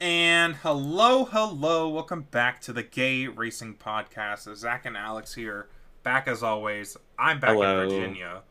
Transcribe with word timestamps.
And 0.00 0.56
hello, 0.56 1.24
hello, 1.24 1.88
welcome 1.88 2.22
back 2.30 2.60
to 2.62 2.72
the 2.72 2.82
Gay 2.82 3.26
Racing 3.28 3.76
Podcast. 3.76 4.54
Zack 4.56 4.84
and 4.84 4.96
Alex 4.96 5.34
here, 5.34 5.68
back 6.02 6.28
as 6.28 6.42
always. 6.42 6.96
I'm 7.18 7.40
back 7.40 7.50
Hello. 7.52 7.82
in 7.82 7.88
Virginia. 7.88 8.42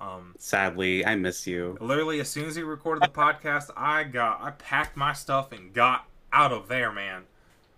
Um, 0.00 0.34
Sadly, 0.38 1.04
I 1.04 1.16
miss 1.16 1.46
you. 1.46 1.76
literally, 1.80 2.20
as 2.20 2.28
soon 2.28 2.46
as 2.46 2.56
we 2.56 2.62
recorded 2.62 3.02
the 3.02 3.08
podcast, 3.08 3.70
I 3.76 4.04
got, 4.04 4.40
I 4.42 4.50
packed 4.52 4.96
my 4.96 5.12
stuff 5.12 5.50
and 5.52 5.72
got 5.72 6.06
out 6.32 6.52
of 6.52 6.68
there, 6.68 6.92
man. 6.92 7.22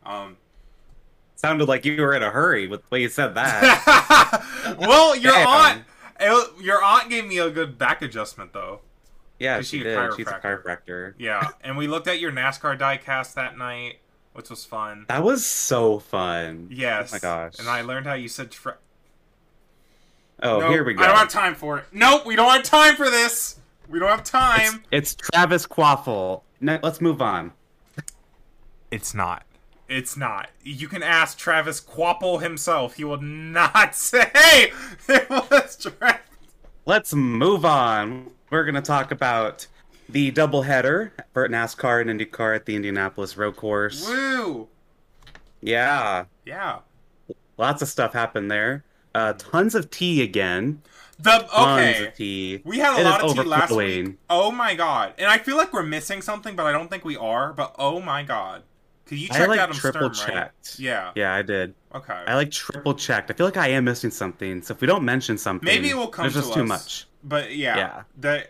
Um, 0.05 0.37
Sounded 1.37 1.67
like 1.67 1.85
you 1.85 2.01
were 2.01 2.15
in 2.15 2.23
a 2.23 2.31
hurry 2.31 2.67
with 2.67 2.83
the 2.83 2.87
way 2.91 3.03
you 3.03 3.09
said 3.09 3.35
that. 3.35 4.77
well, 4.79 5.17
your 5.17 5.33
Damn. 5.33 5.49
aunt, 5.49 5.85
it- 6.21 6.63
your 6.63 6.83
aunt 6.83 7.09
gave 7.11 7.27
me 7.27 7.39
a 7.39 7.51
good 7.51 7.79
back 7.79 8.03
adjustment 8.03 8.53
though. 8.53 8.81
Yeah, 9.39 9.59
Is 9.59 9.69
she 9.69 9.79
she 9.79 9.85
did. 9.85 10.15
She's 10.17 10.27
a 10.27 10.33
chiropractor? 10.33 10.63
chiropractor. 10.87 11.15
Yeah, 11.19 11.49
and 11.63 11.77
we 11.77 11.87
looked 11.87 12.09
at 12.09 12.21
your 12.21 12.33
NASCAR 12.33 12.79
diecast 12.79 13.35
that 13.35 13.57
night, 13.59 13.99
which 14.33 14.51
was 14.51 14.65
fun. 14.65 15.07
That 15.09 15.23
was 15.23 15.45
so 15.45 15.99
fun. 15.99 16.69
Yes. 16.71 17.11
Oh 17.13 17.17
my 17.17 17.19
gosh. 17.19 17.59
And 17.59 17.69
I 17.69 17.83
learned 17.83 18.07
how 18.07 18.15
you 18.15 18.29
said. 18.29 18.51
Tra- 18.51 18.79
Oh, 20.43 20.59
Nope, 20.59 20.71
here 20.73 20.85
we 20.85 20.95
go. 20.95 21.03
I 21.03 21.07
don't 21.07 21.17
have 21.17 21.29
time 21.29 21.55
for 21.55 21.79
it. 21.79 21.85
Nope, 21.93 22.27
we 22.27 22.35
don't 22.35 22.51
have 22.51 22.65
time 22.65 22.97
for 22.97 23.09
this. 23.09 23.61
We 23.89 24.01
don't 24.01 24.09
have 24.09 24.21
it's, 24.21 24.31
time. 24.31 24.83
it's 24.91 25.15
Travis 25.15 25.65
Quaffle. 25.65 26.43
No, 26.61 26.79
let's 26.83 27.01
move 27.01 27.23
on. 27.23 27.53
It's 28.91 29.15
not. 29.15 29.45
It's 29.89 30.17
not. 30.17 30.51
You 30.63 30.89
can 30.89 31.03
ask 31.05 31.39
Travis 31.39 31.81
Quapple 31.81 32.39
himself. 32.43 32.95
He 32.97 33.05
will 33.05 33.21
not 33.21 33.95
say 33.95 34.73
it 35.09 35.31
was 35.31 35.77
Travis. 35.77 36.21
Let's 36.85 37.15
move 37.15 37.65
on. 37.65 38.31
We're 38.55 38.63
gonna 38.63 38.83
talk 38.83 39.11
about 39.11 39.67
the 40.09 40.31
doubleheader 40.31 41.11
for 41.33 41.49
NASCAR 41.49 42.01
and 42.01 42.21
IndyCar 42.21 42.55
at 42.55 42.67
the 42.67 42.77
Indianapolis 42.77 43.37
Road 43.37 43.57
Course. 43.57 44.09
Woo! 44.09 44.69
Yeah, 45.61 46.27
Yeah. 46.45 46.79
lots 47.59 47.83
of 47.83 47.89
stuff 47.89 48.13
happened 48.13 48.53
there. 48.53 48.85
Uh, 49.13 49.33
tons 49.33 49.75
of 49.75 49.91
tea 49.91 50.23
again. 50.23 50.83
The 51.19 51.49
Tons 51.53 51.97
okay. 51.97 52.07
of 52.07 52.15
tea. 52.15 52.63
We 52.65 52.79
had 52.79 52.97
a 52.97 53.01
It 53.01 53.05
lot 53.05 53.23
of 53.23 53.35
tea 53.35 53.43
last 53.43 53.73
week. 53.73 54.19
Oh 54.31 54.53
my 54.53 54.77
god! 54.77 55.15
And 55.19 55.27
I 55.27 55.39
feel 55.39 55.57
like 55.57 55.73
we're 55.73 55.83
missing 55.83 56.23
something, 56.23 56.55
but 56.55 56.65
I 56.65 56.71
don't 56.71 56.89
think 56.89 57.05
we 57.05 57.17
are. 57.17 57.53
But 57.53 57.75
oh 57.77 58.01
my 58.01 58.23
god! 58.23 58.63
Cause 59.07 59.19
you 59.19 59.27
I 59.33 59.39
checked 59.39 59.49
like 59.49 59.59
Adam 59.59 59.75
triple 59.75 60.15
Stern, 60.15 60.37
right? 60.37 60.43
checked. 60.45 60.79
Yeah. 60.79 61.11
Yeah, 61.17 61.35
I 61.35 61.43
did. 61.43 61.75
Okay. 61.93 62.23
I 62.25 62.37
like 62.37 62.53
triple 62.53 62.95
checked. 62.95 63.33
I 63.33 63.35
feel 63.35 63.47
like 63.47 63.57
I 63.57 63.71
am 63.71 63.85
missing 63.85 64.13
something. 64.13 64.63
So 64.63 64.75
if 64.75 64.81
we 64.81 64.87
don't 64.87 65.05
mention 65.05 65.39
something, 65.39 65.67
Maybe 65.67 65.91
it 65.91 65.97
will 65.97 66.07
come 66.07 66.23
There's 66.23 66.35
to 66.35 66.41
just 66.43 66.55
too 66.55 66.65
much. 66.65 67.09
But 67.25 67.57
yeah, 67.57 67.77
Yeah. 67.77 68.03
the 68.17 68.47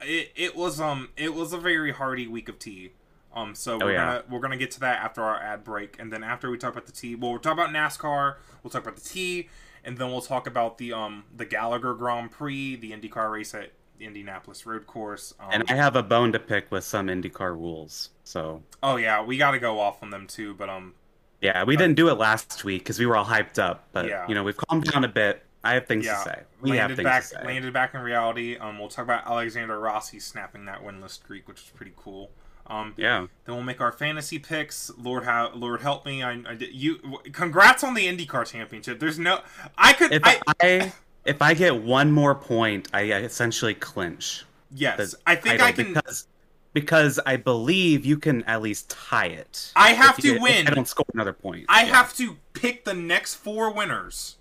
it, 0.00 0.32
it 0.36 0.56
was 0.56 0.80
um 0.80 1.08
it 1.16 1.32
was 1.34 1.52
a 1.52 1.58
very 1.58 1.92
hearty 1.92 2.26
week 2.26 2.48
of 2.48 2.58
tea. 2.58 2.92
Um, 3.34 3.54
so 3.54 3.78
we're 3.78 3.84
Oh, 3.84 3.88
yeah. 3.88 3.96
gonna 3.96 4.22
we're 4.28 4.40
gonna 4.40 4.56
get 4.56 4.70
to 4.72 4.80
that 4.80 5.00
after 5.02 5.22
our 5.22 5.40
ad 5.40 5.62
break, 5.64 5.96
and 6.00 6.12
then 6.12 6.22
after 6.24 6.50
we 6.50 6.58
talk 6.58 6.72
about 6.72 6.86
the 6.86 6.92
tea, 6.92 7.14
well, 7.14 7.30
we'll 7.30 7.40
talk 7.40 7.52
about 7.52 7.70
NASCAR, 7.70 8.36
we'll 8.62 8.70
talk 8.70 8.82
about 8.82 8.96
the 8.96 9.08
tea, 9.08 9.48
and 9.84 9.96
then 9.98 10.08
we'll 10.08 10.20
talk 10.20 10.46
about 10.46 10.78
the 10.78 10.92
um 10.92 11.24
the 11.36 11.44
Gallagher 11.44 11.94
Grand 11.94 12.30
Prix, 12.32 12.76
the 12.76 12.90
IndyCar 12.92 13.30
race 13.30 13.54
at 13.54 13.70
the 13.98 14.06
Indianapolis 14.06 14.64
Road 14.66 14.86
Course. 14.86 15.34
Um, 15.40 15.48
And 15.52 15.64
I 15.68 15.74
have 15.74 15.94
a 15.96 16.02
bone 16.02 16.32
to 16.32 16.38
pick 16.38 16.70
with 16.72 16.84
some 16.84 17.06
IndyCar 17.08 17.52
rules. 17.52 18.10
So 18.24 18.62
oh 18.82 18.96
yeah, 18.96 19.22
we 19.22 19.36
got 19.36 19.52
to 19.52 19.58
go 19.60 19.78
off 19.78 20.02
on 20.02 20.10
them 20.10 20.26
too, 20.26 20.54
but 20.54 20.68
um 20.68 20.94
yeah, 21.40 21.62
we 21.64 21.76
didn't 21.76 21.94
do 21.94 22.08
it 22.08 22.14
last 22.14 22.64
week 22.64 22.82
because 22.82 22.98
we 22.98 23.06
were 23.06 23.16
all 23.16 23.24
hyped 23.26 23.58
up. 23.60 23.86
But 23.92 24.06
Yeah. 24.06 24.26
you 24.26 24.34
know, 24.34 24.42
we've 24.42 24.56
calmed 24.56 24.84
down 24.90 25.04
a 25.04 25.08
bit. 25.08 25.44
I 25.64 25.74
have 25.74 25.86
things 25.86 26.06
yeah, 26.06 26.16
to 26.16 26.22
say. 26.22 26.40
We 26.60 26.70
have 26.70 26.78
landed 26.90 26.96
things 26.96 27.04
back 27.04 27.22
to 27.22 27.28
say. 27.28 27.44
landed 27.44 27.72
back 27.72 27.94
in 27.94 28.00
reality. 28.00 28.56
Um, 28.56 28.78
we'll 28.78 28.88
talk 28.88 29.04
about 29.04 29.26
Alexander 29.26 29.78
Rossi 29.78 30.20
snapping 30.20 30.64
that 30.66 30.84
winless 30.84 31.10
streak, 31.10 31.48
which 31.48 31.60
is 31.62 31.70
pretty 31.74 31.92
cool. 31.96 32.30
Um, 32.68 32.94
Yeah. 32.96 33.26
Then 33.44 33.54
we'll 33.54 33.64
make 33.64 33.80
our 33.80 33.92
fantasy 33.92 34.38
picks. 34.38 34.90
Lord, 34.98 35.24
how 35.24 35.50
Lord 35.54 35.80
help 35.80 36.04
me! 36.06 36.22
I, 36.22 36.32
I 36.46 36.54
did 36.54 36.74
you. 36.74 36.98
w- 36.98 37.18
Congrats 37.32 37.82
on 37.82 37.94
the 37.94 38.06
IndyCar 38.06 38.46
championship. 38.46 39.00
There's 39.00 39.18
no, 39.18 39.40
I 39.76 39.94
could. 39.94 40.12
If 40.12 40.22
I, 40.24 40.40
I, 40.62 40.92
if 41.24 41.40
I 41.42 41.54
get 41.54 41.82
one 41.82 42.12
more 42.12 42.34
point, 42.34 42.88
I 42.92 43.04
essentially 43.04 43.74
clinch. 43.74 44.44
yes, 44.70 45.14
I 45.26 45.34
think 45.36 45.60
I 45.62 45.72
can. 45.72 45.94
because 45.94 46.26
because 46.74 47.18
I 47.24 47.36
believe 47.36 48.04
you 48.04 48.18
can 48.18 48.44
at 48.44 48.60
least 48.62 48.90
tie 48.90 49.26
it. 49.26 49.72
I 49.74 49.90
have 49.94 50.16
to 50.16 50.22
get- 50.34 50.42
win. 50.42 50.68
I 50.68 50.70
don't 50.74 50.86
score 50.86 51.06
another 51.14 51.32
point. 51.32 51.64
I 51.68 51.84
Yeah. 51.84 51.94
have 51.96 52.14
to 52.16 52.36
pick 52.52 52.84
the 52.84 52.94
next 52.94 53.34
four 53.36 53.72
winners 53.72 54.36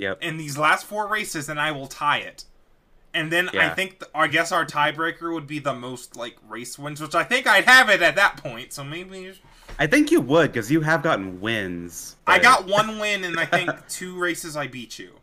Yep. 0.00 0.22
in 0.22 0.38
these 0.38 0.56
last 0.56 0.86
four 0.86 1.06
races, 1.06 1.48
and 1.50 1.60
I 1.60 1.72
will 1.72 1.86
tie 1.86 2.18
it. 2.18 2.44
And 3.12 3.30
then 3.30 3.50
I 3.50 3.68
think, 3.70 4.00
th- 4.00 4.10
I 4.14 4.28
guess 4.28 4.50
our 4.50 4.64
tiebreaker 4.64 5.34
would 5.34 5.46
be 5.46 5.58
the 5.58 5.74
most 5.74 6.16
like 6.16 6.36
race 6.48 6.78
wins, 6.78 7.00
which 7.00 7.14
I 7.14 7.24
think 7.24 7.46
I'd 7.46 7.64
have 7.64 7.90
it 7.90 8.00
at 8.02 8.14
that 8.16 8.36
point. 8.36 8.72
So 8.72 8.82
maybe 8.82 9.32
I 9.78 9.86
think 9.86 10.10
you 10.10 10.20
would 10.20 10.52
because 10.52 10.70
you 10.70 10.80
have 10.82 11.02
gotten 11.02 11.40
wins. 11.40 12.16
I 12.26 12.38
got 12.38 12.66
one 12.66 12.98
win, 13.00 13.24
and 13.24 13.38
I 13.38 13.46
think 13.46 13.70
two 13.88 14.18
races 14.18 14.56
I 14.56 14.68
beat 14.68 14.98
you. 14.98 15.14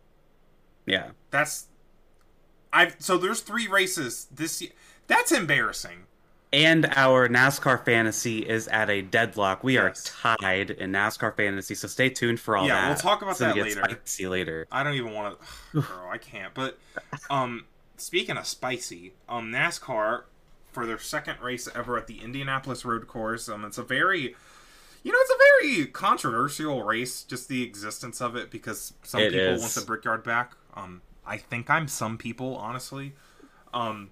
Yeah. 0.85 1.11
That's 1.31 1.67
I've 2.73 2.95
so 2.99 3.17
there's 3.17 3.39
three 3.39 3.67
races 3.67 4.27
this 4.31 4.61
year. 4.61 4.71
That's 5.07 5.31
embarrassing. 5.31 6.06
And 6.53 6.85
our 6.95 7.27
NASCAR 7.27 7.83
fantasy 7.83 8.39
is 8.39 8.69
at 8.69 8.89
a 8.89 9.01
deadlock. 9.01 9.65
We 9.65 9.77
are 9.77 9.91
tied 9.91 10.69
in 10.71 10.93
NASCAR 10.93 11.35
fantasy, 11.35 11.75
so 11.75 11.89
stay 11.89 12.09
tuned 12.09 12.39
for 12.39 12.55
all 12.55 12.65
Yeah, 12.65 12.75
that. 12.75 12.81
Yeah, 12.83 12.87
we'll 12.87 12.97
talk 12.97 13.21
about 13.21 13.37
that 13.39 13.55
later. 13.57 13.83
Spicy 13.83 14.27
later. 14.29 14.65
I 14.71 14.81
don't 14.83 14.93
even 14.93 15.13
want 15.13 15.37
to. 15.73 15.81
Girl, 15.81 16.09
I 16.09 16.17
can't. 16.17 16.53
But 16.53 16.77
um, 17.29 17.65
speaking 17.97 18.37
of 18.37 18.47
spicy, 18.47 19.11
um, 19.27 19.51
NASCAR 19.51 20.23
for 20.71 20.85
their 20.85 20.99
second 20.99 21.41
race 21.41 21.67
ever 21.75 21.97
at 21.97 22.07
the 22.07 22.21
Indianapolis 22.23 22.85
Road 22.85 23.07
Course. 23.07 23.49
Um, 23.49 23.65
it's 23.65 23.77
a 23.77 23.83
very, 23.83 24.33
you 25.03 25.11
know, 25.11 25.17
it's 25.19 25.31
a 25.31 25.67
very 25.67 25.85
controversial 25.87 26.83
race. 26.83 27.23
Just 27.23 27.49
the 27.49 27.61
existence 27.61 28.21
of 28.21 28.37
it 28.37 28.51
because 28.51 28.93
some 29.03 29.19
It 29.19 29.33
people 29.33 29.47
is. 29.47 29.61
want 29.61 29.73
the 29.73 29.81
Brickyard 29.81 30.23
back. 30.23 30.53
Um, 30.75 31.01
I 31.25 31.35
think 31.35 31.69
I'm 31.69 31.89
some 31.89 32.17
people, 32.17 32.55
honestly. 32.55 33.13
Um, 33.73 34.11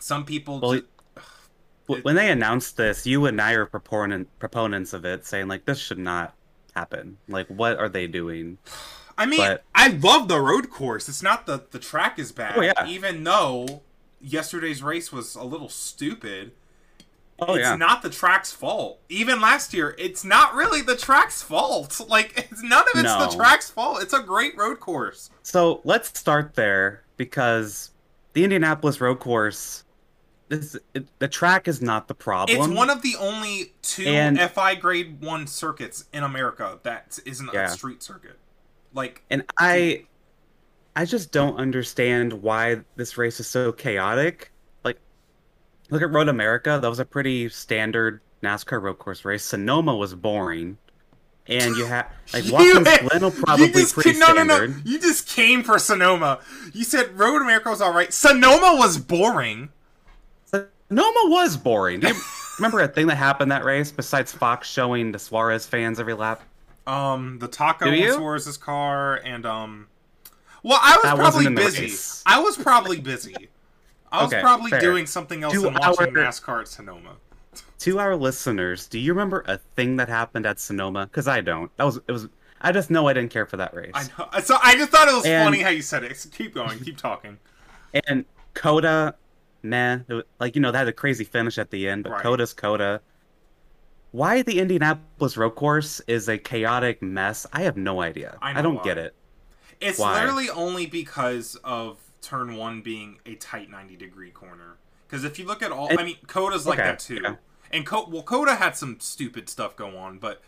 some 0.00 0.26
people. 0.26 0.60
Well, 0.60 0.72
ju- 0.72 0.80
W- 0.80 0.88
When 1.86 2.16
they 2.16 2.30
announced 2.30 2.76
this, 2.76 3.06
you 3.06 3.26
and 3.26 3.40
I 3.40 3.52
are 3.52 3.66
proponent 3.66 4.28
proponents 4.38 4.92
of 4.92 5.04
it, 5.04 5.26
saying 5.26 5.48
like 5.48 5.64
this 5.66 5.78
should 5.78 5.98
not 5.98 6.34
happen. 6.74 7.18
Like, 7.28 7.46
what 7.48 7.78
are 7.78 7.88
they 7.88 8.06
doing? 8.06 8.58
I 9.18 9.26
mean, 9.26 9.38
But- 9.38 9.62
I 9.74 9.88
love 9.88 10.26
the 10.26 10.40
road 10.40 10.70
course. 10.70 11.08
It's 11.08 11.22
not 11.22 11.46
the 11.46 11.64
the 11.70 11.78
track 11.78 12.18
is 12.18 12.32
bad. 12.32 12.54
Oh, 12.56 12.62
yeah. 12.62 12.86
Even 12.86 13.22
though 13.22 13.82
yesterday's 14.20 14.82
race 14.82 15.12
was 15.12 15.34
a 15.34 15.44
little 15.44 15.68
stupid. 15.68 16.52
Oh 17.40 17.54
it's 17.54 17.64
yeah. 17.64 17.76
not 17.76 18.02
the 18.02 18.10
track's 18.10 18.52
fault. 18.52 19.00
Even 19.08 19.40
last 19.40 19.74
year, 19.74 19.94
it's 19.98 20.24
not 20.24 20.54
really 20.54 20.82
the 20.82 20.96
track's 20.96 21.42
fault. 21.42 22.00
Like 22.08 22.32
it's 22.36 22.62
none 22.62 22.84
of 22.94 23.00
it's 23.00 23.14
the 23.14 23.36
track's 23.36 23.70
fault. 23.70 24.02
It's 24.02 24.12
a 24.12 24.22
great 24.22 24.56
road 24.56 24.80
course. 24.80 25.30
So 25.42 25.80
let's 25.84 26.16
start 26.18 26.54
there 26.54 27.02
because 27.16 27.90
the 28.34 28.44
Indianapolis 28.44 29.00
road 29.00 29.20
course, 29.20 29.83
this 30.48 30.76
it, 30.94 31.06
the 31.18 31.28
track 31.28 31.66
is 31.68 31.80
not 31.80 32.06
the 32.08 32.14
problem. 32.14 32.58
It's 32.58 32.68
one 32.68 32.90
of 32.90 33.02
the 33.02 33.16
only 33.16 33.72
two 33.82 34.04
And- 34.06 34.38
FI 34.38 34.74
grade 34.76 35.20
one 35.20 35.46
circuits 35.46 36.04
in 36.12 36.22
America 36.22 36.78
that 36.82 37.18
isn't 37.24 37.50
Yeah. 37.52 37.66
a 37.66 37.68
street 37.70 38.02
circuit. 38.02 38.38
Like 38.92 39.22
and 39.30 39.44
I, 39.58 40.04
I 40.94 41.04
just 41.04 41.32
don't 41.32 41.56
understand 41.56 42.32
why 42.34 42.82
this 42.96 43.16
race 43.18 43.40
is 43.40 43.48
so 43.48 43.72
chaotic. 43.72 44.52
Like, 44.84 44.98
look 45.90 46.02
at 46.02 46.10
Road 46.12 46.28
America. 46.28 46.78
That 46.80 46.88
was 46.88 47.00
a 47.00 47.04
pretty 47.04 47.48
standard 47.48 48.20
NASCAR 48.42 48.80
road 48.80 48.98
course 48.98 49.24
race. 49.24 49.42
Sonoma 49.42 49.96
was 49.96 50.14
boring, 50.14 50.78
and 51.48 51.74
you 51.74 51.86
had 51.86 52.06
like 52.32 52.44
Watkins 52.52 52.98
Glen 53.08 53.22
will 53.22 53.30
probably 53.44 53.84
pretty 53.86 54.12
no, 54.18 54.26
no, 54.28 54.34
standard. 54.44 54.70
no. 54.70 54.76
You 54.84 55.00
just 55.00 55.26
came 55.28 55.64
for 55.64 55.78
Sonoma. 55.80 56.38
You 56.72 56.84
said 56.84 57.18
Road 57.18 57.42
America 57.42 57.70
was 57.70 57.80
all 57.80 57.92
right. 57.94 58.12
Sonoma 58.12 58.76
was 58.78 58.98
boring. 58.98 59.70
Sonoma 60.88 61.20
was 61.30 61.56
boring. 61.56 62.00
Do 62.00 62.08
you 62.08 62.14
remember 62.58 62.80
a 62.80 62.88
thing 62.88 63.06
that 63.08 63.16
happened 63.16 63.50
that 63.52 63.64
race 63.64 63.90
besides 63.90 64.32
Fox 64.32 64.68
showing 64.68 65.12
the 65.12 65.18
Suarez 65.18 65.66
fans 65.66 65.98
every 65.98 66.14
lap? 66.14 66.42
Um, 66.86 67.38
the 67.38 67.48
taco 67.48 67.88
you? 67.90 68.12
Suarez's 68.12 68.56
car, 68.58 69.16
and 69.24 69.46
um, 69.46 69.86
well, 70.62 70.78
I 70.82 70.96
was 70.96 71.02
That 71.04 71.16
probably 71.16 71.46
in 71.46 71.54
busy. 71.54 71.92
I 72.26 72.40
was 72.40 72.56
probably 72.56 73.00
busy. 73.00 73.34
I 74.12 74.22
was 74.24 74.32
Okay, 74.32 74.42
probably 74.42 74.70
fair. 74.70 74.80
doing 74.80 75.06
something 75.06 75.42
else 75.42 75.54
than 75.54 75.72
watching 75.74 76.16
our- 76.16 76.24
NASCAR 76.24 76.60
at 76.60 76.68
Sonoma. 76.68 77.16
To 77.80 77.98
our 77.98 78.14
listeners, 78.16 78.86
do 78.86 78.98
you 78.98 79.12
remember 79.12 79.44
a 79.46 79.58
thing 79.76 79.96
that 79.96 80.08
happened 80.08 80.46
at 80.46 80.60
Sonoma? 80.60 81.06
Because 81.06 81.26
I 81.26 81.40
don't. 81.40 81.74
That 81.76 81.84
was 81.84 81.96
it 82.06 82.12
was. 82.12 82.28
I 82.60 82.72
just 82.72 82.90
know 82.90 83.08
I 83.08 83.12
didn't 83.12 83.30
care 83.30 83.44
for 83.46 83.56
that 83.58 83.74
race. 83.74 83.90
I 83.94 84.04
know. 84.18 84.40
So 84.40 84.56
I 84.62 84.74
just 84.76 84.90
thought 84.90 85.08
it 85.08 85.14
was 85.14 85.24
And- 85.26 85.44
funny 85.46 85.60
how 85.62 85.70
you 85.70 85.82
said 85.82 86.04
it. 86.04 86.16
So 86.16 86.28
keep 86.30 86.54
going. 86.54 86.78
Keep 86.80 86.98
talking. 86.98 87.38
And 88.08 88.24
COTA, 88.54 89.14
It 89.64 90.12
was- 90.12 90.24
like 90.38 90.54
you 90.54 90.60
know, 90.62 90.70
that 90.70 90.78
had 90.78 90.88
a 90.88 90.92
crazy 90.92 91.24
finish 91.24 91.58
at 91.58 91.70
the 91.70 91.88
end, 91.88 92.04
but 92.04 92.12
Right. 92.12 92.22
COTA's 92.22 92.52
COTA. 92.52 93.00
Why 94.12 94.42
the 94.42 94.60
Indianapolis 94.60 95.36
road 95.36 95.50
course 95.56 96.00
is 96.06 96.28
a 96.28 96.38
chaotic 96.38 97.02
mess? 97.02 97.46
I 97.52 97.62
have 97.62 97.76
no 97.76 98.00
idea. 98.00 98.38
I 98.40 98.58
I, 98.58 98.62
don't 98.62 98.76
why. 98.76 98.84
get 98.84 98.98
it. 98.98 99.14
It's 99.80 99.98
Why? 99.98 100.20
literally 100.20 100.48
only 100.50 100.86
because 100.86 101.56
of 101.64 101.98
turn 102.22 102.56
one 102.56 102.80
being 102.80 103.18
a 103.26 103.34
tight 103.34 103.70
ninety 103.70 103.96
degree 103.96 104.30
corner. 104.30 104.76
Because 105.06 105.24
if 105.24 105.38
you 105.38 105.44
look 105.46 105.62
at 105.62 105.72
all, 105.72 105.88
It- 105.88 105.98
I 105.98 106.04
mean, 106.04 106.16
COTA's 106.26 106.66
like 106.66 106.78
okay, 106.78 106.88
that 106.88 106.98
too. 107.00 107.20
yeah. 107.22 107.36
And 107.72 107.84
Co- 107.84 108.08
well, 108.08 108.22
COTA 108.22 108.54
had 108.54 108.76
some 108.76 109.00
stupid 109.00 109.48
stuff 109.48 109.74
go 109.74 109.96
on, 109.96 110.18
but 110.18 110.40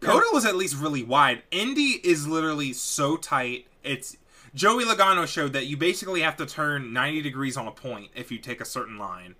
COTA 0.00 0.26
was 0.32 0.44
at 0.44 0.56
least 0.56 0.74
really 0.76 1.04
wide. 1.04 1.42
Indy 1.52 2.00
is 2.02 2.26
literally 2.26 2.72
so 2.72 3.16
tight. 3.16 3.66
It's 3.84 4.16
Joey 4.56 4.84
Logano 4.84 5.26
showed 5.28 5.52
that 5.52 5.66
you 5.66 5.76
basically 5.76 6.22
have 6.22 6.36
to 6.38 6.46
turn 6.46 6.92
90 6.94 7.20
degrees 7.22 7.56
on 7.58 7.68
a 7.68 7.70
point 7.70 8.08
if 8.16 8.32
you 8.32 8.38
take 8.38 8.60
a 8.60 8.64
certain 8.64 8.98
line. 8.98 9.34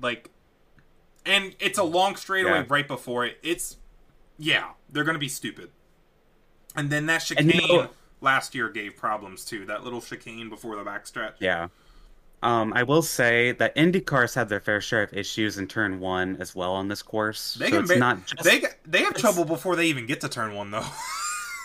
Like 0.00 0.30
and 1.26 1.54
it's 1.58 1.78
a 1.78 1.82
long 1.82 2.14
straightaway 2.16 2.58
Yeah. 2.60 2.64
right 2.68 2.86
before 2.86 3.26
it. 3.26 3.38
It's 3.42 3.76
yeah, 4.38 4.70
they're 4.90 5.04
going 5.04 5.14
to 5.16 5.20
be 5.20 5.28
stupid. 5.28 5.70
And 6.76 6.88
then 6.90 7.06
that 7.06 7.18
chicane 7.18 7.50
you 7.50 7.66
know- 7.66 7.90
last 8.20 8.54
year 8.54 8.68
gave 8.68 8.96
problems 8.96 9.44
too. 9.44 9.66
That 9.66 9.82
little 9.82 10.00
chicane 10.00 10.48
before 10.48 10.76
the 10.76 10.84
backstretch. 10.88 11.34
Yeah. 11.40 11.68
Um, 12.42 12.72
I 12.74 12.82
will 12.84 13.02
say 13.02 13.52
that 13.52 13.72
Indy 13.76 14.00
cars 14.00 14.34
had 14.34 14.48
their 14.48 14.60
fair 14.60 14.80
share 14.80 15.02
of 15.02 15.12
issues 15.12 15.58
in 15.58 15.66
turn 15.66 15.98
one 15.98 16.36
as 16.38 16.54
well 16.54 16.72
on 16.74 16.86
this 16.86 17.02
course. 17.02 17.54
They 17.54 17.66
so 17.66 17.70
can 17.72 17.80
it's 17.80 17.92
ba- 17.94 17.98
not 17.98 18.26
just 18.26 18.44
They 18.44 18.62
they 18.86 19.00
have 19.02 19.14
trouble 19.14 19.44
before 19.44 19.74
they 19.74 19.86
even 19.86 20.06
get 20.06 20.20
to 20.20 20.28
turn 20.28 20.54
1 20.54 20.70
though. 20.70 20.84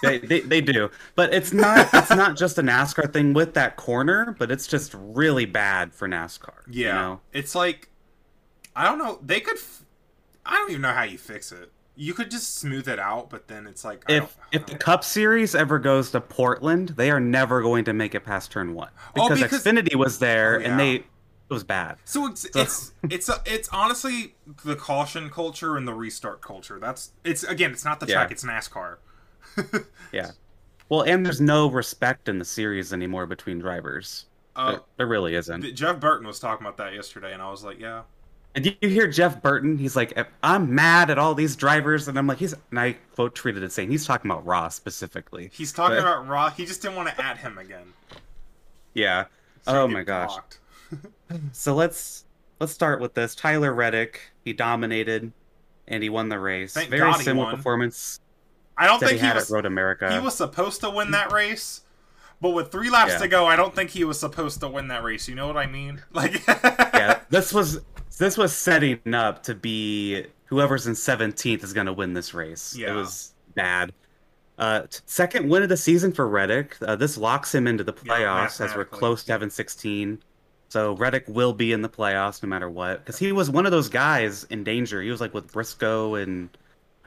they, 0.01 0.18
they, 0.19 0.39
they 0.42 0.62
do, 0.62 0.89
but 1.15 1.33
it's 1.33 1.53
not 1.53 1.89
it's 1.94 2.09
not 2.09 2.38
just 2.38 2.57
a 2.57 2.62
NASCAR 2.63 3.12
thing 3.12 3.33
with 3.33 3.53
that 3.56 3.75
corner, 3.75 4.36
but 4.39 4.51
it's 4.51 4.68
just 4.68 4.94
really 4.98 5.45
bad 5.45 5.94
for 5.94 6.07
NASCAR. 6.07 6.53
Yeah, 6.69 6.88
you 6.88 6.94
know? 6.94 7.19
it's 7.33 7.56
like 7.56 7.89
I 8.75 8.86
don't 8.86 8.98
know. 8.98 9.19
They 9.21 9.39
could. 9.39 9.57
F- 9.57 9.83
I 10.45 10.56
don't 10.56 10.69
even 10.71 10.81
know 10.81 10.92
how 10.94 11.03
you 11.03 11.18
fix 11.18 11.51
it. 11.51 11.71
You 11.95 12.13
could 12.13 12.31
just 12.31 12.56
smooth 12.57 12.88
it 12.88 13.00
out, 13.00 13.30
but 13.30 13.48
then 13.48 13.68
it's 13.68 13.83
like 13.83 14.03
I 14.09 14.13
if 14.13 14.19
don't, 14.19 14.31
I 14.31 14.56
if 14.56 14.65
the 14.65 14.71
don't- 14.71 14.80
Cup 14.80 15.03
Series 15.03 15.53
ever 15.53 15.77
goes 15.77 16.09
to 16.12 16.21
Portland, 16.21 16.89
they 16.89 17.12
are 17.12 17.19
never 17.19 17.62
going 17.62 17.83
to 17.86 17.94
make 17.94 18.15
it 18.15 18.21
past 18.24 18.51
turn 18.51 18.74
one 18.74 18.89
oh, 19.18 19.27
because, 19.30 19.42
because- 19.42 19.63
Xfinity 19.63 19.95
was 19.95 20.18
there 20.19 20.56
Oh, 20.56 20.59
yeah. 20.59 20.68
and 20.69 20.80
they 20.80 20.94
it 20.95 21.54
was 21.54 21.65
bad. 21.65 21.97
so 22.06 22.27
it's 22.27 22.45
it's 22.56 22.94
it's 23.09 23.27
a, 23.27 23.42
it's 23.45 23.68
honestly 23.74 24.36
the 24.63 24.75
caution 24.77 25.30
culture 25.30 25.75
and 25.75 25.86
the 25.86 25.94
restart 25.94 26.42
culture. 26.42 26.80
That's 26.80 27.12
it's 27.25 27.44
again. 27.44 27.71
It's 27.71 27.83
not 27.83 28.00
the 28.00 28.07
Yeah. 28.07 28.15
track. 28.15 28.31
It's 28.31 28.45
NASCAR. 28.45 28.95
Yeah. 30.11 30.31
Well, 30.89 31.03
and 31.03 31.25
there's 31.25 31.39
no 31.39 31.69
respect 31.69 32.27
in 32.27 32.38
the 32.38 32.43
series 32.45 32.91
anymore 32.91 33.25
between 33.25 33.59
drivers. 33.59 34.25
Uh, 34.57 34.71
there, 34.71 34.81
there 34.97 35.07
really 35.07 35.35
isn't. 35.35 35.63
Jeff 35.73 36.01
Burton 36.01 36.27
was 36.27 36.38
talking 36.39 36.65
about 36.65 36.75
that 36.77 36.93
yesterday, 36.93 37.31
and 37.31 37.41
I 37.41 37.49
was 37.49 37.63
like, 37.63 37.79
yeah. 37.79 38.01
And 38.55 38.65
did 38.65 38.75
you 38.81 38.89
hear 38.89 39.07
Jeff 39.07 39.41
Burton? 39.41 39.77
He's 39.77 39.95
like, 39.95 40.27
"I'm 40.43 40.75
mad 40.75 41.09
at 41.09 41.17
all 41.17 41.33
these 41.33 41.55
drivers," 41.55 42.09
and 42.09 42.17
I'm 42.19 42.27
like, 42.27 42.39
"He's." 42.39 42.53
And 42.71 42.77
I 42.77 42.97
quote 43.15 43.33
tweeted 43.33 43.61
it 43.63 43.71
saying 43.71 43.89
he's 43.89 44.05
talking 44.05 44.29
about 44.29 44.45
Ross 44.45 44.75
specifically. 44.75 45.49
He's 45.53 45.71
talking 45.71 45.95
But- 45.95 46.01
about 46.01 46.27
Raw. 46.27 46.49
He 46.49 46.65
just 46.65 46.81
didn't 46.81 46.97
want 46.97 47.07
to 47.07 47.21
add 47.23 47.37
him 47.37 47.57
again. 47.57 47.94
Yeah. 48.94 49.25
So 49.61 49.83
Oh 49.83 49.87
my 49.87 50.03
gosh. 50.03 50.31
So 51.53 51.73
let's 51.73 52.25
let's 52.59 52.73
start 52.73 52.99
with 52.99 53.13
this. 53.13 53.35
Tyler 53.35 53.73
Reddick, 53.73 54.19
he 54.44 54.51
dominated, 54.51 55.31
and 55.87 56.03
he 56.03 56.09
won 56.09 56.27
the 56.27 56.37
race. 56.37 56.73
Thank 56.73 56.89
Very 56.89 57.09
God 57.09 57.21
similar 57.21 57.55
performance 57.55 58.19
I 58.81 58.88
don't 58.88 59.00
that 59.01 59.12
he 59.12 59.18
think 59.19 59.31
he, 59.31 59.36
was. 59.38 59.50
Road 59.51 59.66
America. 59.66 60.12
He 60.12 60.19
was 60.19 60.36
supposed 60.36 60.81
to 60.81 60.89
win 60.89 61.12
that 61.12 61.31
race, 61.31 61.81
but 62.42 62.50
with 62.51 62.72
three 62.72 62.89
laps 62.89 63.12
Yeah. 63.13 63.18
to 63.19 63.28
go, 63.28 63.45
I 63.45 63.56
don't 63.56 63.75
think 63.75 63.92
he 63.92 64.04
was 64.04 64.19
supposed 64.19 64.60
to 64.62 64.68
win 64.68 64.88
that 64.89 65.04
race. 65.04 65.28
You 65.28 65.36
know 65.36 65.48
what 65.48 65.57
I 65.57 65.68
mean? 65.68 66.01
Like, 66.12 66.45
yeah, 66.48 67.19
this 67.30 67.54
was 67.54 67.80
this 68.18 68.38
was 68.38 68.54
setting 68.56 69.00
up 69.13 69.44
to 69.44 69.56
be 69.56 70.25
whoever's 70.45 70.86
in 70.88 70.94
17th 70.94 71.63
is 71.63 71.74
going 71.74 71.86
to 71.88 71.94
win 71.94 72.13
this 72.13 72.33
race. 72.33 72.75
Yeah. 72.78 72.92
It 72.92 72.95
was 72.95 73.33
bad. 73.56 73.94
Uh, 74.57 74.83
second 75.06 75.50
win 75.50 75.63
of 75.63 75.69
the 75.69 75.78
season 75.78 76.12
for 76.12 76.28
Reddick. 76.28 76.75
Uh, 76.81 76.95
this 76.95 77.18
locks 77.18 77.56
him 77.56 77.68
into 77.68 77.83
the 77.83 77.94
Yeah, 78.04 78.13
playoffs 78.13 78.63
as 78.63 78.75
we're 78.75 78.86
close 78.86 79.24
to 79.24 79.31
having 79.31 79.50
16. 79.50 80.22
So 80.69 80.94
Reddick 80.95 81.25
will 81.28 81.54
be 81.54 81.72
in 81.72 81.81
the 81.81 81.89
playoffs 81.89 82.44
no 82.44 82.50
matter 82.50 82.69
what 82.69 83.00
because 83.00 83.18
he 83.18 83.31
was 83.31 83.50
one 83.50 83.66
of 83.66 83.72
those 83.72 83.89
guys 83.89 84.44
in 84.45 84.63
danger. 84.63 85.01
He 85.01 85.10
was 85.10 85.19
like 85.22 85.33
with 85.33 85.51
Briscoe 85.51 86.16
and 86.16 86.50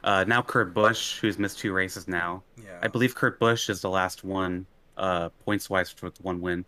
uh, 0.05 0.23
now 0.25 0.41
Kurt 0.41 0.73
Busch, 0.73 1.19
who's 1.19 1.37
missed 1.37 1.59
two 1.59 1.73
races 1.73 2.07
now. 2.07 2.43
yeah. 2.57 2.79
I 2.81 2.87
believe 2.87 3.13
Kurt 3.15 3.39
Busch 3.39 3.69
is 3.69 3.81
the 3.81 3.89
last 3.89 4.23
one, 4.23 4.65
uh, 4.95 5.29
points 5.43 5.69
wise 5.69 5.93
with 6.01 6.19
one 6.23 6.39
win. 6.39 6.63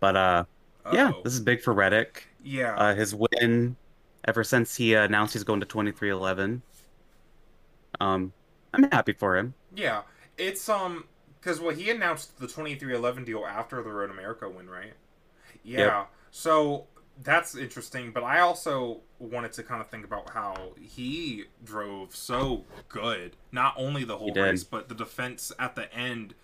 But 0.00 0.16
uh, 0.16 0.44
yeah, 0.92 1.12
this 1.24 1.34
is 1.34 1.40
big 1.40 1.60
for 1.60 1.74
Reddick. 1.74 2.28
yeah. 2.42 2.74
Uh, 2.76 2.94
his 2.94 3.14
win 3.14 3.76
ever 4.26 4.42
since 4.44 4.74
he 4.76 4.94
uh, 4.96 5.04
announced 5.04 5.34
he's 5.34 5.44
going 5.44 5.60
to 5.60 5.66
2311. 5.66 6.62
Um, 8.00 8.32
I'm 8.72 8.90
happy 8.90 9.12
for 9.12 9.36
him. 9.36 9.54
yeah. 9.74 10.02
It's 10.38 10.68
um 10.68 11.04
because 11.40 11.60
well 11.60 11.74
he 11.74 11.88
announced 11.90 12.38
the 12.38 12.46
twenty 12.46 12.74
three 12.74 12.94
eleven 12.94 13.24
deal 13.24 13.46
after 13.46 13.82
the 13.82 13.90
Road 13.90 14.10
America 14.10 14.48
win, 14.50 14.68
right? 14.68 14.92
Yeah. 15.64 15.78
Yep. 16.00 16.10
So 16.30 16.86
that's 17.22 17.56
interesting, 17.56 18.10
but 18.12 18.22
I 18.22 18.40
also 18.40 19.00
wanted 19.18 19.52
to 19.54 19.62
kind 19.62 19.80
of 19.80 19.88
think 19.88 20.04
about 20.04 20.30
how 20.30 20.72
he 20.80 21.44
drove 21.64 22.14
so 22.14 22.64
good, 22.88 23.36
not 23.52 23.74
only 23.76 24.04
the 24.04 24.18
whole 24.18 24.32
race, 24.32 24.64
but 24.64 24.88
the 24.88 24.94
defense 24.94 25.52
at 25.58 25.74
the 25.74 25.92
end 25.94 26.34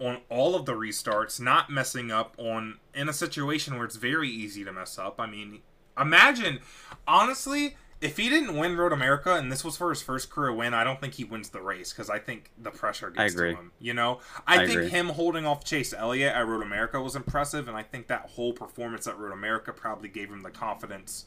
on 0.00 0.18
all 0.28 0.54
of 0.54 0.66
the 0.66 0.74
restarts, 0.74 1.40
not 1.40 1.70
messing 1.70 2.10
up 2.10 2.34
on 2.38 2.78
in 2.94 3.08
a 3.08 3.12
situation 3.12 3.76
where 3.76 3.84
it's 3.84 3.96
very 3.96 4.28
easy 4.28 4.64
to 4.64 4.72
mess 4.72 4.98
up. 4.98 5.20
I 5.20 5.26
mean, 5.26 5.60
imagine 5.98 6.60
honestly, 7.06 7.76
if 8.00 8.16
he 8.18 8.28
didn't 8.28 8.56
win 8.56 8.76
Road 8.76 8.92
America 8.92 9.34
and 9.34 9.50
this 9.50 9.64
was 9.64 9.76
for 9.76 9.90
his 9.90 10.02
first 10.02 10.30
career 10.30 10.52
win, 10.52 10.74
I 10.74 10.84
don't 10.84 11.00
think 11.00 11.14
he 11.14 11.24
wins 11.24 11.50
the 11.50 11.62
race 11.62 11.92
because 11.92 12.10
I 12.10 12.18
think 12.18 12.50
the 12.60 12.70
pressure 12.70 13.08
gets 13.08 13.20
I 13.20 13.26
agree. 13.26 13.52
to 13.52 13.60
him. 13.60 13.72
You 13.78 13.94
know, 13.94 14.20
I, 14.46 14.62
I 14.62 14.66
think 14.66 14.80
agree. 14.80 14.88
him 14.90 15.08
holding 15.10 15.46
off 15.46 15.64
Chase 15.64 15.94
Elliott 15.96 16.34
at 16.34 16.46
Road 16.46 16.62
America 16.62 17.00
was 17.00 17.16
impressive, 17.16 17.68
and 17.68 17.76
I 17.76 17.82
think 17.82 18.08
that 18.08 18.30
whole 18.30 18.52
performance 18.52 19.06
at 19.06 19.18
Road 19.18 19.32
America 19.32 19.72
probably 19.72 20.08
gave 20.08 20.28
him 20.28 20.42
the 20.42 20.50
confidence 20.50 21.24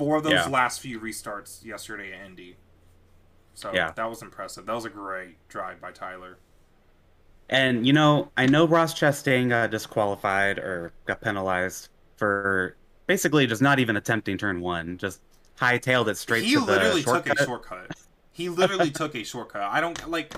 for 0.00 0.22
those 0.22 0.32
Yeah. 0.32 0.46
last 0.48 0.80
few 0.80 0.98
restarts 0.98 1.62
yesterday 1.62 2.14
at 2.14 2.24
Indy. 2.24 2.56
So 3.52 3.70
Yeah. 3.74 3.90
that 3.96 4.08
was 4.08 4.22
impressive. 4.22 4.64
That 4.64 4.74
was 4.74 4.86
a 4.86 4.88
great 4.90 5.36
drive 5.50 5.78
by 5.78 5.92
Tyler. 5.92 6.38
And 7.50 7.86
you 7.86 7.92
know, 7.92 8.30
I 8.34 8.46
know 8.46 8.66
Ross 8.66 8.98
Chastain 8.98 9.50
got 9.50 9.70
disqualified 9.70 10.58
or 10.58 10.94
got 11.04 11.20
penalized 11.20 11.90
for 12.16 12.76
basically 13.06 13.46
just 13.46 13.60
not 13.60 13.78
even 13.78 13.98
attempting 13.98 14.38
turn 14.38 14.62
one, 14.62 14.96
just 14.96 15.20
hightailed 15.58 16.08
it 16.08 16.16
straight 16.16 16.44
he 16.44 16.54
to 16.54 16.60
the 16.60 16.66
literally 16.66 17.02
shortcut. 17.02 17.36
took 17.36 17.40
a 17.40 17.44
shortcut. 17.44 17.90
He 18.32 18.48
literally 18.48 18.90
took 19.02 19.14
a 19.14 19.22
shortcut. 19.22 19.60
I 19.64 19.82
don't 19.82 20.08
like. 20.10 20.32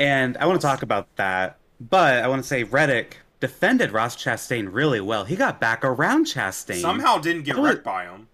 and 0.00 0.38
I 0.38 0.46
want 0.46 0.58
to 0.58 0.66
talk 0.66 0.80
about 0.80 1.14
that, 1.16 1.58
but 1.78 2.24
I 2.24 2.28
want 2.28 2.42
to 2.42 2.48
say 2.48 2.64
Reddick 2.64 3.18
defended 3.40 3.92
Ross 3.92 4.16
Chastain 4.16 4.68
really 4.72 5.00
well. 5.00 5.24
He 5.24 5.36
got 5.36 5.60
back 5.60 5.84
around 5.84 6.26
Chastain 6.26 6.80
Somehow 6.80 7.18
didn't 7.18 7.42
get 7.44 7.56
was- 7.56 7.74
wrecked 7.74 7.84
by 7.84 8.04
him. 8.04 8.28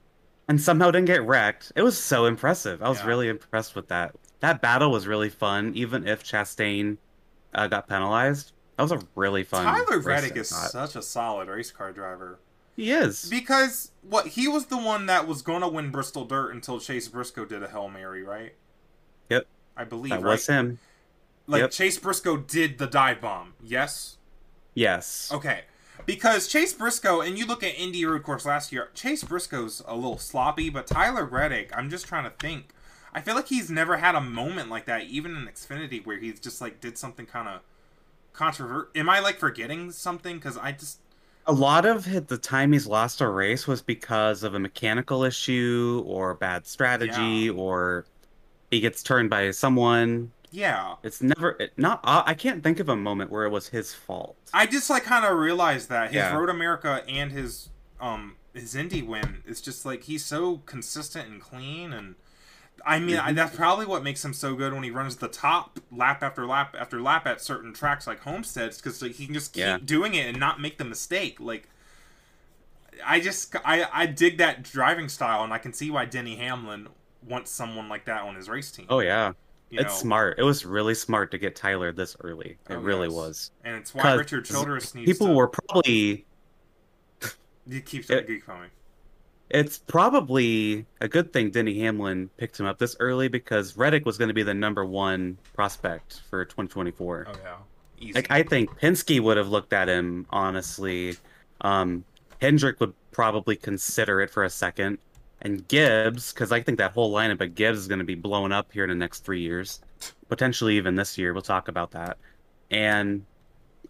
and 0.49 0.61
somehow 0.61 0.91
didn't 0.91 1.07
get 1.07 1.23
wrecked. 1.23 1.73
It 1.77 1.83
was 1.83 1.97
so 1.99 2.27
impressive. 2.27 2.83
I 2.83 2.89
was 2.89 3.01
Yeah. 3.01 3.07
really 3.07 3.29
impressed 3.29 3.75
with 3.75 3.89
that. 3.89 4.15
That 4.41 4.61
battle 4.61 4.91
was 4.91 5.07
really 5.07 5.31
fun, 5.31 5.73
even 5.75 6.07
if 6.07 6.23
Chastain 6.23 6.99
uh, 7.55 7.67
got 7.69 7.89
penalized. 7.89 8.53
That 8.77 8.83
was 8.83 8.93
a 8.93 9.01
really 9.15 9.45
fun. 9.45 9.65
Tyler 9.65 10.01
Reddick 10.01 10.37
is 10.37 10.51
thought. 10.51 10.71
such 10.71 10.97
a 10.97 11.03
solid 11.03 11.49
race 11.49 11.71
car 11.71 11.93
driver 11.93 12.41
He 12.75 12.91
is. 12.91 13.27
because 13.31 13.93
what 14.03 14.27
he 14.29 14.49
was 14.49 14.67
the 14.67 14.77
one 14.77 15.07
that 15.07 15.29
was 15.29 15.41
gonna 15.43 15.69
win 15.69 15.91
Bristol 15.91 16.25
Dirt 16.25 16.51
until 16.53 16.81
Chase 16.81 17.07
Briscoe 17.09 17.45
did 17.45 17.63
a 17.63 17.69
hail 17.69 17.89
mary, 17.89 18.23
right? 18.25 18.55
Yep. 19.31 19.47
I 19.77 19.85
believe 19.85 20.11
That 20.11 20.23
right. 20.23 20.33
was 20.33 20.47
him. 20.49 20.79
Like 21.47 21.61
Yep. 21.61 21.71
Chase 21.71 21.99
Briscoe 21.99 22.37
did 22.39 22.79
the 22.79 22.87
dive 22.89 23.21
bomb. 23.21 23.55
Yes. 23.63 24.17
Yes. 24.75 25.31
Okay. 25.33 25.63
Because 26.07 26.49
Chase 26.49 26.73
Briscoe, 26.73 27.21
and 27.21 27.39
you 27.39 27.47
look 27.47 27.63
at 27.63 27.79
Indy 27.79 28.05
Road 28.05 28.23
Course 28.25 28.45
last 28.45 28.73
year, 28.73 28.91
Chase 28.95 29.25
Briscoe's 29.25 29.83
a 29.87 29.95
little 29.95 30.19
sloppy, 30.19 30.69
but 30.69 30.87
Tyler 30.87 31.25
Reddick, 31.25 31.71
I'm 31.77 31.89
just 31.89 32.07
trying 32.07 32.25
to 32.25 32.31
think. 32.31 32.71
I 33.15 33.21
feel 33.21 33.37
like 33.37 33.47
he's 33.49 33.71
never 33.71 33.97
had 33.99 34.15
a 34.17 34.21
moment 34.21 34.71
like 34.71 34.87
that, 34.87 35.05
even 35.05 35.37
in 35.37 35.47
Xfinity, 35.47 36.05
where 36.05 36.19
he's 36.19 36.41
just 36.41 36.61
like 36.61 36.81
did 36.81 36.99
something 36.99 37.27
kind 37.27 37.49
of 37.49 37.61
controversial. 38.33 38.89
Am 38.97 39.09
I 39.09 39.21
like 39.21 39.39
forgetting 39.39 39.93
something? 39.93 40.37
Because 40.37 40.59
I 40.59 40.73
just 40.73 40.99
A 41.47 41.53
lot 41.53 41.87
of 41.87 42.27
the 42.27 42.39
time 42.39 42.73
he's 42.73 42.87
lost 42.87 43.21
a 43.21 43.29
race 43.29 43.67
was 43.67 43.83
because 43.83 44.43
of 44.43 44.55
a 44.55 44.59
mechanical 44.59 45.25
issue 45.25 46.03
or 46.07 46.35
bad 46.35 46.67
strategy 46.67 47.49
or 47.51 48.07
he 48.71 48.81
gets 48.81 49.03
turned 49.03 49.31
by 49.31 49.51
someone. 49.53 50.33
Yeah, 50.55 50.95
It's 51.03 51.21
never 51.21 51.57
it, 51.59 51.73
not. 51.77 52.01
Uh, 52.05 52.23
I 52.25 52.35
can't 52.35 52.63
think 52.63 52.79
of 52.79 52.89
a 52.89 52.95
moment 52.97 53.31
where 53.31 53.45
it 53.45 53.51
was 53.51 53.69
his 53.69 53.93
fault. 53.93 54.37
I 54.55 54.67
just 54.67 54.89
like 54.89 55.03
kind 55.03 55.25
of 55.25 55.37
realized 55.37 55.89
that 55.89 56.09
his 56.09 56.17
Yeah. 56.17 56.37
Road 56.37 56.49
America 56.49 57.03
and 57.09 57.33
his 57.33 57.71
um 58.01 58.37
his 58.55 58.77
Indy 58.77 59.03
win 59.03 59.43
is 59.45 59.61
just 59.61 59.85
like 59.85 60.05
he's 60.05 60.25
so 60.25 60.59
consistent 60.59 61.29
and 61.29 61.41
clean 61.41 61.93
and. 61.93 62.15
I 62.87 62.99
mean, 62.99 63.17
I, 63.17 63.31
Mhm. 63.33 63.37
that's 63.37 63.57
probably 63.57 63.87
what 63.87 64.03
makes 64.03 64.23
him 64.25 64.35
so 64.35 64.55
good 64.57 64.73
when 64.75 64.83
he 64.83 64.91
runs 64.91 65.17
the 65.17 65.29
top 65.29 65.79
lap 65.91 66.23
after 66.23 66.45
lap 66.45 66.75
after 66.79 67.01
lap 67.01 67.27
at 67.27 67.41
certain 67.41 67.73
tracks 67.73 68.07
like 68.07 68.21
Homesteads, 68.21 68.77
because 68.79 69.01
like, 69.01 69.13
he 69.13 69.25
can 69.27 69.35
just 69.35 69.53
keep 69.55 69.61
Yeah. 69.63 69.79
doing 69.83 70.15
it 70.15 70.27
and 70.29 70.39
not 70.39 70.61
make 70.61 70.77
the 70.77 70.85
mistake. 70.85 71.39
Like, 71.41 71.69
I 73.05 73.21
just 73.21 73.55
I 73.65 73.87
I 73.93 74.07
dig 74.07 74.39
that 74.39 74.63
driving 74.65 75.09
style, 75.09 75.43
and 75.45 75.53
I 75.53 75.59
can 75.59 75.73
see 75.73 75.91
why 75.91 76.05
Denny 76.05 76.37
Hamlin 76.37 76.89
wants 77.27 77.51
someone 77.51 77.89
like 77.89 78.05
that 78.05 78.23
on 78.23 78.35
his 78.35 78.49
race 78.49 78.71
team. 78.71 78.87
Oh 78.91 78.99
yeah, 79.01 79.33
you 79.75 79.81
it's 79.81 79.93
know? 79.95 79.99
smart. 80.01 80.39
It 80.39 80.43
was 80.43 80.65
really 80.65 80.95
smart 80.95 81.31
to 81.33 81.39
get 81.39 81.57
Tyler 81.57 81.93
this 81.93 82.17
early. 82.23 82.59
It 82.69 82.75
Oh, 82.75 82.79
really 82.79 83.09
yes. 83.09 83.15
was. 83.17 83.51
and 83.65 83.77
it's 83.77 83.95
why 83.95 84.15
Richard 84.15 84.45
Childress 84.45 84.95
needs 84.95 85.11
People 85.11 85.29
to. 85.29 85.33
were 85.35 85.49
probably 85.49 86.27
He 87.69 87.81
keeps 87.81 88.11
it- 88.11 88.27
keep 88.27 88.45
coming. 88.45 88.71
it's 89.51 89.79
probably 89.79 90.87
a 91.01 91.09
good 91.09 91.33
thing 91.33 91.51
Denny 91.51 91.79
Hamlin 91.81 92.29
picked 92.37 92.59
him 92.61 92.67
up 92.67 92.79
this 92.79 92.95
early 93.01 93.29
because 93.29 93.77
Reddick 93.77 94.05
was 94.05 94.19
going 94.19 94.29
to 94.29 94.35
be 94.35 94.43
the 94.43 94.55
number 94.55 94.85
one 94.85 95.39
prospect 95.55 96.21
for 96.29 96.45
2024. 96.45 97.27
Oh 97.29 97.33
yeah, 97.43 97.57
easy. 97.99 98.13
Like 98.13 98.31
I 98.31 98.43
think 98.43 98.79
Penske 98.79 99.21
would 99.21 99.37
have 99.37 99.49
looked 99.49 99.73
at 99.73 99.89
him 99.89 100.27
honestly. 100.31 101.17
Um, 101.63 102.05
Hendrick 102.41 102.81
would 102.81 102.93
probably 103.13 103.57
consider 103.57 104.21
it 104.21 104.29
for 104.29 104.45
a 104.45 104.51
second, 104.51 104.99
and 105.45 105.67
Gibbs 105.69 106.33
because 106.33 106.51
I 106.53 106.61
think 106.63 106.79
that 106.79 106.93
whole 106.93 107.13
lineup 107.15 107.41
of 107.41 107.55
Gibbs 107.55 107.79
is 107.79 107.87
going 107.87 107.99
to 108.01 108.05
be 108.05 108.15
blown 108.15 108.51
up 108.53 108.73
here 108.73 108.85
in 108.85 108.91
the 108.91 108.97
next 108.97 109.21
three 109.25 109.41
years, 109.41 109.81
potentially 110.29 110.77
even 110.77 110.95
this 110.97 111.17
year. 111.19 111.33
We'll 111.33 111.43
talk 111.43 111.69
about 111.69 111.91
that. 111.93 112.17
And 112.71 113.25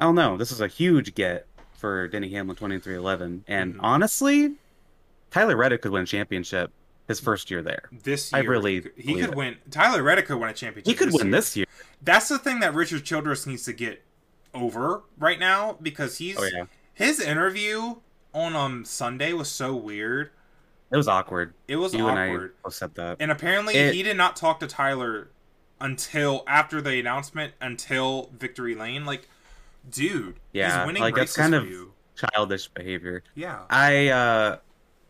I 0.00 0.04
don't 0.04 0.14
know. 0.16 0.36
This 0.36 0.50
is 0.52 0.60
a 0.60 0.66
huge 0.66 1.14
get 1.14 1.46
for 1.78 2.08
Denny 2.08 2.30
Hamlin 2.30 2.56
2311, 2.56 3.44
and 3.46 3.74
Mhm. 3.74 3.78
honestly, 3.82 4.54
Tyler 5.30 5.56
Reddick 5.56 5.82
could 5.82 5.92
win 5.92 6.02
a 6.02 6.06
championship 6.06 6.70
his 7.06 7.20
first 7.20 7.50
year 7.50 7.62
there. 7.62 7.88
this 8.02 8.32
I 8.32 8.40
year, 8.40 8.50
really 8.50 8.74
he 8.76 8.80
could, 8.80 8.92
he 8.96 9.14
could 9.14 9.30
it. 9.30 9.34
win. 9.34 9.56
Tyler 9.70 10.02
Reddick 10.02 10.26
could 10.26 10.38
win 10.38 10.48
a 10.48 10.54
championship. 10.54 10.86
He 10.90 10.94
could 10.94 11.08
this 11.08 11.14
win 11.14 11.26
year. 11.26 11.32
this 11.36 11.56
year. 11.56 11.66
That's 12.02 12.28
the 12.28 12.38
thing 12.38 12.60
that 12.60 12.72
Richard 12.74 13.04
Childress 13.04 13.46
needs 13.46 13.64
to 13.64 13.72
get 13.74 14.02
over 14.54 15.02
right 15.18 15.38
now 15.38 15.76
because 15.82 16.18
he's 16.18 16.38
Oh 16.38 16.44
yeah, 16.44 16.64
his 16.94 17.20
interview 17.20 17.96
on 18.32 18.56
um 18.56 18.84
Sunday 18.84 19.32
was 19.32 19.50
so 19.50 19.74
weird. 19.74 20.30
It 20.94 20.96
was 20.96 21.08
awkward. 21.08 21.52
It 21.66 21.76
was 21.76 21.92
you 21.92 22.06
awkward. 22.06 22.14
and 22.14 22.22
I 22.64 22.86
that. 22.94 23.16
And 23.18 23.30
apparently, 23.32 23.74
It- 23.74 23.94
he 23.94 24.02
did 24.04 24.16
not 24.16 24.36
talk 24.36 24.60
to 24.60 24.66
Tyler 24.68 25.28
until 25.80 26.44
after 26.46 26.80
the 26.80 27.00
announcement, 27.00 27.52
until 27.60 28.30
Victory 28.38 28.76
Lane. 28.76 29.04
Like, 29.04 29.28
dude, 29.90 30.36
Yeah, 30.52 30.78
he's 30.78 30.86
winning 30.86 31.02
like, 31.02 31.16
that's 31.16 31.36
kind 31.36 31.54
of- 31.54 31.66
you. 31.68 31.92
Childish 32.16 32.68
behavior. 32.68 33.24
Yeah, 33.34 33.62
I 33.68 34.08
uh 34.08 34.58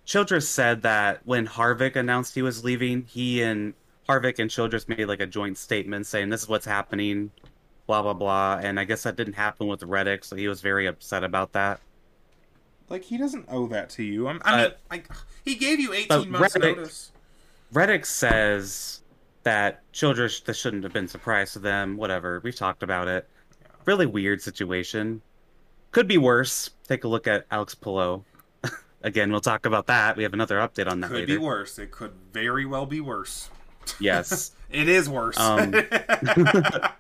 Childress 0.07 0.49
said 0.49 0.83
that 0.83 1.21
when 1.25 1.47
Harvick 1.47 1.97
announced 1.97 2.35
he 2.35 2.41
was 2.41 2.65
leaving, 2.65 3.05
he 3.05 3.43
and 3.43 3.75
Harvick 4.09 4.39
and 4.39 4.51
Childress 4.51 4.89
made 4.89 5.05
like 5.05 5.21
a 5.21 5.27
joint 5.27 5.59
statement 5.59 6.07
saying 6.07 6.31
this 6.31 6.43
is 6.45 6.49
what's 6.49 6.65
happening, 6.67 7.31
blah 7.87 8.01
blah 8.01 8.15
blah. 8.15 8.59
And 8.63 8.81
I 8.81 8.85
guess 8.85 9.03
that 9.03 9.17
didn't 9.17 9.35
happen 9.35 9.67
with 9.67 9.83
Reddick, 9.83 10.25
so 10.25 10.35
he 10.35 10.49
was 10.49 10.63
very 10.63 10.87
upset 10.87 11.25
about 11.25 11.53
that. 11.53 11.81
Like 12.89 13.05
he 13.05 13.17
doesn't 13.19 13.47
owe 13.49 13.67
that 13.69 13.91
to 13.91 14.03
you. 14.03 14.29
I'm, 14.29 14.41
I 14.45 14.57
mean, 14.57 14.67
Uh, 14.67 14.71
like 14.91 15.09
he 15.45 15.55
gave 15.55 15.81
you 15.81 15.93
18 15.93 16.31
months 16.31 16.55
Reddick- 16.55 16.77
notice. 16.77 17.13
Reddick 17.73 18.07
says 18.07 19.01
that 19.43 19.83
Childress 19.93 20.41
this 20.41 20.57
shouldn't 20.59 20.85
have 20.85 20.93
been 20.93 21.09
surprised 21.09 21.55
to 21.55 21.59
them. 21.59 21.97
Whatever, 21.97 22.41
we've 22.45 22.55
talked 22.55 22.83
about 22.83 23.09
it. 23.09 23.29
Yeah. 23.61 23.69
Really 23.85 24.07
weird 24.07 24.41
situation. 24.43 25.23
Could 25.93 26.07
be 26.09 26.19
worse. 26.19 26.71
Take 26.89 27.05
a 27.05 27.09
look 27.09 27.27
at 27.27 27.47
Alex 27.51 27.75
Palou. 27.75 28.23
Again, 29.03 29.31
we'll 29.31 29.41
talk 29.41 29.67
about 29.67 29.87
that. 29.89 30.17
We 30.17 30.23
have 30.23 30.33
another 30.35 30.57
update 30.59 30.91
on 30.91 31.01
that 31.01 31.09
Could 31.09 31.15
later. 31.21 31.27
be 31.27 31.37
worse. 31.39 31.79
It 31.79 31.91
could 31.91 32.13
very 32.33 32.65
well 32.67 32.87
be 32.87 33.01
worse. 33.01 33.49
Yes. 34.01 34.53
It 34.75 34.89
is 34.89 35.09
worse. 35.09 35.39
Um, 35.39 35.73
oh 36.13 36.91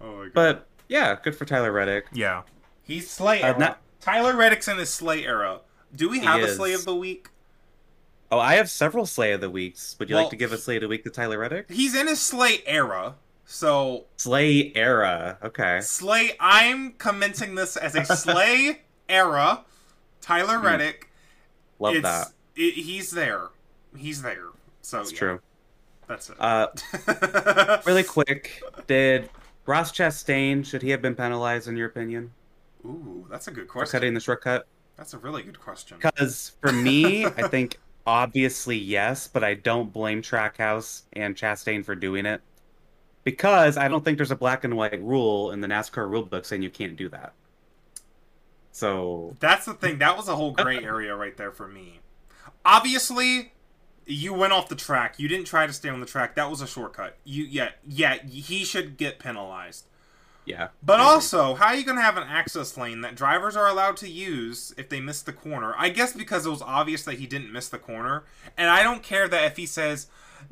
my 0.00 0.24
god. 0.24 0.30
But 0.34 0.66
yeah, 0.88 1.16
good 1.20 1.34
for 1.36 1.44
Tyler 1.44 1.72
Reddick. 1.72 2.06
yeah, 2.12 2.42
he's 2.82 3.10
Slay 3.10 3.42
Uh, 3.42 3.56
not- 3.58 3.80
Tyler 4.06 4.36
Reddick's 4.36 4.68
in 4.68 4.78
his 4.78 4.88
Slay 4.88 5.24
era. 5.24 5.62
Do 5.92 6.08
we 6.08 6.20
have 6.20 6.40
a. 6.40 6.54
Slay 6.54 6.72
of 6.74 6.84
the 6.84 6.94
week? 6.94 7.28
Oh, 8.30 8.38
I 8.38 8.54
have 8.54 8.70
several 8.70 9.04
Slay 9.04 9.32
of 9.32 9.40
the 9.40 9.50
Weeks. 9.50 9.96
Would 9.98 10.08
you 10.08 10.14
Well- 10.14 10.24
like 10.24 10.30
to 10.30 10.36
give 10.36 10.52
a 10.52 10.58
Slay 10.58 10.76
of 10.76 10.82
the 10.82 10.88
Week 10.88 11.02
to 11.02 11.10
Tyler 11.10 11.40
Reddick? 11.40 11.68
He's 11.68 11.92
in 11.96 12.06
his 12.06 12.20
Slay 12.20 12.62
era. 12.66 13.16
So 13.46 14.04
Slay 14.16 14.70
era. 14.76 15.38
Okay. 15.42 15.80
Slay. 15.80 16.36
I'm 16.38 16.92
commencing 16.92 17.56
this 17.56 17.76
as 17.76 17.96
a 17.96 18.04
Slay 18.16 18.82
era. 19.08 19.64
Tyler 20.20 20.58
Hmm. 20.58 20.66
Reddick. 20.66 21.10
Love 21.80 21.96
it's, 21.96 22.02
that. 22.04 22.28
It, 22.54 22.74
he's 22.74 23.10
there. 23.10 23.48
He's 23.96 24.22
there. 24.22 24.50
So 24.82 25.00
It's 25.00 25.10
yeah, 25.10 25.18
true. 25.18 25.40
That's 26.06 26.30
it. 26.30 26.36
Uh, 26.38 26.68
really 27.86 28.04
quick, 28.04 28.62
did 28.86 29.30
Ross 29.66 29.90
Chastain 29.90 30.64
should 30.64 30.82
he 30.82 30.90
have 30.90 31.02
been 31.02 31.16
penalized 31.16 31.66
in 31.66 31.76
your 31.76 31.88
opinion 31.88 32.30
Ooh, 32.86 33.26
that's 33.30 33.48
a 33.48 33.50
good 33.50 33.68
question. 33.68 33.98
cutting 33.98 34.14
the 34.14 34.20
shortcut? 34.20 34.66
That's 34.96 35.12
a 35.14 35.18
really 35.18 35.42
good 35.42 35.60
question. 35.60 35.98
Because 36.00 36.52
for 36.60 36.72
me, 36.72 37.26
I 37.26 37.30
think 37.48 37.78
obviously 38.06 38.76
yes, 38.76 39.28
but 39.28 39.42
I 39.44 39.54
don't 39.54 39.92
blame 39.92 40.22
Trackhouse 40.22 41.02
and 41.12 41.34
Chastain 41.34 41.84
for 41.84 41.94
doing 41.94 42.24
it 42.24 42.40
because 43.24 43.76
I 43.76 43.88
don't 43.88 44.04
think 44.04 44.18
there's 44.18 44.30
a 44.30 44.36
black 44.36 44.64
and 44.64 44.76
white 44.76 45.02
rule 45.02 45.50
in 45.50 45.60
the 45.60 45.66
NASCAR 45.66 46.08
rulebook 46.08 46.46
saying 46.46 46.62
you 46.62 46.70
can't 46.70 46.96
do 46.96 47.08
that. 47.08 47.34
So 48.70 49.34
That's 49.40 49.66
the 49.66 49.74
thing. 49.74 49.98
That 49.98 50.16
was 50.16 50.28
a 50.28 50.36
whole 50.36 50.52
gray 50.52 50.78
area 50.84 51.14
right 51.16 51.36
there 51.36 51.50
for 51.50 51.66
me. 51.66 52.00
Obviously, 52.64 53.52
you 54.06 54.32
went 54.32 54.52
off 54.52 54.68
the 54.68 54.76
track. 54.76 55.18
You 55.18 55.28
didn't 55.28 55.46
try 55.46 55.66
to 55.66 55.72
stay 55.72 55.88
on 55.88 56.00
the 56.00 56.06
track. 56.06 56.36
That 56.36 56.50
was 56.50 56.60
a 56.60 56.66
shortcut. 56.66 57.16
You 57.24 57.44
yeah 57.44 57.70
yeah. 57.86 58.18
He 58.22 58.64
should 58.64 58.96
get 58.96 59.18
penalized. 59.18 59.88
Yeah, 60.46 60.68
But 60.82 60.94
agree. 61.00 61.04
also, 61.06 61.54
how 61.54 61.66
are 61.66 61.74
you 61.74 61.84
going 61.84 61.96
to 61.98 62.02
have 62.02 62.16
an 62.16 62.22
access 62.28 62.76
lane 62.76 63.00
that 63.02 63.14
drivers 63.14 63.56
are 63.56 63.66
allowed 63.68 63.96
to 63.98 64.08
use 64.08 64.72
if 64.78 64.88
they 64.88 65.00
miss 65.00 65.20
the 65.22 65.32
corner? 65.32 65.74
I 65.76 65.88
guess 65.90 66.12
because 66.12 66.46
it 66.46 66.50
was 66.50 66.62
obvious 66.62 67.02
that 67.04 67.16
he 67.18 67.26
didn't 67.26 67.52
miss 67.52 67.68
the 67.68 67.78
corner. 67.78 68.24
And 68.56 68.70
I 68.70 68.82
don't 68.82 69.02
care 69.02 69.28
that 69.28 69.44
if 69.44 69.56
he 69.56 69.66
says, 69.66 70.06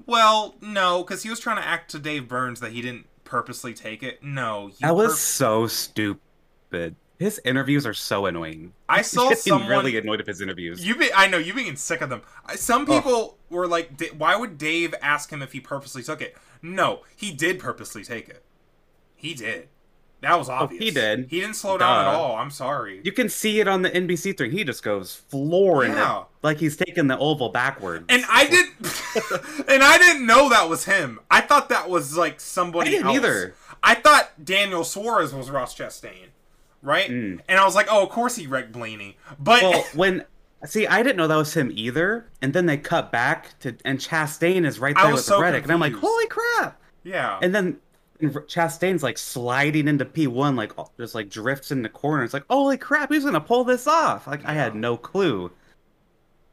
well, 0.07 0.57
no, 0.61 1.03
because 1.03 1.23
he 1.23 1.31
was 1.31 1.41
trying 1.41 1.57
to 1.57 1.67
act 1.67 1.91
to 1.93 1.99
Dave 1.99 2.27
Burns 2.29 2.61
that 2.61 2.73
he 2.73 2.83
didn't 2.83 3.07
purposely 3.25 3.73
take 3.73 4.03
it. 4.03 4.23
No. 4.23 4.71
That 4.81 4.97
was 4.97 5.13
pur- 5.13 5.17
so 5.17 5.67
stupid. 5.69 6.97
His 7.19 7.41
interviews 7.45 7.87
are 7.87 7.95
so 7.95 8.27
annoying. 8.27 8.73
I 8.89 9.03
saw 9.03 9.33
someone. 9.35 9.69
really 9.69 9.97
annoyed 9.97 10.21
of 10.21 10.27
his 10.27 10.41
interviews. 10.41 10.85
You 10.85 10.97
be, 10.97 11.13
I 11.15 11.29
know 11.29 11.39
you 11.39 11.55
being 11.55 11.77
sick 11.77 12.01
of 12.01 12.11
them. 12.11 12.23
Some 12.57 12.85
people 12.87 13.39
were 13.51 13.69
like, 13.69 13.97
"D- 13.97 14.11
"Why 14.19 14.35
would 14.35 14.59
Dave 14.59 14.93
ask 15.01 15.31
him 15.31 15.41
if 15.41 15.53
he 15.53 15.61
purposely 15.61 16.03
took 16.03 16.21
it?" 16.21 16.37
No, 16.61 17.03
he 17.15 17.31
did 17.31 17.61
purposely 17.61 18.03
take 18.03 18.29
it. 18.29 18.43
He 19.15 19.33
did. 19.33 19.69
That 20.25 20.39
was 20.39 20.49
obvious. 20.49 20.81
Oh, 20.81 20.85
he 20.85 20.91
did. 20.91 21.27
He 21.31 21.41
didn't 21.41 21.55
slow 21.57 21.79
down 21.79 22.07
at 22.07 22.15
all. 22.15 22.37
I'm 22.37 22.51
sorry. 22.51 23.01
You 23.05 23.13
can 23.13 23.29
see 23.29 23.61
it 23.61 23.69
on 23.69 23.83
the 23.83 23.91
NBC 23.91 24.37
thing. 24.37 24.51
He 24.51 24.65
just 24.65 24.83
goes 24.83 25.15
flooring 25.15 25.93
Yeah. 25.93 26.21
it 26.21 26.27
like 26.43 26.59
he's 26.59 26.77
taking 26.77 27.07
the 27.07 27.17
oval 27.19 27.49
backwards. 27.51 28.05
And 28.09 28.25
I 28.29 28.47
did, 28.47 28.67
and 29.69 29.83
I 29.83 29.99
didn't 29.99 30.27
know 30.27 30.49
that 30.51 30.69
was 30.69 30.85
him. 30.85 31.21
I 31.31 31.41
thought 31.41 31.69
that 31.71 31.89
was 31.89 32.17
like 32.17 32.41
somebody 32.41 32.89
I 32.89 32.91
didn't 32.93 33.07
else. 33.07 33.17
either. 33.17 33.55
I 33.83 33.95
thought 33.95 34.45
Daniel 34.45 34.83
Suarez 34.85 35.33
was 35.35 35.51
Ross 35.51 35.77
Chastain, 35.77 36.29
right? 36.83 37.09
Mm. 37.11 37.41
And 37.49 37.59
I 37.59 37.65
was 37.65 37.75
like, 37.75 37.87
oh, 37.91 38.03
of 38.03 38.09
course 38.11 38.37
he 38.37 38.47
wrecked 38.47 38.73
Blaney. 38.73 39.17
But 39.39 39.63
well, 39.63 39.85
when 39.95 40.25
see, 40.65 40.87
I 40.87 41.03
didn't 41.03 41.17
know 41.17 41.27
that 41.27 41.37
was 41.37 41.55
him 41.55 41.71
either. 41.75 42.27
And 42.41 42.53
then 42.55 42.67
they 42.67 42.77
cut 42.79 43.13
back 43.13 43.59
to, 43.61 43.77
and 43.85 43.99
Chastain 43.99 44.67
is 44.67 44.79
right 44.79 44.97
there 44.97 45.13
with 45.13 45.21
so 45.21 45.41
Reddick, 45.41 45.65
and 45.65 45.73
I'm 45.73 45.81
like, 45.81 45.93
holy 45.95 46.27
crap! 46.29 46.81
yeah, 47.03 47.39
And 47.43 47.55
then 47.55 47.79
Chastain's 48.23 49.03
like 49.03 49.19
sliding 49.19 49.89
into 49.89 50.05
P1, 50.05 50.57
like 50.57 50.73
just 50.99 51.15
like 51.15 51.29
drifts 51.29 51.71
in 51.71 51.83
the 51.83 51.89
corner. 51.89 52.25
It's 52.25 52.33
like, 52.35 52.45
holy 52.49 52.79
crap, 52.79 53.09
who's 53.11 53.25
gonna 53.25 53.41
pull 53.41 53.65
this 53.65 53.87
off? 53.87 54.27
Like 54.27 54.45
I 54.45 54.53
had 54.55 54.75
no 54.75 54.97
clue. 54.97 55.51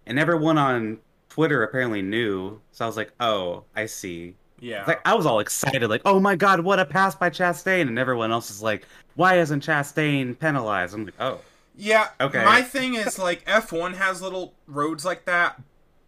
And 0.06 0.18
everyone 0.20 0.58
on 0.58 0.98
Twitter 1.30 1.64
apparently 1.64 2.02
knew, 2.02 2.60
so 2.72 2.84
I 2.84 2.88
was 2.88 2.98
like, 2.98 3.12
oh, 3.20 3.64
I 3.76 3.86
see. 3.86 4.36
yeah. 4.60 4.80
It's 4.80 4.88
like 4.88 5.02
I 5.06 5.14
was 5.14 5.26
all 5.26 5.40
excited, 5.40 5.88
like, 5.90 6.02
oh 6.06 6.20
my 6.20 6.36
god, 6.36 6.62
what 6.62 6.80
a 6.80 6.86
pass 6.86 7.16
by 7.16 7.30
Chastain, 7.30 7.88
and 7.88 7.98
everyone 8.00 8.32
else 8.32 8.50
is 8.50 8.62
like, 8.62 8.86
why 9.16 9.38
isn't 9.40 9.64
Chastain 9.64 10.38
penalized? 10.38 10.94
I'm 10.96 11.06
like, 11.06 11.14
oh, 11.20 11.40
Yeah. 11.78 12.10
Okay. 12.20 12.44
My 12.44 12.62
thing 12.64 12.96
is 12.96 13.18
like 13.20 13.46
F1 13.46 13.94
has 13.96 14.22
little 14.22 14.54
roads 14.68 15.06
like 15.06 15.26
that, 15.26 15.62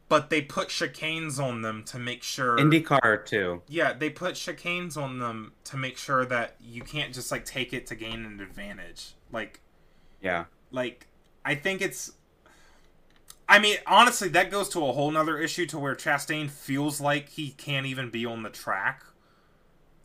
but 0.09 0.29
they 0.29 0.41
put 0.41 0.67
chicanes 0.69 1.39
on 1.39 1.61
them 1.61 1.83
to 1.85 1.97
make 1.97 2.23
sure. 2.23 2.57
IndyCar 2.57 3.25
too. 3.25 3.61
Yeah, 3.67 3.93
they 3.93 4.09
put 4.09 4.35
chicanes 4.35 4.95
on 4.97 5.19
them 5.19 5.53
to 5.65 5.77
make 5.77 5.97
sure 5.97 6.25
that 6.25 6.55
you 6.61 6.81
can't 6.83 7.13
just 7.13 7.31
like 7.31 7.45
take 7.45 7.73
it 7.73 7.85
to 7.87 7.95
gain 7.95 8.25
an 8.25 8.39
advantage. 8.39 9.13
Like, 9.31 9.61
Yeah, 10.21 10.45
like 10.71 11.07
I 11.45 11.55
think 11.55 11.81
it's. 11.81 12.13
I 13.49 13.59
mean, 13.59 13.77
honestly, 13.85 14.29
that 14.29 14.49
goes 14.51 14.69
to 14.69 14.79
a 14.85 14.93
whole 14.93 15.11
nother 15.11 15.37
issue 15.37 15.65
to 15.67 15.77
where 15.79 15.95
Chastain 15.95 16.49
feels 16.49 17.01
like 17.01 17.29
he 17.29 17.51
can't 17.51 17.85
even 17.85 18.09
be 18.09 18.25
on 18.25 18.41
the 18.43 18.49
track. 18.49 19.03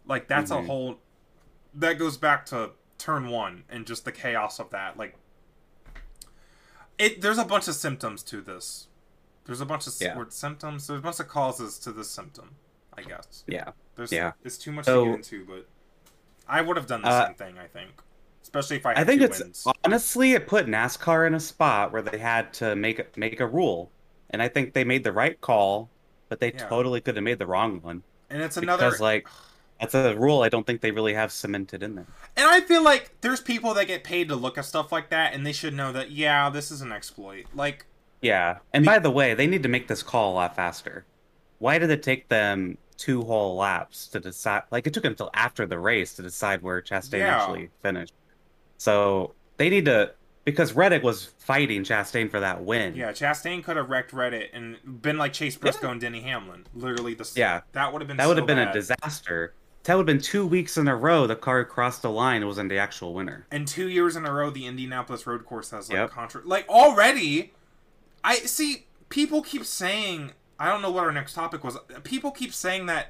Like 0.07 0.27
that's 0.27 0.51
Mhm. 0.51 0.59
a 0.59 0.67
whole. 0.67 1.01
That 1.75 1.99
goes 1.99 2.17
back 2.17 2.47
to 2.47 2.71
turn 2.99 3.29
one 3.29 3.65
and 3.69 3.87
just 3.87 4.05
the 4.05 4.11
chaos 4.11 4.59
of 4.59 4.71
that. 4.71 4.97
Like, 4.97 5.15
it. 6.99 7.21
There's 7.21 7.39
a 7.39 7.45
bunch 7.45 7.69
of 7.69 7.75
symptoms 7.75 8.23
to 8.25 8.41
this. 8.41 8.88
There's 9.49 9.63
a 9.63 9.67
bunch 9.67 9.87
of 9.87 9.95
Yeah. 9.99 10.15
word 10.15 10.31
symptoms. 10.33 10.87
There's 10.87 10.99
a 11.01 11.03
bunch 11.03 11.21
of 11.21 11.27
causes 11.29 11.79
to 11.81 11.91
this 11.91 12.11
symptom. 12.11 12.55
I 12.97 13.03
guess. 13.03 13.45
yeah. 13.47 13.71
There's. 13.97 14.13
Yeah. 14.13 14.33
It's 14.45 14.59
too 14.59 14.73
much 14.73 14.85
So- 14.85 15.05
to 15.05 15.11
get 15.11 15.17
into, 15.17 15.45
but 15.47 15.67
I 16.47 16.61
would 16.61 16.77
have 16.77 16.87
done 16.87 17.01
the 17.01 17.09
Uh, 17.09 17.27
same 17.29 17.35
thing. 17.37 17.59
I 17.59 17.67
think, 17.67 17.91
especially 18.43 18.77
if 18.77 18.85
I. 18.85 18.91
Had 18.91 18.99
I 18.99 19.05
think 19.05 19.23
it's 19.23 19.39
wins. 19.41 19.67
honestly 19.85 20.35
it 20.35 20.47
put 20.47 20.67
NASCAR 20.67 21.27
in 21.27 21.33
a 21.35 21.41
spot 21.41 21.93
where 21.93 22.03
they 22.03 22.19
had 22.19 22.53
to 22.55 22.77
make 22.77 22.99
a, 22.99 23.07
make 23.17 23.41
a 23.41 23.47
rule, 23.47 23.91
and 24.31 24.43
I 24.43 24.49
think 24.49 24.75
they 24.75 24.85
made 24.85 25.03
the 25.05 25.13
right 25.13 25.41
call, 25.41 25.89
but 26.29 26.41
they 26.41 26.53
Yeah. 26.53 26.69
totally 26.69 27.01
could 27.01 27.17
have 27.17 27.25
made 27.25 27.39
the 27.39 27.47
wrong 27.47 27.81
one 27.81 28.03
and 28.29 28.43
it's 28.43 28.59
another 28.59 28.85
because 28.87 29.01
like 29.01 29.27
that's 29.81 29.95
a 29.95 30.15
rule 30.17 30.43
I 30.43 30.49
don't 30.51 30.67
think 30.67 30.81
they 30.83 30.91
really 30.91 31.15
have 31.15 31.31
cemented 31.33 31.83
in 31.85 31.95
there. 31.95 32.07
And 32.37 32.47
I 32.47 32.61
feel 32.61 32.83
like 32.83 33.13
there's 33.23 33.41
people 33.41 33.73
that 33.75 33.87
get 33.87 34.03
paid 34.05 34.29
to 34.29 34.37
look 34.37 34.59
at 34.59 34.65
stuff 34.67 34.91
like 34.93 35.09
that, 35.11 35.33
and 35.35 35.47
they 35.47 35.53
should 35.53 35.73
know 35.73 35.93
that 35.93 36.11
yeah, 36.11 36.51
this 36.51 36.71
is 36.73 36.81
an 36.83 36.91
exploit. 36.93 37.47
Like, 37.55 37.87
Yeah. 38.21 38.59
And 38.73 38.85
by 38.85 38.99
the 38.99 39.11
way, 39.11 39.35
they 39.35 39.47
need 39.47 39.63
to 39.63 39.69
make 39.69 39.89
this 39.89 40.03
call 40.03 40.33
a 40.33 40.35
lot 40.35 40.57
faster. 40.57 41.05
Why 41.59 41.79
did 41.79 41.91
it 41.91 42.03
take 42.03 42.29
them 42.29 42.79
two 42.97 43.23
whole 43.23 43.57
laps 43.57 44.09
to 44.09 44.21
decide? 44.21 44.63
Like 44.71 44.87
it 44.87 44.93
took 44.95 45.03
them 45.03 45.13
until 45.13 45.31
after 45.35 45.67
the 45.67 45.79
race 45.79 46.15
to 46.15 46.23
decide 46.23 46.63
where 46.63 46.81
Chastain 46.83 47.19
Yeah. 47.19 47.37
actually 47.39 47.71
finished. 47.83 48.13
So 48.77 49.35
they 49.57 49.71
need 49.71 49.85
to 49.87 50.13
because 50.45 50.73
Reddick 50.73 51.03
was 51.03 51.27
fighting 51.39 51.83
Chastain 51.85 52.31
for 52.31 52.41
that 52.41 52.65
win. 52.65 52.97
Yeah, 52.97 53.13
Chastain 53.13 53.63
could 53.63 53.77
have 53.77 53.91
wrecked 53.91 54.15
Reddick 54.15 54.51
and 54.55 54.79
been 55.03 55.19
like 55.19 55.35
Chase 55.35 55.57
Briscoe 55.57 55.91
and 55.91 56.01
Denny 56.01 56.23
Hamlin. 56.23 56.65
Literally, 56.75 57.13
the 57.15 57.31
Yeah. 57.37 57.61
that 57.73 57.93
would 57.93 58.01
have 58.01 58.09
been 58.09 58.17
That 58.17 58.29
would 58.29 58.37
so 58.37 58.43
have 58.43 58.47
been 58.47 58.57
bad. 58.57 58.69
a 58.69 58.73
disaster. 58.73 59.53
That 59.85 59.95
would 59.97 60.09
have 60.09 60.17
been 60.17 60.23
two 60.23 60.47
weeks 60.47 60.77
in 60.79 60.89
a 60.89 60.97
row 60.97 61.27
the 61.27 61.37
car 61.37 61.65
crossed 61.65 62.03
the 62.03 62.11
line 62.11 62.37
and 62.39 62.47
wasn't 62.47 62.71
the 62.71 62.79
actual 62.79 63.13
winner. 63.15 63.47
And 63.51 63.67
two 63.69 63.89
years 63.89 64.17
in 64.17 64.25
a 64.27 64.33
row, 64.33 64.49
the 64.51 64.67
Indianapolis 64.67 65.27
Road 65.27 65.45
Course 65.45 65.71
has 65.71 65.89
like 65.91 65.97
Yep. 65.97 66.11
contra. 66.11 66.41
Like 66.45 66.67
already, 66.69 67.53
I 68.25 68.37
see 68.37 68.87
people 69.09 69.43
keep 69.43 69.65
saying. 69.65 70.33
I 70.59 70.69
don't 70.69 70.83
know 70.83 70.91
what 70.91 71.05
our 71.05 71.13
next 71.13 71.35
topic 71.35 71.63
was. 71.63 71.77
People 72.03 72.31
keep 72.33 72.53
saying 72.53 72.87
that 72.87 73.09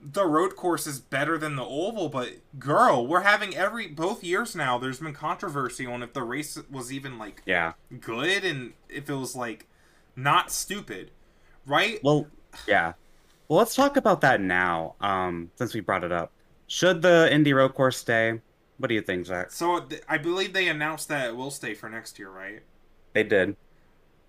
the 0.00 0.26
road 0.26 0.54
course 0.54 0.86
is 0.86 1.00
better 1.00 1.38
than 1.38 1.56
the 1.56 1.64
oval, 1.64 2.10
but 2.10 2.28
girl, 2.58 3.06
we're 3.06 3.22
having 3.22 3.54
every 3.56 3.86
both 3.86 4.22
years 4.22 4.54
now. 4.54 4.76
There's 4.76 5.00
been 5.00 5.14
controversy 5.14 5.86
on 5.86 6.02
if 6.02 6.12
the 6.12 6.22
race 6.22 6.58
was 6.70 6.92
even 6.92 7.18
like 7.18 7.42
Yeah. 7.46 7.72
good 8.00 8.44
and 8.44 8.74
if 8.90 9.08
it 9.08 9.14
was 9.14 9.34
like 9.34 9.66
not 10.14 10.50
stupid, 10.52 11.10
right? 11.66 12.00
Well, 12.04 12.26
yeah. 12.68 12.92
Well, 13.48 13.58
let's 13.58 13.74
talk 13.74 13.96
about 13.96 14.20
that 14.20 14.42
now. 14.42 14.94
Um, 15.00 15.50
since 15.56 15.72
we 15.72 15.80
brought 15.80 16.04
it 16.04 16.12
up, 16.12 16.32
should 16.66 17.00
the 17.00 17.32
Indy 17.32 17.54
Road 17.54 17.74
Course 17.74 17.96
stay? 17.96 18.40
What 18.76 18.88
do 18.88 18.94
you 18.94 19.00
think, 19.02 19.24
Zack? 19.26 19.52
So 19.52 19.80
th- 19.80 20.02
I 20.08 20.18
believe 20.18 20.52
they 20.52 20.68
announced 20.68 21.08
that 21.08 21.28
it 21.28 21.36
will 21.36 21.50
stay 21.50 21.72
for 21.74 21.88
next 21.88 22.18
year, 22.18 22.28
right? 22.28 22.60
They 23.14 23.22
did. 23.22 23.56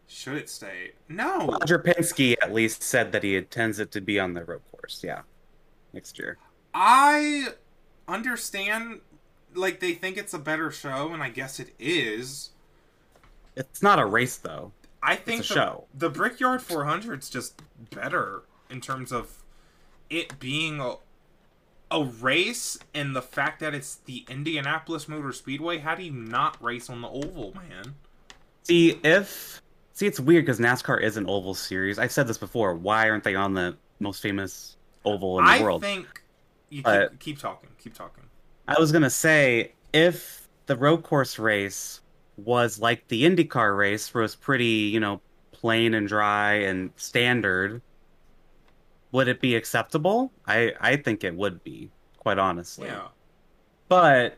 Should 0.08 0.38
it 0.38 0.50
stay? 0.50 0.92
No. 1.10 1.48
Roger 1.48 1.80
Penske 1.80 2.36
at 2.42 2.54
least 2.54 2.84
said 2.84 3.12
that 3.12 3.24
he 3.24 3.36
intends 3.36 3.80
it 3.80 3.92
to 3.92 4.02
be 4.02 4.20
on 4.20 4.34
the 4.34 4.44
road 4.44 4.62
course. 4.72 5.02
Yeah, 5.04 5.22
next 5.94 6.20
year. 6.20 6.38
I 6.74 7.48
understand 8.08 9.02
like 9.56 9.80
they 9.80 9.94
think 9.94 10.18
it's 10.18 10.34
a 10.34 10.40
better 10.40 10.70
show 10.70 11.12
and 11.14 11.24
I 11.24 11.30
guess 11.30 11.60
it 11.60 11.72
is. 11.80 12.52
It's 13.56 13.82
not 13.82 14.00
a 14.00 14.06
race 14.06 14.38
though. 14.38 14.74
I 15.02 15.16
think 15.16 15.40
the, 15.40 15.54
show. 15.54 15.86
the 15.94 16.10
Brickyard 16.10 16.62
400 16.62 17.22
is 17.22 17.30
just 17.30 17.62
better 17.92 18.44
in 18.70 18.82
terms 18.82 19.12
of 19.12 19.44
it 20.10 20.40
being 20.40 20.80
a 20.80 20.96
a 21.92 22.04
race 22.04 22.80
and 22.94 23.16
the 23.16 23.22
fact 23.22 23.60
that 23.60 23.74
it's 23.74 23.96
the 23.96 24.26
Indianapolis 24.28 25.08
Motor 25.08 25.32
Speedway. 25.32 25.78
How 25.78 25.96
do 25.96 26.04
you 26.04 26.12
not 26.12 26.62
race 26.62 26.90
on 26.90 27.02
the 27.02 27.08
oval, 27.08 27.54
man? 27.56 27.96
See 28.64 29.00
if 29.04 29.55
see 29.96 30.06
it's 30.06 30.20
weird 30.20 30.46
because 30.46 30.60
NASCAR 30.60 31.02
is 31.02 31.18
an 31.18 31.28
oval 31.28 31.56
series. 31.56 31.98
I've 31.98 32.12
said 32.12 32.28
this 32.28 32.38
before. 32.38 32.76
Why 32.76 33.10
aren't 33.10 33.24
they 33.24 33.34
on 33.34 33.54
the 33.56 33.76
most 34.00 34.22
famous 34.22 34.78
oval 35.04 35.40
in 35.40 35.46
the 35.46 35.52
I 35.52 35.62
world? 35.62 35.84
I 35.84 35.88
think 35.88 36.22
you 36.70 36.84
keep, 36.84 37.20
keep 37.20 37.40
talking, 37.40 37.70
keep 37.80 37.96
talking. 37.96 38.26
I 38.68 38.80
was 38.80 38.92
gonna 38.92 39.10
say 39.10 39.72
if 39.94 40.48
the 40.68 40.76
road 40.76 41.04
course 41.04 41.40
race 41.40 42.02
was 42.38 42.78
like 42.78 43.08
the 43.08 43.24
IndyCar 43.24 43.78
race, 43.78 44.14
where 44.14 44.22
it 44.22 44.26
was 44.26 44.36
pretty, 44.36 44.66
you 44.66 45.00
know, 45.00 45.22
plain 45.54 45.94
and 45.94 46.08
dry 46.08 46.54
and 46.54 46.92
standard, 46.98 47.82
would 49.14 49.30
it 49.30 49.40
be 49.40 49.56
acceptable? 49.56 50.32
I 50.46 50.74
I 50.82 50.98
think 50.98 51.24
it 51.24 51.34
would 51.34 51.64
be, 51.64 51.90
quite 52.18 52.38
honestly. 52.38 52.88
Yeah. 52.90 53.08
But 53.88 54.38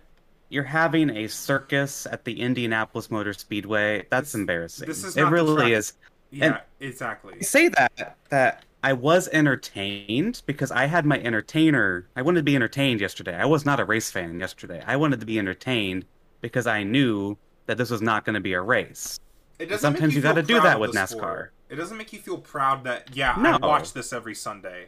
you're 0.49 0.63
having 0.63 1.09
a 1.09 1.27
circus 1.27 2.05
at 2.11 2.23
the 2.25 2.39
Indianapolis 2.41 3.11
Motor 3.11 3.33
Speedway. 3.33 4.05
That's 4.09 4.31
This- 4.31 4.35
embarrassing. 4.35 4.87
this 4.87 5.03
is 5.03 5.17
it 5.17 5.23
really 5.23 5.73
is. 5.73 5.93
Yeah, 6.31 6.45
And- 6.45 6.59
exactly. 6.79 7.35
I 7.39 7.41
say 7.43 7.69
that 7.69 8.17
that 8.29 8.63
I 8.83 8.93
was 8.93 9.27
entertained 9.29 10.41
because 10.45 10.71
I 10.71 10.85
had 10.85 11.05
my 11.05 11.19
entertainer. 11.19 12.07
I 12.15 12.21
wanted 12.21 12.39
to 12.39 12.43
be 12.43 12.55
entertained 12.55 13.01
yesterday. 13.01 13.35
I 13.35 13.45
was 13.45 13.65
not 13.65 13.79
a 13.79 13.85
race 13.85 14.11
fan 14.11 14.39
yesterday. 14.39 14.83
I 14.85 14.95
wanted 14.95 15.19
to 15.19 15.25
be 15.25 15.39
entertained 15.39 16.05
because 16.41 16.67
I 16.67 16.83
knew 16.83 17.37
that 17.65 17.77
this 17.77 17.89
was 17.89 18.01
not 18.01 18.23
going 18.25 18.35
to 18.35 18.39
be 18.39 18.53
a 18.53 18.61
race. 18.61 19.19
It 19.59 19.65
doesn't 19.65 19.79
Sometimes 19.81 20.13
make 20.13 20.15
you 20.15 20.21
gotta 20.21 20.43
do 20.43 20.61
that 20.61 20.79
with 20.79 20.91
NASCAR. 20.93 21.07
sport. 21.17 21.53
It 21.69 21.75
doesn't 21.75 21.97
make 21.97 22.13
you 22.13 22.19
feel 22.19 22.37
proud 22.37 22.83
that 22.83 23.09
yeah, 23.15 23.35
no. 23.39 23.57
I 23.61 23.65
watch 23.65 23.91
this 23.93 24.13
every 24.13 24.35
Sunday. 24.35 24.87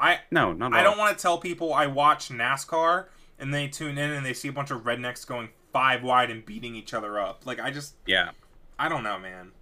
I 0.00 0.20
No, 0.30 0.52
not 0.52 0.72
at 0.72 0.78
I 0.78 0.84
all. 0.84 0.92
don't 0.92 0.98
want 0.98 1.16
to 1.16 1.22
tell 1.22 1.38
people 1.38 1.72
I 1.74 1.86
watch 1.86 2.30
NASCAR 2.30 3.06
and 3.38 3.52
they 3.52 3.68
tune 3.68 3.98
in 3.98 4.10
and 4.10 4.24
they 4.24 4.32
see 4.32 4.48
a 4.48 4.52
bunch 4.52 4.70
of 4.70 4.82
rednecks 4.82 5.26
going 5.26 5.48
five 5.72 6.02
wide 6.02 6.30
and 6.30 6.44
beating 6.44 6.74
each 6.74 6.94
other 6.94 7.18
up. 7.18 7.44
Like 7.44 7.60
I 7.60 7.70
just 7.70 7.94
Yeah. 8.06 8.30
I 8.78 8.88
don't 8.88 9.02
know, 9.02 9.18
man. 9.18 9.52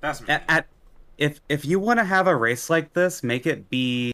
That's 0.00 0.20
me. 0.20 0.28
At, 0.28 0.44
at 0.48 0.66
if 1.18 1.40
if 1.48 1.64
you 1.64 1.78
want 1.78 1.98
to 1.98 2.04
have 2.04 2.26
a 2.26 2.36
race 2.36 2.68
like 2.70 2.92
this, 2.92 3.22
make 3.22 3.46
it 3.46 3.70
be 3.70 4.12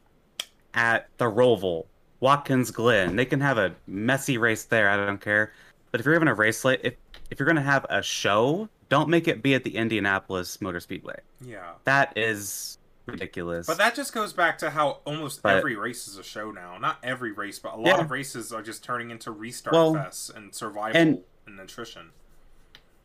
at 0.75 1.09
the 1.19 1.25
Roval, 1.25 1.87
Watkins 2.21 2.71
Glen. 2.71 3.17
They 3.17 3.25
can 3.25 3.41
have 3.41 3.59
a 3.59 3.75
messy 3.87 4.39
race 4.39 4.65
there. 4.65 4.89
I 4.89 4.97
don't 4.97 5.21
care. 5.21 5.53
But 5.91 6.01
if 6.01 6.07
you're 6.07 6.15
having 6.15 6.29
a 6.29 6.35
race 6.35 6.65
like 6.65 6.81
if 6.83 6.95
if 7.31 7.39
you're 7.39 7.47
gonna 7.47 7.61
have 7.61 7.87
a 7.91 8.03
show, 8.03 8.69
don't 8.89 9.09
make 9.09 9.29
it 9.29 9.43
be 9.43 9.55
at 9.55 9.65
the 9.65 9.77
Indianapolis 9.77 10.61
Motor 10.61 10.81
Speedway. 10.81 11.19
yeah. 11.41 11.73
That 11.85 12.13
is 12.17 12.79
ridiculous. 13.07 13.67
But 13.67 13.79
that 13.79 13.95
just 13.95 14.13
goes 14.13 14.33
back 14.33 14.59
to 14.59 14.71
how 14.71 15.01
almost 15.05 15.43
But- 15.43 15.57
every 15.57 15.77
race 15.77 16.07
is 16.09 16.17
a 16.19 16.23
show 16.23 16.51
now. 16.51 16.79
Not 16.79 16.99
every 17.03 17.33
race, 17.33 17.59
but 17.59 17.75
a 17.75 17.77
lot 17.77 17.87
Yeah. 17.87 18.01
of 18.01 18.11
races 18.11 18.53
are 18.53 18.63
just 18.63 18.85
turning 18.85 19.11
into 19.11 19.31
restart 19.31 19.75
Well, 19.75 19.95
fests 19.95 20.35
and 20.35 20.55
survival 20.55 21.01
and, 21.01 21.23
nutrition. 21.47 22.11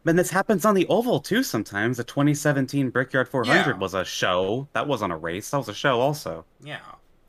and- 0.05 0.17
this 0.19 0.29
happens 0.31 0.63
on 0.65 0.73
the 0.75 0.87
oval 0.87 1.19
too 1.19 1.43
sometimes. 1.43 1.97
The 1.97 2.03
2017 2.03 2.89
Brickyard 2.91 3.27
400 3.27 3.71
Yeah. 3.73 3.77
was 3.77 3.93
a 3.93 4.05
show. 4.05 4.67
That 4.73 4.87
wasn't 4.87 5.11
a 5.13 5.17
race. 5.17 5.49
That 5.51 5.57
was 5.57 5.69
a 5.69 5.73
show 5.73 5.99
also. 5.99 6.45
Yeah. 6.61 6.79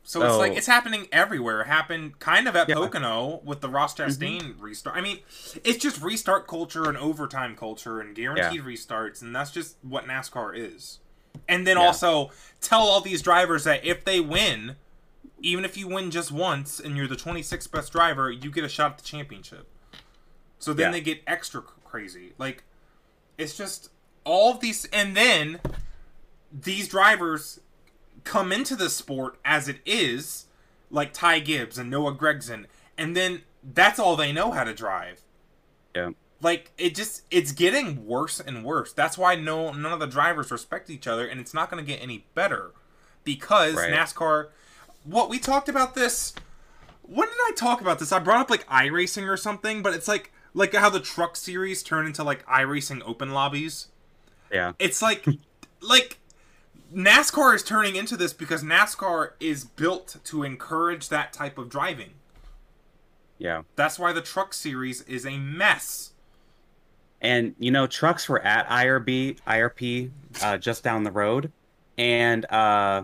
So, 0.03 0.23
it's 0.25 0.37
like 0.37 0.53
it's 0.53 0.65
happening 0.65 1.07
everywhere. 1.11 1.61
It 1.61 1.67
happened 1.67 2.17
kind 2.17 2.47
of 2.47 2.55
at 2.55 2.67
Yeah. 2.67 2.75
Mm-hmm. 2.75 2.83
Pocono 2.85 3.41
with 3.43 3.61
the 3.61 3.69
Ross 3.69 3.93
Chastain 3.93 4.55
restart. 4.59 4.95
I 4.97 5.01
mean, 5.01 5.19
it's 5.63 5.77
just 5.77 6.01
restart 6.01 6.47
culture 6.47 6.85
and 6.89 6.97
overtime 6.97 7.55
culture 7.55 7.99
and 7.99 8.15
guaranteed 8.15 8.61
restarts, 8.63 9.21
and 9.21 9.35
that's 9.35 9.51
just 9.51 9.75
what 9.83 10.05
NASCAR 10.07 10.53
is. 10.55 10.99
And 11.47 11.65
then 11.65 11.77
Yeah. 11.77 11.83
also 11.87 12.31
tell 12.61 12.81
all 12.81 13.01
these 13.01 13.21
drivers 13.21 13.63
that 13.63 13.83
if 13.85 14.03
they 14.05 14.19
win, 14.19 14.75
even 15.41 15.63
if 15.65 15.77
you 15.77 15.87
win 15.87 16.11
just 16.11 16.31
once 16.31 16.79
and 16.79 16.95
you're 16.97 17.07
the 17.07 17.15
26th 17.15 17.71
best 17.71 17.91
driver, 17.91 18.29
you 18.31 18.51
get 18.51 18.63
a 18.63 18.69
shot 18.69 18.91
at 18.91 18.97
the 18.99 19.03
championship. 19.03 19.67
So 20.59 20.73
then 20.73 20.87
Yeah. 20.87 20.91
they 20.91 21.01
get 21.01 21.21
extra 21.25 21.61
crazy. 21.61 22.33
Like 22.37 22.63
it's 23.37 23.55
just 23.57 23.89
all 24.25 24.51
of 24.53 24.59
these 24.59 24.85
and 24.85 25.15
then 25.15 25.59
these 26.51 26.87
drivers 26.87 27.59
come 28.23 28.51
into 28.51 28.75
the 28.75 28.89
sport 28.89 29.39
as 29.45 29.67
it 29.67 29.79
is, 29.85 30.45
like 30.91 31.13
Ty 31.13 31.39
Gibbs 31.39 31.77
and 31.77 31.89
Noah 31.89 32.13
Gragson, 32.13 32.65
and 32.97 33.15
then 33.15 33.43
that's 33.63 33.97
all 33.99 34.15
they 34.15 34.31
know 34.31 34.51
how 34.51 34.63
to 34.63 34.73
drive. 34.73 35.21
Yeah. 35.95 36.11
Like 36.41 36.71
it 36.77 36.95
just 36.95 37.23
it's 37.31 37.51
getting 37.51 38.05
worse 38.05 38.39
and 38.39 38.63
worse. 38.63 38.93
That's 38.93 39.17
why 39.17 39.35
no 39.35 39.71
none 39.71 39.91
of 39.91 39.99
the 39.99 40.07
drivers 40.07 40.51
respect 40.51 40.89
each 40.89 41.07
other 41.07 41.27
and 41.27 41.39
it's 41.39 41.53
not 41.53 41.69
going 41.69 41.83
to 41.83 41.91
get 41.91 42.01
any 42.01 42.25
better 42.33 42.71
because 43.23 43.75
Right. 43.75 43.91
NASCAR 43.91 44.47
what 45.03 45.29
we 45.29 45.39
talked 45.39 45.69
about 45.69 45.95
this 45.95 46.33
when 47.03 47.27
did 47.27 47.37
I 47.37 47.51
talk 47.55 47.81
about 47.81 47.97
this? 47.99 48.11
I 48.11 48.19
brought 48.19 48.39
up 48.41 48.49
like 48.49 48.67
iRacing 48.67 49.27
or 49.27 49.35
something, 49.35 49.81
but 49.81 49.93
it's 49.93 50.07
like 50.07 50.31
like 50.53 50.73
how 50.73 50.89
the 50.89 50.99
truck 50.99 51.35
series 51.35 51.83
turned 51.83 52.07
into 52.07 52.23
like 52.23 52.45
iRacing 52.45 53.01
open 53.05 53.31
lobbies. 53.31 53.87
Yeah. 54.51 54.73
It's 54.79 55.01
like 55.01 55.25
like 55.81 56.19
NASCAR 56.93 57.55
is 57.55 57.63
turning 57.63 57.95
into 57.95 58.15
this 58.15 58.33
because 58.33 58.63
NASCAR 58.63 59.31
is 59.39 59.63
built 59.63 60.17
to 60.25 60.43
encourage 60.43 61.09
that 61.09 61.33
type 61.33 61.57
of 61.57 61.69
driving. 61.69 62.11
Yeah. 63.37 63.63
That's 63.75 63.97
why 63.97 64.11
the 64.11 64.21
truck 64.21 64.53
series 64.53 65.01
is 65.03 65.25
a 65.25 65.37
mess. 65.37 66.11
And 67.21 67.55
you 67.59 67.71
know, 67.71 67.87
trucks 67.87 68.29
were 68.29 68.41
at 68.41 68.67
IRB, 68.69 69.39
IRP, 69.45 70.11
uh, 70.41 70.57
just 70.57 70.83
down 70.83 71.03
the 71.03 71.11
road, 71.11 71.51
and 71.97 72.45
uh, 72.45 73.03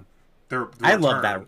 They're, 0.50 0.70
I 0.82 0.96
love 0.96 1.22
that. 1.24 1.46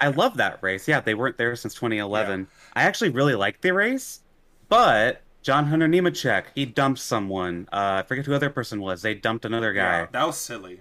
I 0.00 0.08
love 0.08 0.36
that 0.36 0.62
race. 0.62 0.86
Yeah, 0.86 1.00
they 1.00 1.14
weren't 1.14 1.38
there 1.38 1.56
since 1.56 1.74
2011. 1.74 2.46
I 2.74 2.82
actually 2.82 3.10
really 3.10 3.34
liked 3.34 3.62
the 3.62 3.72
race, 3.72 4.20
but 4.68 5.22
John 5.42 5.66
Hunter 5.66 5.88
Nemechek, 5.88 6.44
he 6.54 6.66
dumped 6.66 7.00
someone. 7.00 7.68
Uh, 7.72 8.02
I 8.02 8.06
forget 8.06 8.26
who 8.26 8.34
other 8.34 8.50
person 8.50 8.80
was. 8.80 9.02
They 9.02 9.14
dumped 9.14 9.44
another 9.44 9.72
guy. 9.72 10.00
Yeah, 10.00 10.06
that 10.12 10.26
was 10.26 10.36
silly. 10.36 10.80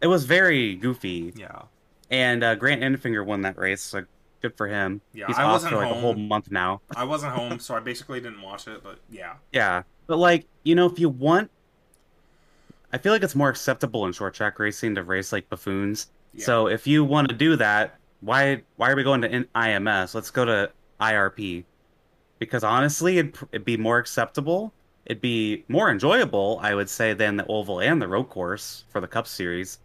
It 0.00 0.06
was 0.06 0.24
very 0.24 0.74
goofy. 0.74 1.32
Yeah. 1.36 1.62
And 2.10 2.42
uh, 2.42 2.54
Grant 2.56 2.82
Enfinger 2.82 3.24
won 3.24 3.42
that 3.42 3.56
race, 3.58 3.80
so 3.82 4.04
good 4.40 4.56
for 4.56 4.66
him. 4.66 5.00
Yeah, 5.12 5.26
He's 5.28 5.38
I 5.38 5.44
off 5.44 5.52
wasn't 5.52 5.72
for 5.72 5.78
like 5.78 5.90
a 5.90 6.00
whole 6.00 6.14
month 6.14 6.50
now. 6.50 6.80
I 6.96 7.04
wasn't 7.04 7.32
home, 7.32 7.58
so 7.58 7.74
I 7.74 7.80
basically 7.80 8.20
didn't 8.20 8.42
watch 8.42 8.66
it, 8.66 8.82
but 8.82 8.98
yeah. 9.10 9.34
Yeah, 9.52 9.84
but 10.06 10.18
like 10.18 10.46
you 10.64 10.74
know, 10.74 10.86
if 10.86 10.98
you 10.98 11.08
want, 11.08 11.50
I 12.92 12.98
feel 12.98 13.12
like 13.12 13.22
it's 13.22 13.34
more 13.34 13.48
acceptable 13.48 14.06
in 14.06 14.12
short 14.12 14.34
track 14.34 14.58
racing 14.58 14.94
to 14.96 15.02
race 15.02 15.32
like 15.32 15.48
buffoons. 15.48 16.08
Yeah. 16.34 16.44
So 16.44 16.66
if 16.68 16.86
you 16.86 17.04
want 17.04 17.28
to 17.28 17.34
do 17.34 17.56
that, 17.56 17.98
why 18.20 18.62
why 18.76 18.90
are 18.90 18.96
we 18.96 19.02
going 19.02 19.22
to 19.22 19.28
IMS? 19.54 20.14
Let's 20.14 20.30
go 20.30 20.44
to 20.44 20.70
IRP, 21.00 21.64
because 22.38 22.62
honestly, 22.64 23.18
it'd, 23.18 23.36
it'd 23.52 23.64
be 23.64 23.76
more 23.76 23.98
acceptable. 23.98 24.72
it'd 25.06 25.20
be 25.20 25.64
more 25.68 25.90
enjoyable, 25.90 26.60
I 26.62 26.74
would 26.74 26.88
say, 26.88 27.12
than 27.12 27.36
the 27.36 27.46
oval 27.46 27.80
and 27.80 28.00
the 28.00 28.06
road 28.06 28.28
course 28.28 28.84
for 28.90 29.00
the 29.00 29.08
Cup 29.08 29.26
Series. 29.26 29.78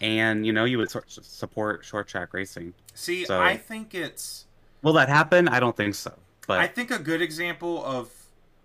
And 0.00 0.46
you 0.46 0.52
know, 0.52 0.64
you 0.64 0.78
would 0.78 0.90
support 0.90 1.84
short 1.84 2.08
track 2.08 2.32
racing. 2.32 2.72
See, 2.94 3.24
So- 3.24 3.40
I 3.40 3.56
think 3.56 3.94
it's 3.94 4.46
Will 4.82 4.94
that 4.94 5.08
happen? 5.08 5.46
I 5.46 5.60
don't 5.60 5.76
think 5.76 5.94
so. 5.94 6.12
But 6.48 6.58
I 6.60 6.66
think 6.66 6.90
a 6.90 6.98
good 6.98 7.22
example 7.22 7.84
of 7.84 8.10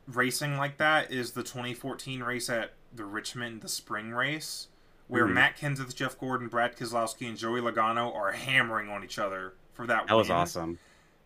racing 0.08 0.58
like 0.58 0.78
that 0.78 1.12
is 1.12 1.32
the 1.32 1.43
2014 1.43 2.24
race 2.24 2.50
at 2.50 2.74
the 2.93 3.06
Richmond, 3.06 3.62
the 3.62 3.67
spring 3.70 4.12
race, 4.12 4.67
where 5.08 5.26
Mhm. 5.26 5.34
Matt 5.34 5.58
Kenseth, 5.58 5.93
Jeff 5.96 6.17
Gordon, 6.17 6.48
Brad 6.48 6.76
Keselowski, 6.78 7.28
and 7.28 7.38
Joey 7.38 7.60
Logano 7.62 8.13
are 8.15 8.32
hammering 8.32 8.89
on 8.89 9.04
each 9.04 9.20
other 9.20 9.54
for 9.74 9.86
that. 9.88 10.08
that 10.08 10.13
was 10.15 10.30
awesome. 10.30 10.80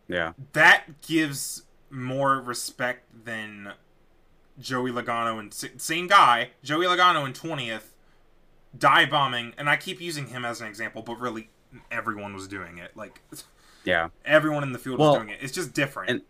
Yeah. 0.08 0.34
That 0.54 1.02
gives 1.02 1.64
more 1.90 2.40
respect 2.42 3.06
than 3.26 3.74
Joey 4.60 4.92
Logano 4.92 5.40
and 5.40 5.54
same 5.54 6.08
guy, 6.08 6.52
Joey 6.64 6.86
Logano 6.86 7.26
in 7.26 7.34
20th, 7.34 7.94
die 8.78 9.06
bombing, 9.06 9.54
and 9.58 9.70
I 9.70 9.78
keep 9.78 10.02
using 10.02 10.28
him 10.28 10.44
as 10.46 10.62
an 10.62 10.68
example, 10.68 11.02
but 11.02 11.20
really 11.20 11.50
everyone 11.90 12.34
was 12.34 12.48
doing 12.48 12.78
it. 12.78 12.96
Like 12.98 13.22
Yeah. 13.84 14.10
everyone 14.26 14.64
in 14.64 14.72
the 14.74 14.80
field 14.80 15.00
Well, 15.00 15.12
was 15.12 15.18
doing 15.20 15.30
it. 15.30 15.40
It's 15.42 15.54
just 15.54 15.74
different. 15.74 16.10
and- 16.10 16.22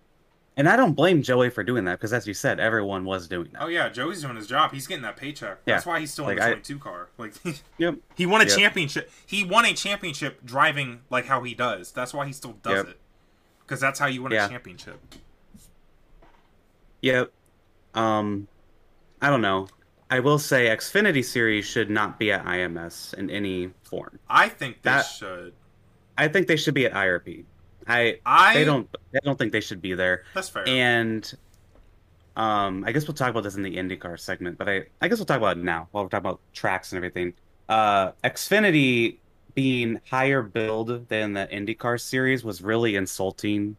And 0.58 0.68
I 0.68 0.76
don't 0.76 0.94
blame 0.94 1.22
Joey 1.24 1.50
for 1.50 1.64
doing 1.64 1.86
that 1.86 1.98
because, 1.98 2.12
as 2.12 2.28
you 2.28 2.34
said, 2.34 2.60
everyone 2.60 3.06
was 3.06 3.28
doing 3.28 3.50
that. 3.54 3.64
Oh 3.64 3.68
yeah, 3.68 3.88
Joey's 3.90 4.22
doing 4.22 4.36
his 4.36 4.48
job. 4.48 4.74
He's 4.74 4.86
getting 4.86 5.04
that 5.04 5.16
paycheck. 5.16 5.60
Yeah. 5.66 5.76
That's 5.76 5.86
why 5.86 6.00
he's 6.02 6.12
still 6.12 6.26
in 6.28 6.38
Like, 6.38 6.40
the 6.40 6.44
I- 6.44 6.50
22 6.50 6.80
car. 6.80 7.08
Like 7.18 7.34
Yep. 7.78 7.96
he 8.16 8.26
won 8.26 8.42
a 8.42 8.46
Yep. 8.46 8.58
championship. 8.58 9.10
He 9.26 9.44
won 9.46 9.66
a 9.66 9.74
championship 9.74 10.44
driving 10.46 11.02
like 11.10 11.26
how 11.26 11.42
he 11.44 11.54
does. 11.56 11.92
That's 11.94 12.14
why 12.14 12.26
he 12.28 12.34
still 12.34 12.54
does 12.64 12.76
Yep. 12.76 12.88
it. 12.90 13.00
Because 13.62 13.80
that's 13.80 13.98
how 14.00 14.08
you 14.08 14.24
win 14.24 14.34
Yeah. 14.34 14.46
a 14.48 14.50
championship. 14.50 15.00
Yep. 17.02 17.32
Um, 17.96 18.48
I 19.22 19.30
don't 19.30 19.42
know. 19.42 19.68
I 20.10 20.20
will 20.20 20.38
say 20.40 20.68
Xfinity 20.68 21.24
Series 21.24 21.66
should 21.66 21.90
not 21.90 22.20
be 22.20 22.32
at 22.32 22.46
IMS 22.46 23.14
in 23.14 23.30
any 23.30 23.72
form. 23.84 24.20
I 24.30 24.50
think 24.50 24.82
they 24.82 24.92
That- 24.92 25.04
should. 25.06 25.54
I 26.18 26.28
think 26.28 26.48
they 26.48 26.58
should 26.58 26.74
be 26.74 26.86
at 26.86 26.94
IRP. 26.94 27.46
I 27.88 28.20
I 28.26 28.54
they 28.56 28.64
don't 28.64 28.88
I 29.16 29.20
don't 29.24 29.38
think 29.38 29.52
they 29.52 29.62
should 29.62 29.82
be 29.82 29.94
there. 29.94 30.24
That's 30.34 30.50
fair. 30.50 30.68
And 30.68 31.32
um, 32.36 32.84
I 32.86 32.92
guess 32.92 33.08
we'll 33.08 33.16
talk 33.16 33.30
about 33.30 33.44
this 33.44 33.56
in 33.56 33.62
the 33.64 33.76
IndyCar 33.76 34.20
segment, 34.20 34.58
but 34.58 34.70
I 34.70 34.86
I 35.02 35.08
guess 35.08 35.18
we'll 35.20 35.26
talk 35.26 35.38
about 35.38 35.58
it 35.58 35.64
now 35.64 35.88
while 35.92 36.04
we're 36.04 36.10
talking 36.10 36.30
about 36.30 36.40
tracks 36.54 36.92
and 36.92 36.98
everything. 36.98 37.34
Uh, 37.68 38.12
Xfinity 38.24 39.18
being 39.54 40.00
higher 40.10 40.42
build 40.42 41.08
than 41.10 41.34
the 41.34 41.48
IndyCar 41.52 42.00
series 42.00 42.44
was 42.44 42.62
really 42.62 42.96
insulting 42.96 43.76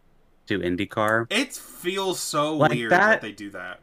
to 0.47 0.59
IndyCar. 0.59 1.27
it 1.31 1.55
feels 1.55 2.21
so 2.21 2.57
Like 2.57 2.73
weird 2.73 2.91
that, 2.93 2.99
that- 3.01 3.21
they 3.23 3.33
do 3.33 3.51
that. 3.51 3.81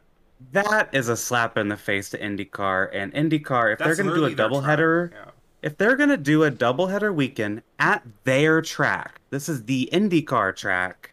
That 0.52 0.94
is 0.94 1.10
a 1.10 1.16
slap 1.18 1.58
in 1.58 1.68
the 1.68 1.76
face 1.76 2.08
to 2.10 2.18
IndyCar 2.18 2.88
and 2.94 3.12
IndyCar. 3.12 3.74
If 3.74 3.78
That's 3.78 3.96
they're 3.96 4.04
going 4.06 4.08
to 4.08 4.34
do 4.34 4.42
a 4.42 4.48
doubleheader, 4.48 5.10
track. 5.10 5.29
If 5.62 5.76
they're 5.76 5.96
going 5.96 6.08
to 6.08 6.16
do 6.16 6.44
a 6.44 6.50
doubleheader 6.50 7.14
weekend 7.14 7.62
at 7.78 8.02
their 8.24 8.62
track, 8.62 9.20
this 9.30 9.48
is 9.48 9.64
the 9.64 9.88
IndyCar 9.92 10.56
track. 10.56 11.12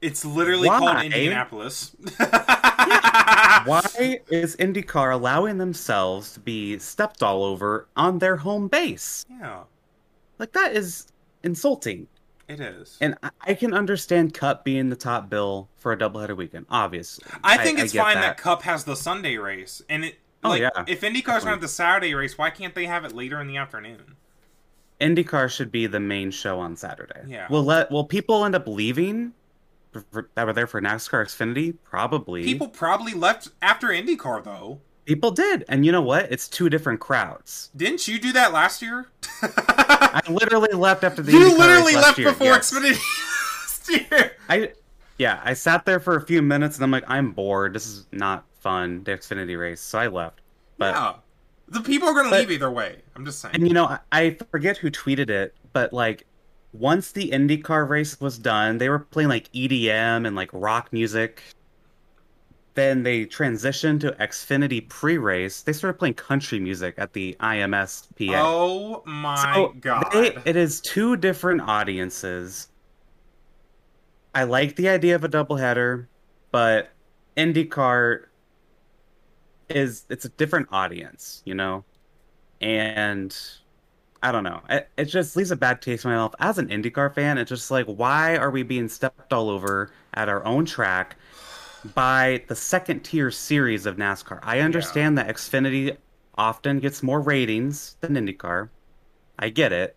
It's 0.00 0.24
literally 0.24 0.68
called 0.68 0.82
Why? 0.82 1.04
Indianapolis. 1.04 1.94
Why 3.64 4.20
is 4.30 4.56
IndyCar 4.56 5.12
allowing 5.12 5.58
themselves 5.58 6.32
to 6.32 6.40
be 6.40 6.78
stepped 6.78 7.22
all 7.22 7.44
over 7.44 7.86
on 7.96 8.18
their 8.18 8.36
home 8.36 8.68
base? 8.68 9.24
Yeah, 9.30 9.62
Like 10.38 10.52
that 10.52 10.74
is 10.74 11.06
insulting. 11.44 12.08
it 12.48 12.58
is. 12.60 12.98
And 13.00 13.16
I- 13.22 13.30
I 13.42 13.54
can 13.54 13.72
understand 13.74 14.34
Cup 14.34 14.64
being 14.64 14.88
the 14.88 14.96
top 14.96 15.28
bill 15.30 15.68
for 15.76 15.92
a 15.92 15.96
doubleheader 15.96 16.36
weekend, 16.36 16.66
obviously. 16.70 17.24
I 17.44 17.58
think 17.58 17.78
it's 17.78 17.92
get 17.92 18.02
fine 18.02 18.14
that. 18.16 18.36
Cup 18.38 18.62
has 18.62 18.84
the 18.84 18.96
Sunday 18.96 19.36
race, 19.36 19.82
and 19.88 20.04
it. 20.06 20.16
Oh, 20.44 20.50
Like, 20.50 20.60
yeah. 20.62 20.84
If 20.86 21.02
IndyCar's 21.02 21.44
have 21.44 21.60
the 21.60 21.68
Saturday 21.68 22.14
race, 22.14 22.36
why 22.36 22.50
can't 22.50 22.74
they 22.74 22.86
have 22.86 23.04
it 23.04 23.14
later 23.14 23.40
in 23.40 23.46
the 23.46 23.56
afternoon? 23.56 24.16
IndyCar 25.00 25.50
should 25.50 25.72
be 25.72 25.86
the 25.86 26.00
main 26.00 26.30
show 26.30 26.60
on 26.60 26.76
Saturday. 26.76 27.22
Yeah. 27.26 27.46
Will 27.48 27.64
let 27.64 27.90
will 27.90 28.04
people 28.04 28.44
end 28.44 28.54
up 28.54 28.66
leaving 28.68 29.32
for, 30.10 30.30
that 30.34 30.46
were 30.46 30.52
there 30.52 30.66
for 30.66 30.80
NASCAR 30.80 31.24
Xfinity? 31.24 31.76
Probably. 31.84 32.44
People 32.44 32.68
probably 32.68 33.12
left 33.12 33.48
after 33.60 33.88
IndyCar 33.88 34.44
though. 34.44 34.80
people 35.04 35.32
did, 35.32 35.64
and 35.68 35.84
you 35.84 35.90
know 35.92 36.02
what? 36.02 36.30
It's 36.30 36.48
two 36.48 36.68
different 36.70 37.00
crowds. 37.00 37.70
Didn't 37.76 38.06
you 38.06 38.18
do 38.20 38.32
that 38.32 38.52
last 38.52 38.80
year? 38.82 39.08
I 39.42 40.20
literally 40.28 40.72
left 40.72 41.02
after 41.04 41.22
the 41.22 41.32
you 41.32 41.38
IndyCar 41.38 41.58
literally 41.58 41.94
left 41.94 42.18
year, 42.18 42.28
before 42.30 42.46
yes. 42.48 42.72
Xfinity 42.72 42.92
last 43.60 44.10
year. 44.10 44.32
I 44.48 44.72
yeah, 45.18 45.40
I 45.44 45.54
sat 45.54 45.84
there 45.84 46.00
for 46.00 46.16
a 46.16 46.20
few 46.24 46.42
minutes 46.42 46.76
and 46.76 46.84
I'm 46.84 46.90
like, 46.92 47.04
I'm 47.08 47.32
bored. 47.32 47.74
This 47.74 47.86
is 47.86 48.06
not 48.12 48.44
fun. 48.62 49.04
The 49.04 49.12
Xfinity 49.12 49.58
race, 49.58 49.80
so 49.80 49.98
I 49.98 50.06
left. 50.06 50.40
But 50.78 50.94
yeah, 50.94 51.14
the 51.68 51.80
people 51.80 52.08
are 52.08 52.14
gonna 52.14 52.30
but- 52.30 52.40
leave 52.40 52.50
either 52.50 52.70
way. 52.70 53.02
I'm 53.16 53.24
just 53.24 53.40
saying. 53.40 53.54
and 53.54 53.66
you 53.68 53.74
know, 53.74 53.86
I, 53.86 53.98
I 54.12 54.36
forget 54.50 54.76
who 54.78 54.90
tweeted 54.90 55.28
it, 55.30 55.54
but 55.72 55.92
like 55.92 56.26
once 56.72 57.12
the 57.12 57.30
IndyCar 57.30 57.88
race 57.88 58.18
was 58.20 58.38
done, 58.38 58.78
they 58.78 58.88
were 58.88 58.98
playing 59.00 59.28
like 59.28 59.52
EDM 59.52 60.26
and 60.26 60.34
like 60.34 60.50
rock 60.52 60.92
music. 60.92 61.42
Then 62.74 63.02
they 63.02 63.26
transitioned 63.26 64.00
to 64.00 64.12
Xfinity 64.12 64.88
pre-race. 64.88 65.60
They 65.60 65.74
started 65.74 65.98
playing 65.98 66.14
country 66.14 66.58
music 66.58 66.94
at 66.96 67.12
the 67.12 67.36
IMS 67.38 68.06
PA. 68.16 68.40
oh 68.42 69.02
my 69.04 69.54
So 69.54 69.74
god! 69.78 70.06
they- 70.12 70.34
it 70.46 70.56
is 70.56 70.80
two 70.80 71.16
different 71.18 71.60
audiences. 71.60 72.68
I 74.34 74.44
like 74.44 74.76
the 74.76 74.88
idea 74.88 75.14
of 75.14 75.24
a 75.24 75.28
doubleheader, 75.28 76.06
but 76.50 76.88
IndyCar 77.36 78.22
is 79.74 80.04
it's 80.08 80.24
a 80.24 80.28
different 80.30 80.68
audience, 80.70 81.42
you 81.44 81.54
know, 81.54 81.84
and 82.60 83.36
I 84.22 84.30
don't 84.30 84.44
know. 84.44 84.62
It, 84.70 84.88
it 84.96 85.04
just 85.06 85.36
leaves 85.36 85.50
a 85.50 85.56
bad 85.56 85.82
taste 85.82 86.04
in 86.04 86.10
my 86.10 86.16
mouth. 86.16 86.34
As 86.38 86.58
an 86.58 86.68
IndyCar 86.68 87.14
fan, 87.14 87.38
it's 87.38 87.48
just 87.48 87.70
like, 87.70 87.86
why 87.86 88.36
are 88.36 88.50
we 88.50 88.62
being 88.62 88.88
stepped 88.88 89.32
all 89.32 89.50
over 89.50 89.90
at 90.14 90.28
our 90.28 90.44
own 90.44 90.64
track 90.64 91.16
by 91.94 92.44
the 92.46 92.54
second 92.54 93.00
tier 93.00 93.30
series 93.30 93.84
of 93.84 93.96
NASCAR? 93.96 94.38
I 94.42 94.60
understand 94.60 95.18
that 95.18 95.28
Xfinity 95.28 95.96
often 96.36 96.78
gets 96.78 97.02
more 97.02 97.20
ratings 97.20 97.96
than 98.00 98.14
IndyCar. 98.14 98.68
I 99.38 99.48
get 99.48 99.72
it. 99.72 99.96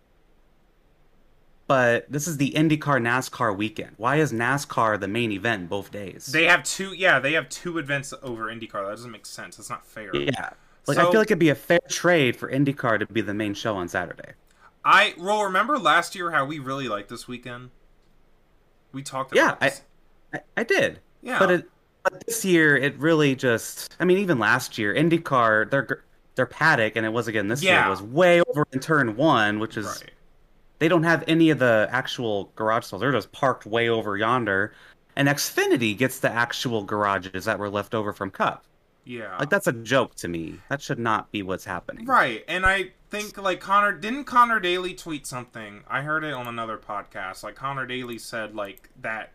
But 1.67 2.11
this 2.11 2.27
is 2.27 2.37
the 2.37 2.51
IndyCar 2.51 3.01
NASCAR 3.01 3.55
weekend. 3.57 3.93
Why 3.97 4.17
is 4.17 4.31
NASCAR 4.31 4.99
the 4.99 5.07
main 5.07 5.31
event 5.31 5.67
both 5.67 5.89
days? 5.91 6.27
They 6.27 6.43
have 6.45 6.63
two. 6.63 6.93
Yeah, 6.93 7.19
they 7.19 7.33
have 7.33 7.49
two 7.49 7.79
events 7.79 8.13
over 8.21 8.45
IndyCar. 8.45 8.83
That 8.85 8.91
doesn't 8.91 9.11
make 9.11 9.25
sense. 9.25 9.57
That's 9.57 9.69
not 9.69 9.85
fair. 9.85 10.15
yeah. 10.15 10.51
Like 10.87 10.99
I 10.99 11.09
feel 11.09 11.19
like 11.19 11.27
it'd 11.29 11.39
be 11.39 11.49
a 11.49 11.55
fair 11.55 11.79
trade 11.89 12.35
for 12.35 12.51
IndyCar 12.51 12.99
to 12.99 13.07
be 13.07 13.21
the 13.21 13.33
main 13.33 13.55
show 13.55 13.75
on 13.75 13.87
Saturday. 13.87 14.33
I 14.83 15.15
well 15.17 15.43
remember 15.43 15.79
last 15.79 16.13
year 16.13 16.29
how 16.29 16.45
we 16.45 16.59
really 16.59 16.87
liked 16.87 17.09
this 17.09 17.27
weekend. 17.27 17.71
We 18.91 19.01
talked 19.01 19.35
Yeah, 19.35 19.53
about 19.53 19.63
I, 19.63 19.69
this. 19.69 19.81
I 20.35 20.39
I 20.57 20.63
did. 20.63 20.99
yeah, 21.23 21.39
But 21.39 21.49
it 21.51 21.69
but 22.03 22.23
this 22.27 22.45
year 22.45 22.77
it 22.77 22.95
really 22.99 23.35
just 23.35 23.95
I 23.99 24.05
mean 24.05 24.19
even 24.19 24.37
last 24.37 24.77
year 24.77 24.93
IndyCar 24.93 25.71
their 25.71 26.03
their 26.35 26.45
paddock 26.45 26.95
and 26.95 27.03
it 27.03 27.09
was 27.11 27.27
again 27.27 27.47
this 27.47 27.63
Yeah. 27.63 27.81
year 27.81 27.89
was 27.89 28.03
way 28.03 28.41
over 28.41 28.67
in 28.71 28.79
turn 28.79 29.15
1 29.17 29.57
which 29.59 29.77
is 29.77 29.87
right. 29.87 30.11
They 30.79 30.87
don't 30.87 31.03
have 31.03 31.23
any 31.27 31.49
of 31.49 31.59
the 31.59 31.87
actual 31.91 32.51
garage 32.55 32.85
stalls. 32.85 33.01
They're 33.01 33.11
just 33.11 33.31
parked 33.31 33.65
way 33.65 33.89
over 33.89 34.17
yonder. 34.17 34.73
And 35.15 35.27
Xfinity 35.29 35.97
gets 35.97 36.19
the 36.19 36.29
actual 36.29 36.83
garages 36.83 37.45
that 37.45 37.57
were 37.57 37.69
left 37.69 37.95
over 37.95 38.11
from 38.11 38.31
Cup. 38.31 38.65
Yeah, 39.05 39.37
Like 39.37 39.49
that's 39.51 39.67
a 39.67 39.71
joke 39.71 40.15
to 40.15 40.27
me. 40.27 40.59
That 40.69 40.81
should 40.81 40.97
not 40.97 41.31
be 41.31 41.43
what's 41.43 41.63
happening. 41.63 42.05
Right, 42.07 42.43
and 42.47 42.65
I 42.65 42.89
think 43.11 43.37
like 43.37 43.59
Connor 43.59 43.91
didn't 43.91 44.23
Connor 44.25 44.59
Daly 44.59 44.95
tweet 44.95 45.27
something. 45.27 45.83
I 45.87 46.01
heard 46.01 46.23
it 46.23 46.33
on 46.33 46.47
another 46.47 46.77
podcast. 46.79 47.43
Like 47.43 47.53
Connor 47.55 47.85
Daly 47.85 48.17
said 48.17 48.55
like 48.55 48.89
that 49.01 49.31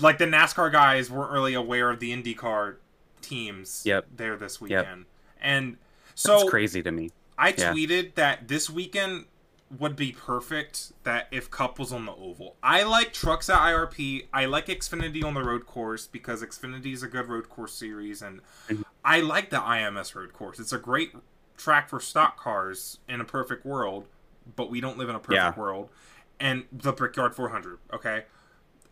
like 0.00 0.18
the 0.18 0.24
NASCAR 0.26 0.72
guys 0.72 1.12
weren't 1.12 1.30
really 1.30 1.54
aware 1.54 1.90
of 1.90 2.00
the 2.00 2.10
IndyCar 2.12 2.76
teams 3.22 3.82
Yep. 3.86 4.06
there 4.16 4.34
this 4.36 4.60
Yep. 4.60 4.62
weekend. 4.62 5.04
And 5.40 5.76
That's 6.08 6.22
so 6.22 6.48
crazy 6.48 6.82
to 6.82 6.90
me. 6.90 7.12
I 7.38 7.50
Yeah. 7.56 7.72
tweeted 7.72 8.14
that 8.16 8.48
this 8.48 8.68
weekend 8.68 9.26
would 9.70 9.96
be 9.96 10.12
perfect 10.12 10.92
that 11.04 11.26
if 11.30 11.50
Cup 11.50 11.78
was 11.78 11.92
on 11.92 12.06
the 12.06 12.12
oval. 12.12 12.56
I 12.62 12.82
like 12.84 13.12
trucks 13.12 13.48
at 13.48 13.58
IRP. 13.58 14.26
I 14.32 14.44
like 14.46 14.66
Xfinity 14.66 15.24
on 15.24 15.34
the 15.34 15.42
road 15.42 15.66
course 15.66 16.06
because 16.06 16.42
Xfinity 16.42 16.92
is 16.92 17.02
a 17.02 17.08
good 17.08 17.28
road 17.28 17.48
course 17.48 17.74
series 17.74 18.22
and. 18.22 18.40
I 19.06 19.20
like 19.20 19.50
the 19.50 19.58
IMS 19.58 20.14
road 20.14 20.32
course. 20.32 20.58
It's 20.58 20.72
a 20.72 20.78
great 20.78 21.12
track 21.58 21.90
for 21.90 22.00
stock 22.00 22.38
cars 22.38 23.00
in 23.06 23.20
a 23.20 23.24
perfect 23.24 23.66
world, 23.66 24.06
but 24.56 24.70
we 24.70 24.80
don't 24.80 24.96
live 24.96 25.10
in 25.10 25.14
a 25.14 25.18
perfect 25.18 25.34
Yeah. 25.34 25.54
world. 25.60 25.90
And 26.40 26.64
the 26.72 26.90
Brickyard 26.92 27.34
400, 27.34 27.80
okay? 27.92 28.24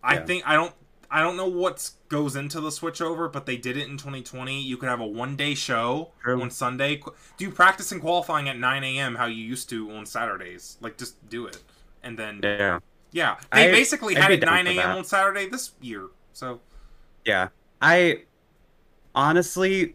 I 0.05 0.17
Yeah. 0.17 0.25
think 0.27 0.47
I 0.47 0.55
don't 0.55 0.75
I 1.13 1.21
don't 1.23 1.37
know 1.37 1.47
what 1.47 1.91
goes 2.09 2.35
into 2.37 2.61
the 2.61 2.71
switchover, 2.71 3.31
but 3.31 3.45
they 3.47 3.57
did 3.57 3.77
it 3.77 3.87
in 3.89 3.99
2020. 3.99 4.61
You 4.63 4.77
could 4.79 4.89
have 4.89 5.01
a 5.01 5.07
one 5.07 5.37
day 5.37 5.55
show 5.55 6.13
True. 6.23 6.41
on 6.41 6.51
Sunday. 6.51 7.03
Do 7.37 7.51
practice 7.51 7.93
and 7.93 8.01
qualifying 8.01 8.49
at 8.49 8.59
9 8.59 8.83
a.m. 8.83 9.17
how 9.17 9.27
you 9.27 9.45
used 9.45 9.69
to 9.71 9.91
on 9.93 10.07
Saturdays. 10.07 10.79
Like, 10.81 10.97
just 10.97 11.29
do 11.29 11.47
it. 11.47 11.59
And 12.03 12.19
then, 12.19 12.41
yeah. 12.43 12.79
Yeah. 13.13 13.37
They 13.53 13.69
I- 13.69 13.71
basically 13.71 14.17
I'd 14.17 14.23
had 14.23 14.33
it 14.33 14.41
9 14.45 14.67
a.m. 14.69 14.97
on 14.97 15.05
Saturday 15.05 15.49
this 15.49 15.73
year. 15.83 16.07
So, 16.33 16.61
Yeah. 17.27 17.49
I 17.83 18.23
honestly, 19.15 19.95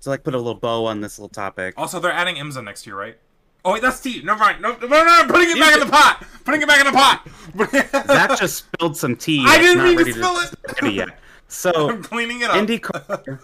to 0.00 0.08
like 0.08 0.22
put 0.24 0.34
a 0.34 0.38
little 0.38 0.54
bow 0.54 0.86
on 0.86 1.00
this 1.00 1.18
little 1.18 1.28
topic. 1.28 1.74
Also, 1.76 2.00
they're 2.00 2.12
adding 2.12 2.36
IMSA 2.36 2.64
next 2.64 2.86
year, 2.86 2.96
right? 2.96 3.18
Oh 3.64 3.72
wait, 3.72 3.82
that's 3.82 4.00
tea. 4.00 4.20
Never 4.22 4.38
mind. 4.40 4.60
No, 4.60 4.72
no, 4.72 4.86
no, 4.86 4.88
no, 4.88 5.06
I'm 5.08 5.28
putting 5.28 5.50
it 5.50 5.58
back 5.58 5.74
in 5.74 5.80
the 5.80 5.86
pot. 5.86 6.24
Putting 6.44 6.60
it 6.62 6.68
back 6.68 6.80
in 6.80 6.86
the 6.86 6.92
pot. 6.92 8.06
Zack 8.06 8.38
just 8.38 8.56
spilled 8.58 8.96
some 8.96 9.16
tea. 9.16 9.42
I 9.46 9.58
didn't 9.58 9.82
mean 9.84 9.96
to 10.04 10.12
spill 10.12 10.36
it. 10.38 10.92
yet. 10.94 11.18
So 11.46 11.90
I'm 11.90 12.02
cleaning 12.02 12.40
it 12.40 12.50
up. 12.50 12.56
IndyCar, 12.56 13.38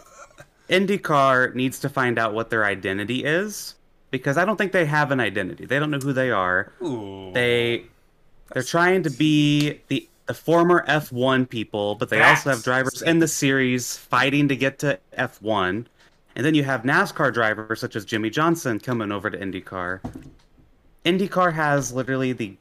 IndyCar 0.68 1.54
needs 1.54 1.78
to 1.80 1.88
find 1.88 2.18
out 2.18 2.34
what 2.34 2.50
their 2.50 2.64
identity 2.64 3.24
is 3.24 3.74
because 4.10 4.36
I 4.36 4.44
don't 4.44 4.56
think 4.56 4.72
they 4.72 4.86
have 4.86 5.10
an 5.12 5.20
identity. 5.20 5.64
They 5.66 5.78
don't 5.78 5.90
know 5.90 5.98
who 5.98 6.12
they 6.12 6.30
are. 6.30 6.72
Ooh. 6.82 7.30
They 7.32 7.84
they're 8.52 8.62
trying 8.64 9.02
to 9.04 9.10
be 9.10 9.80
the 9.88 10.08
the 10.26 10.34
former 10.34 10.84
F1 10.88 11.48
people, 11.48 11.94
but 11.96 12.08
they 12.08 12.20
also 12.20 12.50
have 12.50 12.58
That's- 12.58 12.62
drivers 12.62 13.02
in 13.02 13.18
the 13.20 13.28
series 13.28 13.96
fighting 13.96 14.48
to 14.48 14.56
get 14.56 14.78
to 14.80 14.98
F1. 15.16 15.86
And 16.36 16.44
then 16.46 16.54
you 16.54 16.62
have 16.64 16.82
NASCAR 16.82 17.32
drivers 17.34 17.80
such 17.80 17.96
as 17.96 18.04
Jimmie 18.04 18.30
Johnson 18.30 18.78
coming 18.78 19.10
over 19.12 19.30
to 19.30 19.36
IndyCar. 19.38 20.00
IndyCar 21.04 21.52
has 21.52 21.92
literally 21.92 22.32
the 22.32 22.56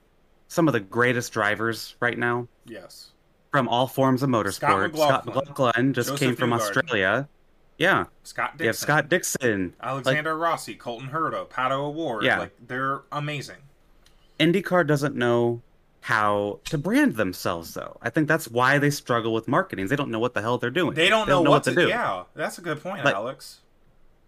some 0.48 0.68
of 0.68 0.74
the 0.74 0.80
greatest 0.80 1.32
drivers 1.32 1.96
right 2.00 2.18
now 2.18 2.48
Yes. 2.66 3.12
from 3.52 3.68
all 3.68 3.86
forms 3.86 4.24
of 4.24 4.30
motorsport. 4.30 4.54
Scott 4.54 5.26
McLaughlin. 5.26 5.46
McLaughlin 5.48 5.94
just 5.94 6.10
Josef 6.10 6.20
came 6.20 6.36
from 6.36 6.50
Newgarden. 6.50 6.54
Australia. 6.56 7.30
Yeah. 7.78 8.06
Scott 8.24 8.54
Dixon. 8.58 8.64
You 8.64 8.68
have 8.68 8.76
Scott 8.76 9.10
Dixon. 9.10 9.74
Alexander 9.82 10.36
Rossi, 10.38 10.74
Colton 10.76 11.10
Herta, 11.10 11.48
Pato 11.48 11.72
O'Ward. 11.80 12.24
Yeah. 12.24 12.40
Like 12.40 12.54
they're 12.68 13.02
amazing. 13.12 13.58
IndyCar 14.40 14.88
doesn't 14.88 15.16
know 15.16 15.62
how 16.02 16.60
to 16.66 16.78
brand 16.78 17.16
themselves 17.16 17.74
though. 17.74 17.98
I 18.02 18.10
think 18.10 18.28
that's 18.28 18.48
why 18.48 18.78
they 18.78 18.90
struggle 18.90 19.34
with 19.34 19.48
marketing. 19.48 19.88
They 19.88 19.96
don't 19.96 20.12
know 20.12 20.20
what 20.20 20.34
the 20.34 20.42
hell 20.42 20.58
they're 20.58 20.70
doing. 20.70 20.94
They 20.94 21.10
don't 21.10 21.28
know, 21.28 21.42
what, 21.42 21.64
to 21.66 21.76
do. 21.76 21.88
Yeah, 21.88 22.24
that's 22.36 22.58
a 22.58 22.62
good 22.62 22.82
point, 22.82 23.04
Like- 23.04 23.16
Alex. 23.16 23.62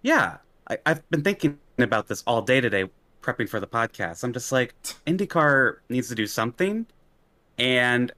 Yeah, 0.02 0.38
I, 0.70 0.80
I've 0.86 1.08
been 1.10 1.24
thinking 1.24 1.60
about 1.78 2.08
this 2.08 2.24
all 2.26 2.42
day 2.42 2.60
today, 2.60 2.90
prepping 3.22 3.48
for 3.48 3.60
the 3.60 3.68
podcast. 3.68 4.24
I'm 4.24 4.34
just 4.34 4.52
like, 4.52 4.74
IndyCar 5.06 5.78
needs 5.90 6.10
to 6.10 6.16
do 6.16 6.28
something, 6.28 6.88
and 7.58 8.12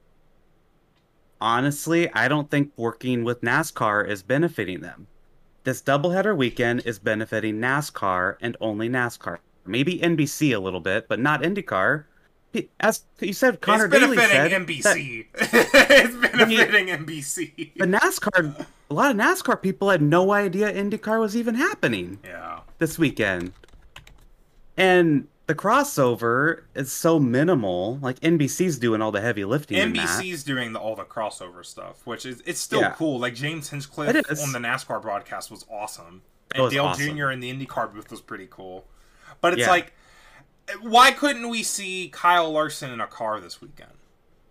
honestly, 1.40 2.10
I 2.12 2.28
don't 2.28 2.50
think 2.50 2.72
working 2.76 3.22
with 3.22 3.42
NASCAR 3.42 4.08
is 4.08 4.22
benefiting 4.22 4.80
them. 4.80 5.06
This 5.64 5.82
doubleheader 5.82 6.36
weekend 6.36 6.82
is 6.84 6.98
benefiting 6.98 7.58
NASCAR 7.58 8.36
and 8.40 8.56
only 8.60 8.88
NASCAR. 8.88 9.38
Maybe 9.66 9.98
NBC 9.98 10.54
a 10.54 10.58
little 10.58 10.80
bit, 10.80 11.08
but 11.08 11.20
not 11.20 11.42
IndyCar. 11.42 12.04
As 12.80 13.02
you 13.20 13.32
said, 13.32 13.60
Connor 13.60 13.86
it's 13.86 13.94
Daly 13.98 14.16
benefiting 14.16 14.66
said, 14.66 14.84
that 14.84 14.94
NBC. 15.02 15.26
it's 15.34 16.16
benefiting 16.16 16.86
NBC. 16.88 17.74
the 17.76 17.84
NASCAR, 17.86 18.66
a 18.90 18.94
lot 18.94 19.10
of 19.10 19.16
NASCAR 19.16 19.60
people 19.60 19.90
had 19.90 20.02
no 20.02 20.32
idea 20.32 20.72
IndyCar 20.72 21.20
was 21.20 21.36
even 21.36 21.54
happening. 21.54 22.18
Yeah. 22.24 22.60
this 22.78 22.98
weekend. 22.98 23.52
And 24.76 25.28
the 25.46 25.54
crossover 25.54 26.62
is 26.74 26.90
so 26.90 27.18
minimal. 27.20 27.98
Like 28.00 28.18
NBC's 28.20 28.78
doing 28.78 29.02
all 29.02 29.12
the 29.12 29.20
heavy 29.20 29.44
lifting. 29.44 29.78
in 29.78 29.92
that. 29.94 30.08
NBC's 30.08 30.42
doing 30.44 30.72
the, 30.72 30.78
all 30.80 30.96
the 30.96 31.04
crossover 31.04 31.64
stuff, 31.64 32.06
which 32.06 32.26
is 32.26 32.42
it's 32.46 32.60
still 32.60 32.80
Yeah. 32.80 32.90
cool. 32.94 33.18
Like 33.18 33.34
James 33.34 33.68
Hinchcliffe 33.70 34.08
on 34.42 34.52
the 34.52 34.58
NASCAR 34.58 35.00
broadcast 35.02 35.50
was 35.50 35.64
awesome, 35.70 36.22
and 36.54 36.62
was 36.64 36.72
Dale 36.72 36.86
awesome. 36.86 37.16
Jr. 37.16 37.30
in 37.30 37.40
the 37.40 37.52
IndyCar 37.52 37.92
booth 37.92 38.10
was 38.10 38.20
pretty 38.20 38.48
cool. 38.50 38.84
But 39.40 39.52
it's 39.54 39.60
Yeah. 39.62 39.70
like, 39.70 39.92
why 40.82 41.10
couldn't 41.12 41.48
we 41.48 41.62
see 41.62 42.08
Kyle 42.12 42.50
Larson 42.50 42.90
in 42.90 43.00
a 43.00 43.06
car 43.06 43.40
this 43.40 43.60
weekend? 43.60 43.90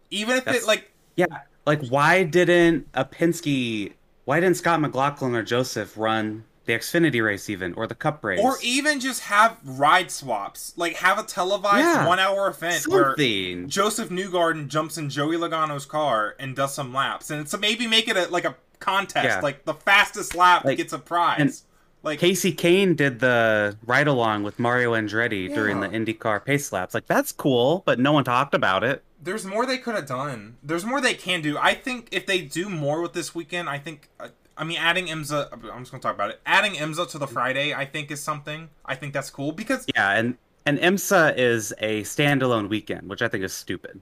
Even 0.09 0.37
if 0.37 0.45
That's- 0.45 0.63
it 0.63 0.67
like 0.67 0.91
Yeah, 1.15 1.25
like 1.65 1.85
why 1.87 2.23
didn't 2.23 2.87
a 2.93 3.05
Penske? 3.05 3.93
Why 4.25 4.39
didn't 4.39 4.57
Scott 4.57 4.79
McLaughlin 4.81 5.35
or 5.35 5.43
Josef 5.43 5.97
run 5.97 6.45
the 6.65 6.73
Xfinity 6.73 7.21
race 7.23 7.49
even 7.49 7.73
or 7.73 7.87
the 7.87 7.95
Cup 7.95 8.23
race? 8.23 8.39
Or 8.41 8.57
even 8.63 8.99
just 9.01 9.21
have 9.23 9.57
ride 9.65 10.09
swaps, 10.11 10.73
like 10.77 10.95
have 10.97 11.19
a 11.19 11.23
televised 11.23 11.79
Yeah. 11.85 12.07
one-hour 12.07 12.47
event 12.47 12.87
where 12.87 13.09
something. 13.11 13.67
Josef 13.67 14.09
Newgarden 14.09 14.69
jumps 14.69 14.97
in 14.97 15.09
Joey 15.09 15.35
Logano's 15.35 15.85
car 15.85 16.35
and 16.39 16.55
does 16.55 16.73
some 16.73 16.93
laps, 16.93 17.29
and 17.29 17.49
so 17.49 17.57
maybe 17.57 17.85
make 17.85 18.07
it 18.07 18.15
a, 18.15 18.27
like 18.29 18.45
a 18.45 18.55
contest, 18.79 19.25
Yeah. 19.27 19.39
like 19.41 19.65
the 19.65 19.73
fastest 19.73 20.35
lap 20.35 20.63
Like, 20.65 20.77
gets 20.77 20.93
a 20.93 20.99
prize. 20.99 21.63
Like 22.03 22.19
Kasey 22.19 22.53
Kahne 22.53 22.95
did 22.95 23.19
the 23.21 23.77
ride 23.85 24.07
along 24.07 24.43
with 24.43 24.59
Mario 24.59 24.91
Andretti 24.93 25.47
during 25.53 25.79
the 25.79 25.87
IndyCar 25.87 26.43
pace 26.43 26.71
laps. 26.73 26.93
Like 26.93 27.05
that's 27.05 27.31
cool, 27.31 27.81
but 27.85 27.97
no 27.97 28.11
one 28.11 28.23
talked 28.25 28.53
about 28.53 28.83
it. 28.83 29.03
there's 29.21 29.45
more 29.45 29.65
they 29.65 29.77
could 29.77 29.95
have 29.95 30.05
done. 30.07 30.57
There's 30.61 30.83
more 30.85 30.99
they 30.99 31.13
can 31.13 31.41
do. 31.41 31.57
I 31.57 31.73
think 31.73 32.09
if 32.11 32.25
they 32.25 32.41
do 32.41 32.67
more 32.69 33.01
with 33.01 33.13
this 33.13 33.33
weekend, 33.33 33.69
I 33.69 33.79
think. 33.79 34.09
Uh, 34.19 34.27
I 34.57 34.65
mean, 34.65 34.77
adding 34.77 35.07
IMSA. 35.07 35.51
I'm 35.73 35.79
just 35.81 35.91
gonna 35.91 36.01
talk 36.03 36.13
about 36.13 36.29
it. 36.29 36.41
Adding 36.45 36.73
IMSA 36.73 37.09
to 37.11 37.17
the 37.17 37.25
Friday, 37.25 37.73
I 37.73 37.85
think, 37.85 38.11
is 38.11 38.21
something. 38.21 38.69
I 38.85 38.95
think 38.95 39.13
that's 39.13 39.29
cool 39.29 39.51
because. 39.53 39.85
Yeah, 39.95 40.11
and 40.11 40.37
and 40.65 40.77
IMSA 40.79 41.37
is 41.37 41.73
a 41.79 42.01
standalone 42.03 42.67
weekend, 42.69 43.09
which 43.09 43.21
I 43.21 43.29
think 43.29 43.43
is 43.45 43.53
stupid. 43.53 44.01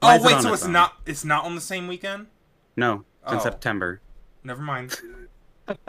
Why 0.00 0.12
Oh 0.12 0.16
is 0.16 0.22
it 0.22 0.26
wait, 0.26 0.34
on 0.36 0.42
so 0.42 0.52
its 0.52 0.64
own? 0.66 0.72
not. 0.72 0.96
It's 1.06 1.24
not 1.24 1.44
on 1.46 1.54
the 1.54 1.60
same 1.62 1.88
weekend. 1.88 2.26
No, 2.76 3.04
it's 3.24 3.32
in 3.32 3.38
Oh. 3.38 3.42
September. 3.42 4.00
Never 4.44 4.60
mind. 4.62 5.00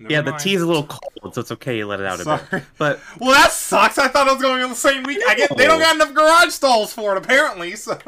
Never 0.00 0.12
yeah, 0.14 0.22
the 0.22 0.30
mind. 0.30 0.42
tea's 0.42 0.62
a 0.62 0.66
little 0.66 0.86
cold, 0.86 1.34
so 1.34 1.42
it's 1.42 1.52
okay 1.52 1.76
you 1.76 1.86
let 1.86 2.00
it 2.00 2.06
out 2.06 2.20
a 2.22 2.48
bit. 2.50 2.64
But 2.78 3.00
Well, 3.20 3.32
that 3.32 3.52
sucks. 3.52 3.98
I 3.98 4.08
thought 4.08 4.26
it 4.26 4.32
was 4.32 4.40
going 4.40 4.62
on 4.62 4.70
the 4.70 4.74
same 4.74 5.02
week. 5.02 5.20
I 5.28 5.34
get 5.34 5.54
they 5.54 5.66
don't 5.66 5.78
got 5.78 5.94
enough 5.94 6.14
garage 6.14 6.48
stalls 6.48 6.90
for 6.90 7.14
it 7.14 7.18
apparently. 7.18 7.76
So 7.76 7.98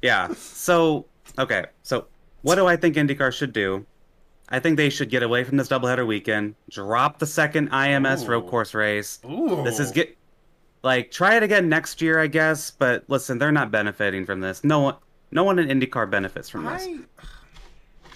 yeah, 0.00 0.32
so 0.34 1.06
okay, 1.40 1.64
so 1.82 2.06
what 2.42 2.54
do 2.54 2.66
I 2.66 2.76
think 2.76 2.94
IndyCar 2.94 3.32
should 3.32 3.52
do? 3.52 3.84
I 4.48 4.60
think 4.60 4.76
they 4.76 4.88
should 4.88 5.10
get 5.10 5.24
away 5.24 5.42
from 5.42 5.56
this 5.56 5.66
doubleheader 5.66 6.06
weekend, 6.06 6.54
drop 6.70 7.18
the 7.18 7.26
second 7.26 7.70
IMS 7.72 8.24
Ooh. 8.24 8.28
road 8.28 8.46
course 8.46 8.72
race. 8.72 9.18
Ooh. 9.24 9.64
This 9.64 9.80
is 9.80 9.90
get 9.90 10.16
like 10.84 11.10
try 11.10 11.36
it 11.36 11.42
again 11.42 11.68
next 11.68 12.00
year, 12.00 12.20
I 12.20 12.28
guess. 12.28 12.70
But 12.70 13.02
listen, 13.08 13.38
they're 13.38 13.50
not 13.50 13.72
benefiting 13.72 14.24
from 14.24 14.38
this. 14.38 14.62
No 14.62 14.78
one, 14.80 14.94
no 15.32 15.42
one 15.42 15.58
in 15.58 15.80
IndyCar 15.80 16.08
benefits 16.08 16.48
from 16.48 16.64
this. 16.64 16.86
I, 16.86 16.98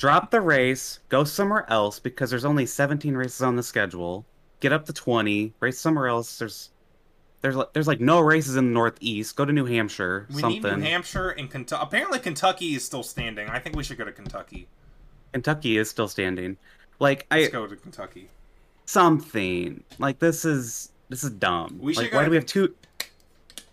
drop 0.00 0.30
the 0.30 0.40
race, 0.40 0.98
go 1.10 1.24
somewhere 1.24 1.70
else 1.70 1.98
because 1.98 2.30
there's 2.30 2.46
only 2.46 2.64
17 2.64 3.14
races 3.14 3.42
on 3.42 3.54
the 3.56 3.62
schedule. 3.62 4.24
Get 4.60 4.72
up 4.72 4.86
to 4.86 4.94
20, 4.94 5.52
race 5.60 5.78
somewhere 5.78 6.08
else. 6.08 6.38
There's 6.38 6.70
there's 7.42 7.54
like- 7.56 7.72
there's 7.74 7.86
like 7.86 8.00
no 8.00 8.20
races 8.20 8.56
in 8.56 8.66
the 8.66 8.72
Northeast. 8.72 9.36
Go 9.36 9.44
to 9.44 9.52
New 9.52 9.66
Hampshire, 9.66 10.26
we 10.30 10.40
something. 10.40 10.62
need 10.62 10.76
New 10.78 10.82
Hampshire 10.82 11.30
and 11.30 11.50
Kentucky. 11.50 11.82
Apparently, 11.86 12.18
Kentucky 12.18 12.74
is 12.74 12.84
still 12.84 13.02
standing. 13.02 13.48
I 13.48 13.58
think 13.58 13.76
we 13.76 13.84
should 13.84 13.98
go 13.98 14.04
to 14.04 14.12
Kentucky. 14.12 14.68
Kentucky 15.32 15.76
is 15.78 15.88
still 15.88 16.08
standing. 16.08 16.56
Like 16.98 17.26
I 17.30 17.40
Let's 17.40 17.52
go 17.52 17.66
to 17.66 17.76
Kentucky. 17.76 18.28
something. 18.86 19.82
Like 19.98 20.18
this 20.18 20.44
is 20.44 20.92
this 21.08 21.24
is 21.24 21.30
dumb. 21.30 21.78
We 21.80 21.94
should 21.94 22.02
like 22.04 22.10
go 22.12 22.18
why 22.18 22.24
do 22.24 22.30
we 22.30 22.36
have 22.36 22.46
two 22.46 22.74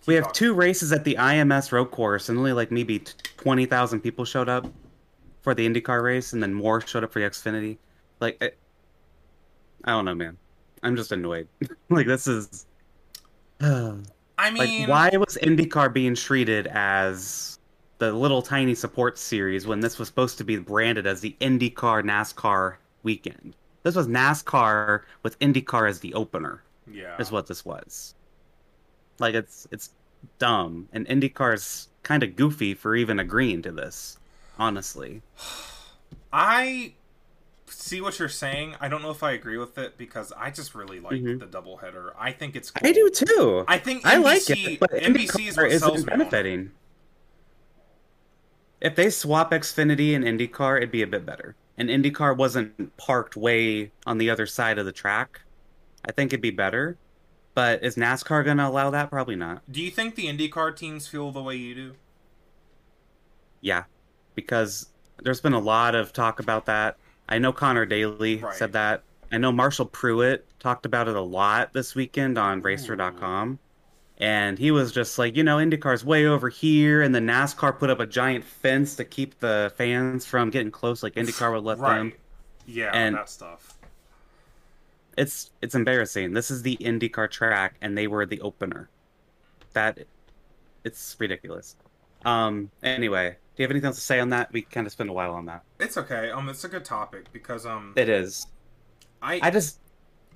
we 0.05 0.15
have 0.15 0.25
talking. 0.25 0.35
two 0.35 0.53
races 0.53 0.91
at 0.93 1.03
the 1.03 1.15
IMS 1.15 1.71
road 1.73 1.91
course 1.91 2.29
and 2.29 2.37
only 2.37 2.53
like 2.53 2.71
maybe 2.71 3.03
20,000 3.37 3.99
people 3.99 4.23
showed 4.23 4.47
up 4.47 4.65
for 5.47 5.55
the 5.55 5.65
IndyCar 5.65 6.03
race 6.03 6.33
and 6.33 6.43
then 6.43 6.53
more 6.53 6.81
showed 6.81 7.05
up 7.05 7.13
for 7.13 7.21
the 7.21 7.25
Xfinity. 7.25 7.77
Like 8.19 8.37
I, 8.43 8.51
I 9.85 9.91
don't 9.91 10.03
know, 10.03 10.13
man. 10.13 10.35
I'm 10.83 10.97
just 10.97 11.13
annoyed. 11.13 11.47
like 11.89 12.05
this 12.05 12.27
is 12.27 12.65
I 13.61 13.93
like 14.37 14.51
mean, 14.51 14.89
why 14.89 15.09
was 15.13 15.37
IndyCar 15.41 15.93
being 15.93 16.15
treated 16.15 16.67
as 16.67 17.59
the 17.99 18.11
little 18.11 18.41
tiny 18.41 18.75
support 18.75 19.17
series 19.17 19.65
when 19.65 19.79
this 19.79 19.97
was 19.97 20.09
supposed 20.09 20.37
to 20.39 20.43
be 20.43 20.57
branded 20.57 21.07
as 21.07 21.21
the 21.21 21.33
IndyCar 21.39 22.03
NASCAR 22.03 22.75
weekend? 23.03 23.55
This 23.83 23.95
was 23.95 24.05
NASCAR 24.05 25.03
with 25.23 25.39
IndyCar 25.39 25.87
as 25.89 26.01
the 26.01 26.13
opener 26.13 26.61
Yeah. 26.91 27.15
is 27.19 27.31
what 27.31 27.47
this 27.47 27.63
was. 27.63 28.15
Like 29.19 29.33
it's 29.33 29.65
it's 29.71 29.91
dumb, 30.39 30.89
and 30.91 31.07
IndyCar 31.07 31.53
is 31.53 31.87
kind 32.03 32.21
of 32.21 32.35
goofy 32.35 32.73
for 32.73 32.97
even 32.97 33.17
agreeing 33.21 33.61
to 33.61 33.71
this. 33.71 34.17
Honestly, 34.59 35.21
I 36.33 36.93
see 37.67 38.01
what 38.01 38.17
you're 38.19 38.29
saying. 38.29 38.75
I 38.79 38.87
don't 38.87 39.01
know 39.01 39.11
if 39.11 39.23
I 39.23 39.31
agree 39.31 39.57
with 39.57 39.77
it 39.77 39.97
because 39.97 40.31
I 40.35 40.49
just 40.51 40.73
really 40.73 40.99
like 40.99 41.21
Mhm. 41.21 41.39
the 41.39 41.45
doubleheader. 41.45 42.13
I 42.17 42.31
think 42.31 42.55
it's 42.55 42.71
cool. 42.71 42.87
I 42.87 42.91
do 42.93 43.09
too. 43.09 43.65
I 43.67 43.77
think 43.77 44.05
I 44.05 44.17
like 44.17 44.49
it, 44.49 44.79
but 44.79 44.91
NBC 44.93 45.47
is 45.47 45.57
what 45.57 45.71
sells 45.71 46.03
benefiting. 46.03 46.71
If 48.79 48.95
they 48.95 49.09
swap 49.09 49.51
Xfinity 49.51 50.15
and 50.15 50.23
IndyCar, 50.23 50.77
it'd 50.77 50.91
be 50.91 51.01
a 51.01 51.07
bit 51.07 51.25
better. 51.25 51.55
And 51.77 51.89
IndyCar 51.89 52.35
wasn't 52.37 52.95
parked 52.97 53.35
way 53.35 53.91
on 54.05 54.17
the 54.17 54.29
other 54.29 54.45
side 54.45 54.77
of 54.79 54.85
the 54.85 54.91
track. 54.91 55.41
I 56.05 56.11
think 56.11 56.31
it'd 56.31 56.41
be 56.41 56.51
better. 56.51 56.97
But 57.53 57.83
is 57.83 57.95
NASCAR 57.95 58.45
going 58.45 58.57
to 58.57 58.67
allow 58.67 58.91
that? 58.91 59.09
Probably 59.09 59.35
not. 59.35 59.63
Do 59.71 59.81
you 59.81 59.89
think 59.89 60.13
the 60.13 60.25
IndyCar 60.27 60.75
teams 60.75 61.07
feel 61.07 61.31
the 61.31 61.41
way 61.41 61.55
you 61.55 61.73
do? 61.73 61.95
Yeah, 63.61 63.85
because 64.37 64.87
there's 65.23 65.41
been 65.41 65.53
a 65.53 65.59
lot 65.59 65.95
of 65.95 66.13
talk 66.13 66.39
about 66.39 66.67
that. 66.67 66.95
I 67.27 67.39
know 67.39 67.51
Connor 67.51 67.85
Daly 67.85 68.37
Right. 68.37 68.55
said 68.55 68.71
that. 68.73 69.03
I 69.31 69.37
know 69.37 69.51
Marshall 69.51 69.87
Pruett 69.87 70.43
talked 70.59 70.85
about 70.85 71.09
it 71.09 71.15
a 71.17 71.21
lot 71.21 71.73
this 71.73 71.95
weekend 71.95 72.37
on 72.37 72.61
Racer.com. 72.61 73.59
And 74.19 74.57
he 74.57 74.71
was 74.71 74.91
just 74.91 75.17
like, 75.19 75.35
you 75.35 75.43
know, 75.43 75.57
IndyCar's 75.57 76.03
way 76.05 76.25
over 76.25 76.49
here, 76.49 77.01
and 77.03 77.13
the 77.13 77.19
NASCAR 77.19 77.77
put 77.77 77.89
up 77.91 77.99
a 77.99 78.07
giant 78.07 78.43
fence 78.45 78.95
to 78.95 79.05
keep 79.05 79.39
the 79.39 79.71
fans 79.77 80.25
from 80.25 80.49
getting 80.49 80.71
close, 80.71 81.03
like 81.03 81.15
IndyCar 81.15 81.53
would 81.53 81.63
let 81.63 81.79
them. 81.79 82.13
Yeah, 82.65 82.91
And- 82.93 83.15
that 83.15 83.29
stuff. 83.29 83.73
It's 85.17 85.49
it's 85.63 85.73
embarrassing. 85.75 86.33
This 86.33 86.51
is 86.51 86.61
the 86.61 86.77
IndyCar 86.77 87.29
track, 87.31 87.75
and 87.81 87.97
they 87.97 88.05
were 88.07 88.25
the 88.27 88.39
opener. 88.41 88.87
That 89.73 89.99
it's 90.83 91.15
ridiculous. 91.19 91.75
Um. 92.23 92.69
Anyway, 92.83 93.37
do 93.57 93.63
you 93.63 93.65
have 93.65 93.71
anything 93.71 93.87
else 93.87 93.95
to 93.95 94.03
say 94.03 94.19
on 94.19 94.29
that? 94.29 94.53
We 94.53 94.61
kind 94.61 94.85
of 94.85 94.93
spent 94.93 95.09
a 95.09 95.13
while 95.13 95.33
on 95.33 95.45
that. 95.47 95.63
It's 95.79 95.97
okay. 95.97 96.29
Um, 96.29 96.47
it's 96.47 96.63
a 96.63 96.67
good 96.67 96.85
topic 96.85 97.33
because 97.33 97.65
um, 97.65 97.93
It 97.95 98.07
is. 98.07 98.45
I 99.19 99.39
I 99.41 99.49
just 99.49 99.79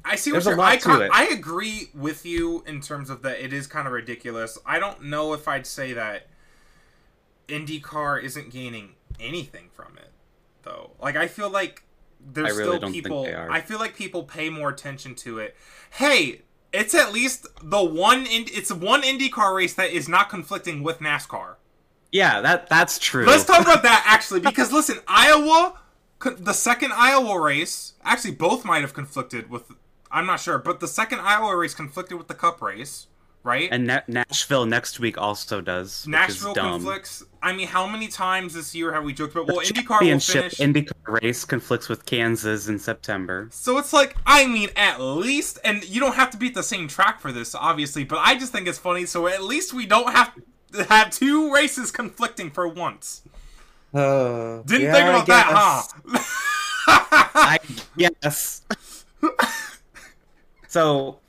I 0.04 0.16
see 0.16 0.32
what 0.32 0.44
you're. 0.44 0.60
I, 0.60 0.78
to 0.78 0.84
con- 0.84 1.02
it. 1.04 1.12
I 1.14 1.28
agree 1.28 1.90
with 1.94 2.26
you 2.26 2.64
in 2.66 2.82
terms 2.82 3.12
of 3.12 3.22
that. 3.22 3.40
It 3.40 3.54
is 3.54 3.68
kind 3.68 3.86
of 3.86 3.94
ridiculous. 3.94 4.58
I 4.66 4.80
don't 4.80 5.04
know 5.04 5.34
if 5.34 5.48
I'd 5.48 5.68
say 5.68 5.94
that 5.94 6.30
IndyCar 7.48 8.24
isn't 8.24 8.50
gaining 8.50 8.96
anything 9.20 9.70
from 9.72 9.98
it, 9.98 10.12
though. 10.64 10.94
Like 11.00 11.16
I 11.16 11.28
feel 11.28 11.52
like 11.52 11.84
there's 12.20 12.58
really 12.58 12.78
still 12.78 12.92
people. 12.92 13.28
I 13.52 13.62
feel 13.62 13.78
like 13.78 13.96
people 13.96 14.24
pay 14.24 14.50
more 14.50 14.70
attention 14.70 15.14
to 15.18 15.38
it. 15.38 15.56
Hey, 15.92 16.42
it's 16.74 16.96
at 16.96 17.14
least 17.14 17.46
the 17.62 17.84
one. 17.84 18.26
In- 18.26 18.48
it's 18.48 18.72
one 18.72 19.04
IndyCar 19.04 19.56
race 19.56 19.76
that 19.76 19.92
is 19.92 20.10
not 20.10 20.30
conflicting 20.30 20.82
with 20.82 20.98
NASCAR. 21.02 21.58
Yeah. 22.12 22.42
That 22.42 22.70
that's 22.70 23.00
true. 23.00 23.26
Let's 23.26 23.46
talk 23.46 23.62
about 23.62 23.84
that 23.84 24.04
actually, 24.08 24.40
because 24.50 24.72
listen, 24.72 25.00
Iowa, 25.08 25.80
the 26.38 26.54
second 26.54 26.92
Iowa 26.94 27.40
race, 27.40 27.94
actually 28.04 28.32
both 28.36 28.66
might 28.66 28.82
have 28.82 28.94
conflicted 28.94 29.50
with. 29.50 29.64
I'm 30.12 30.26
not 30.26 30.40
sure, 30.42 30.58
but 30.58 30.80
the 30.82 30.88
second 30.88 31.20
Iowa 31.22 31.56
race 31.56 31.74
conflicted 31.74 32.18
with 32.18 32.28
the 32.28 32.34
Cup 32.34 32.62
race, 32.62 33.08
right? 33.44 33.70
And 33.72 33.88
Na- 33.88 34.02
Nashville 34.10 34.66
next 34.66 35.00
week 35.00 35.18
also 35.18 35.62
does. 35.62 36.06
Nashville 36.06 36.54
conflicts. 36.54 37.24
I 37.42 37.54
mean, 37.54 37.68
how 37.68 37.88
many 37.88 38.10
times 38.10 38.54
this 38.54 38.76
year 38.76 38.92
have 38.92 39.06
we 39.06 39.14
joked 39.14 39.34
about? 39.36 39.48
Well, 39.48 39.62
The 39.66 39.68
IndyCar 39.74 39.90
will 39.90 39.98
championship 40.20 40.52
finish. 40.52 40.88
IndyCar 40.90 41.22
race 41.22 41.46
conflicts 41.46 41.88
with 41.88 42.06
Kansas 42.06 42.68
in 42.68 42.78
September. 42.78 43.48
so 43.52 43.78
it's 43.78 43.94
like, 43.94 44.18
I 44.26 44.46
mean, 44.48 44.68
at 44.76 45.00
least, 45.00 45.60
and 45.64 45.82
you 45.88 46.02
don't 46.02 46.16
have 46.16 46.30
to 46.32 46.38
be 46.38 46.48
at 46.48 46.56
the 46.56 46.62
same 46.64 46.90
track 46.90 47.22
for 47.22 47.32
this, 47.32 47.56
obviously, 47.56 48.04
but 48.04 48.20
I 48.20 48.38
just 48.38 48.52
think 48.52 48.68
it's 48.68 48.78
funny. 48.78 49.06
So 49.06 49.28
at 49.28 49.42
least 49.44 49.74
we 49.74 49.86
don't 49.86 50.12
have 50.12 50.36
to 50.36 50.42
have 50.90 51.10
two 51.12 51.54
races 51.54 51.92
conflicting 51.92 52.50
for 52.52 52.68
once. 52.68 53.22
Uh, 53.94 54.62
Didn't 54.64 54.92
think 54.94 55.08
about 55.10 55.26
that, 55.28 55.48
huh? 55.50 56.22
I 57.34 57.58
guess. 57.98 58.62
so, 60.68 61.20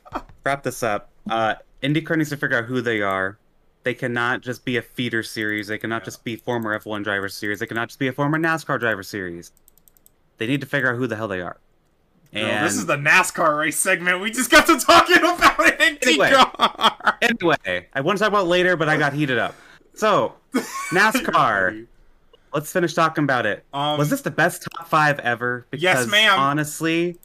wrap 0.44 0.62
this 0.62 0.83
up. 0.83 1.11
Uh, 1.28 1.55
IndyCar 1.83 2.16
needs 2.16 2.31
to 2.31 2.37
figure 2.37 2.59
out 2.59 2.64
who 2.64 2.81
they 2.81 3.00
are. 3.02 3.38
They 3.85 3.94
cannot 3.94 4.42
just 4.42 4.64
be 4.64 4.76
a 4.76 4.83
feeder 4.83 5.22
series. 5.24 5.66
They 5.66 5.78
cannot 5.78 6.02
Yeah. 6.02 6.07
just 6.07 6.24
be 6.24 6.37
former 6.37 6.78
F1 6.78 7.02
driver 7.02 7.28
series. 7.28 7.59
They 7.59 7.66
cannot 7.66 7.88
just 7.88 7.98
be 7.98 8.07
a 8.07 8.12
former 8.12 8.38
NASCAR 8.38 8.78
driver 8.78 9.02
series. 9.02 9.50
They 10.38 10.46
need 10.46 10.61
to 10.61 10.66
figure 10.66 10.90
out 10.92 10.96
who 10.98 11.07
the 11.09 11.16
hell 11.16 11.28
they 11.28 11.40
are. 11.40 11.59
No, 12.33 12.40
And 12.42 12.64
this 12.64 12.76
is 12.76 12.87
the 12.87 12.96
NASCAR 12.96 13.59
race 13.59 13.78
segment. 13.78 14.20
We 14.20 14.31
just 14.31 14.50
got 14.50 14.66
to 14.66 14.78
talking 14.78 15.18
about 15.18 15.59
IndyCar. 15.59 16.07
anyway, 16.07 16.31
I 17.04 18.00
want 18.00 18.18
to 18.18 18.22
talk 18.22 18.28
about 18.28 18.44
it 18.44 18.48
later, 18.48 18.76
but 18.76 18.88
I 18.88 18.96
got 18.96 19.12
heated 19.12 19.38
up. 19.38 19.54
So, 19.94 20.34
NASCAR. 20.90 21.86
Let's 22.54 22.70
finish 22.70 22.92
talking 22.92 23.24
about 23.24 23.46
it. 23.46 23.64
Um, 23.72 23.98
Was 23.98 24.10
this 24.10 24.20
the 24.20 24.30
best 24.30 24.66
top 24.76 24.86
five 24.86 25.18
ever? 25.20 25.66
Because 25.70 25.82
Yes, 25.82 26.06
ma'am. 26.06 26.38
honestly, 26.38 27.18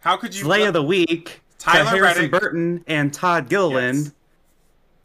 How 0.00 0.16
could 0.16 0.34
you? 0.34 0.42
Slay 0.42 0.64
of 0.64 0.72
the 0.74 0.82
Week, 0.82 1.42
Tyler 1.58 1.84
Harrison 1.90 2.22
Reddick. 2.24 2.30
Burton 2.32 2.84
and 2.88 3.14
Todd 3.14 3.48
Gilliland. 3.48 3.98
Yes. 4.06 4.12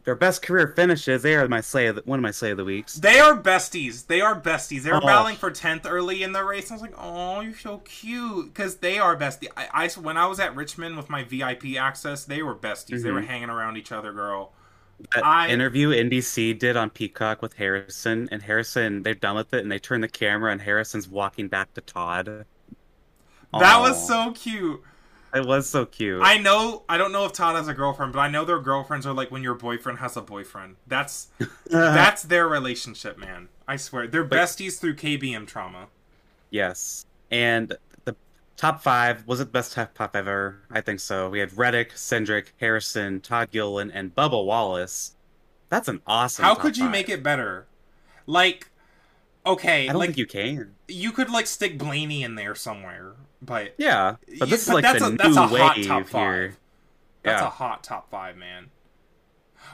Their 0.04 0.14
best 0.14 0.40
career 0.42 0.68
finishes. 0.74 1.22
They 1.22 1.34
are 1.34 1.46
my 1.46 1.60
slay 1.60 1.86
of 1.86 1.96
the, 1.96 2.02
one 2.06 2.18
of 2.18 2.22
my 2.22 2.30
slay 2.30 2.50
of 2.52 2.56
the 2.56 2.64
weeks. 2.64 2.94
They 2.94 3.20
are 3.20 3.36
besties. 3.36 4.06
They 4.06 4.20
are 4.22 4.38
besties. 4.40 4.82
They 4.82 4.90
were 4.90 5.00
Oh. 5.02 5.06
battling 5.06 5.36
for 5.36 5.50
tenth 5.50 5.84
early 5.86 6.22
in 6.22 6.32
the 6.32 6.42
race. 6.42 6.70
I 6.70 6.74
was 6.74 6.80
like, 6.82 6.94
"Oh, 6.96 7.40
you're 7.40 7.56
so 7.56 7.78
cute," 7.84 8.46
because 8.54 8.76
they 8.76 8.98
are 8.98 9.14
besties. 9.14 9.48
I, 9.56 9.68
I 9.72 9.88
when 10.00 10.16
I 10.16 10.26
was 10.26 10.40
at 10.40 10.56
Richmond 10.56 10.96
with 10.96 11.10
my 11.10 11.22
VIP 11.22 11.76
access, 11.76 12.24
they 12.24 12.42
were 12.42 12.54
besties. 12.54 13.02
They 13.02 13.10
were 13.10 13.20
Mhm. 13.20 13.26
hanging 13.26 13.50
around 13.50 13.76
each 13.76 13.92
other, 13.92 14.12
girl. 14.12 14.52
That 15.14 15.24
I- 15.24 15.48
interview 15.48 15.90
NBC 15.90 16.52
did 16.54 16.76
on 16.76 16.90
Peacock 16.90 17.40
with 17.42 17.54
Harrison, 17.54 18.28
and 18.32 18.42
Harrison 18.42 19.02
they're 19.02 19.14
done 19.14 19.36
with 19.36 19.52
it, 19.52 19.60
and 19.62 19.70
they 19.70 19.78
turn 19.78 20.00
the 20.00 20.08
camera, 20.08 20.50
and 20.52 20.62
Harrison's 20.62 21.08
walking 21.08 21.48
back 21.48 21.72
to 21.74 21.80
Todd. 21.82 22.26
That 22.26 22.46
Aw. 23.76 23.80
was 23.82 24.06
so 24.06 24.32
cute. 24.32 24.82
It 25.32 25.46
was 25.46 25.68
so 25.68 25.86
cute. 25.86 26.20
I 26.24 26.38
know. 26.38 26.82
I 26.88 26.98
don't 26.98 27.12
know 27.12 27.24
if 27.24 27.32
Todd 27.32 27.54
has 27.56 27.68
a 27.68 27.74
girlfriend, 27.74 28.12
but 28.12 28.18
I 28.18 28.28
know 28.28 28.44
their 28.44 28.58
girlfriends 28.58 29.06
are 29.06 29.14
like 29.14 29.30
when 29.30 29.42
your 29.42 29.54
boyfriend 29.54 29.98
has 30.00 30.16
a 30.16 30.22
boyfriend. 30.22 30.76
That's 30.86 31.28
that's 31.66 32.22
their 32.24 32.48
relationship, 32.48 33.16
man. 33.16 33.48
I 33.68 33.76
swear, 33.76 34.08
they're 34.08 34.24
besties 34.26 34.80
through 34.80 34.96
KBM 34.96 35.46
trauma. 35.46 35.86
yes, 36.50 37.06
and 37.30 37.76
the 38.04 38.16
top 38.56 38.82
five 38.82 39.24
was 39.26 39.38
it 39.40 39.44
the 39.44 39.50
best 39.52 39.72
top 39.74 39.96
five 39.96 40.16
ever? 40.16 40.62
I 40.70 40.80
think 40.80 40.98
so. 40.98 41.30
We 41.30 41.38
had 41.38 41.56
Reddick, 41.56 41.92
Cindric, 41.94 42.46
Harrison, 42.58 43.20
Todd 43.20 43.50
Gilliland, 43.52 43.92
and 43.94 44.14
Bubba 44.14 44.44
Wallace. 44.44 45.14
That's 45.68 45.86
an 45.86 46.00
awesome. 46.08 46.44
How 46.44 46.56
could 46.56 46.76
you 46.76 46.84
five. 46.84 46.92
make 46.92 47.08
it 47.08 47.22
better? 47.22 47.66
Like, 48.26 48.69
okay, 49.46 49.84
I 49.88 49.92
don't 49.92 49.98
like 49.98 50.08
think 50.10 50.18
you 50.18 50.26
can. 50.26 50.74
you 50.88 51.12
could 51.12 51.30
like 51.30 51.46
stick 51.46 51.78
Blaney 51.78 52.22
in 52.22 52.34
there 52.34 52.54
somewhere, 52.54 53.12
but 53.42 53.74
Yeah, 53.78 54.16
but 54.26 54.34
You- 54.40 54.46
this 54.46 54.62
is 54.62 54.68
like 54.72 54.82
that's 54.82 55.00
the 55.00 55.06
a, 55.06 55.10
that's 55.10 55.34
new 55.36 55.42
a 55.42 55.46
hot 55.46 55.76
top 55.82 56.06
five. 56.06 56.22
here. 56.22 56.56
That's 57.22 57.40
Yeah. 57.42 57.46
a 57.46 57.50
hot 57.50 57.84
top 57.84 58.10
five, 58.10 58.36
man. 58.36 58.70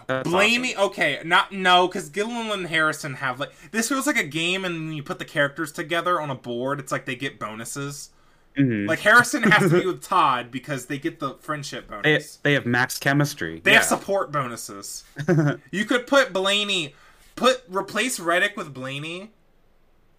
That's 0.09 0.29
Blaney, 0.29 0.75
awesome. 0.75 0.91
okay, 0.91 1.21
not 1.25 1.53
no, 1.53 1.87
because 1.89 2.09
Gilliland 2.11 2.51
and 2.53 2.67
Harrison 2.69 3.15
have 3.15 3.41
like 3.41 3.53
this 3.73 3.89
feels 3.89 4.07
like 4.07 4.17
a 4.19 4.25
game, 4.27 4.65
and 4.65 4.75
when 4.89 4.93
you 4.93 5.03
put 5.03 5.19
the 5.19 5.25
characters 5.25 5.73
together 5.73 6.21
on 6.21 6.31
a 6.31 6.35
board, 6.35 6.79
it's 6.81 6.93
like 6.93 7.07
they 7.07 7.17
get 7.17 7.39
bonuses. 7.39 8.11
Mhm. 8.57 8.89
Like 8.89 9.01
Harrison 9.01 9.43
has 9.45 9.71
to 9.71 9.81
be 9.81 9.87
with 9.87 10.03
Todd 10.03 10.51
because 10.51 10.87
they 10.87 10.99
get 10.99 11.19
the 11.21 11.35
friendship 11.41 11.89
they, 11.89 11.95
bonus. 12.15 12.37
they 12.37 12.53
have 12.55 12.65
max 12.67 12.99
chemistry. 12.99 13.61
They 13.63 13.73
yeah. 13.73 13.79
have 13.79 13.87
support 13.87 14.33
bonuses. 14.33 15.05
you 15.71 15.85
could 15.85 16.07
put 16.07 16.33
Blaney, 16.33 16.95
put 17.35 17.63
replace 17.69 18.19
Reddick 18.19 18.57
with 18.57 18.73
Blaney, 18.73 19.33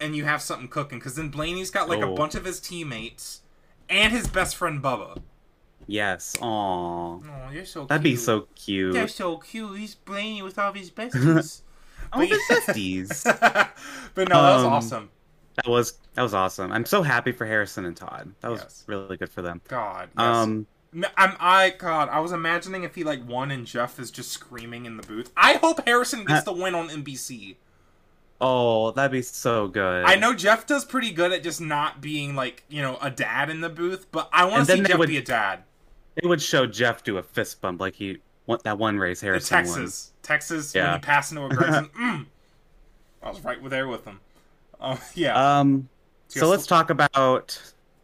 and 0.00 0.14
you 0.16 0.24
have 0.24 0.40
something 0.42 0.68
cooking. 0.68 0.98
Because 0.98 1.14
then 1.16 1.28
Blaney's 1.28 1.70
got 1.70 1.88
like 1.88 2.00
a 2.00 2.06
Oh. 2.06 2.14
bunch 2.14 2.34
of 2.34 2.44
his 2.44 2.60
teammates 2.60 3.42
and 3.88 4.12
his 4.12 4.26
best 4.28 4.56
friend 4.56 4.82
Bubba. 4.82 5.20
Yes. 5.86 6.36
Aww. 6.40 6.44
Oh, 6.44 7.50
you're 7.52 7.64
so. 7.64 7.86
That'd 7.86 8.02
cute. 8.04 8.12
be 8.14 8.16
so 8.16 8.40
cute. 8.54 8.92
They're 8.92 9.08
so 9.08 9.38
cute. 9.38 9.78
He's 9.78 9.94
Blaney 9.94 10.42
with 10.42 10.58
all 10.58 10.72
his 10.72 10.90
besties. 10.90 11.62
Oh, 12.10 12.20
the 12.20 12.28
besties. 12.48 13.22
but 14.14 14.28
no, 14.30 14.42
that 14.42 14.54
was 14.56 14.64
Um, 14.64 14.72
awesome. 14.72 15.10
that 15.56 15.66
was 15.70 15.98
that 16.14 16.22
was 16.22 16.32
awesome. 16.32 16.72
I'm 16.72 16.86
so 16.86 17.02
happy 17.02 17.32
for 17.32 17.44
Harrison 17.44 17.84
and 17.84 17.94
Todd. 17.94 18.32
That 18.40 18.50
was 18.50 18.62
Yes. 18.62 18.84
really 18.86 19.18
good 19.18 19.28
for 19.28 19.42
them. 19.42 19.60
God. 19.68 20.08
Yes. 20.16 20.24
Um, 20.26 20.66
I'm 21.18 21.36
I 21.38 21.68
God. 21.76 22.08
I 22.08 22.20
was 22.20 22.32
imagining 22.32 22.82
if 22.84 22.94
he 22.94 23.04
like 23.04 23.28
won 23.28 23.50
and 23.50 23.66
Jeff 23.66 23.98
is 23.98 24.10
just 24.10 24.30
screaming 24.32 24.86
in 24.86 24.96
the 24.96 25.02
booth. 25.06 25.30
I 25.36 25.54
hope 25.54 25.86
Harrison 25.86 26.24
gets 26.24 26.44
the 26.46 26.52
win 26.54 26.74
on 26.74 26.88
NBC. 26.88 27.56
Oh, 28.40 28.92
that'd 28.92 29.10
be 29.10 29.22
so 29.22 29.66
good. 29.66 30.04
I 30.04 30.14
know 30.14 30.32
Jeff 30.32 30.64
does 30.66 30.84
pretty 30.84 31.10
good 31.10 31.32
at 31.32 31.42
just 31.42 31.60
not 31.60 32.00
being 32.00 32.34
like 32.36 32.62
you 32.68 32.82
know 32.82 32.96
a 33.02 33.10
dad 33.10 33.50
in 33.50 33.60
the 33.60 33.68
booth, 33.68 34.06
but 34.12 34.28
I 34.32 34.44
want 34.44 34.66
to 34.66 34.76
see 34.76 34.82
Jeff 34.82 34.98
would- 34.98 35.08
be 35.08 35.16
a 35.18 35.22
dad. 35.22 35.64
It 36.16 36.26
would 36.26 36.42
show 36.42 36.66
Jeff 36.66 37.04
do 37.04 37.16
a 37.18 37.22
fist 37.22 37.60
bump 37.60 37.80
like 37.80 37.94
he 37.94 38.18
won 38.46 38.58
that 38.64 38.76
one 38.78 38.98
race 38.98 39.20
Harrison 39.20 39.54
won. 39.56 39.64
Texas, 39.64 40.12
Texas, 40.22 40.74
when 40.74 40.84
Yeah. 40.84 40.94
he 40.94 41.00
passed 41.00 41.30
into 41.30 41.44
a 41.44 41.48
Gragson, 41.48 41.90
mm, 42.00 42.26
I 43.22 43.28
was 43.30 43.42
right 43.44 43.58
there 43.70 43.86
with 43.86 44.04
him. 44.04 44.18
Oh 44.80 45.00
yeah. 45.14 45.58
Um, 45.60 45.88
So 46.28 46.40
so 46.40 46.48
let's 46.48 46.66
talk 46.66 46.90
about 46.90 47.60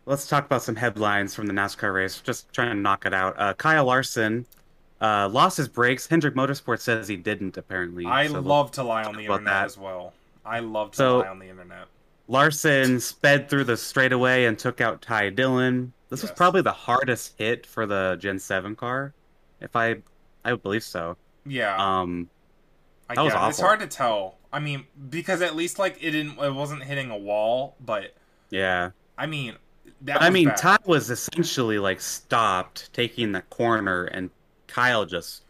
let's 0.06 0.26
talk 0.28 0.44
about 0.46 0.62
some 0.62 0.76
headlines 0.76 1.34
from 1.34 1.46
the 1.46 1.52
NASCAR 1.52 1.92
race. 1.94 2.20
Just 2.20 2.52
trying 2.52 2.68
to 2.70 2.74
knock 2.76 3.04
it 3.06 3.14
out. 3.14 3.34
Uh, 3.38 3.52
Kyle 3.54 3.84
Larson 3.84 4.46
uh, 5.00 5.28
lost 5.28 5.56
his 5.56 5.66
brakes. 5.68 6.06
Hendrick 6.06 6.34
Motorsport 6.34 6.80
says 6.80 7.08
he 7.08 7.16
didn't. 7.16 7.56
Apparently, 7.56 8.06
I 8.06 8.28
So 8.28 8.38
love 8.40 8.70
to 8.72 8.82
lie 8.84 9.02
on 9.04 9.14
the 9.16 9.22
internet 9.22 9.44
that. 9.44 9.64
as 9.66 9.76
well. 9.78 10.12
I 10.44 10.60
love 10.60 10.90
to 10.92 10.96
So- 10.96 11.18
lie 11.18 11.28
on 11.28 11.38
the 11.38 11.48
internet. 11.48 11.86
Larson 12.26 13.00
sped 13.00 13.50
through 13.50 13.64
the 13.64 13.76
straightaway 13.76 14.44
and 14.46 14.58
took 14.58 14.80
out 14.80 15.02
Ty 15.02 15.30
Dillon. 15.30 15.92
This 16.08 16.22
was 16.22 16.30
probably 16.30 16.62
the 16.62 16.72
hardest 16.72 17.34
hit 17.38 17.66
for 17.66 17.84
the 17.86 18.16
Gen 18.18 18.38
Seven 18.38 18.74
car, 18.76 19.12
if 19.60 19.76
I 19.76 19.96
I 20.44 20.52
would 20.52 20.62
believe 20.62 20.82
so. 20.84 21.16
Yeah, 21.46 21.76
Um, 21.76 22.30
I 23.10 23.14
that 23.16 23.22
was 23.24 23.34
it. 23.34 23.38
It's 23.50 23.60
hard 23.60 23.80
to 23.80 23.86
tell. 23.86 24.38
I 24.52 24.58
mean, 24.60 24.86
because 25.10 25.42
at 25.42 25.54
least 25.56 25.78
like 25.78 25.96
it 26.02 26.12
didn't, 26.12 26.38
it 26.38 26.54
wasn't 26.54 26.82
hitting 26.84 27.10
a 27.10 27.16
wall, 27.16 27.76
but 27.80 28.14
yeah. 28.50 28.90
I 29.18 29.26
mean, 29.26 29.56
that 30.02 30.22
I 30.22 30.30
mean, 30.30 30.48
bad. 30.48 30.56
Ty 30.56 30.78
was 30.86 31.10
essentially 31.10 31.78
like 31.78 32.00
stopped 32.00 32.90
taking 32.94 33.32
the 33.32 33.42
corner, 33.42 34.04
and 34.04 34.30
Kyle 34.66 35.04
just 35.04 35.42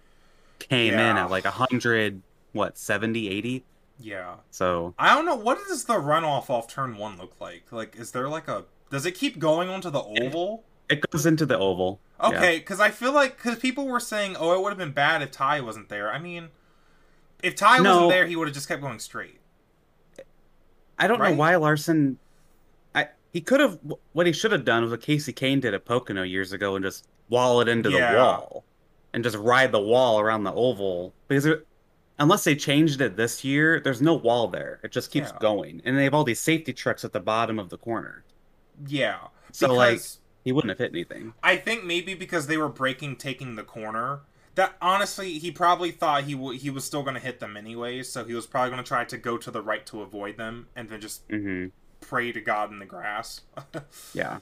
came 0.58 0.94
in 0.94 1.16
at 1.16 1.30
like 1.30 1.44
a 1.44 1.50
100, 1.50 2.20
what, 2.52 2.76
70, 2.78 3.28
80? 3.28 3.64
Yeah. 3.98 4.36
So 4.50 4.94
I 4.98 5.14
don't 5.14 5.24
know. 5.26 5.36
What 5.36 5.58
does 5.68 5.84
the 5.84 5.94
runoff 5.94 6.50
off 6.50 6.66
turn 6.68 6.96
one 6.96 7.16
look 7.16 7.40
like? 7.40 7.70
Like, 7.70 7.96
is 7.96 8.10
there 8.12 8.28
like 8.28 8.48
a? 8.48 8.64
Does 8.90 9.06
it 9.06 9.12
keep 9.12 9.38
going 9.38 9.68
onto 9.68 9.90
the 9.90 10.02
oval? 10.02 10.64
it 10.90 11.02
goes 11.10 11.24
into 11.24 11.46
the 11.46 11.58
oval. 11.58 11.98
Okay, 12.22 12.58
because 12.58 12.78
I 12.78 12.90
feel 12.90 13.12
like 13.12 13.36
because 13.36 13.58
people 13.58 13.86
were 13.86 13.98
saying, 14.00 14.36
oh, 14.38 14.52
it 14.54 14.60
would 14.62 14.68
have 14.70 14.78
been 14.78 14.92
bad 14.92 15.22
if 15.22 15.30
Ty 15.30 15.60
wasn't 15.62 15.88
there. 15.88 16.12
I 16.12 16.18
mean, 16.18 16.48
if 17.42 17.56
Ty 17.56 17.78
No. 17.78 17.92
wasn't 17.94 18.10
there, 18.10 18.26
he 18.26 18.36
would 18.36 18.46
have 18.48 18.54
just 18.54 18.68
kept 18.68 18.82
going 18.82 18.98
straight. 18.98 19.40
I 20.98 21.06
don't 21.06 21.18
Right? 21.18 21.30
know 21.30 21.36
why 21.36 21.56
Larson. 21.56 22.18
I 22.94 23.08
he 23.32 23.40
could 23.40 23.60
have 23.60 23.78
what 24.12 24.26
he 24.26 24.32
should 24.32 24.52
have 24.52 24.64
done 24.64 24.82
was 24.82 24.90
what 24.90 25.00
Kasey 25.00 25.34
Kahne 25.34 25.60
did 25.60 25.74
at 25.74 25.84
Pocono 25.84 26.22
years 26.22 26.52
ago 26.52 26.76
and 26.76 26.84
just 26.84 27.06
wall 27.28 27.60
it 27.60 27.68
into 27.68 27.90
Yeah. 27.90 28.12
the 28.12 28.18
wall 28.18 28.64
and 29.12 29.24
just 29.24 29.36
ride 29.36 29.72
the 29.72 29.80
wall 29.80 30.20
around 30.20 30.44
the 30.44 30.52
oval 30.52 31.14
because 31.28 31.44
there, 31.44 31.62
unless 32.18 32.44
they 32.44 32.54
changed 32.54 33.00
it 33.00 33.16
this 33.16 33.44
year, 33.44 33.80
there's 33.80 34.02
no 34.02 34.14
wall 34.14 34.48
there. 34.48 34.80
It 34.82 34.92
just 34.92 35.10
keeps 35.10 35.30
Yeah. 35.30 35.38
going, 35.40 35.82
and 35.84 35.96
they 35.98 36.04
have 36.04 36.14
all 36.14 36.24
these 36.24 36.40
safety 36.40 36.72
trucks 36.72 37.04
at 37.04 37.12
the 37.12 37.20
bottom 37.20 37.58
of 37.58 37.70
the 37.70 37.78
corner. 37.78 38.24
Yeah. 38.86 39.18
So, 39.52 39.72
like- 39.72 40.00
He 40.44 40.52
wouldn't 40.52 40.68
have 40.70 40.78
hit 40.78 40.90
anything. 40.92 41.32
I 41.42 41.56
think 41.56 41.84
maybe 41.84 42.14
because 42.14 42.46
they 42.48 42.56
were 42.58 42.68
breaking 42.68 43.16
taking 43.16 43.56
the 43.56 43.62
corner. 43.62 44.20
That 44.56 44.74
honestly, 44.80 45.38
he 45.38 45.50
probably 45.50 45.90
thought 45.90 46.24
he 46.24 46.34
w- 46.34 46.56
he 46.58 46.70
was 46.70 46.84
still 46.84 47.02
going 47.02 47.14
to 47.14 47.20
hit 47.20 47.40
them 47.40 47.56
anyways, 47.56 48.12
so 48.12 48.24
he 48.24 48.34
was 48.34 48.46
probably 48.46 48.70
going 48.70 48.82
to 48.84 48.86
try 48.86 49.04
to 49.04 49.16
go 49.18 49.36
to 49.38 49.50
the 49.50 49.60
right 49.62 49.84
to 49.86 50.02
avoid 50.02 50.36
them, 50.36 50.68
and 50.76 50.88
then 50.88 51.00
just 51.00 51.22
hmm 51.28 51.66
pray 52.00 52.30
to 52.30 52.40
God 52.40 52.70
in 52.70 52.78
the 52.78 52.84
grass. 52.86 53.40
Yeah, 54.14 54.40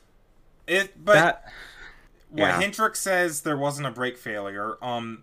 it, 0.66 1.02
but 1.02 1.14
that 1.14 1.52
what 2.28 2.46
yeah. 2.46 2.60
Hendrick 2.60 2.96
says 2.96 3.42
there 3.42 3.56
wasn't 3.56 3.86
a 3.86 3.90
brake 3.90 4.18
failure. 4.18 4.76
Um, 4.82 5.22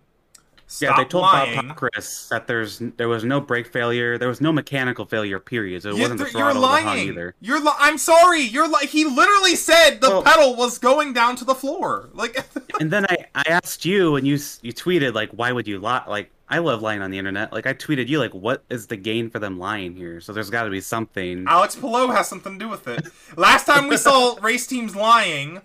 yeah. 0.80 0.96
They 0.96 1.04
told 1.04 1.22
lying. 1.22 1.68
Bob 1.68 1.76
Chris 1.76 2.28
that 2.28 2.46
there's 2.46 2.80
there 2.96 3.08
was 3.08 3.24
no 3.24 3.40
brake 3.40 3.66
failure, 3.72 4.18
there 4.18 4.28
was 4.28 4.40
no 4.40 4.52
mechanical 4.52 5.04
failure. 5.06 5.38
Period. 5.40 5.82
So 5.82 5.90
it 5.90 5.96
You- 5.96 6.02
wasn't 6.02 6.18
the 6.18 6.24
th- 6.26 6.36
throttle 6.36 6.60
you're 6.62 6.70
lying. 6.70 7.08
either. 7.08 7.34
You're 7.40 7.60
li- 7.60 7.72
I'm 7.78 7.98
sorry. 7.98 8.42
You're 8.42 8.68
like 8.68 8.88
he 8.88 9.04
literally 9.04 9.56
said 9.56 10.00
the 10.00 10.10
Well- 10.10 10.22
pedal 10.22 10.56
was 10.56 10.78
going 10.78 11.12
down 11.12 11.36
to 11.36 11.44
the 11.44 11.54
floor. 11.54 12.08
Like 12.12 12.44
And 12.80 12.90
then 12.90 13.04
I, 13.10 13.16
I 13.34 13.42
asked 13.48 13.84
you, 13.84 14.16
and 14.16 14.26
you 14.26 14.34
you 14.62 14.72
tweeted 14.72 15.14
like, 15.14 15.30
why 15.30 15.52
would 15.52 15.66
you 15.68 15.78
lie? 15.78 16.02
Like, 16.08 16.30
I 16.48 16.58
love 16.58 16.82
lying 16.82 17.02
on 17.02 17.10
the 17.10 17.18
internet. 17.18 17.52
Like, 17.52 17.66
I 17.66 17.74
tweeted 17.74 18.08
you 18.08 18.18
like, 18.18 18.32
what 18.34 18.64
is 18.70 18.86
the 18.88 18.96
gain 18.96 19.28
for 19.30 19.38
them 19.38 19.58
lying 19.58 19.94
here? 19.94 20.20
So 20.20 20.32
there's 20.32 20.50
got 20.50 20.64
to 20.64 20.70
be 20.70 20.80
something. 20.80 21.44
Alex 21.46 21.76
Palou 21.76 22.08
has 22.08 22.26
something 22.28 22.54
to 22.54 22.58
do 22.64 22.68
with 22.68 22.88
it. 22.88 23.06
Last 23.36 23.66
time 23.66 23.86
we 23.88 23.96
saw 23.96 24.36
race 24.42 24.66
teams 24.66 24.96
lying, 24.96 25.60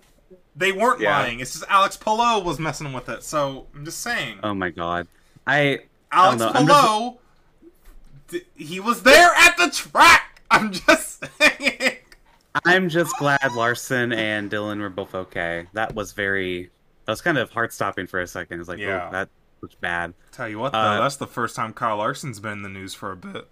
they 0.56 0.72
weren't 0.72 1.00
Yeah. 1.00 1.18
lying. 1.18 1.40
It's 1.40 1.52
just 1.52 1.64
Alex 1.68 1.96
Palou 1.96 2.42
was 2.42 2.58
messing 2.58 2.92
with 2.92 3.08
it. 3.08 3.22
So 3.22 3.66
I'm 3.74 3.84
just 3.84 4.00
saying. 4.00 4.40
Oh 4.42 4.54
my 4.54 4.70
god, 4.70 5.06
I 5.46 5.80
Alex 6.10 6.40
know, 6.40 6.48
I'm 6.54 6.66
just- 6.66 6.86
Palou, 6.86 7.18
he 8.56 8.80
was 8.80 9.02
there 9.02 9.30
at 9.36 9.56
the 9.56 9.70
track. 9.70 10.42
I'm 10.50 10.72
just 10.72 11.24
saying. 11.38 11.96
I'm 12.64 12.88
just 12.88 13.16
glad 13.18 13.52
Larson 13.54 14.12
and 14.12 14.48
Dillon 14.50 14.80
were 14.80 14.88
both 14.88 15.14
okay. 15.14 15.66
That 15.74 15.94
was 15.94 16.12
very. 16.12 16.70
That 17.04 17.12
was 17.12 17.20
kind 17.20 17.36
of 17.38 17.50
heart 17.50 17.72
stopping 17.72 18.06
for 18.06 18.20
a 18.20 18.26
second. 18.26 18.60
It's 18.60 18.68
like, 18.68 18.78
Yeah. 18.78 19.06
oh, 19.08 19.12
that 19.12 19.28
was 19.60 19.74
bad. 19.74 20.14
Tell 20.32 20.48
you 20.48 20.58
what, 20.58 20.72
though, 20.72 20.78
Uh, 20.78 21.00
that's 21.00 21.16
the 21.16 21.26
first 21.26 21.54
time 21.54 21.72
Kyle 21.72 21.98
Larson's 21.98 22.40
been 22.40 22.52
in 22.52 22.62
the 22.62 22.68
news 22.68 22.94
for 22.94 23.12
a 23.12 23.16
bit. 23.16 23.46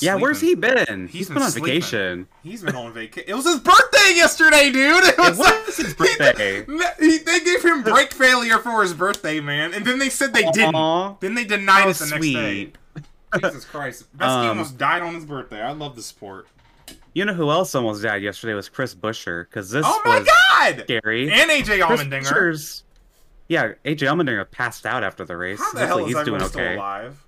Yeah, 0.00 0.16
where's 0.16 0.40
he 0.40 0.54
been? 0.54 1.06
He's 1.08 1.12
he's 1.12 1.28
been 1.28 1.34
been 1.34 1.42
on 1.44 1.50
sleeping. 1.50 1.66
vacation. 1.74 2.28
He's 2.42 2.62
been 2.62 2.76
on 2.76 2.92
vacation. 2.92 3.30
It 3.30 3.34
was 3.34 3.44
his 3.46 3.60
birthday 3.60 4.12
yesterday, 4.14 4.70
dude. 4.70 5.04
It 5.08 5.18
was, 5.18 5.38
was 5.38 5.76
his 5.76 5.94
birthday. 6.18 6.64
he- 7.00 7.18
they 7.18 7.40
gave 7.40 7.62
him 7.64 7.82
brake 7.82 8.12
failure 8.12 8.58
for 8.58 8.82
his 8.82 8.92
birthday, 8.94 9.40
man, 9.40 9.72
and 9.74 9.84
then 9.84 9.98
they 9.98 10.08
said 10.10 10.32
they 10.34 10.44
didn't. 10.52 11.20
Then 11.20 11.34
they 11.34 11.44
denied 11.44 11.82
How 11.82 11.88
it 11.90 11.96
the 11.96 12.06
next 12.06 12.26
day. 12.32 12.72
Jesus 13.40 13.64
Christ, 13.64 14.16
Besky 14.16 14.26
Um, 14.26 14.48
almost 14.50 14.76
died 14.76 15.02
on 15.02 15.14
his 15.14 15.24
birthday. 15.24 15.62
I 15.62 15.72
love 15.72 15.96
the 15.96 16.02
sport. 16.02 16.46
You 17.14 17.24
know 17.24 17.32
who 17.34 17.50
else 17.50 17.74
almost 17.74 18.02
died 18.02 18.22
yesterday 18.22 18.54
was 18.54 18.68
Chris 18.68 18.94
Buescher 18.94 19.46
because 19.48 19.70
this 19.70 19.84
Oh 19.88 20.02
my 20.04 20.20
god! 20.20 20.84
scary. 20.84 21.30
And 21.30 21.50
AJ 21.50 21.86
Chris 21.86 22.00
Allmendinger. 22.02 22.24
Buescher's- 22.32 22.82
Yeah, 23.48 23.72
AJ 23.84 23.98
Allmendinger 24.08 24.50
passed 24.50 24.84
out 24.86 25.02
after 25.04 25.24
the 25.24 25.36
race. 25.36 25.58
How 25.60 25.72
the 25.72 25.86
hell 25.86 25.98
is 26.00 26.06
he's 26.06 26.14
doing 26.14 26.26
everyone 26.42 26.48
still 26.48 26.60
okay. 26.62 26.74
alive? 26.76 27.21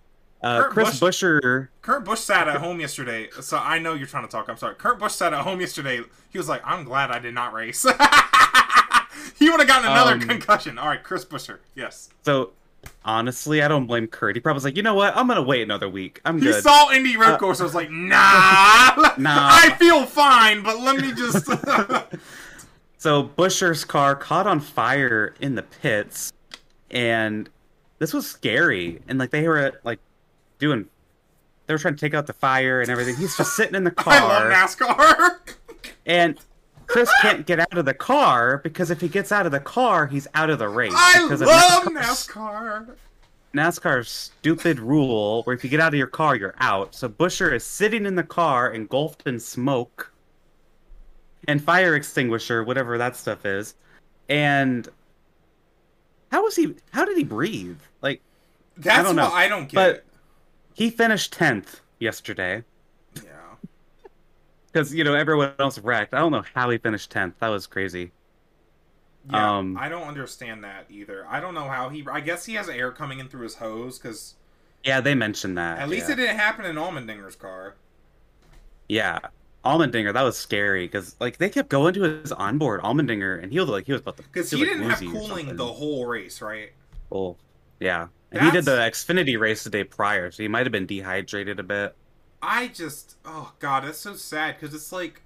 Uh, 0.44 0.62
Kurt 0.64 0.70
Chris 0.72 1.00
Busch- 1.00 1.22
Buescher. 1.22 1.68
Kurt 1.82 2.04
Busch 2.04 2.20
sat 2.20 2.48
at 2.48 2.56
home 2.56 2.78
yesterday, 2.80 3.28
so 3.40 3.56
I 3.56 3.78
know 3.78 3.94
you're 3.94 4.06
trying 4.06 4.24
to 4.26 4.30
talk. 4.30 4.48
I'm 4.48 4.56
sorry. 4.58 4.74
Kurt 4.74 4.98
Busch 4.98 5.12
sat 5.12 5.32
at 5.32 5.40
home 5.40 5.60
yesterday. 5.60 6.00
He 6.30 6.38
was 6.38 6.48
like, 6.48 6.60
"I'm 6.64 6.84
glad 6.84 7.10
I 7.10 7.18
did 7.18 7.32
not 7.34 7.52
race." 7.54 7.82
he 9.38 9.48
would 9.50 9.60
have 9.60 9.68
gotten 9.68 9.90
another 9.90 10.12
Um, 10.12 10.20
concussion. 10.20 10.78
All 10.78 10.88
right, 10.88 11.02
Chris 11.02 11.24
Buescher. 11.24 11.58
Yes. 11.74 12.10
So 12.24 12.50
honestly, 13.04 13.62
I 13.62 13.68
don't 13.68 13.86
blame 13.86 14.06
Kurt. 14.06 14.36
He 14.36 14.40
probably 14.40 14.56
was 14.58 14.64
like, 14.64 14.76
you 14.76 14.82
know 14.82 14.94
what? 14.94 15.16
I'm 15.16 15.26
gonna 15.26 15.40
wait 15.42 15.62
another 15.62 15.88
week. 15.88 16.20
I'm 16.26 16.38
He 16.38 16.44
good. 16.44 16.62
saw 16.62 16.90
Indy 16.92 17.16
Road 17.16 17.30
Uh, 17.30 17.38
Course. 17.38 17.60
I 17.60 17.64
was 17.64 17.74
like, 17.74 17.90
nah, 17.92 19.14
Nah. 19.16 19.48
I 19.50 19.74
feel 19.78 20.04
fine, 20.04 20.62
but 20.62 20.78
let 20.80 20.96
me 20.96 21.12
just. 21.14 21.46
So 22.98 23.24
Buescher's 23.38 23.84
car 23.84 24.14
caught 24.16 24.46
on 24.46 24.60
fire 24.60 25.34
in 25.40 25.54
the 25.54 25.62
pits, 25.62 26.32
and 26.90 27.48
this 27.98 28.12
was 28.14 28.26
scary. 28.26 29.00
And 29.08 29.18
like 29.18 29.30
they 29.30 29.46
were 29.48 29.72
like 29.84 30.00
doing, 30.58 30.86
they 31.66 31.74
were 31.74 31.78
trying 31.78 31.94
to 31.94 32.00
take 32.00 32.14
out 32.14 32.26
the 32.26 32.32
fire 32.32 32.80
and 32.80 32.90
everything. 32.90 33.16
He's 33.16 33.36
just 33.36 33.56
sitting 33.56 33.74
in 33.74 33.84
the 33.84 33.90
car. 33.90 34.14
I 34.16 34.20
love 34.20 34.76
car, 34.78 34.90
NASCAR. 34.96 35.38
and 36.06 36.38
Chris 36.86 37.10
can't 37.22 37.46
get 37.46 37.58
out 37.60 37.76
of 37.78 37.84
the 37.86 37.94
car 37.94 38.58
because 38.58 38.90
if 38.90 39.00
he 39.00 39.08
gets 39.08 39.32
out 39.32 39.46
of 39.46 39.52
the 39.52 39.60
car, 39.60 40.06
he's 40.06 40.26
out 40.34 40.50
of 40.50 40.58
the 40.58 40.68
race. 40.68 40.92
I 40.94 41.22
because 41.22 41.40
of 41.40 41.48
love 41.48 41.84
NASCAR's- 41.84 42.28
NASCAR. 42.28 42.94
NASCAR's 43.54 44.08
stupid 44.08 44.80
rule 44.80 45.42
where 45.44 45.54
if 45.54 45.62
you 45.62 45.70
get 45.70 45.78
out 45.80 45.94
of 45.94 45.98
your 45.98 46.08
car, 46.08 46.34
you're 46.34 46.56
out. 46.58 46.92
So 46.94 47.08
Buescher 47.08 47.52
is 47.54 47.64
sitting 47.64 48.04
in 48.04 48.16
the 48.16 48.24
car 48.24 48.72
engulfed 48.72 49.26
in 49.26 49.38
smoke 49.38 50.12
and 51.46 51.62
fire 51.62 51.94
extinguisher, 51.94 52.64
whatever 52.64 52.98
that 52.98 53.14
stuff 53.16 53.46
is. 53.46 53.74
And 54.28 54.88
how 56.32 56.42
was 56.42 56.56
he? 56.56 56.74
How 56.90 57.04
did 57.04 57.16
he 57.16 57.22
breathe? 57.24 57.78
Like 58.02 58.20
That's 58.76 59.06
don't 59.06 59.14
know, 59.14 59.24
what 59.24 59.34
I 59.34 59.46
don't 59.48 59.68
get. 59.68 59.74
but- 59.74 60.04
he 60.74 60.90
finished 60.90 61.32
tenth 61.32 61.80
yesterday 61.98 62.64
yeah. 63.22 63.56
because 64.72 64.94
you 64.94 65.04
know 65.04 65.14
everyone 65.14 65.54
else 65.58 65.78
wrecked. 65.78 66.14
I 66.14 66.18
don't 66.18 66.32
know 66.32 66.44
how 66.54 66.70
he 66.70 66.78
finished 66.78 67.10
tenth. 67.10 67.38
That 67.40 67.48
was 67.48 67.66
crazy. 67.66 68.12
Yeah, 69.30 69.58
Um, 69.58 69.76
I 69.76 69.88
don't 69.88 70.06
understand 70.06 70.64
that 70.64 70.86
either. 70.90 71.26
I 71.28 71.40
don't 71.40 71.54
know 71.54 71.68
how 71.68 71.88
he. 71.88 72.04
I 72.10 72.20
guess 72.20 72.44
he 72.46 72.54
has 72.54 72.68
air 72.68 72.92
coming 72.92 73.18
in 73.20 73.28
through 73.28 73.42
his 73.44 73.56
hose 73.56 73.98
because 73.98 74.34
Yeah, 74.84 75.00
they 75.00 75.14
mentioned 75.14 75.58
that. 75.58 75.80
at 75.80 75.88
least 75.88 76.08
yeah. 76.08 76.14
it 76.14 76.16
didn't 76.16 76.36
happen 76.36 76.64
in 76.64 76.76
Allmendinger's 76.76 77.36
car. 77.36 77.76
Yeah. 78.88 79.18
Allmendinger, 79.64 80.12
that 80.12 80.22
was 80.22 80.36
scary 80.36 80.86
because 80.86 81.16
like 81.20 81.38
they 81.38 81.48
kept 81.48 81.70
going 81.70 81.94
to 81.94 82.02
his 82.02 82.32
onboard 82.32 82.82
Allmendinger, 82.82 83.42
and 83.42 83.50
he 83.50 83.58
was 83.58 83.68
like 83.68 83.86
he 83.86 83.92
was 83.92 84.02
about 84.02 84.18
to 84.18 84.22
Because 84.24 84.50
he 84.50 84.58
he 84.58 84.64
didn't 84.64 84.84
have 84.84 85.04
cooling 85.04 85.56
the 85.56 85.66
whole 85.66 86.06
race, 86.06 86.42
right? 86.42 86.72
Oh, 87.10 87.38
yeah. 87.80 88.08
He 88.42 88.50
did 88.50 88.64
the 88.64 88.72
Xfinity 88.78 89.38
race 89.38 89.64
the 89.64 89.70
day 89.70 89.84
prior, 89.84 90.30
so 90.30 90.42
he 90.42 90.48
might 90.48 90.66
have 90.66 90.72
been 90.72 90.86
dehydrated 90.86 91.60
a 91.60 91.62
bit. 91.62 91.94
I 92.42 92.68
just, 92.68 93.16
oh 93.24 93.52
god, 93.58 93.84
that's 93.84 93.98
so 93.98 94.14
sad 94.14 94.56
because 94.58 94.74
it's 94.74 94.92
like, 94.92 95.22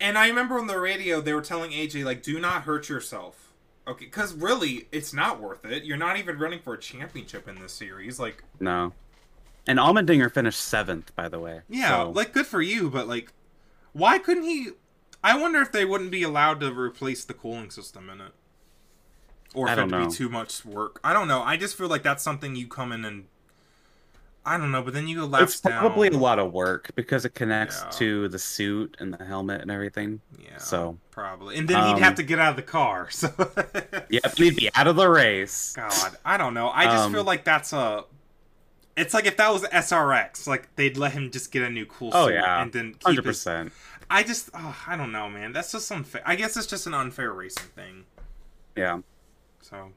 and 0.00 0.18
I 0.18 0.28
remember 0.28 0.58
on 0.58 0.66
the 0.66 0.78
radio 0.78 1.20
they 1.20 1.32
were 1.32 1.40
telling 1.42 1.70
AJ 1.70 2.04
like, 2.04 2.22
do 2.22 2.38
not 2.40 2.62
hurt 2.62 2.88
yourself, 2.88 3.52
okay? 3.86 4.04
Because 4.04 4.34
really, 4.34 4.88
it's 4.92 5.12
not 5.14 5.40
worth 5.40 5.64
it. 5.64 5.84
You're 5.84 5.96
not 5.96 6.18
even 6.18 6.38
running 6.38 6.60
for 6.60 6.74
a 6.74 6.78
championship 6.78 7.48
in 7.48 7.60
this 7.60 7.72
series, 7.72 8.18
like, 8.18 8.42
No. 8.60 8.92
And 9.66 9.78
Allmendinger 9.78 10.32
finished 10.32 10.60
seventh, 10.60 11.14
by 11.14 11.28
the 11.28 11.38
way. 11.38 11.60
yeah, 11.68 12.02
So, 12.02 12.10
like 12.10 12.32
good 12.32 12.46
for 12.46 12.60
you, 12.60 12.90
but 12.90 13.06
like, 13.08 13.32
why 13.92 14.18
couldn't 14.18 14.42
he? 14.42 14.70
I 15.22 15.38
wonder 15.38 15.60
if 15.60 15.70
they 15.70 15.84
wouldn't 15.84 16.10
be 16.10 16.24
allowed 16.24 16.58
to 16.60 16.72
replace 16.76 17.24
the 17.24 17.34
cooling 17.34 17.70
system 17.70 18.10
in 18.10 18.20
it, 18.20 18.32
or 19.54 19.66
if 19.68 19.72
it'd 19.78 19.90
know. 19.90 20.06
be 20.06 20.12
too 20.12 20.28
much 20.28 20.64
work. 20.64 21.00
I 21.04 21.12
don't 21.12 21.28
know. 21.28 21.42
I 21.42 21.56
just 21.56 21.76
feel 21.76 21.88
like 21.88 22.02
that's 22.02 22.22
something 22.22 22.54
you 22.56 22.66
come 22.66 22.92
in 22.92 23.04
and. 23.04 23.24
I 24.44 24.58
don't 24.58 24.72
know, 24.72 24.82
but 24.82 24.92
then 24.92 25.06
you 25.06 25.20
go 25.20 25.26
laps 25.26 25.52
it's 25.52 25.60
probably 25.60 26.10
down. 26.10 26.18
a 26.18 26.22
lot 26.22 26.40
of 26.40 26.52
work 26.52 26.90
because 26.96 27.24
it 27.24 27.32
connects 27.32 27.80
Yeah. 27.84 27.90
to 27.90 28.28
the 28.28 28.40
suit 28.40 28.96
and 28.98 29.14
the 29.14 29.24
helmet 29.24 29.60
and 29.60 29.70
everything. 29.70 30.20
Yeah, 30.36 30.56
So 30.58 30.98
probably, 31.12 31.56
and 31.58 31.68
then 31.68 31.76
he'd 31.86 32.00
have 32.02 32.14
Um, 32.14 32.16
to 32.16 32.22
get 32.24 32.40
out 32.40 32.50
of 32.50 32.56
the 32.56 32.62
car. 32.62 33.08
So 33.12 33.28
Yep, 34.08 34.36
he'd 34.38 34.56
be 34.56 34.68
out 34.74 34.88
of 34.88 34.96
the 34.96 35.08
race. 35.08 35.74
God, 35.76 36.16
I 36.24 36.36
don't 36.38 36.54
know. 36.54 36.70
I 36.70 36.86
just 36.86 37.04
Um, 37.04 37.12
feel 37.12 37.22
like 37.22 37.44
that's 37.44 37.72
a. 37.72 38.04
It's 38.96 39.14
like 39.14 39.26
if 39.26 39.36
that 39.36 39.52
was 39.52 39.62
SRX, 39.62 40.48
like 40.48 40.74
they'd 40.74 40.96
let 40.96 41.12
him 41.12 41.30
just 41.30 41.52
get 41.52 41.62
a 41.62 41.70
new 41.70 41.86
cool 41.86 42.10
suit 42.10 42.18
Oh 42.18 42.26
yeah, 42.26 42.62
and 42.62 42.72
then 42.72 42.94
keep 42.94 43.02
hundred 43.04 43.24
percent. 43.24 43.72
I 44.10 44.24
just, 44.24 44.50
oh, 44.54 44.76
I 44.88 44.96
don't 44.96 45.12
know, 45.12 45.30
man. 45.30 45.52
That's 45.52 45.70
just 45.70 45.90
unfair. 45.92 46.20
I 46.26 46.34
guess 46.34 46.56
it's 46.56 46.66
just 46.66 46.88
an 46.88 46.94
unfair 46.94 47.32
racing 47.32 47.68
thing. 47.76 48.04
Yeah. 48.76 48.98
So 49.62 49.92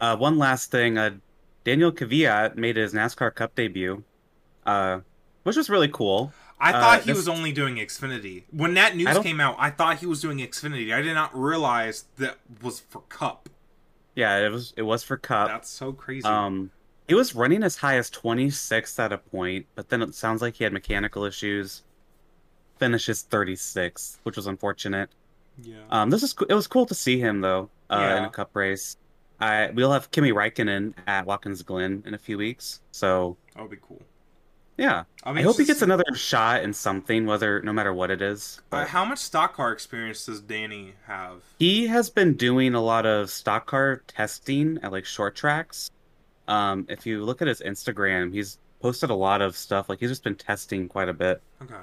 Uh, 0.00 0.16
one 0.16 0.36
last 0.38 0.70
thing. 0.70 0.98
Uh, 0.98 1.16
Daniel 1.64 1.90
Kvyat 1.90 2.56
made 2.56 2.76
his 2.76 2.92
NASCAR 2.92 3.34
Cup 3.34 3.54
debut, 3.54 4.04
uh, 4.66 5.00
which 5.44 5.56
was 5.56 5.70
really 5.70 5.88
cool. 5.88 6.32
I 6.60 6.70
Uh, 6.72 6.80
thought 6.80 7.00
he 7.00 7.06
this- 7.06 7.16
was 7.16 7.28
only 7.28 7.50
doing 7.52 7.76
Xfinity 7.76 8.44
when 8.50 8.74
that 8.74 8.94
news 8.96 9.18
came 9.20 9.40
out. 9.40 9.56
I 9.58 9.70
thought 9.70 9.98
he 9.98 10.06
was 10.06 10.20
doing 10.20 10.38
Xfinity. 10.38 10.92
I 10.94 11.00
did 11.02 11.14
not 11.14 11.36
realize 11.36 12.04
that 12.18 12.38
was 12.62 12.80
for 12.80 13.00
Cup. 13.08 13.48
Yeah, 14.14 14.38
it 14.38 14.50
was 14.52 14.72
it 14.76 14.82
was 14.82 15.02
for 15.02 15.16
Cup. 15.16 15.48
That's 15.48 15.68
so 15.70 15.92
crazy. 15.92 16.26
Um, 16.26 16.70
he 17.08 17.14
was 17.14 17.34
running 17.34 17.62
as 17.62 17.76
high 17.78 17.96
as 17.96 18.10
26th 18.10 18.98
at 18.98 19.12
a 19.12 19.18
point, 19.18 19.66
but 19.74 19.88
then 19.90 20.02
it 20.02 20.14
sounds 20.14 20.40
like 20.42 20.56
he 20.56 20.64
had 20.64 20.72
mechanical 20.72 21.24
issues. 21.24 21.82
Finishes 22.78 23.22
36th, 23.30 24.18
which 24.22 24.36
was 24.36 24.46
unfortunate. 24.46 25.08
yeah. 25.62 25.76
Um, 25.90 26.10
this 26.10 26.22
is 26.22 26.34
it 26.50 26.54
was 26.54 26.66
cool 26.66 26.84
to 26.86 26.94
see 26.94 27.18
him 27.18 27.40
though 27.40 27.70
uh, 27.90 28.14
in 28.18 28.24
a 28.24 28.30
Cup 28.30 28.50
race. 28.54 28.96
I 29.40 29.70
we'll 29.74 29.92
have 29.92 30.10
Kimi 30.10 30.32
Räikkönen 30.32 30.94
at 31.06 31.26
Watkins 31.26 31.62
Glen 31.62 32.02
in 32.06 32.14
a 32.14 32.18
few 32.18 32.38
weeks, 32.38 32.80
so 32.90 33.36
that 33.54 33.62
would 33.62 33.70
be 33.70 33.76
cool. 33.80 34.00
Yeah. 34.78 35.04
I, 35.24 35.30
I 35.30 35.40
hope 35.42 35.56
he 35.56 35.64
gets 35.64 35.80
another 35.80 36.04
shot 36.14 36.62
in 36.62 36.74
something, 36.74 37.24
whether 37.24 37.62
no 37.62 37.72
matter 37.72 37.94
what 37.94 38.10
it 38.10 38.20
is. 38.20 38.58
Uh, 38.58 38.62
But 38.70 38.88
how 38.88 39.06
much 39.06 39.18
stock 39.20 39.54
car 39.54 39.72
experience 39.72 40.26
does 40.26 40.40
Danny 40.42 40.94
have? 41.06 41.42
he 41.58 41.86
has 41.86 42.10
been 42.10 42.34
doing 42.34 42.74
a 42.74 42.80
lot 42.82 43.06
of 43.06 43.30
stock 43.30 43.66
car 43.66 44.02
testing 44.06 44.78
at 44.82 44.92
like 44.92 45.06
short 45.06 45.34
tracks. 45.34 45.90
Um, 46.46 46.86
if 46.90 47.06
you 47.06 47.24
look 47.24 47.40
at 47.42 47.48
his 47.48 47.60
Instagram, 47.60 48.32
he's 48.32 48.58
posted 48.80 49.08
a 49.10 49.14
lot 49.14 49.40
of 49.40 49.56
stuff. 49.56 49.88
Like 49.88 49.98
he's 50.00 50.10
just 50.10 50.22
been 50.24 50.36
testing 50.36 50.88
quite 50.88 51.08
a 51.08 51.14
bit. 51.14 51.40
Okay. 51.62 51.74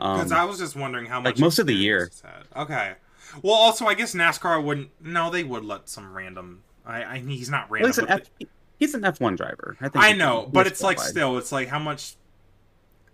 Um, 0.00 0.16
Because 0.18 0.32
I 0.32 0.44
was 0.44 0.58
just 0.58 0.74
wondering 0.76 1.06
how 1.06 1.20
much 1.20 1.34
like 1.34 1.38
most 1.38 1.58
of 1.60 1.66
the 1.66 1.74
year. 1.74 2.10
Okay. 2.56 2.94
Well, 3.42 3.54
also, 3.54 3.86
I 3.86 3.94
guess 3.94 4.14
NASCAR 4.14 4.62
wouldn't. 4.62 4.90
No, 5.00 5.30
they 5.30 5.44
would 5.44 5.64
let 5.64 5.88
some 5.88 6.14
random. 6.14 6.62
I, 6.84 7.04
I 7.04 7.18
he's 7.18 7.50
not 7.50 7.70
well, 7.70 7.80
random. 7.82 7.88
he's 7.88 7.98
an 7.98 8.06
but 8.06 8.30
F, 8.40 8.48
he's 8.78 8.94
an 8.94 9.02
F1 9.02 9.36
driver. 9.36 9.76
I 9.80 9.88
think. 9.88 10.04
I 10.04 10.12
know, 10.12 10.48
but 10.52 10.66
it's 10.66 10.82
like 10.82 10.98
still, 10.98 11.38
it's 11.38 11.52
like 11.52 11.68
how 11.68 11.78
much. 11.78 12.16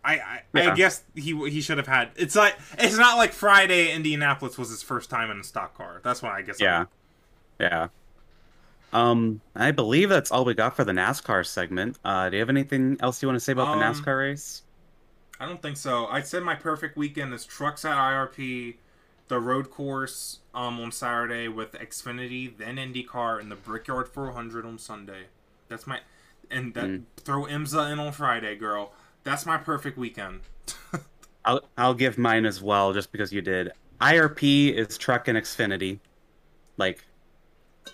I 0.05 0.41
I, 0.55 0.69
I 0.71 0.75
guess 0.75 1.03
he 1.15 1.33
he 1.51 1.61
should 1.61 1.79
have 1.79 1.89
had. 1.89 2.11
It's 2.17 2.37
like 2.37 2.57
it's 2.79 2.97
not 2.97 3.17
like 3.17 3.33
Friday 3.33 3.93
Indianapolis 3.93 4.57
was 4.57 4.71
his 4.71 4.83
first 4.83 5.11
time 5.11 5.31
in 5.31 5.41
a 5.41 5.45
stock 5.45 5.77
car. 5.77 6.01
That's 6.05 6.23
why 6.23 6.39
I 6.39 6.43
guess. 6.43 6.61
Yeah, 6.61 6.85
yeah. 7.59 7.89
Um, 8.93 9.41
I 9.55 9.73
believe 9.73 10.09
that's 10.09 10.31
all 10.31 10.45
we 10.45 10.55
got 10.55 10.77
for 10.77 10.85
the 10.85 10.93
NASCAR 10.93 11.45
segment. 11.45 11.99
Uh, 12.05 12.31
do 12.31 12.37
you 12.37 12.41
have 12.41 12.49
anything 12.49 12.97
else 13.01 13.21
you 13.21 13.29
want 13.29 13.37
to 13.37 13.45
say 13.45 13.53
about 13.53 13.77
the 13.77 13.85
Um, 13.85 13.95
NASCAR 13.95 14.19
race? 14.19 14.63
I 15.39 15.47
don't 15.47 15.61
think 15.61 15.77
so. 15.77 16.07
I 16.07 16.23
said 16.23 16.43
my 16.43 16.55
perfect 16.55 16.97
weekend 16.97 17.35
is 17.35 17.45
trucks 17.45 17.85
at 17.85 17.97
IRP, 17.97 18.77
the 19.29 19.41
road 19.41 19.71
course 19.71 20.41
um 20.55 20.79
on 20.81 20.93
Saturday 20.93 21.49
with 21.49 21.73
Xfinity, 21.73 22.57
then 22.57 22.77
IndyCar, 22.77 23.41
and 23.41 23.51
the 23.51 23.57
Brickyard 23.57 24.09
400 24.09 24.65
on 24.65 24.79
Sunday. 24.79 25.25
That's 25.69 25.87
my 25.87 26.01
and 26.51 26.75
that 26.75 26.85
Mm. 26.85 27.03
throw 27.17 27.45
IMSA 27.45 27.93
in 27.93 27.99
on 27.99 28.13
Friday, 28.13 28.55
girl. 28.57 28.93
That's 29.25 29.45
my 29.47 29.57
perfect 29.57 29.99
weekend. 29.99 30.41
I'll 31.45 31.61
I'll 31.77 31.95
give 31.95 32.19
mine 32.19 32.47
as 32.47 32.63
well, 32.63 32.93
just 32.93 33.11
because 33.13 33.33
you 33.33 33.41
did. 33.43 33.73
IRP 34.01 34.73
is 34.75 34.97
truck 34.99 35.27
and 35.29 35.37
Xfinity, 35.39 35.99
like 36.77 37.05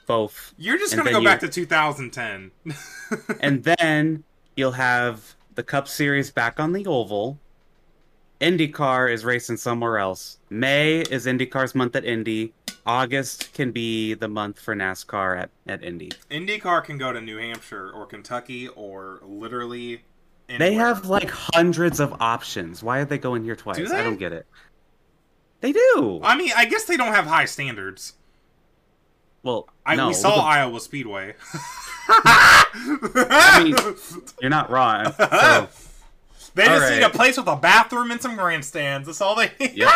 both, 0.06 0.52
You're 0.58 0.78
just 0.78 0.92
And 0.94 1.00
gonna 1.00 1.12
go 1.12 1.18
you- 1.20 1.24
back 1.26 1.40
to 1.40 1.48
2010. 1.48 2.50
and 3.40 3.62
then 3.64 4.24
you'll 4.56 4.72
have 4.72 5.34
the 5.54 5.62
Cup 5.62 5.86
Series 5.88 6.30
back 6.30 6.58
on 6.58 6.72
the 6.72 6.86
oval. 6.86 7.38
IndyCar 8.42 9.12
is 9.12 9.24
racing 9.24 9.56
somewhere 9.56 9.98
else. 9.98 10.38
May 10.50 11.00
is 11.00 11.26
IndyCar's 11.26 11.74
month 11.76 11.94
at 11.94 12.04
Indy. 12.04 12.52
August 12.84 13.54
can 13.54 13.70
be 13.70 14.14
the 14.14 14.26
month 14.26 14.58
for 14.58 14.74
NASCAR 14.74 15.40
at, 15.40 15.50
at 15.68 15.84
Indy. 15.84 16.10
IndyCar 16.28 16.82
can 16.82 16.98
go 16.98 17.12
to 17.12 17.20
New 17.20 17.36
Hampshire 17.36 17.92
or 17.92 18.04
Kentucky 18.06 18.66
or 18.68 19.20
literally. 19.22 20.02
They 20.58 20.74
have 20.74 21.06
like 21.06 21.30
hundreds 21.30 22.00
of 22.00 22.20
options. 22.20 22.82
Why 22.82 22.98
are 22.98 23.04
they 23.04 23.16
going 23.16 23.44
here 23.44 23.54
twice? 23.54 23.76
Do 23.76 23.94
I 23.94 24.02
don't 24.02 24.18
get 24.18 24.32
it. 24.32 24.46
They 25.60 25.72
do. 25.72 26.20
I 26.24 26.36
mean, 26.36 26.50
I 26.56 26.64
guess 26.64 26.84
they 26.84 26.96
don't 26.96 27.14
have 27.14 27.26
high 27.26 27.44
standards. 27.44 28.14
Well, 29.44 29.68
I, 29.86 29.94
no, 29.94 30.08
we 30.08 30.14
saw 30.14 30.34
Iowa 30.44 30.80
Speedway. 30.80 31.34
I 32.08 33.62
mean, 33.62 33.96
you're 34.40 34.50
not 34.50 34.70
wrong. 34.70 35.14
So, 35.30 35.68
They 36.54 36.64
just 36.66 36.84
All 36.84 36.90
need 36.90 37.02
a 37.02 37.08
place 37.10 37.36
with 37.38 37.46
a 37.46 37.56
bathroom 37.56 38.10
and 38.10 38.20
some 38.20 38.36
grandstands. 38.36 39.06
That's 39.06 39.20
all 39.20 39.34
they 39.36 39.50
need. 39.60 39.72
Yep. 39.74 39.92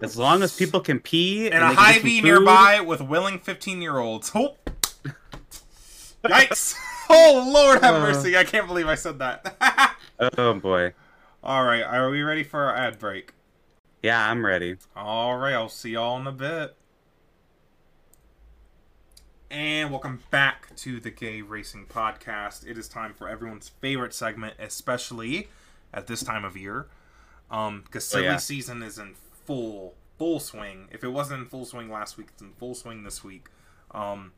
as 0.00 0.16
long 0.16 0.42
as 0.42 0.56
people 0.56 0.80
can 0.80 1.00
pee 1.00 1.46
and 1.46 1.54
and, 1.54 1.64
a 1.64 1.74
Hy-Vee 1.74 2.20
nearby 2.20 2.80
with 2.80 3.00
willing 3.00 3.38
15 3.40 3.82
year 3.82 3.98
olds. 3.98 4.30
Oh. 4.34 4.56
Yikes. 6.24 6.74
Oh, 7.12 7.50
Lord 7.52 7.82
have 7.82 7.96
Uh. 7.96 8.00
mercy. 8.02 8.36
I 8.38 8.44
can't 8.44 8.68
believe 8.68 8.86
I 8.86 8.94
said 8.94 9.18
that. 9.18 9.96
Oh 10.38 10.54
boy. 10.54 10.92
all 11.42 11.64
right. 11.64 11.82
Are 11.82 12.08
we 12.10 12.22
ready 12.22 12.44
for 12.44 12.60
our 12.66 12.76
ad 12.76 12.98
break? 13.00 13.32
Yeah, 14.02 14.30
I'm 14.30 14.46
ready. 14.46 14.76
All 14.94 15.36
right. 15.38 15.54
I'll 15.54 15.68
see 15.68 15.90
y'all 15.92 16.20
in 16.20 16.26
a 16.28 16.32
bit. 16.32 16.76
And 19.50 19.90
welcome 19.90 20.20
back 20.30 20.76
to 20.76 21.00
the 21.00 21.10
Gay 21.10 21.40
Racing 21.42 21.86
Podcast. 21.86 22.64
It 22.64 22.78
is 22.78 22.86
time 22.86 23.12
for 23.14 23.28
everyone's 23.28 23.70
favorite 23.80 24.14
segment, 24.14 24.54
especially 24.60 25.48
at 25.92 26.06
this 26.06 26.22
time 26.22 26.44
of 26.44 26.56
year. 26.56 26.86
Um, 27.50 27.82
because 27.84 28.06
Oh, 28.12 28.16
silly 28.18 28.24
yeah. 28.26 28.36
season 28.36 28.82
is 28.82 28.98
in 28.98 29.14
full 29.46 29.94
full 30.18 30.38
swing. 30.40 30.88
If 30.92 31.02
it 31.02 31.08
wasn't 31.08 31.40
in 31.42 31.46
full 31.48 31.64
swing 31.64 31.90
last 31.90 32.16
week, 32.18 32.28
it's 32.32 32.42
in 32.42 32.52
full 32.52 32.74
swing 32.74 33.02
this 33.04 33.24
week. 33.24 33.46
Um, 33.90 34.32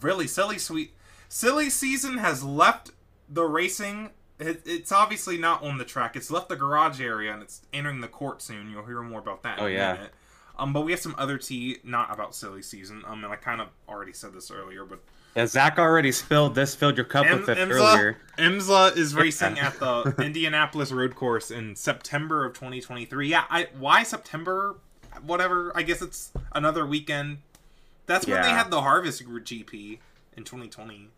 really, 0.00 0.26
silly 0.26 0.58
sweet 0.58 0.94
silly 1.28 1.68
season 1.68 2.18
has 2.18 2.42
left 2.42 2.90
the 3.28 3.44
racing. 3.44 4.10
It, 4.38 4.62
it's 4.64 4.92
obviously 4.92 5.36
not 5.36 5.62
on 5.62 5.76
the 5.78 5.84
track. 5.84 6.16
It's 6.16 6.30
left 6.30 6.48
the 6.48 6.56
garage 6.56 7.00
area 7.00 7.32
and 7.34 7.42
it's 7.42 7.62
entering 7.72 8.00
the 8.00 8.08
court 8.08 8.40
soon. 8.40 8.70
You'll 8.70 8.86
hear 8.86 9.02
more 9.02 9.18
about 9.20 9.42
that. 9.42 9.58
In 9.58 9.64
Oh, 9.64 9.66
a 9.66 9.70
yeah. 9.72 9.92
minute. 9.94 10.12
Um, 10.58 10.72
but 10.72 10.82
we 10.82 10.92
have 10.92 11.00
some 11.00 11.14
other 11.18 11.36
tea, 11.38 11.78
not 11.84 12.12
about 12.12 12.34
silly 12.34 12.62
season. 12.62 13.02
Um, 13.06 13.22
and 13.24 13.32
I 13.32 13.36
kind 13.36 13.60
of 13.60 13.68
already 13.88 14.12
said 14.12 14.32
this 14.32 14.50
earlier, 14.50 14.84
but 14.84 15.00
Yeah, 15.38 15.46
Zack 15.46 15.78
already 15.78 16.10
spilled 16.10 16.56
this, 16.56 16.74
filled 16.74 16.96
your 16.96 17.04
cup 17.04 17.24
Im- 17.24 17.38
with 17.38 17.48
it 17.48 17.58
IMSA, 17.58 17.70
earlier. 17.70 18.16
IMSA 18.38 18.96
is 18.96 19.14
racing 19.14 19.56
at 19.60 19.78
the 19.78 20.12
Indianapolis 20.18 20.90
Road 20.90 21.14
Course 21.14 21.52
in 21.52 21.76
September 21.76 22.44
of 22.44 22.54
2023. 22.54 23.28
Yeah, 23.28 23.44
I 23.48 23.68
why 23.78 24.02
September? 24.02 24.78
Whatever. 25.24 25.70
I 25.76 25.82
guess 25.82 26.02
it's 26.02 26.32
another 26.52 26.84
weekend. 26.84 27.38
That's 28.06 28.26
when 28.26 28.42
they 28.42 28.50
had 28.50 28.72
the 28.72 28.80
Harvest 28.80 29.24
GP 29.24 30.00
in 30.36 30.42
2020. 30.42 31.08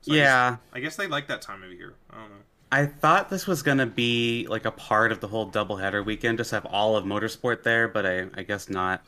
So 0.00 0.14
I 0.14 0.16
yeah, 0.16 0.50
guess, 0.50 0.58
I 0.72 0.80
guess 0.80 0.96
they 0.96 1.06
like 1.06 1.28
that 1.28 1.42
time 1.42 1.62
of 1.62 1.70
year. 1.70 1.92
I 2.08 2.14
don't 2.14 2.30
know. 2.30 2.36
I 2.72 2.86
thought 2.86 3.28
this 3.28 3.46
was 3.46 3.62
gonna 3.62 3.84
be 3.84 4.46
like 4.48 4.64
a 4.64 4.70
part 4.70 5.12
of 5.12 5.20
the 5.20 5.28
whole 5.28 5.50
doubleheader 5.50 6.02
weekend, 6.02 6.38
just 6.38 6.52
have 6.52 6.64
all 6.64 6.96
of 6.96 7.04
motorsport 7.04 7.62
there, 7.62 7.88
but 7.88 8.06
I, 8.06 8.24
I 8.32 8.42
guess 8.42 8.70
not. 8.70 9.04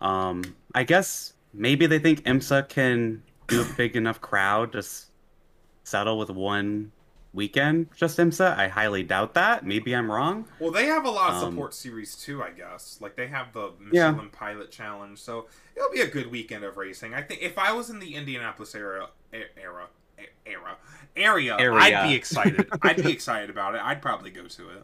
Um, 0.00 0.54
I 0.72 0.84
guess 0.84 1.32
maybe 1.52 1.86
they 1.86 1.98
think 1.98 2.22
IMSA 2.22 2.68
can 2.68 3.22
do 3.48 3.62
a 3.62 3.64
big 3.76 3.96
enough 3.96 4.20
crowd, 4.20 4.72
just 4.72 5.06
settle 5.84 6.18
with 6.18 6.30
one 6.30 6.92
weekend, 7.32 7.88
just 7.94 8.18
IMSA. 8.18 8.56
I 8.56 8.68
highly 8.68 9.02
doubt 9.02 9.34
that. 9.34 9.64
Maybe 9.64 9.94
I'm 9.94 10.10
wrong. 10.10 10.46
Well, 10.58 10.70
they 10.70 10.86
have 10.86 11.04
a 11.04 11.10
lot 11.10 11.30
of 11.34 11.42
Um, 11.42 11.52
support 11.52 11.74
series 11.74 12.16
too, 12.16 12.42
I 12.42 12.50
guess. 12.50 12.98
Like 13.00 13.14
they 13.16 13.26
have 13.28 13.52
the 13.52 13.72
Yeah. 13.92 14.10
Michelin 14.10 14.30
Pilot 14.30 14.70
Challenge, 14.70 15.18
so 15.18 15.46
it'll 15.76 15.90
be 15.92 16.00
a 16.00 16.08
good 16.08 16.30
weekend 16.30 16.64
of 16.64 16.76
racing. 16.76 17.14
I 17.14 17.22
think 17.22 17.42
if 17.42 17.58
I 17.58 17.72
was 17.72 17.90
in 17.90 17.98
the 17.98 18.14
Indianapolis 18.14 18.74
era, 18.74 19.08
e- 19.34 19.42
era, 19.56 19.88
era, 20.46 20.76
area, 21.14 21.56
Area. 21.58 21.78
I'd 22.00 22.08
be 22.08 22.14
excited. 22.14 22.68
I'd 22.82 23.02
be 23.02 23.12
excited 23.12 23.50
about 23.50 23.74
it. 23.74 23.82
I'd 23.84 24.00
probably 24.00 24.30
go 24.30 24.46
to 24.46 24.68
it. 24.70 24.82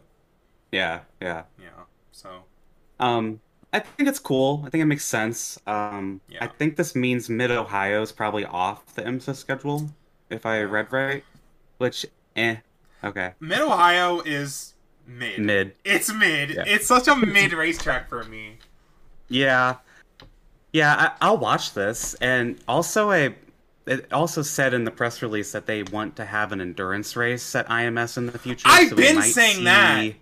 Yeah, 0.71 1.01
yeah. 1.21 1.43
Yeah. 1.59 1.69
So 2.11 2.43
Um, 2.99 3.41
I 3.73 3.79
think 3.79 4.07
it's 4.07 4.19
cool. 4.19 4.63
I 4.65 4.69
think 4.69 4.83
it 4.83 4.85
makes 4.85 5.03
sense. 5.03 5.59
Um, 5.65 6.21
Yeah. 6.29 6.43
I 6.43 6.47
think 6.47 6.75
this 6.75 6.95
means 6.95 7.27
Mid 7.29 7.49
Ohio 7.49 8.03
is 8.03 8.11
probably 8.11 8.45
off 8.45 8.93
the 8.93 9.01
IMSA 9.01 9.35
schedule, 9.35 9.89
if 10.29 10.45
I 10.45 10.61
read 10.61 10.93
right. 10.93 11.23
Which, 11.79 12.05
eh, 12.35 12.57
okay, 13.03 13.33
Mid 13.39 13.59
Ohio 13.59 14.21
is 14.21 14.75
mid. 15.07 15.39
mid. 15.39 15.73
It's 15.83 16.13
mid. 16.13 16.51
Yeah. 16.51 16.63
It's 16.67 16.85
such 16.85 17.07
a 17.07 17.15
mid 17.15 17.51
racetrack 17.53 18.07
for 18.07 18.23
me. 18.25 18.59
Yeah, 19.27 19.77
yeah. 20.71 20.95
I, 20.95 21.27
I'll 21.27 21.37
watch 21.37 21.73
this, 21.73 22.13
and 22.15 22.59
also 22.67 23.11
I. 23.11 23.35
It 23.85 24.13
also 24.13 24.43
said 24.43 24.73
in 24.73 24.85
the 24.85 24.91
press 24.91 25.21
release 25.21 25.51
that 25.51 25.65
they 25.65 25.83
want 25.83 26.15
to 26.15 26.23
have 26.23 26.53
an 26.53 26.61
endurance 26.61 27.17
race 27.17 27.53
at 27.53 27.67
IMS 27.67 28.17
in 28.17 28.27
the 28.27 28.39
future. 28.39 28.65
I've 28.69 28.89
so 28.89 28.95
been 28.95 29.21
saying 29.23 29.65
that. 29.65 30.13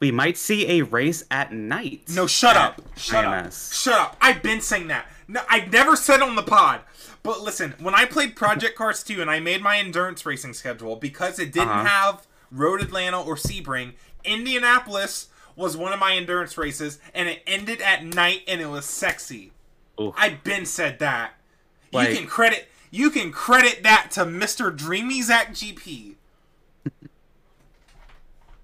We 0.00 0.10
might 0.10 0.36
see 0.36 0.78
a 0.78 0.82
race 0.84 1.24
at 1.30 1.52
night. 1.52 2.02
No, 2.14 2.26
shut 2.26 2.56
up. 2.56 2.82
Shut 2.96 3.24
IMS. 3.24 3.70
up. 3.70 3.74
Shut 3.74 3.94
up. 4.00 4.16
I've 4.20 4.42
been 4.42 4.60
saying 4.60 4.88
that. 4.88 5.06
No, 5.26 5.40
I 5.48 5.60
never 5.66 5.96
said 5.96 6.20
on 6.20 6.36
the 6.36 6.42
pod. 6.42 6.80
But 7.22 7.40
listen, 7.40 7.74
when 7.80 7.94
I 7.94 8.04
played 8.04 8.36
Project 8.36 8.76
Cars 8.76 9.02
2 9.02 9.20
and 9.20 9.30
I 9.30 9.40
made 9.40 9.62
my 9.62 9.78
endurance 9.78 10.24
racing 10.26 10.52
schedule 10.54 10.96
because 10.96 11.38
it 11.38 11.52
didn't 11.52 11.68
Uh-huh. 11.70 11.84
have 11.84 12.26
Road 12.52 12.80
Atlanta 12.82 13.20
or 13.20 13.34
Sebring, 13.36 13.94
Indianapolis 14.24 15.28
was 15.56 15.76
one 15.76 15.92
of 15.92 15.98
my 15.98 16.14
endurance 16.14 16.56
races 16.58 16.98
and 17.14 17.28
it 17.28 17.42
ended 17.46 17.80
at 17.80 18.04
night 18.04 18.42
and 18.46 18.60
it 18.60 18.66
was 18.66 18.84
sexy. 18.84 19.50
Oof. 20.00 20.14
I've 20.16 20.44
been 20.44 20.66
said 20.66 20.98
that. 20.98 21.32
Like- 21.92 22.10
you 22.10 22.16
can 22.16 22.26
credit 22.26 22.68
you 22.90 23.10
can 23.10 23.32
credit 23.32 23.82
that 23.82 24.10
to 24.12 24.24
Mr. 24.24 24.74
Dreamy 24.74 25.20
Zack 25.22 25.52
GP. 25.52 26.15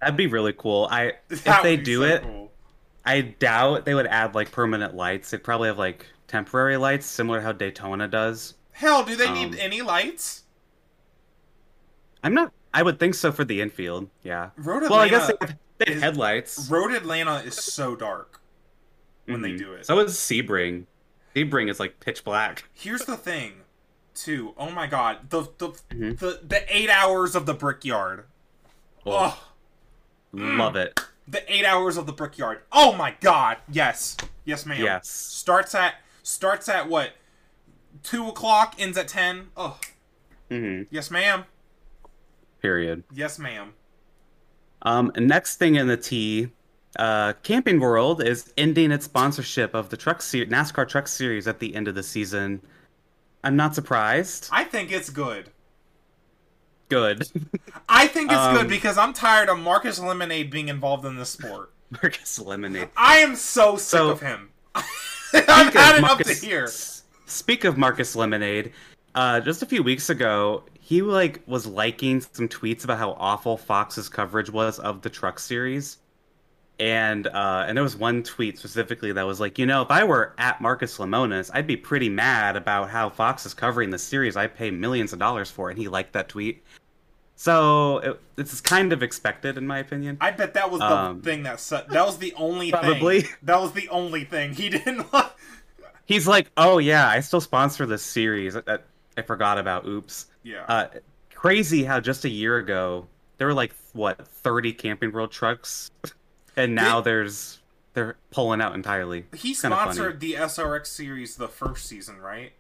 That'd 0.03 0.17
be 0.17 0.27
really 0.27 0.53
cool. 0.53 0.89
I 0.91 1.13
if 1.31 1.45
they 1.63 1.77
do 1.77 1.99
so 2.01 2.03
it, 2.03 2.23
cool. 2.23 2.53
I 3.05 3.21
doubt 3.21 3.85
they 3.85 3.95
would 3.95 4.07
add 4.09 4.35
like 4.35 4.51
permanent 4.51 4.95
lights. 4.95 5.31
They'd 5.31 5.43
probably 5.45 5.69
have 5.69 5.79
like 5.79 6.07
temporary 6.27 6.77
lights, 6.77 7.07
similar 7.07 7.39
to 7.39 7.45
how 7.45 7.53
Daytona 7.53 8.09
does. 8.09 8.55
Hell, 8.73 9.05
do 9.05 9.15
they 9.17 9.27
Um, 9.27 9.35
need 9.35 9.55
any 9.57 9.81
lights? 9.81 10.43
I'm 12.25 12.35
not. 12.35 12.53
I 12.75 12.83
would 12.83 12.99
think 12.99 13.15
so 13.15 13.31
for 13.33 13.45
the 13.45 13.61
infield. 13.61 14.09
Yeah. 14.23 14.51
Road 14.57 14.83
Atlanta 14.85 14.91
Well, 14.91 15.01
I 15.01 15.09
guess 15.09 15.27
they 15.29 15.35
have, 15.41 15.57
they 15.79 15.93
have 15.95 16.03
headlights. 16.03 16.69
Road 16.71 16.93
Atlanta 16.93 17.37
is 17.45 17.55
so 17.55 17.95
dark 17.95 18.41
when 19.27 19.43
they 19.43 19.53
Mhm. 19.53 19.59
do 19.59 19.73
it. 19.75 19.87
So 19.87 19.99
is 20.01 20.15
Sebring. 20.15 20.87
Sebring 21.37 21.71
is 21.71 21.79
like 21.79 22.01
pitch 22.01 22.25
black. 22.25 22.65
Here's 22.73 23.05
the 23.05 23.17
thing, 23.17 23.63
too. 24.15 24.55
Oh 24.57 24.71
my 24.71 24.87
god, 24.87 25.31
the 25.31 25.43
the 25.59 25.69
Mhm. 25.91 26.19
the, 26.19 26.41
the 26.43 26.65
eight 26.77 26.91
hours 26.91 27.35
of 27.37 27.47
the 27.47 27.55
Brickyard. 27.55 28.25
Oh, 29.05 29.52
Love 30.33 30.77
it. 30.77 30.99
the 31.29 31.53
eight 31.53 31.65
hours 31.65 31.97
of 31.97 32.07
the 32.07 32.13
Brickyard. 32.13 32.63
Oh 32.73 32.93
my 32.95 33.15
god. 33.21 33.59
Yes. 33.71 34.17
Yes, 34.45 34.65
ma'am. 34.67 34.81
Yes. 34.83 35.09
Starts 35.09 35.75
at 35.75 35.95
starts 36.23 36.69
at 36.69 36.89
what? 36.89 37.13
Two 38.03 38.29
o'clock. 38.29 38.75
Ends 38.79 38.97
at 38.99 39.09
ten. 39.09 39.49
Oh. 39.57 39.79
hmm 40.51 40.83
Yes, 40.91 41.11
ma'am. 41.11 41.45
Period. 42.61 43.05
Yes, 43.13 43.39
ma'am. 43.39 43.75
Um, 44.83 45.13
next 45.17 45.57
thing 45.57 45.77
in 45.77 45.87
the 45.87 45.97
T, 45.97 46.49
uh, 46.99 47.35
Camping 47.43 47.79
World 47.81 48.23
is 48.23 48.53
ending 48.57 48.91
its 48.91 49.05
sponsorship 49.05 49.75
of 49.75 49.91
the 49.91 49.97
truck 49.97 50.23
se- 50.23 50.47
NASCAR 50.47 50.89
Truck 50.89 51.07
Series 51.09 51.47
at 51.47 51.59
the 51.61 51.75
end 51.75 51.89
of 51.89 51.95
the 51.95 52.03
season. 52.03 52.61
I'm 53.45 53.57
not 53.57 53.75
surprised. 53.75 54.49
I 54.53 54.65
think 54.65 54.91
it's 54.93 55.11
good. 55.11 55.51
Good. 56.93 57.27
I 57.89 58.07
think 58.07 58.31
it's 58.31 58.39
Um, 58.39 58.55
good 58.55 58.69
because 58.69 58.99
I'm 58.99 59.15
tired 59.15 59.49
of 59.49 59.59
Marcus 59.59 59.99
Lemonade 59.99 60.51
being 60.51 60.69
involved 60.69 61.07
in 61.07 61.17
this 61.17 61.31
sport. 61.31 61.73
Marcus 61.91 62.39
Lemonade. 62.39 62.91
I 62.99 63.19
am 63.19 63.35
so 63.35 63.77
sick 63.77 63.99
So- 63.99 64.11
of 64.11 64.21
him. 64.21 64.51
I've 64.75 65.73
had 65.73 65.97
enough 65.99 66.19
to 66.19 66.35
hear. 66.35 66.69
Speak 67.25 67.65
of 67.65 67.79
Marcus 67.79 68.15
Lemonade, 68.15 68.73
uh, 69.15 69.41
just 69.41 69.63
a 69.63 69.67
few 69.67 69.83
weeks 69.83 70.11
ago, 70.11 70.65
he 70.81 71.01
like 71.01 71.41
was 71.47 71.67
liking 71.67 72.21
some 72.21 72.47
tweets 72.49 72.85
about 72.85 72.99
how 72.99 73.13
awful 73.13 73.57
Fox's 73.57 74.11
coverage 74.11 74.51
was 74.51 74.79
of 74.79 75.01
the 75.01 75.09
Truck 75.09 75.39
Series, 75.39 75.97
and 76.79 77.27
uh, 77.29 77.65
and 77.67 77.75
there 77.77 77.83
was 77.83 77.97
one 77.97 78.23
tweet 78.23 78.59
specifically 78.59 79.13
that 79.13 79.27
was 79.27 79.41
like, 79.41 79.59
you 79.59 79.65
know, 79.65 79.81
if 79.81 79.91
I 79.91 80.05
were 80.05 80.35
at 80.37 80.61
Marcus 80.61 80.99
Lemonis, 80.99 81.51
I'd 81.55 81.67
be 81.67 81.77
pretty 81.77 82.11
mad 82.11 82.57
about 82.57 82.91
how 82.91 83.09
Fox 83.09 83.47
is 83.47 83.55
covering 83.55 83.89
the 83.89 83.99
series 83.99 84.37
I 84.37 84.47
pay 84.47 84.71
millions 84.71 85.15
of 85.15 85.19
dollars 85.19 85.51
for, 85.51 85.71
and 85.71 85.79
he 85.79 85.89
liked 85.89 86.13
that 86.13 86.29
tweet. 86.29 86.63
So 87.37 87.99
it, 87.99 88.21
it's 88.37 88.61
kind 88.61 88.93
of 88.93 89.03
expected, 89.03 89.57
in 89.59 89.67
my 89.67 89.79
opinion. 89.79 90.17
I 90.21 90.31
bet 90.31 90.55
that 90.55 90.71
was 90.71 90.81
the 90.81 90.87
Um, 90.87 91.23
thing 91.23 91.43
that 91.45 91.59
su- 91.61 91.81
that 91.89 92.07
was 92.07 92.19
the 92.19 92.33
only 92.35 92.71
Probably. 92.71 93.23
thing. 93.23 93.31
That 93.43 93.61
was 93.61 93.73
the 93.73 93.89
only 93.89 94.25
thing 94.25 94.55
he 94.55 94.69
didn't 94.69 95.13
like. 95.13 95.33
He's 96.05 96.27
like, 96.29 96.51
oh 96.57 96.79
yeah, 96.79 97.09
I 97.09 97.21
still 97.21 97.41
sponsor 97.41 97.87
this 97.87 98.03
series. 98.03 98.55
That 98.55 98.85
I 99.17 99.23
forgot 99.23 99.59
about. 99.59 99.87
Oops. 99.87 100.27
Yeah. 100.43 100.65
Uh, 100.69 100.87
crazy 101.35 101.85
how 101.85 102.01
just 102.01 102.25
a 102.25 102.29
year 102.29 102.59
ago 102.59 103.07
there 103.39 103.47
were 103.49 103.55
like 103.55 103.75
what 103.93 104.27
30 104.29 104.73
Camping 104.75 105.11
World 105.13 105.33
trucks, 105.33 105.91
and 106.57 106.75
now 106.75 107.01
They- 107.01 107.11
there's 107.11 107.59
they're 107.95 108.17
pulling 108.31 108.61
out 108.63 108.75
entirely. 108.75 109.27
he 109.35 109.53
sponsored 109.53 110.21
the 110.21 110.35
SRX 110.35 110.87
series 110.87 111.37
the 111.37 111.49
first 111.49 111.87
season, 111.87 112.19
right? 112.21 112.53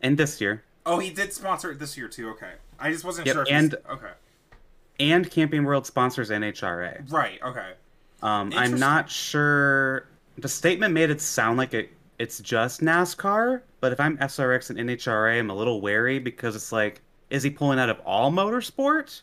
And 0.00 0.18
this 0.18 0.40
year, 0.40 0.64
Oh, 0.84 0.98
he 0.98 1.10
did 1.10 1.32
sponsor 1.32 1.70
it 1.70 1.78
this 1.78 1.96
year 1.96 2.08
too. 2.08 2.30
Okay, 2.30 2.52
I 2.82 2.90
just 2.90 3.04
wasn't 3.04 3.26
Yep, 3.28 3.34
sure. 3.34 3.42
If 3.44 3.48
and- 3.50 3.74
okay, 3.88 4.10
and 4.98 5.30
Camping 5.30 5.64
World 5.64 5.86
sponsors 5.86 6.30
NHRA. 6.30 7.10
right. 7.10 7.40
Okay. 7.42 7.72
Um, 8.22 8.52
I'm 8.54 8.78
not 8.78 9.10
sure. 9.10 10.06
The 10.38 10.48
statement 10.48 10.92
made 10.94 11.10
it 11.10 11.20
sound 11.20 11.58
like 11.58 11.74
it 11.74 11.90
it's 12.18 12.38
just 12.40 12.80
NASCAR, 12.80 13.62
but 13.80 13.90
if 13.92 13.98
I'm 13.98 14.16
SRX 14.18 14.70
and 14.70 14.78
NHRA, 14.78 15.38
I'm 15.38 15.50
a 15.50 15.54
little 15.54 15.80
wary 15.80 16.18
because 16.20 16.54
it's 16.54 16.70
like, 16.70 17.00
is 17.30 17.42
he 17.42 17.50
pulling 17.50 17.78
out 17.80 17.88
of 17.88 17.98
all 18.04 18.30
motorsport 18.30 19.22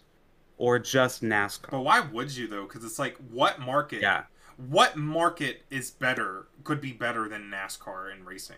or 0.57 0.79
just 0.79 1.21
NASCAR? 1.23 1.71
But 1.71 1.81
why 1.81 2.01
would 2.01 2.35
you 2.35 2.47
though? 2.47 2.63
Because 2.63 2.83
it's 2.83 2.99
like, 2.99 3.15
what 3.31 3.59
market? 3.59 4.01
Yeah. 4.01 4.23
What 4.69 4.97
market 4.97 5.63
is 5.69 5.91
better? 5.91 6.47
Could 6.65 6.81
be 6.81 6.91
better 6.91 7.29
than 7.29 7.49
NASCAR 7.49 8.13
in 8.13 8.25
racing. 8.25 8.57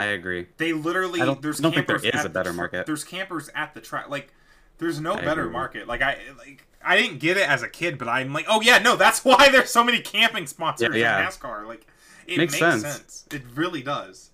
I 0.00 0.06
agree. 0.06 0.46
They 0.56 0.72
literally 0.72 1.20
I 1.20 1.24
don't- 1.26 1.42
there's 1.42 1.60
I 1.60 1.62
don't 1.64 1.74
think 1.74 1.86
there 1.86 1.98
campers 1.98 2.14
is 2.14 2.20
at 2.20 2.26
a 2.26 2.28
the 2.28 2.32
better 2.34 2.52
market. 2.52 2.86
There's 2.86 3.04
campers 3.04 3.50
at 3.54 3.74
the 3.74 3.80
track. 3.80 4.08
Like, 4.08 4.32
there's 4.78 5.00
no 5.00 5.14
I 5.14 5.22
better 5.24 5.42
agree. 5.42 5.52
market. 5.52 5.86
Like 5.88 6.02
I 6.02 6.18
like 6.38 6.66
I 6.82 6.96
didn't 6.96 7.18
get 7.18 7.36
it 7.36 7.48
as 7.48 7.62
a 7.62 7.68
kid, 7.68 7.98
but 7.98 8.08
I'm 8.08 8.32
like, 8.32 8.46
oh 8.48 8.60
yeah, 8.60 8.78
no, 8.78 8.96
that's 8.96 9.24
why 9.24 9.48
there's 9.50 9.70
so 9.70 9.84
many 9.84 10.00
camping 10.00 10.46
sponsors 10.46 10.94
Yeah, 10.94 11.18
yeah. 11.18 11.20
in 11.20 11.26
NASCAR. 11.26 11.66
Like, 11.66 11.86
it 12.26 12.38
Makes 12.38 12.52
makes, 12.54 12.58
sense. 12.58 12.82
sense. 12.82 13.24
It 13.32 13.42
really 13.54 13.82
does. 13.82 14.30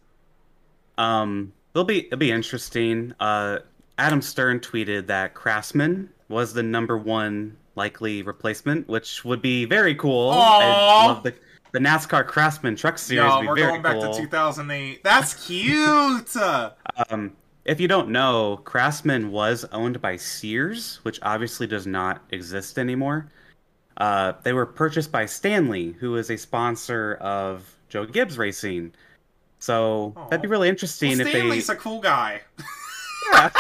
Um, 0.99 1.53
it'll 1.75 1.85
be 1.85 2.07
it'll 2.07 2.19
be 2.19 2.31
interesting. 2.33 3.13
Uh, 3.21 3.59
Adam 3.99 4.21
Stern 4.23 4.61
tweeted 4.61 5.07
that 5.07 5.35
Craftsman 5.35 6.11
was 6.29 6.53
the 6.53 6.63
number 6.63 6.97
one 6.99 7.57
likely 7.77 8.23
replacement, 8.23 8.89
which 8.89 9.25
would 9.25 9.43
be 9.43 9.65
very 9.65 9.95
cool. 9.95 10.31
Aw. 10.31 10.59
I 10.61 11.07
love 11.07 11.23
the 11.23 11.35
the 11.77 11.83
NASCAR 11.83 12.27
Craftsman 12.27 12.75
Truck 12.75 12.97
Series. 12.97 13.23
Yeah, 13.23 13.47
we're 13.47 13.55
going 13.55 13.83
back 13.83 14.01
cool. 14.01 14.15
to 14.15 14.19
2008. 14.19 15.05
That's 15.05 15.47
cute. 15.47 16.35
Um, 17.11 17.37
if 17.67 17.79
you 17.79 17.89
don't 17.89 18.09
know, 18.09 18.57
Craftsman 18.65 19.31
was 19.31 19.67
owned 19.67 20.01
by 20.01 20.17
Sears, 20.17 21.01
which 21.03 21.19
obviously 21.21 21.67
does 21.67 21.87
not 21.87 22.23
exist 22.31 22.79
anymore. 22.79 23.31
Uh, 23.99 24.33
they 24.43 24.55
were 24.55 24.65
purchased 24.65 25.13
by 25.13 25.27
Stanley, 25.27 25.93
who 26.01 26.17
is 26.17 26.31
a 26.31 26.39
sponsor 26.39 27.17
of 27.21 27.71
Joe 27.91 28.07
Gibbs 28.07 28.39
Racing. 28.39 28.95
So 29.59 30.15
that'd 30.31 30.41
be 30.41 30.49
really 30.49 30.69
well, 30.69 30.71
interesting 30.71 31.13
if 31.13 31.19
they. 31.19 31.33
Stanley's 31.33 31.69
a 31.69 31.77
cool 31.77 32.01
guy. 32.01 32.41
Yeah. 33.31 33.51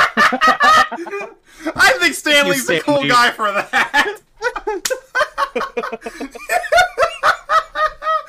I 1.76 1.98
think 2.00 2.14
Stanley's 2.14 2.70
a 2.70 2.80
cool 2.80 3.06
guy 3.06 3.32
for 3.32 3.52
that. 3.52 4.20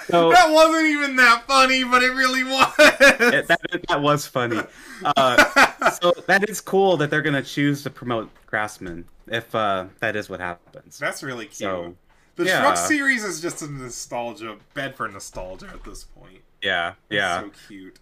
So- 0.10 0.32
that 0.34 0.52
wasn't 0.52 0.88
even 0.88 1.16
that 1.18 1.46
funny, 1.48 1.84
but 1.84 2.04
it 2.04 2.12
really 2.12 2.44
was. 2.44 2.74
It- 2.80 3.48
that, 3.48 3.60
that 3.90 4.02
was 4.02 4.26
funny. 4.26 4.62
Uh, 5.04 5.92
so 6.02 6.14
that 6.28 6.50
is 6.50 6.62
cool 6.62 6.98
that 6.98 7.10
they're 7.10 7.22
gonna 7.22 7.42
choose 7.44 7.84
to 7.84 7.90
promote 7.90 8.30
Craftsman 8.46 9.06
if 9.28 9.54
uh, 9.54 9.86
that 10.00 10.16
is 10.16 10.30
what 10.30 10.40
happens. 10.40 10.98
That's 10.98 11.24
really 11.24 11.46
cute. 11.46 11.58
So, 11.58 11.96
the 12.36 12.46
yeah. 12.46 12.62
truck 12.62 12.78
series 12.78 13.24
is 13.24 13.42
just 13.42 13.62
a 13.64 13.68
nostalgia, 13.68 14.58
bed 14.76 14.96
for 14.96 15.08
nostalgia 15.08 15.68
at 15.74 15.84
this 15.84 16.04
point. 16.04 16.42
Yeah, 16.62 16.90
It's 17.10 17.16
yeah. 17.18 17.42
so 17.42 17.52
cute. 17.68 18.00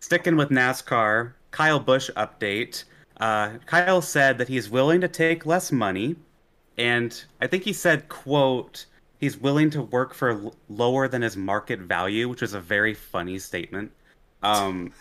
Sticking 0.00 0.36
with 0.36 0.50
NASCAR, 0.50 1.32
Kyle 1.52 1.78
Busch 1.78 2.10
update. 2.16 2.84
Uh, 3.20 3.58
Kyle 3.66 4.02
said 4.02 4.38
that 4.38 4.48
he's 4.48 4.68
willing 4.68 5.00
to 5.00 5.08
take 5.08 5.46
less 5.46 5.70
money, 5.70 6.16
and 6.76 7.24
I 7.40 7.46
think 7.46 7.62
he 7.62 7.72
said, 7.72 8.08
"quote." 8.08 8.86
He's 9.22 9.38
willing 9.38 9.70
to 9.70 9.82
work 9.82 10.14
for 10.14 10.50
lower 10.68 11.06
than 11.06 11.22
his 11.22 11.36
market 11.36 11.78
value, 11.78 12.28
which 12.28 12.42
is 12.42 12.54
a 12.54 12.60
very 12.60 12.92
funny 12.92 13.38
statement. 13.38 13.92
Um, 14.42 14.92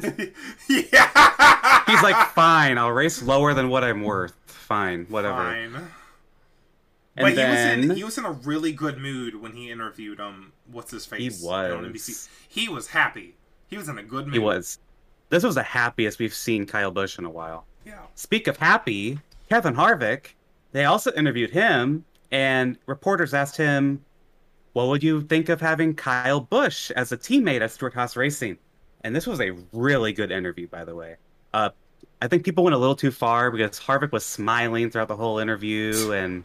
yeah. 0.69 1.83
he's 1.87 2.03
like, 2.03 2.27
"Fine, 2.35 2.77
I'll 2.77 2.91
race 2.91 3.23
lower 3.23 3.55
than 3.55 3.69
what 3.69 3.83
I'm 3.83 4.03
worth. 4.03 4.35
Fine, 4.45 5.07
whatever." 5.09 5.37
Fine. 5.37 5.75
And 5.75 5.85
but 7.15 7.35
then 7.35 7.81
he 7.81 7.87
was 7.87 7.89
in 7.89 7.97
he 7.97 8.03
was 8.03 8.17
in 8.19 8.25
a 8.25 8.31
really 8.31 8.71
good 8.73 8.99
mood 8.99 9.41
when 9.41 9.53
he 9.53 9.71
interviewed 9.71 10.19
um 10.19 10.53
what's 10.71 10.91
his 10.91 11.03
face 11.03 11.43
on 11.43 11.81
was. 11.81 11.91
NBC. 11.91 12.29
He 12.47 12.69
was 12.69 12.85
happy. 12.85 13.33
He 13.69 13.77
was 13.77 13.89
in 13.89 13.97
a 13.97 14.03
good 14.03 14.25
mood. 14.25 14.33
he 14.33 14.39
was. 14.39 14.77
This 15.29 15.43
was 15.43 15.55
the 15.55 15.63
happiest 15.63 16.19
we've 16.19 16.31
seen 16.31 16.67
Kyle 16.67 16.91
Busch 16.91 17.17
in 17.17 17.25
a 17.25 17.29
while. 17.31 17.65
Yeah. 17.87 18.01
Speak 18.13 18.47
of 18.47 18.57
happy, 18.57 19.17
Kevin 19.49 19.73
Harvick, 19.73 20.35
they 20.73 20.85
also 20.85 21.11
interviewed 21.13 21.49
him, 21.49 22.05
and 22.31 22.77
reporters 22.85 23.33
asked 23.33 23.57
him, 23.57 24.05
What 24.73 24.87
would 24.87 25.03
you 25.03 25.21
think 25.21 25.49
of 25.49 25.61
having 25.61 25.95
Kyle 25.95 26.39
Busch 26.39 26.91
as 26.91 27.11
a 27.11 27.17
teammate 27.17 27.61
at 27.61 27.71
Stewart 27.71 27.93
Haas 27.93 28.15
Racing? 28.15 28.57
And 29.03 29.15
this 29.15 29.27
was 29.27 29.41
a 29.41 29.51
really 29.73 30.13
good 30.13 30.31
interview, 30.31 30.67
by 30.67 30.85
the 30.85 30.95
way. 30.95 31.17
Uh, 31.53 31.71
I 32.21 32.27
think 32.27 32.45
people 32.45 32.63
went 32.63 32.75
a 32.75 32.77
little 32.77 32.95
too 32.95 33.11
far 33.11 33.51
because 33.51 33.79
Harvick 33.79 34.11
was 34.11 34.25
smiling 34.25 34.89
throughout 34.89 35.07
the 35.07 35.15
whole 35.17 35.39
interview, 35.39 36.11
and 36.11 36.43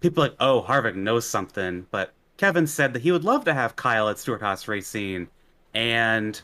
people 0.00 0.22
were 0.22 0.28
like, 0.28 0.36
Oh, 0.40 0.64
Harvick 0.66 0.94
knows 0.94 1.26
something. 1.26 1.86
But 1.90 2.12
Kevin 2.36 2.66
said 2.66 2.92
that 2.92 3.02
he 3.02 3.12
would 3.12 3.24
love 3.24 3.44
to 3.46 3.54
have 3.54 3.76
Kyle 3.76 4.08
at 4.08 4.18
Stewart 4.18 4.42
Haas 4.42 4.68
Racing, 4.68 5.28
and 5.74 6.40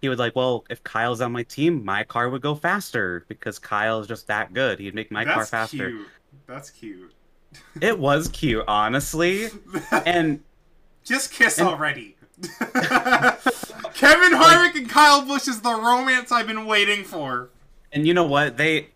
he 0.00 0.08
would 0.08 0.18
like, 0.18 0.36
well, 0.36 0.64
if 0.70 0.82
Kyle's 0.84 1.20
on 1.20 1.32
my 1.32 1.42
team, 1.44 1.84
my 1.84 2.04
car 2.04 2.28
would 2.28 2.42
go 2.42 2.54
faster 2.54 3.24
because 3.28 3.58
Kyle 3.58 4.00
is 4.00 4.06
just 4.06 4.26
that 4.28 4.52
good. 4.52 4.78
He'd 4.78 4.94
make 4.94 5.10
my 5.10 5.24
That's 5.24 5.34
car 5.34 5.46
faster. 5.46 5.90
cute. 5.90 6.08
That's 6.46 6.70
cute. 6.70 7.14
It 7.80 7.98
was 7.98 8.28
cute, 8.28 8.64
honestly. 8.68 9.48
And 10.06 10.42
Just 11.04 11.32
kiss 11.32 11.58
and- 11.58 11.68
already. 11.68 12.16
Kevin 13.94 14.32
Harvick 14.32 14.74
and 14.76 14.88
Kyle 14.88 15.22
Busch 15.24 15.46
is 15.48 15.60
the 15.60 15.72
romance 15.74 16.32
I've 16.32 16.46
been 16.46 16.66
waiting 16.66 17.04
for. 17.04 17.50
and 17.92 18.06
you 18.06 18.14
know 18.14 18.24
what? 18.24 18.56
They 18.56 18.88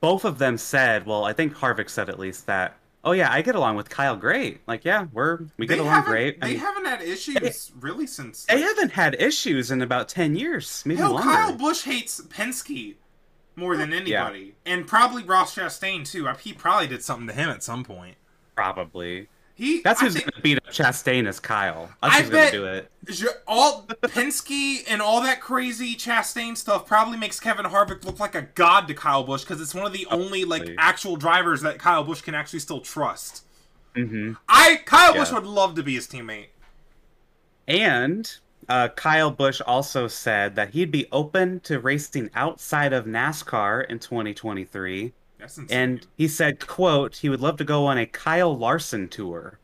both 0.00 0.24
of 0.24 0.38
them 0.38 0.56
said, 0.58 1.06
well, 1.06 1.24
I 1.24 1.32
think 1.32 1.54
Harvick 1.56 1.90
said 1.90 2.08
at 2.08 2.18
least 2.20 2.46
that, 2.46 2.76
oh 3.02 3.10
yeah, 3.12 3.32
I 3.32 3.42
get 3.42 3.56
along 3.56 3.74
with 3.76 3.88
Kyle 3.90 4.16
great. 4.16 4.60
Like, 4.68 4.84
yeah, 4.84 5.06
we're 5.12 5.40
we 5.56 5.66
get 5.66 5.76
They 5.78 5.80
along 5.80 6.04
great. 6.04 6.38
I 6.40 6.46
they 6.46 6.52
mean, 6.52 6.60
haven't 6.60 6.84
had 6.86 7.02
issues 7.02 7.72
really 7.80 8.06
since. 8.06 8.44
they 8.44 8.54
like- 8.54 8.64
haven't 8.64 8.92
had 8.92 9.16
issues 9.20 9.70
in 9.72 9.82
about 9.82 10.08
ten 10.08 10.36
years, 10.36 10.82
maybe 10.86 11.00
Hell, 11.00 11.12
longer. 11.14 11.28
Kyle 11.28 11.54
Busch 11.56 11.82
hates 11.82 12.20
Penske 12.20 12.94
more 13.56 13.76
than 13.76 13.92
anybody, 13.92 14.54
and 14.64 14.86
probably 14.86 15.24
Ross 15.24 15.56
Chastain 15.56 16.08
too. 16.08 16.28
He 16.40 16.52
probably 16.52 16.86
did 16.86 17.02
something 17.02 17.26
to 17.26 17.32
him 17.32 17.50
at 17.50 17.64
some 17.64 17.82
point. 17.84 18.14
Probably. 18.54 19.28
He 19.58 19.80
That's 19.82 20.00
I 20.00 20.04
who's 20.04 20.14
think- 20.14 20.30
gonna 20.30 20.40
beat 20.42 20.56
up 20.58 20.68
Chastain 20.68 21.26
is 21.26 21.40
Kyle. 21.40 21.90
That's 22.00 22.14
I 22.14 22.20
who's 22.20 22.30
gonna 22.30 22.42
bet- 22.44 22.52
do 22.52 22.64
it. 22.66 22.90
All 23.46 23.82
Penske 24.02 24.84
and 24.88 25.02
all 25.02 25.20
that 25.22 25.40
crazy 25.40 25.96
Chastain 25.96 26.56
stuff 26.56 26.86
probably 26.86 27.18
makes 27.18 27.40
Kevin 27.40 27.66
Harvick 27.66 28.04
look 28.04 28.20
like 28.20 28.36
a 28.36 28.42
god 28.42 28.86
to 28.86 28.94
Kyle 28.94 29.24
Busch 29.24 29.42
because 29.42 29.60
it's 29.60 29.74
one 29.74 29.84
of 29.84 29.92
the 29.92 30.06
only 30.12 30.44
like 30.44 30.70
actual 30.78 31.16
drivers 31.16 31.60
that 31.62 31.78
Kyle 31.80 32.04
Busch 32.04 32.20
can 32.20 32.36
actually 32.36 32.60
still 32.60 32.80
trust. 32.80 33.42
hmm 33.96 34.34
I 34.48 34.80
Kyle 34.84 35.12
Busch 35.14 35.30
Yeah. 35.30 35.34
would 35.40 35.46
love 35.46 35.74
to 35.74 35.82
be 35.82 35.94
his 35.96 36.06
teammate. 36.06 36.46
And 37.66 38.30
uh, 38.68 38.88
Kyle 38.88 39.30
Busch 39.30 39.60
also 39.66 40.06
said 40.08 40.54
that 40.56 40.70
he'd 40.70 40.90
be 40.90 41.06
open 41.10 41.60
to 41.60 41.80
racing 41.80 42.30
outside 42.34 42.92
of 42.92 43.06
NASCAR 43.06 43.86
in 43.90 43.98
2023. 43.98 45.12
That's 45.38 45.56
insane. 45.58 45.78
And 45.78 46.06
he 46.16 46.26
said, 46.28 46.66
"quote 46.66 47.16
He 47.16 47.28
would 47.28 47.40
love 47.40 47.56
to 47.58 47.64
go 47.64 47.86
on 47.86 47.96
a 47.98 48.06
Kyle 48.06 48.56
Larson 48.56 49.08
tour. 49.08 49.58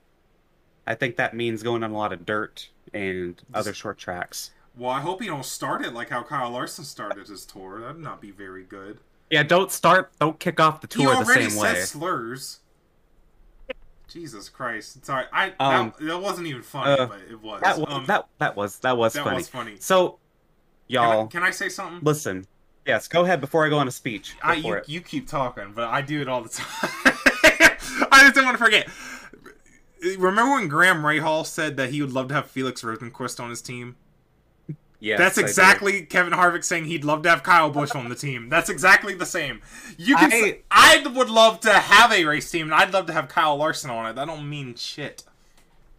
I 0.86 0.94
think 0.94 1.16
that 1.16 1.34
means 1.34 1.62
going 1.62 1.82
on 1.82 1.90
a 1.90 1.96
lot 1.96 2.12
of 2.12 2.24
dirt 2.26 2.68
and 2.92 3.40
other 3.52 3.72
short 3.74 3.98
tracks. 3.98 4.50
well, 4.76 4.90
I 4.90 5.00
hope 5.00 5.20
he 5.22 5.26
don't 5.28 5.44
start 5.44 5.84
it 5.84 5.92
like 5.94 6.10
how 6.10 6.22
Kyle 6.22 6.50
Larson 6.50 6.84
started 6.84 7.26
his 7.28 7.44
tour. 7.46 7.80
That'd 7.80 8.00
not 8.00 8.20
be 8.20 8.30
very 8.30 8.64
good. 8.64 8.98
Yeah, 9.30 9.42
don't 9.42 9.72
start, 9.72 10.12
don't 10.20 10.38
kick 10.38 10.60
off 10.60 10.80
the 10.80 10.86
tour 10.86 11.06
the 11.16 11.24
same 11.24 11.36
way. 11.36 11.42
He 11.50 11.58
already 11.58 11.76
said 11.80 11.88
slurs. 11.88 12.60
Jesus 14.06 14.48
Christ! 14.48 15.04
Sorry, 15.04 15.24
I 15.32 15.52
Um, 15.58 15.92
that, 15.98 16.06
that 16.06 16.18
wasn't 16.20 16.46
even 16.46 16.62
funny, 16.62 16.90
uh, 17.00 17.06
but 17.06 17.20
it 17.28 17.42
was. 17.42 17.60
That 17.62 17.78
was 17.78 17.92
Um, 17.92 18.06
that 18.06 18.26
that 18.38 18.54
was 18.54 18.78
that 18.80 18.96
was 18.96 19.14
that 19.14 19.24
funny. 19.24 19.36
was 19.36 19.48
funny. 19.48 19.76
So, 19.80 20.18
Can 20.88 20.98
I, 21.00 21.14
y'all, 21.14 21.26
can 21.26 21.42
I 21.42 21.50
say 21.50 21.68
something? 21.68 21.98
listen. 22.02 22.46
Yes, 22.86 23.08
go 23.08 23.22
ahead 23.24 23.40
before 23.40 23.64
I 23.64 23.70
go 23.70 23.78
on 23.78 23.88
a 23.88 23.90
speech. 23.90 24.34
I, 24.42 24.54
you, 24.54 24.80
you 24.86 25.00
keep 25.00 25.26
talking, 25.26 25.72
but 25.74 25.84
I 25.84 26.02
do 26.02 26.20
it 26.20 26.28
all 26.28 26.42
the 26.42 26.50
time. 26.50 26.66
I 28.12 28.20
just 28.22 28.34
don't 28.34 28.44
want 28.44 28.58
to 28.58 28.64
forget. 28.64 28.88
Remember 30.18 30.52
when 30.52 30.68
Graham 30.68 31.02
Rahal 31.02 31.46
said 31.46 31.78
that 31.78 31.90
he 31.90 32.02
would 32.02 32.12
love 32.12 32.28
to 32.28 32.34
have 32.34 32.46
Felix 32.50 32.82
Rosenqvist 32.82 33.40
on 33.40 33.48
his 33.48 33.62
team? 33.62 33.96
Yeah, 35.00 35.18
That's 35.18 35.36
exactly 35.36 36.02
Kevin 36.02 36.32
Harvick 36.32 36.64
saying 36.64 36.86
he'd 36.86 37.04
love 37.04 37.22
to 37.24 37.28
have 37.30 37.42
Kyle 37.42 37.68
Busch 37.68 37.94
on 37.94 38.08
the 38.08 38.14
team. 38.14 38.48
That's 38.48 38.70
exactly 38.70 39.14
the 39.14 39.26
same. 39.26 39.60
You 39.98 40.16
can. 40.16 40.32
I- 40.32 40.40
say, 40.40 40.62
I 40.70 41.06
would 41.14 41.28
love 41.28 41.60
to 41.60 41.72
have 41.72 42.10
a 42.10 42.24
race 42.24 42.50
team, 42.50 42.66
and 42.66 42.74
I'd 42.74 42.92
love 42.92 43.06
to 43.06 43.12
have 43.12 43.28
Kyle 43.28 43.56
Larson 43.56 43.90
on 43.90 44.06
it. 44.06 44.14
That 44.14 44.26
don't 44.26 44.48
mean 44.48 44.74
shit. 44.76 45.22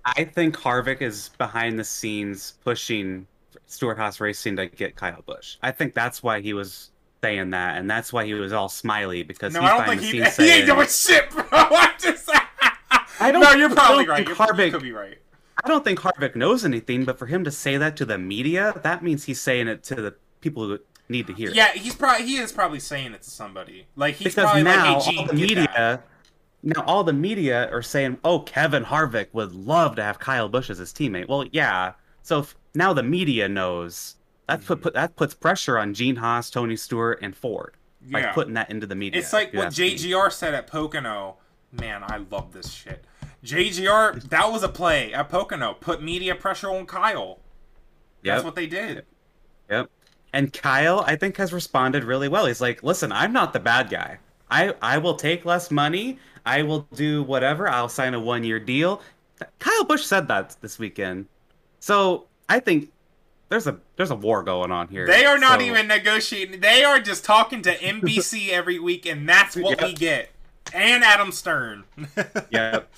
I 0.04 0.24
think 0.24 0.56
Harvick 0.56 1.02
is 1.02 1.30
behind 1.38 1.78
the 1.78 1.84
scenes 1.84 2.54
pushing 2.64 3.28
Stewart 3.66 3.98
Haas 3.98 4.20
Racing 4.20 4.56
to 4.58 4.68
get 4.68 4.96
Kyle 4.96 5.22
Busch. 5.26 5.58
I 5.62 5.72
think 5.72 5.94
that's 5.94 6.22
why 6.24 6.42
he 6.42 6.54
was 6.54 6.92
saying 7.24 7.52
that, 7.52 7.78
and 7.78 7.90
that's 7.90 8.14
why 8.14 8.26
he 8.26 8.34
was 8.34 8.54
all 8.54 8.70
smiley 8.70 9.24
because 9.24 9.54
No, 9.54 9.62
he's 9.62 9.70
I 9.70 9.74
don't 9.74 9.82
behind 9.86 10.00
think 10.02 10.12
the 10.12 10.18
he. 10.20 10.24
scenes 10.24 10.36
He 10.38 10.48
saying, 10.48 10.58
ain't 10.60 10.68
doing 10.68 10.88
shit, 10.88 11.30
bro. 11.32 11.44
I'm 11.52 11.94
just. 12.00 12.30
I 13.20 13.32
don't- 13.32 13.42
No, 13.42 13.52
you're 13.54 13.70
probably 13.70 14.08
right. 14.08 14.26
think 14.26 14.38
You're, 14.38 14.48
you 14.48 14.54
Harvick- 14.54 14.72
could 14.72 14.82
be 14.84 14.92
right. 14.92 15.18
I 15.64 15.68
don't 15.70 15.84
think 15.86 16.00
Harvick 16.00 16.36
knows 16.36 16.66
anything, 16.66 17.06
but 17.06 17.18
for 17.18 17.26
him 17.28 17.44
to 17.46 17.52
say 17.52 17.78
that 17.78 17.96
to 17.98 18.06
the 18.06 18.18
media, 18.18 18.80
that 18.84 19.02
means 19.04 19.24
he's 19.24 19.42
saying 19.42 19.68
it 19.70 19.84
to 19.86 19.96
the 19.96 20.16
people 20.42 20.68
who 20.68 20.80
need 21.10 21.28
to 21.28 21.34
hear 21.34 21.50
it. 21.50 21.56
Yeah, 21.56 21.72
he's 21.72 21.96
probably 21.96 22.28
he 22.28 22.36
is 22.38 22.52
probably 22.52 22.80
saying 22.80 23.14
it 23.14 23.22
to 23.24 23.30
somebody. 23.30 23.88
Like 23.96 24.16
he's 24.16 24.26
because 24.36 24.44
probably 24.44 24.64
now 24.64 24.96
like, 24.98 25.04
"Hey, 25.04 25.12
Gene, 25.12 25.20
all 25.20 25.26
the 25.28 25.34
media, 25.34 25.68
that." 25.78 26.08
now 26.62 26.84
all 26.86 27.04
the 27.06 27.14
media 27.14 27.72
are 27.72 27.82
saying, 27.82 28.18
"Oh, 28.24 28.40
Kevin 28.40 28.84
Harvick 28.84 29.28
would 29.32 29.54
love 29.54 29.96
to 29.96 30.04
have 30.04 30.20
Kyle 30.20 30.50
Busch 30.50 30.70
as 30.70 30.78
his 30.80 30.92
teammate." 30.92 31.30
Well, 31.30 31.46
yeah. 31.52 31.94
So 32.22 32.40
if, 32.40 32.56
now 32.76 32.94
the 32.94 33.04
media 33.04 33.48
knows 33.50 34.16
that 34.48 34.60
Mm-hmm. 34.60 34.68
put, 34.68 34.82
put 34.82 34.94
that 34.94 35.16
puts 35.16 35.34
pressure 35.34 35.78
on 35.78 35.94
Gene 35.94 36.18
Haas, 36.18 36.50
Tony 36.50 36.76
Stewart, 36.76 37.20
and 37.22 37.36
Ford 37.36 37.74
by 38.12 38.20
Yeah. 38.20 38.32
putting 38.34 38.54
that 38.54 38.70
into 38.70 38.86
the 38.86 38.96
media. 38.96 39.20
It's 39.22 39.34
like 39.34 39.54
what 39.54 39.68
ask 39.68 39.80
me. 39.80 39.96
JGR 39.96 40.32
said 40.32 40.54
at 40.54 40.68
Pocono. 40.68 41.38
Man, 41.72 42.04
I 42.04 42.18
love 42.18 42.54
this 42.54 42.72
shit. 42.72 43.04
JGR, 43.44 44.30
that 44.30 44.52
was 44.52 44.64
a 44.64 44.70
play 44.70 45.14
at 45.14 45.30
Pocono. 45.30 45.74
Put 45.74 46.02
media 46.02 46.36
pressure 46.36 46.70
on 46.70 46.86
Kyle. 46.86 47.40
That's 48.24 48.40
Yep. 48.40 48.46
what 48.46 48.56
they 48.56 48.66
did. 48.68 49.06
Yep. 49.70 49.90
And 50.34 50.52
Kyle, 50.54 51.04
I 51.08 51.16
think, 51.16 51.38
has 51.38 51.54
responded 51.54 52.04
really 52.04 52.28
well. 52.28 52.46
He's 52.46 52.62
like, 52.62 52.84
"Listen, 52.84 53.12
I'm 53.12 53.32
not 53.34 53.54
the 53.54 53.60
bad 53.60 53.90
guy. 53.90 54.20
I 54.52 54.74
I 54.82 54.98
will 54.98 55.16
take 55.16 55.46
less 55.46 55.72
money. 55.72 56.20
I 56.46 56.62
will 56.62 56.88
do 56.94 57.24
whatever. 57.24 57.68
I'll 57.68 57.90
sign 57.90 58.14
a 58.14 58.20
one 58.20 58.44
year 58.44 58.60
deal." 58.60 59.02
Kyle 59.60 59.84
Busch 59.86 60.04
said 60.04 60.28
that 60.28 60.56
this 60.62 60.78
weekend. 60.80 61.28
So 61.80 62.28
I 62.48 62.60
think 62.60 62.92
there's 63.50 63.68
a 63.68 63.80
there's 63.96 64.12
a 64.12 64.16
war 64.16 64.44
going 64.44 64.72
on 64.72 64.88
here. 64.88 65.06
They 65.06 65.26
are 65.26 65.38
not 65.38 65.60
So- 65.60 65.66
even 65.66 65.88
negotiating. 65.88 66.60
They 66.62 66.84
are 66.84 67.00
just 67.00 67.24
talking 67.24 67.62
to 67.64 67.76
NBC 67.78 68.50
every 68.52 68.80
week, 68.80 69.06
and 69.06 69.28
that's 69.28 69.56
what 69.56 69.82
we 69.82 69.94
get. 69.94 70.30
And 70.74 71.04
Adam 71.04 71.32
Stern. 71.32 71.84
Yep. 72.50 72.92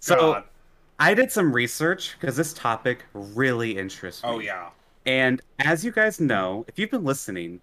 So 0.00 0.16
God. 0.16 0.44
I 0.98 1.14
did 1.14 1.32
some 1.32 1.52
research 1.52 2.16
because 2.20 2.36
this 2.36 2.52
topic 2.52 3.04
really 3.14 3.78
interests 3.78 4.22
oh, 4.24 4.32
me. 4.32 4.36
Oh 4.36 4.40
yeah. 4.40 4.68
And 5.06 5.42
as 5.58 5.84
you 5.84 5.92
guys 5.92 6.20
know, 6.20 6.64
if 6.68 6.78
you've 6.78 6.90
been 6.90 7.04
listening, 7.04 7.60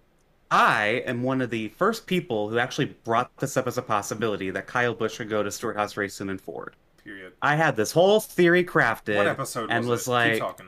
I 0.50 1.02
am 1.06 1.22
one 1.22 1.40
of 1.40 1.50
the 1.50 1.68
first 1.70 2.06
people 2.06 2.48
who 2.48 2.58
actually 2.58 2.94
brought 3.04 3.34
this 3.38 3.56
up 3.56 3.66
as 3.66 3.78
a 3.78 3.82
possibility 3.82 4.50
that 4.50 4.66
Kyle 4.66 4.94
Busch 4.94 5.14
should 5.14 5.28
go 5.28 5.42
to 5.42 5.50
Stewart 5.50 5.76
Haas 5.76 5.96
Racing 5.96 6.28
and 6.28 6.40
Ford. 6.40 6.76
Period. 7.02 7.32
I 7.42 7.56
had 7.56 7.74
this 7.74 7.90
whole 7.90 8.20
theory 8.20 8.64
crafted. 8.64 9.16
What 9.16 9.26
episode 9.26 9.70
and 9.70 9.86
was, 9.86 10.06
was 10.06 10.08
it? 10.08 10.40
like. 10.40 10.60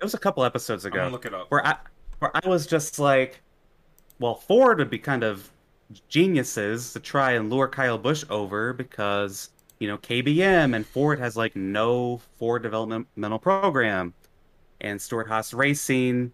It 0.00 0.04
was 0.04 0.14
a 0.14 0.18
couple 0.18 0.44
episodes 0.44 0.84
ago 0.86 1.08
look 1.08 1.26
it 1.26 1.34
up. 1.34 1.50
where 1.50 1.66
I 1.66 1.76
where 2.20 2.30
I 2.34 2.48
was 2.48 2.66
just 2.66 2.98
like, 2.98 3.42
well, 4.18 4.34
Ford 4.34 4.78
would 4.78 4.90
be 4.90 4.98
kind 4.98 5.22
of 5.22 5.50
geniuses 6.08 6.92
to 6.92 7.00
try 7.00 7.32
and 7.32 7.50
lure 7.50 7.68
Kyle 7.68 7.98
Busch 7.98 8.24
over 8.30 8.72
because 8.72 9.50
you 9.78 9.88
know 9.88 9.98
KBM 9.98 10.74
and 10.74 10.86
Ford 10.86 11.18
has 11.18 11.36
like 11.36 11.54
no 11.56 12.20
Ford 12.38 12.62
developmental 12.62 13.38
program, 13.38 14.14
and 14.80 15.00
Stewart 15.00 15.28
Haas 15.28 15.52
Racing. 15.52 16.32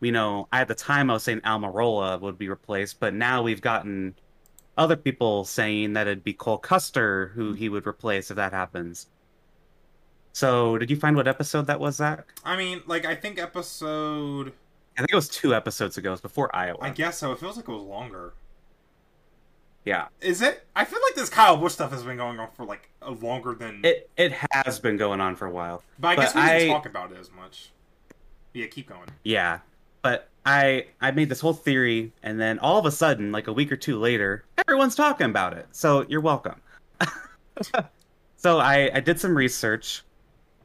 You 0.00 0.12
know, 0.12 0.48
at 0.52 0.68
the 0.68 0.74
time 0.74 1.08
I 1.10 1.14
was 1.14 1.22
saying 1.22 1.40
Almirola 1.40 2.20
would 2.20 2.36
be 2.36 2.48
replaced, 2.48 3.00
but 3.00 3.14
now 3.14 3.42
we've 3.42 3.62
gotten 3.62 4.14
other 4.76 4.96
people 4.96 5.44
saying 5.44 5.94
that 5.94 6.06
it'd 6.06 6.24
be 6.24 6.34
Cole 6.34 6.58
Custer 6.58 7.28
who 7.28 7.54
he 7.54 7.68
would 7.68 7.86
replace 7.86 8.30
if 8.30 8.36
that 8.36 8.52
happens. 8.52 9.06
So, 10.40 10.76
did 10.76 10.90
you 10.90 10.96
find 10.98 11.16
what 11.16 11.26
episode 11.26 11.66
that 11.68 11.80
was, 11.80 11.96
Zack? 11.96 12.34
I 12.44 12.58
mean, 12.58 12.82
like 12.86 13.06
I 13.06 13.14
think 13.14 13.38
episode. 13.38 14.52
I 14.98 15.00
think 15.00 15.10
it 15.10 15.14
was 15.16 15.30
two 15.30 15.54
episodes 15.54 15.96
ago. 15.96 16.10
It 16.10 16.12
was 16.12 16.20
before 16.20 16.54
Iowa. 16.54 16.76
I 16.82 16.90
guess 16.90 17.16
so. 17.16 17.32
It 17.32 17.38
feels 17.38 17.56
like 17.56 17.66
it 17.66 17.72
was 17.72 17.80
longer. 17.80 18.34
yeah, 19.86 20.08
Is 20.20 20.42
it? 20.42 20.66
I 20.76 20.84
feel 20.84 20.98
like 21.08 21.14
this 21.14 21.30
Kyle 21.30 21.56
Busch 21.56 21.72
stuff 21.72 21.90
has 21.90 22.02
been 22.02 22.18
going 22.18 22.38
on 22.38 22.50
for 22.54 22.66
like 22.66 22.90
a 23.00 23.12
longer 23.12 23.54
than. 23.54 23.80
it 23.82 24.10
it 24.18 24.32
has 24.50 24.78
been 24.78 24.98
going 24.98 25.22
on 25.22 25.36
for 25.36 25.46
a 25.46 25.50
while. 25.50 25.82
but 25.98 26.08
I 26.08 26.16
but 26.16 26.22
guess 26.22 26.34
we 26.34 26.40
didn't 26.42 26.70
I- 26.70 26.72
talk 26.74 26.84
about 26.84 27.12
it 27.12 27.18
as 27.18 27.30
much. 27.32 27.70
Yeah, 28.52 28.66
keep 28.66 28.90
going. 28.90 29.08
Yeah, 29.24 29.60
but 30.02 30.28
I 30.44 30.84
I 31.00 31.12
made 31.12 31.30
this 31.30 31.40
whole 31.40 31.54
theory, 31.54 32.12
and 32.22 32.38
then 32.38 32.58
all 32.58 32.78
of 32.78 32.84
a 32.84 32.90
sudden, 32.90 33.32
like 33.32 33.46
a 33.46 33.54
week 33.54 33.72
or 33.72 33.76
two 33.76 33.98
later, 33.98 34.44
everyone's 34.68 34.96
talking 34.96 35.30
about 35.30 35.54
it. 35.54 35.66
So 35.72 36.04
you're 36.10 36.20
welcome. 36.20 36.60
so 38.36 38.58
I 38.58 38.90
I 38.92 39.00
did 39.00 39.18
some 39.18 39.34
research, 39.34 40.02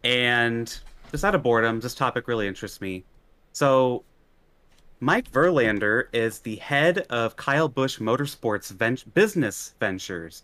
and 0.03 0.79
just 1.11 1.23
out 1.23 1.35
of 1.35 1.43
boredom, 1.43 1.79
this 1.79 1.95
topic 1.95 2.27
really 2.27 2.47
interests 2.47 2.81
me. 2.81 3.03
So 3.51 4.03
Mike 4.99 5.31
Verlander 5.31 6.05
is 6.13 6.39
the 6.39 6.57
head 6.57 6.99
of 7.09 7.35
Kyle 7.35 7.67
Busch 7.67 7.99
Motorsports 7.99 8.71
vent- 8.71 9.11
business 9.13 9.73
ventures. 9.79 10.43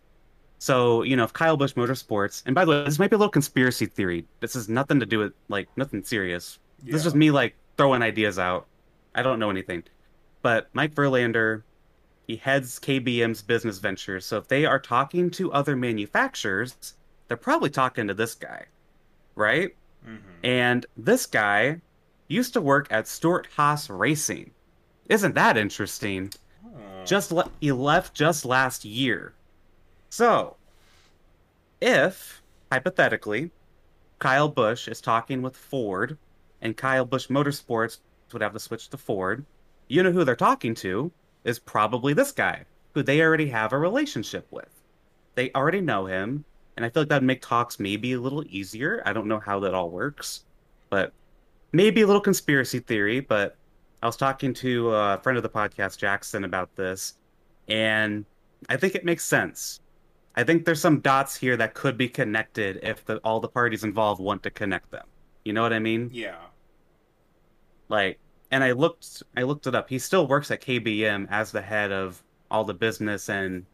So, 0.60 1.04
you 1.04 1.16
know, 1.16 1.24
if 1.24 1.34
Kyle 1.34 1.56
Busch 1.56 1.74
Motorsports, 1.74 2.42
and 2.46 2.56
by 2.56 2.66
the 2.66 2.72
way, 2.72 2.84
this 2.84 2.98
might 2.98 3.12
be 3.12 3.16
a 3.16 3.20
little 3.20 3.32
conspiracy 3.32 3.86
theory. 3.86 4.26
This 4.40 4.56
has 4.56 4.68
nothing 4.68 5.00
to 5.00 5.06
do 5.06 5.20
with, 5.20 5.34
like, 5.50 5.70
nothing 5.78 6.04
serious. 6.04 6.58
This 6.82 6.96
is 6.96 7.04
just 7.04 7.16
me, 7.16 7.30
like, 7.30 7.56
throwing 7.78 8.02
ideas 8.02 8.40
out. 8.40 8.66
I 9.14 9.22
don't 9.22 9.38
know 9.38 9.52
anything. 9.52 9.84
But 10.42 10.70
Mike 10.74 10.96
Verlander, 10.96 11.62
he 12.26 12.38
heads 12.38 12.80
KBM's 12.80 13.44
business 13.44 13.78
ventures. 13.78 14.26
So 14.26 14.38
if 14.38 14.48
they 14.48 14.66
are 14.66 14.80
talking 14.80 15.30
to 15.32 15.54
other 15.54 15.76
manufacturers, 15.76 16.96
they're 17.28 17.38
probably 17.38 17.70
talking 17.70 18.08
to 18.08 18.16
this 18.16 18.34
guy, 18.34 18.66
right? 19.38 19.74
hmm 20.04 20.18
And 20.44 20.86
this 20.98 21.26
guy 21.26 21.80
used 22.28 22.54
to 22.54 22.62
work 22.62 22.88
at 22.90 23.08
Stewart 23.08 23.48
Haas 23.56 23.90
Racing. 23.90 24.52
Isn't 25.08 25.36
that 25.36 25.58
interesting? 25.58 26.34
Just 27.06 27.32
le- 27.32 27.50
he 27.62 27.72
left 27.72 28.14
just 28.14 28.44
last 28.44 28.84
year. 28.84 29.34
So, 30.10 30.58
if 31.80 32.42
hypothetically 32.72 33.52
Kyle 34.20 34.50
Busch 34.50 34.88
is 34.90 35.00
talking 35.00 35.42
with 35.42 35.56
Ford 35.56 36.18
and 36.62 36.76
Kyle 36.76 37.06
Busch 37.06 37.28
Motorsports 37.28 38.00
would 38.34 38.42
have 38.42 38.54
to 38.54 38.60
switch 38.60 38.90
to 38.90 38.98
Ford, 38.98 39.46
you 39.88 40.04
know 40.04 40.12
who 40.12 40.26
they're 40.26 40.36
talking 40.36 40.76
to 40.76 41.12
is 41.46 41.60
probably 41.60 42.14
this 42.14 42.32
guy 42.34 42.66
who 42.94 43.04
they 43.04 43.22
already 43.22 43.48
have 43.48 43.72
a 43.72 43.78
relationship 43.78 44.48
with. 44.52 44.70
They 45.36 45.52
already 45.54 45.82
know 45.82 46.08
him, 46.08 46.44
and 46.78 46.86
I 46.86 46.90
feel 46.90 47.02
like 47.02 47.10
that'd 47.10 47.24
make 47.24 47.42
talks 47.42 47.80
maybe 47.80 48.14
a 48.14 48.20
little 48.20 48.44
easier. 48.48 49.02
I 49.06 49.12
don't 49.12 49.28
know 49.28 49.40
how 49.40 49.60
that 49.62 49.74
all 49.74 49.90
works, 49.90 50.46
but 50.90 51.12
maybe 51.72 52.02
a 52.02 52.08
little 52.08 52.22
conspiracy 52.22 52.80
theory, 52.80 53.20
but 53.20 53.58
I 54.02 54.06
was 54.06 54.16
talking 54.16 54.54
to 54.56 54.92
a 54.92 55.20
friend 55.24 55.38
of 55.38 55.44
the 55.44 55.50
podcast, 55.50 55.98
Jackson, 55.98 56.44
about 56.44 56.74
this, 56.76 57.16
and 57.68 58.26
I 58.70 58.78
think 58.78 58.94
it 58.94 59.04
makes 59.04 59.26
sense. 59.26 59.82
I 60.36 60.44
think 60.44 60.66
there's 60.66 60.80
some 60.80 61.00
dots 61.00 61.36
here 61.36 61.58
that 61.58 61.74
could 61.74 61.98
be 61.98 62.08
connected 62.08 62.80
if 62.84 63.04
the, 63.06 63.18
all 63.18 63.40
the 63.40 63.48
parties 63.48 63.84
involved 63.84 64.22
want 64.22 64.44
to 64.44 64.52
connect 64.52 64.92
them. 64.92 65.08
You 65.44 65.54
know 65.54 65.64
what 65.64 65.74
I 65.74 65.80
mean? 65.80 66.12
Yeah. 66.14 66.38
Like, 67.90 68.20
and 68.52 68.64
I 68.64 68.74
looked, 68.74 69.24
I 69.36 69.42
looked 69.42 69.66
it 69.66 69.74
up. 69.74 69.90
He 69.90 69.98
still 69.98 70.28
works 70.28 70.52
at 70.52 70.62
KBM 70.62 71.28
as 71.32 71.52
the 71.52 71.62
head 71.62 71.92
of 71.92 72.22
all 72.52 72.64
the 72.64 72.76
business 72.76 73.30
and 73.30 73.66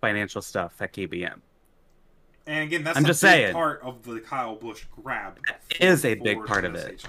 financial 0.00 0.40
stuff 0.40 0.80
at 0.80 0.94
KBM. 0.94 1.40
And 2.46 2.62
again, 2.64 2.84
that's 2.84 2.96
I'm 2.96 3.04
a 3.04 3.08
just 3.08 3.22
big 3.22 3.28
saying. 3.30 3.52
part 3.54 3.80
of 3.82 4.04
the 4.04 4.20
Kyle 4.20 4.54
Busch 4.54 4.84
grab. 5.02 5.38
It 5.70 5.80
is 5.84 6.04
a 6.04 6.14
big 6.14 6.44
part 6.44 6.64
of 6.64 6.74
it. 6.74 7.04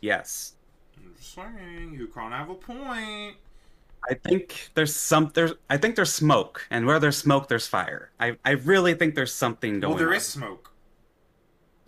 Yes. 0.00 0.54
I'm 0.96 1.14
just 1.16 1.34
saying, 1.34 1.94
you 1.98 2.08
can't 2.08 2.32
have 2.32 2.48
a 2.50 2.54
point. 2.54 3.36
I 4.10 4.14
think 4.14 4.70
there's 4.74 4.96
some 4.96 5.30
there's 5.34 5.52
I 5.70 5.76
think 5.76 5.94
there's 5.94 6.12
smoke, 6.12 6.66
and 6.70 6.86
where 6.86 6.98
there's 6.98 7.16
smoke, 7.16 7.48
there's 7.48 7.68
fire. 7.68 8.10
I 8.18 8.36
I 8.44 8.52
really 8.52 8.94
think 8.94 9.14
there's 9.14 9.32
something 9.32 9.78
going 9.78 9.90
Well, 9.92 9.98
there 9.98 10.08
on. 10.08 10.14
is 10.16 10.26
smoke. 10.26 10.70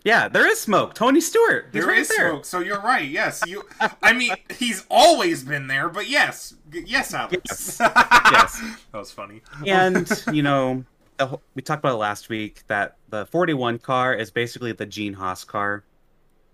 Yeah, 0.05 0.27
there 0.29 0.47
is 0.49 0.61
smoke. 0.61 0.93
Tony 0.93 1.19
Stewart. 1.19 1.69
There 1.73 1.87
right 1.87 1.97
is 1.97 2.07
there. 2.09 2.29
smoke. 2.29 2.45
So 2.45 2.59
you're 2.59 2.79
right. 2.79 3.09
Yes, 3.09 3.41
you. 3.47 3.63
I 4.01 4.13
mean, 4.13 4.35
he's 4.57 4.85
always 4.89 5.43
been 5.43 5.65
there, 5.67 5.89
but 5.89 6.07
yes, 6.07 6.53
yes, 6.71 7.13
Alex. 7.13 7.35
Yes. 7.49 7.77
Yes. 7.81 8.61
that 8.91 8.97
was 8.99 9.11
funny. 9.11 9.41
And 9.65 10.09
you 10.31 10.43
know, 10.43 10.85
the, 11.17 11.39
we 11.55 11.61
talked 11.61 11.81
about 11.81 11.93
it 11.93 11.97
last 11.97 12.29
week 12.29 12.63
that 12.67 12.97
the 13.09 13.25
41 13.27 13.79
car 13.79 14.13
is 14.13 14.31
basically 14.31 14.71
the 14.71 14.85
Gene 14.85 15.13
Haas 15.13 15.43
car. 15.43 15.83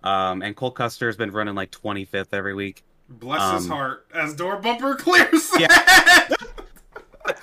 Um, 0.04 0.42
and 0.42 0.56
Cole 0.56 0.72
Custer 0.72 1.06
has 1.08 1.16
been 1.16 1.32
running 1.32 1.54
like 1.56 1.72
25th 1.72 2.28
every 2.34 2.54
week. 2.54 2.84
Bless 3.10 3.54
his 3.54 3.66
Um, 3.66 3.72
heart 3.72 4.08
as 4.14 4.34
door 4.36 4.58
bumper 4.58 4.96
clears. 4.96 5.50
Yeah. 5.60 6.28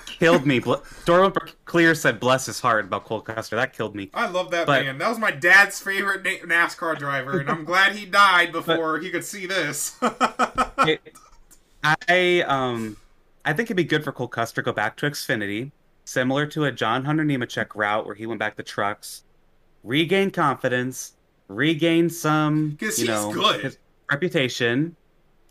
Killed 0.07 0.45
me. 0.45 0.59
Bl- 0.59 0.75
Dorbumper 1.07 1.53
Clear 1.65 1.95
said 1.95 2.19
bless 2.19 2.47
his 2.47 2.59
heart 2.59 2.87
about 2.87 3.05
Cole 3.05 3.21
Custer. 3.21 3.55
That 3.55 3.73
killed 3.73 3.95
me. 3.95 4.11
I 4.13 4.27
love 4.29 4.51
that 4.51 4.67
But- 4.67 4.85
man. 4.85 4.99
That 4.99 5.09
was 5.09 5.19
my 5.19 5.31
dad's 5.31 5.81
favorite 5.81 6.25
na- 6.25 6.45
NASCAR 6.67 6.99
driver, 6.99 7.39
and 7.39 7.49
I'm 7.49 7.65
glad 7.65 7.95
he 7.95 8.05
died 8.05 8.51
before 8.51 8.99
he 8.99 9.11
could 9.11 9.25
see 9.25 9.47
this. 9.47 9.97
It- 10.81 11.13
I 11.85 12.45
um 12.49 12.97
I 13.45 13.53
think 13.53 13.67
it'd 13.69 13.77
be 13.77 13.85
good 13.85 14.03
for 14.03 14.11
Cole 14.11 14.27
Custer 14.29 14.61
to 14.63 14.65
go 14.67 14.73
back 14.73 14.97
to 14.97 15.07
Xfinity, 15.09 15.71
similar 16.09 16.47
to 16.47 16.65
a 16.65 16.73
John 16.73 17.05
Hunter 17.05 17.23
Nemechek 17.23 17.75
route 17.75 18.07
where 18.07 18.15
he 18.15 18.25
went 18.27 18.39
back 18.41 18.57
to 18.57 18.63
trucks, 18.63 19.25
regained 19.85 20.33
confidence, 20.33 21.13
regained 21.49 22.13
some 22.13 22.79
you 22.81 22.87
he's 22.89 23.05
know 23.05 23.31
good. 23.33 23.77
reputation. 24.11 24.97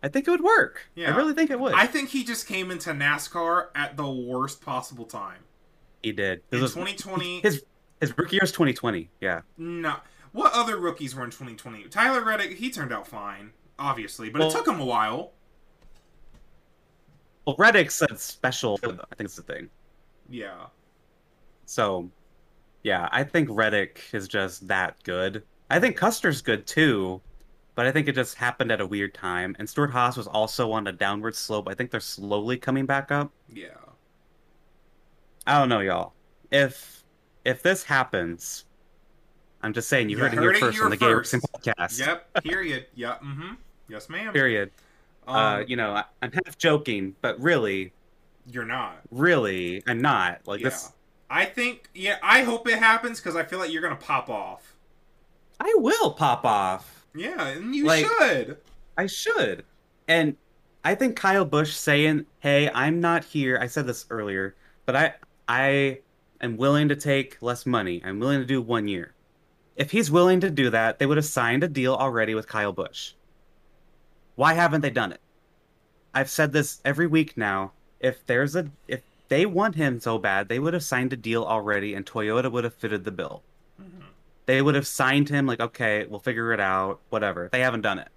I 0.02 0.10
think 0.10 0.28
it 0.28 0.32
would 0.32 0.42
work. 0.44 0.82
Yeah. 0.96 1.14
I 1.14 1.18
really 1.18 1.34
think 1.34 1.52
it 1.52 1.60
would. 1.60 1.74
I 1.74 1.86
think 1.86 2.10
he 2.10 2.24
just 2.24 2.48
came 2.48 2.72
into 2.72 2.90
NASCAR 2.92 3.68
at 3.76 3.98
the 3.98 4.10
worst 4.10 4.62
possible 4.62 5.06
time. 5.06 5.40
he 6.04 6.12
did. 6.12 6.42
In 6.52 6.62
was- 6.62 6.74
2020, 6.74 7.42
his 7.42 7.64
his 8.02 8.16
rookie 8.18 8.36
year 8.36 8.44
is 8.44 8.52
2020. 8.52 9.10
Yeah. 9.22 9.42
no. 9.58 9.96
What 10.34 10.54
other 10.54 10.78
rookies 10.78 11.16
were 11.16 11.24
in 11.24 11.32
2020? 11.32 11.86
Tyler 11.86 12.24
Reddick, 12.24 12.58
he 12.58 12.70
turned 12.70 12.92
out 12.94 13.08
fine, 13.08 13.52
obviously, 13.80 14.30
but 14.30 14.40
Well- 14.40 14.50
it 14.50 14.54
took 14.54 14.68
him 14.68 14.80
a 14.80 14.86
while. 14.86 15.32
Well, 17.46 17.56
Reddick 17.58 17.90
said 17.92 18.20
special. 18.20 18.78
I 18.84 18.88
think 18.88 19.22
it's 19.22 19.36
the 19.36 19.42
thing. 19.42 19.70
Yeah. 20.30 20.66
So, 21.66 22.10
yeah, 22.84 23.10
I 23.12 23.24
think 23.24 23.50
Reddick 23.52 24.02
is 24.14 24.28
just 24.28 24.68
that 24.68 25.02
good. 25.04 25.44
I 25.70 25.80
think 25.80 25.98
Custer's 25.98 26.42
good 26.42 26.66
too, 26.66 27.22
but 27.76 27.86
I 27.86 27.92
think 27.92 28.08
it 28.08 28.16
just 28.16 28.36
happened 28.36 28.72
at 28.72 28.80
a 28.82 28.86
weird 28.86 29.14
time. 29.14 29.56
And 29.60 29.70
Stewart 29.70 29.92
Haas 29.92 30.16
was 30.18 30.28
also 30.28 30.72
on 30.72 30.88
a 30.88 30.92
downward 30.92 31.36
slope. 31.36 31.68
I 31.70 31.74
think 31.74 31.92
they're 31.92 32.00
slowly 32.00 32.58
coming 32.58 32.86
back 32.86 33.12
up. 33.12 33.32
Yeah. 33.54 33.68
I 35.46 35.60
don't 35.60 35.70
know, 35.70 35.80
y'all. 35.80 36.14
If 36.52 37.04
if 37.46 37.64
this 37.64 37.84
happens, 37.84 38.66
I'm 39.62 39.74
just 39.74 39.90
saying 39.90 40.10
you 40.10 40.18
You 40.18 40.24
heard 40.24 40.34
it 40.34 40.38
heard 40.38 40.44
here 40.44 40.52
it 40.52 40.60
first 40.60 40.76
here 40.78 40.86
on 40.86 40.92
the 40.92 40.98
Gay 40.98 41.06
first. 41.06 41.34
Racing 41.34 41.50
podcast. 41.54 42.00
Yep. 42.00 42.44
Period. 42.44 42.86
Yep. 42.96 43.22
Mm-hmm. 43.22 43.54
Yes, 43.90 44.10
ma'am. 44.10 44.34
Period. 44.34 44.72
Um, 45.28 45.36
uh, 45.36 45.60
you 45.60 45.76
know, 45.76 45.92
I, 45.92 46.04
I'm 46.22 46.32
half 46.32 46.58
joking, 46.58 47.16
but 47.22 47.40
really, 47.42 47.94
you're 48.52 48.66
not. 48.66 49.00
really, 49.12 49.84
I'm 49.88 50.02
not. 50.02 50.42
Like 50.46 50.62
Yeah. 50.62 50.70
this, 50.70 50.92
I 51.30 51.46
think. 51.46 51.90
Yeah. 51.94 52.18
I 52.24 52.44
hope 52.44 52.68
it 52.68 52.80
happens 52.80 53.20
because 53.20 53.36
I 53.36 53.44
feel 53.44 53.60
like 53.60 53.72
you're 53.72 53.82
gonna 53.82 53.96
pop 53.96 54.30
off. 54.30 54.76
I 55.60 55.74
will 55.78 56.12
pop 56.12 56.46
off. 56.46 57.06
Yeah, 57.16 57.48
and 57.48 57.76
you 57.76 57.86
Like- 57.86 58.06
should. 58.06 58.58
I 58.98 59.08
should. 59.08 59.66
And 60.08 60.38
I 60.86 60.96
think 60.96 61.16
Kyle 61.18 61.46
Busch 61.46 61.74
saying, 61.74 62.26
"Hey, 62.40 62.70
I'm 62.74 63.02
not 63.02 63.24
here." 63.26 63.58
I 63.62 63.68
said 63.68 63.88
this 63.88 64.06
earlier, 64.10 64.56
but 64.86 64.96
I 64.96 65.16
I 65.48 66.00
am 66.42 66.58
willing 66.58 66.88
to 66.90 66.96
take 66.96 67.38
less 67.42 67.66
money. 67.66 68.02
I'm 68.06 68.20
willing 68.20 68.40
to 68.40 68.46
do 68.46 68.62
one 68.62 68.88
year. 68.88 69.14
If 69.76 69.92
he's 69.92 70.10
willing 70.12 70.40
to 70.42 70.50
do 70.50 70.70
that, 70.70 70.98
they 71.00 71.06
would 71.06 71.18
have 71.18 71.26
signed 71.26 71.64
a 71.64 71.68
deal 71.68 71.94
already 71.96 72.36
with 72.36 72.48
Kyle 72.48 72.72
Busch. 72.74 73.14
Why 74.36 74.54
haven't 74.54 74.82
they 74.82 74.90
done 74.90 75.12
it? 75.12 75.22
I've 76.14 76.30
said 76.30 76.52
this 76.54 76.80
every 76.86 77.08
week 77.08 77.38
now. 77.38 77.74
If 78.00 78.26
there's 78.26 78.56
a 78.56 78.70
if 78.88 79.02
they 79.30 79.46
want 79.46 79.76
him 79.76 80.00
so 80.00 80.18
bad, 80.18 80.48
they 80.48 80.60
would 80.60 80.74
have 80.74 80.84
signed 80.84 81.14
a 81.14 81.18
deal 81.18 81.44
already 81.44 81.94
and 81.94 82.06
Toyota 82.06 82.52
would 82.52 82.64
have 82.64 82.74
fitted 82.74 83.04
the 83.04 83.12
bill. 83.12 83.44
Mhm. 83.82 84.04
They 84.46 84.62
would 84.62 84.76
have 84.76 84.88
signed 84.88 85.30
him 85.30 85.46
like, 85.46 85.60
okay, 85.60 86.06
we'll 86.08 86.20
figure 86.20 86.54
it 86.54 86.60
out, 86.60 87.00
whatever. 87.10 87.50
They 87.52 87.62
haven't 87.62 87.82
done 87.82 88.00
it. 88.00 88.08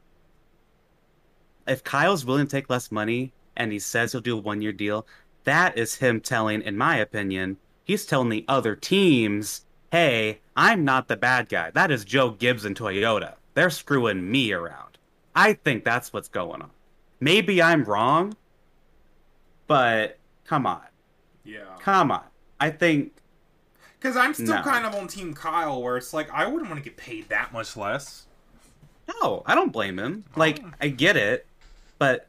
If 1.66 1.84
Kyle's 1.84 2.24
willing 2.24 2.46
to 2.46 2.50
take 2.50 2.70
less 2.70 2.92
money 2.92 3.32
and 3.56 3.72
he 3.72 3.78
says 3.78 4.12
he'll 4.12 4.20
do 4.20 4.38
a 4.38 4.40
one 4.40 4.62
year 4.62 4.72
deal, 4.72 5.06
that 5.44 5.76
is 5.76 5.96
him 5.96 6.20
telling, 6.20 6.62
in 6.62 6.76
my 6.76 6.96
opinion, 6.96 7.56
he's 7.84 8.06
telling 8.06 8.28
the 8.28 8.44
other 8.46 8.76
teams, 8.76 9.64
hey, 9.90 10.40
I'm 10.56 10.84
not 10.84 11.08
the 11.08 11.16
bad 11.16 11.48
guy. 11.48 11.70
That 11.70 11.90
is 11.90 12.04
Joe 12.04 12.30
Gibbs 12.30 12.64
and 12.64 12.76
Toyota. 12.76 13.34
They're 13.54 13.70
screwing 13.70 14.30
me 14.30 14.52
around. 14.52 14.98
I 15.34 15.54
think 15.54 15.84
that's 15.84 16.12
what's 16.12 16.28
going 16.28 16.62
on. 16.62 16.70
Maybe 17.20 17.62
I'm 17.62 17.84
wrong, 17.84 18.36
but 19.70 20.18
come 20.44 20.66
on. 20.66 20.82
Yeah. 21.44 21.60
Come 21.78 22.10
on. 22.10 22.24
I 22.58 22.70
think 22.70 23.12
Because 24.00 24.16
I'm 24.16 24.34
still 24.34 24.46
No. 24.56 24.62
kind 24.62 24.84
of 24.84 24.94
on 24.96 25.06
Team 25.06 25.32
Kyle, 25.32 25.80
where 25.80 25.96
it's 25.96 26.12
like 26.12 26.28
I 26.32 26.46
wouldn't 26.46 26.68
want 26.68 26.82
to 26.82 26.88
get 26.90 26.96
paid 26.98 27.28
that 27.28 27.52
much 27.52 27.76
less. 27.76 28.26
no, 29.22 29.42
I 29.46 29.54
don't 29.54 29.72
blame 29.72 29.98
him. 29.98 30.24
Like, 30.36 30.60
Oh. 30.64 30.70
I 30.80 30.88
get 30.88 31.16
it, 31.16 31.46
but 31.98 32.26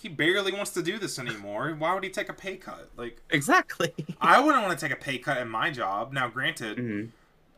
He 0.00 0.08
barely 0.08 0.52
wants 0.52 0.72
to 0.72 0.82
do 0.82 0.98
this 0.98 1.18
anymore. 1.20 1.74
Why 1.78 1.94
would 1.94 2.02
he 2.02 2.10
take 2.10 2.28
a 2.28 2.32
pay 2.32 2.56
cut? 2.56 2.90
Like 2.96 3.20
exactly. 3.30 3.92
I 4.20 4.40
wouldn't 4.40 4.64
want 4.64 4.76
to 4.78 4.84
take 4.84 4.92
a 4.92 5.00
pay 5.00 5.18
cut 5.18 5.38
in 5.38 5.48
my 5.48 5.70
job. 5.70 6.12
Now, 6.12 6.26
granted, 6.28 6.78
Mhm. 6.78 7.10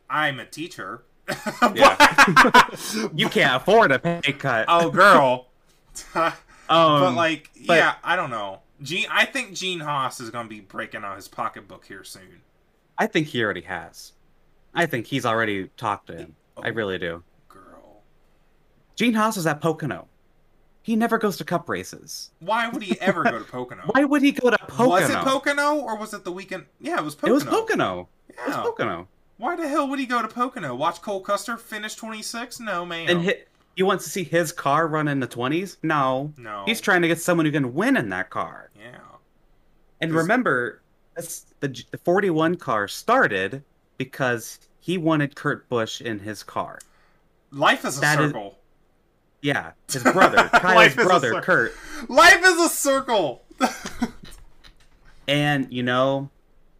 I'm 0.07 0.39
a 0.39 0.45
teacher. 0.45 1.01
You 3.15 3.29
can't 3.29 3.55
afford 3.61 3.91
a 3.91 3.97
pay 3.99 4.21
cut. 4.33 4.65
oh, 4.67 4.89
girl. 4.91 5.47
um, 6.13 6.31
but 6.69 7.11
like, 7.15 7.49
but- 7.65 7.77
yeah, 7.77 7.95
I 8.03 8.15
don't 8.15 8.29
know. 8.29 8.59
Gene, 8.85 9.07
I 9.09 9.25
think 9.25 9.53
Gene 9.53 9.79
Haas 9.79 10.19
is 10.19 10.29
going 10.29 10.45
to 10.45 10.49
be 10.49 10.61
breaking 10.61 11.03
out 11.03 11.15
his 11.15 11.27
pocketbook 11.27 11.85
here 11.85 12.03
soon. 12.03 12.41
I 12.97 13.07
think 13.07 13.27
he 13.27 13.43
already 13.43 13.61
has. 13.61 14.13
I 14.75 14.85
think 14.85 15.07
he's 15.07 15.25
already 15.25 15.69
talked 15.75 16.07
to 16.07 16.15
him. 16.15 16.35
I 16.61 16.69
oh, 16.69 16.73
really 16.73 16.99
do. 16.99 17.23
Girl, 17.49 18.03
Gene 18.95 19.15
Haas 19.15 19.37
is 19.37 19.47
at 19.47 19.59
Pocono. 19.59 20.07
He 20.83 20.95
never 20.95 21.17
goes 21.17 21.37
to 21.37 21.43
cup 21.43 21.67
races. 21.67 22.29
why 22.39 22.69
would 22.69 22.83
he 22.83 22.99
ever 23.01 23.23
go 23.23 23.39
to 23.39 23.43
Pocono? 23.43 23.81
Why 23.91 24.03
would 24.03 24.21
he 24.21 24.31
go 24.31 24.51
to 24.51 24.57
Pocono? 24.59 24.89
Was 24.89 25.09
it 25.09 25.15
Pocono 25.15 25.77
or 25.77 25.97
was 25.97 26.13
it 26.13 26.23
the 26.23 26.31
weekend? 26.31 26.67
Yeah, 26.79 26.99
it 26.99 27.03
was 27.03 27.15
Pocono. 27.15 27.31
It 27.31 27.33
was 27.33 27.43
Pocono. 27.43 28.09
It 28.29 28.35
was 28.45 28.55
Pocono. 28.57 29.07
Why 29.37 29.55
the 29.55 29.67
hell 29.67 29.87
would 29.89 29.97
he 29.97 30.05
go 30.05 30.21
to 30.21 30.27
Pocono? 30.27 30.75
Watch 30.75 31.01
Cole 31.01 31.21
Custer 31.21 31.57
finish 31.57 31.95
26? 31.95 32.59
No, 32.59 32.85
man. 32.85 33.09
And 33.09 33.25
hi 33.25 33.45
he 33.75 33.83
wants 33.83 34.03
to 34.05 34.09
see 34.09 34.23
his 34.23 34.51
car 34.51 34.87
run 34.87 35.07
in 35.07 35.19
the 35.19 35.27
20s? 35.27 35.77
No. 35.83 36.33
no. 36.37 36.63
He's 36.65 36.79
trying 36.81 37.01
to 37.01 37.07
get 37.07 37.19
someone 37.19 37.45
who 37.45 37.51
can 37.51 37.73
win 37.73 37.97
in 37.97 38.09
that 38.09 38.29
car. 38.29 38.69
Yeah. 38.79 38.97
And 40.01 40.11
'Cause- 40.11 40.17
remember, 40.23 40.81
this, 41.15 41.45
the 41.59 41.67
the 41.91 41.97
41 41.99 42.55
car 42.57 42.87
started 42.87 43.63
because 43.97 44.59
he 44.79 44.97
wanted 44.97 45.35
Kurt 45.35 45.67
Busch 45.69 46.01
in 46.01 46.19
his 46.19 46.43
car. 46.43 46.79
Life 47.51 47.85
is 47.85 47.97
a 47.97 48.01
That 48.01 48.19
is- 48.21 48.29
circle. 48.31 48.59
Yeah, 49.41 49.71
his 49.91 50.01
brother, 50.03 50.49
Kyle's 50.53 50.87
is 50.87 50.95
brother, 50.95 51.39
Kurt. 51.41 51.73
Life 52.09 52.43
is 52.43 52.59
a 52.59 52.69
circle. 52.69 53.43
And 55.27 55.71
you 55.73 55.83
know, 55.83 56.29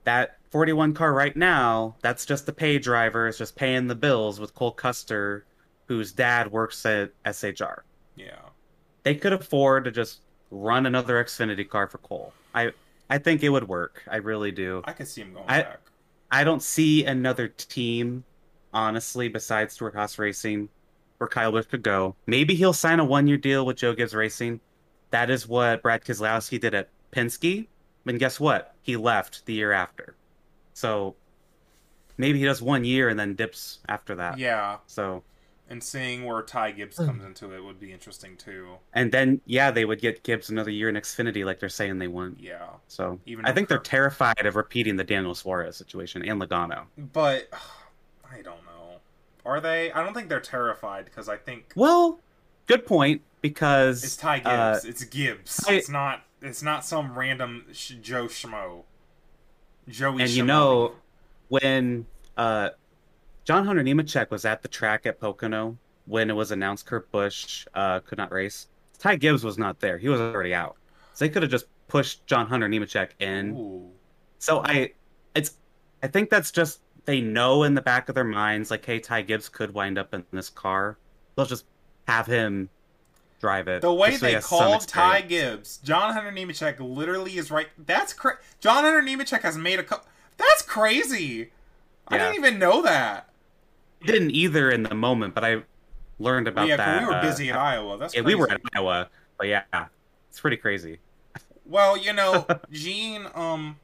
that 0.03 0.37
41 0.51 0.93
car 0.93 1.13
right 1.13 1.35
now, 1.35 1.95
that's 2.01 2.25
just 2.25 2.45
the 2.45 2.53
pay 2.53 2.77
driver, 2.77 3.27
it's 3.27 3.37
just 3.37 3.55
paying 3.55 3.87
the 3.87 3.95
bills 3.95 4.39
with 4.39 4.53
Cole 4.53 4.71
Custer, 4.71 5.45
whose 5.87 6.11
dad 6.11 6.51
works 6.51 6.85
at 6.85 7.11
SHR. 7.25 7.83
yeah. 8.15 8.39
They 9.03 9.13
could 9.13 9.33
afford 9.33 9.83
to 9.85 9.91
just 9.91 10.21
run 10.49 10.87
another 10.87 11.23
Xfinity 11.23 11.67
car 11.69 11.85
for 11.87 11.99
Cole. 11.99 12.33
I 12.55 12.71
I 13.09 13.19
think 13.19 13.43
it 13.43 13.49
would 13.49 13.67
work. 13.67 14.01
I 14.09 14.15
really 14.17 14.51
do. 14.51 14.81
I 14.85 14.93
could 14.93 15.07
see 15.07 15.21
him 15.21 15.33
going 15.33 15.45
I- 15.47 15.61
back. 15.61 15.79
I 16.31 16.43
don't 16.43 16.63
see 16.63 17.05
another 17.05 17.47
team, 17.47 18.23
honestly, 18.73 19.27
besides 19.27 19.75
Stewart 19.75 19.93
Haas 19.93 20.17
Racing, 20.17 20.69
where 21.19 21.27
Kyle 21.27 21.51
Busch 21.51 21.67
could 21.67 21.83
go. 21.83 22.15
Maybe 22.25 22.55
he'll 22.55 22.73
sign 22.73 22.99
a 22.99 23.05
one 23.05 23.27
year 23.27 23.37
deal 23.37 23.63
with 23.63 23.77
Joe 23.77 23.93
Gibbs 23.93 24.15
Racing. 24.15 24.59
That 25.11 25.29
is 25.29 25.47
what 25.47 25.83
Brad 25.83 26.03
Keselowski 26.03 26.59
did 26.59 26.73
at 26.73 26.89
Penske. 27.11 27.67
And 28.07 28.17
guess 28.19 28.39
what? 28.39 28.73
He 28.81 28.97
left 28.97 29.45
the 29.45 29.53
year 29.53 29.71
after. 29.71 30.15
So 30.73 31.15
maybe 32.17 32.39
he 32.39 32.45
does 32.45 32.61
one 32.61 32.83
year 32.83 33.07
and 33.09 33.19
then 33.19 33.35
dips 33.35 33.79
after 33.87 34.15
that. 34.15 34.39
Yeah, 34.39 34.77
So 34.87 35.23
and 35.69 35.83
seeing 35.83 36.25
where 36.25 36.41
Ty 36.43 36.71
Gibbs 36.71 36.97
comes 36.97 37.23
into 37.23 37.51
it 37.55 37.63
would 37.63 37.79
be 37.79 37.91
interesting 37.91 38.37
too. 38.37 38.77
and 38.93 39.11
then 39.11 39.41
yeah, 39.45 39.71
they 39.71 39.85
would 39.85 39.99
get 39.99 40.21
Gibbs 40.23 40.49
another 40.49 40.69
year 40.71 40.89
in 40.89 40.95
Xfinity 40.95 41.43
like 41.45 41.59
they're 41.59 41.69
saying 41.69 41.97
they 41.99 42.07
want. 42.07 42.39
Yeah, 42.39 42.67
So 42.87 43.19
Even 43.25 43.45
I 43.45 43.51
think 43.51 43.67
though 43.67 43.75
they're 43.75 43.81
terrified 43.81 44.45
of 44.45 44.55
repeating 44.55 44.95
the 44.95 45.03
Daniel 45.03 45.33
Suarez 45.35 45.75
situation 45.75 46.21
and 46.27 46.39
Logano. 46.41 46.83
but 47.13 47.49
I 48.31 48.41
don't 48.41 48.63
know. 48.65 48.99
Are 49.45 49.59
they? 49.59 49.91
I 49.91 50.03
don't 50.03 50.13
think 50.13 50.29
they're 50.29 50.39
terrified 50.39 51.05
because 51.05 51.29
I 51.29 51.37
think 51.37 51.71
Well, 51.75 52.19
good 52.67 52.85
point 52.85 53.21
because 53.41 54.03
it's 54.03 54.17
Ty 54.17 54.37
Gibbs. 54.39 54.47
uh, 54.47 54.79
it's 54.85 55.03
Gibbs. 55.03 55.65
I- 55.67 55.73
it's 55.73 55.89
not. 55.89 56.23
It's 56.41 56.61
not 56.61 56.85
some 56.85 57.17
random 57.17 57.65
Joe 57.71 58.25
Schmo. 58.25 58.83
Joey. 59.87 60.21
and 60.23 60.31
you 60.31 60.43
know 60.43 60.93
when 61.47 62.05
uh, 62.37 62.69
John 63.45 63.65
Hunter 63.65 63.83
Nemechek 63.83 64.31
was 64.31 64.43
at 64.43 64.61
the 64.61 64.67
track 64.67 65.05
at 65.05 65.19
Pocono 65.19 65.77
when 66.05 66.29
it 66.29 66.33
was 66.33 66.51
announced 66.51 66.85
Kurt 66.85 67.11
Busch 67.11 67.65
uh, 67.73 67.99
could 68.01 68.17
not 68.17 68.31
race, 68.31 68.67
Ty 68.99 69.15
Gibbs 69.15 69.43
was 69.43 69.57
not 69.57 69.79
there. 69.79 69.97
He 69.97 70.09
was 70.09 70.19
already 70.19 70.53
out, 70.53 70.77
so 71.13 71.25
they 71.25 71.29
could 71.29 71.43
have 71.43 71.51
just 71.51 71.65
pushed 71.87 72.25
John 72.25 72.47
Hunter 72.47 72.67
Nemechek 72.67 73.11
in. 73.19 73.55
Ooh. 73.55 73.89
So 74.39 74.61
I, 74.63 74.93
it's, 75.35 75.57
I 76.03 76.07
think 76.07 76.29
that's 76.29 76.51
just 76.51 76.81
they 77.05 77.21
know 77.21 77.63
in 77.63 77.75
the 77.75 77.81
back 77.81 78.09
of 78.09 78.15
their 78.15 78.23
minds 78.23 78.71
like, 78.71 78.85
hey, 78.85 78.99
Ty 78.99 79.23
Gibbs 79.23 79.49
could 79.49 79.73
wind 79.73 79.97
up 79.97 80.13
in 80.13 80.25
this 80.31 80.49
car. 80.49 80.97
They'll 81.35 81.45
just 81.45 81.65
have 82.07 82.25
him 82.25 82.69
drive 83.39 83.67
it. 83.67 83.81
The 83.81 83.93
way 83.93 84.09
just 84.11 84.21
so 84.21 84.27
he 84.27 84.33
they 84.33 84.39
called 84.41 84.87
Ty. 84.87 85.21
Gibbs, 85.21 85.77
John 85.77 86.13
Hunter 86.13 86.31
Nemechek 86.31 86.79
literally 86.79 87.37
is 87.37 87.51
right. 87.51 87.67
That's 87.77 88.13
crazy. 88.13 88.39
John 88.59 88.83
Hunter 88.83 89.01
Nemechek 89.01 89.41
has 89.41 89.57
made 89.57 89.79
a. 89.79 89.83
Co- 89.83 90.01
that's 90.37 90.61
crazy. 90.61 91.51
I 92.07 92.17
didn't 92.17 92.35
even 92.35 92.59
know 92.59 92.81
that. 92.83 93.29
Didn't 94.05 94.31
either 94.31 94.69
in 94.71 94.83
the 94.83 94.95
moment, 94.95 95.35
but 95.35 95.43
I 95.45 95.63
learned 96.19 96.47
about 96.47 96.61
Well, 96.61 96.67
yeah, 96.67 96.77
that. 96.77 97.01
we 97.01 97.05
were 97.05 97.15
uh, 97.15 97.21
busy 97.21 97.49
in 97.49 97.55
Iowa. 97.55 97.97
That's 97.97 98.13
Yeah, 98.13 98.21
crazy. 98.21 98.35
we 98.35 98.35
were 98.35 98.47
in 98.47 98.57
Iowa, 98.75 99.09
but 99.37 99.47
yeah, 99.47 99.63
it's 100.29 100.39
pretty 100.39 100.57
crazy. 100.57 100.99
Well, 101.65 101.97
you 101.97 102.13
know, 102.13 102.47
Gene, 102.71 103.27
um 103.35 103.79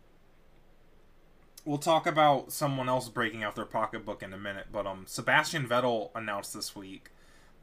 we'll 1.65 1.77
talk 1.77 2.07
about 2.07 2.51
someone 2.51 2.89
else 2.89 3.07
breaking 3.09 3.43
out 3.43 3.55
their 3.55 3.65
pocketbook 3.65 4.23
in 4.23 4.33
a 4.33 4.37
minute, 4.37 4.67
but 4.71 4.85
um 4.87 5.05
Sebastian 5.07 5.67
Vettel 5.67 6.09
announced 6.15 6.53
this 6.53 6.75
week 6.75 7.09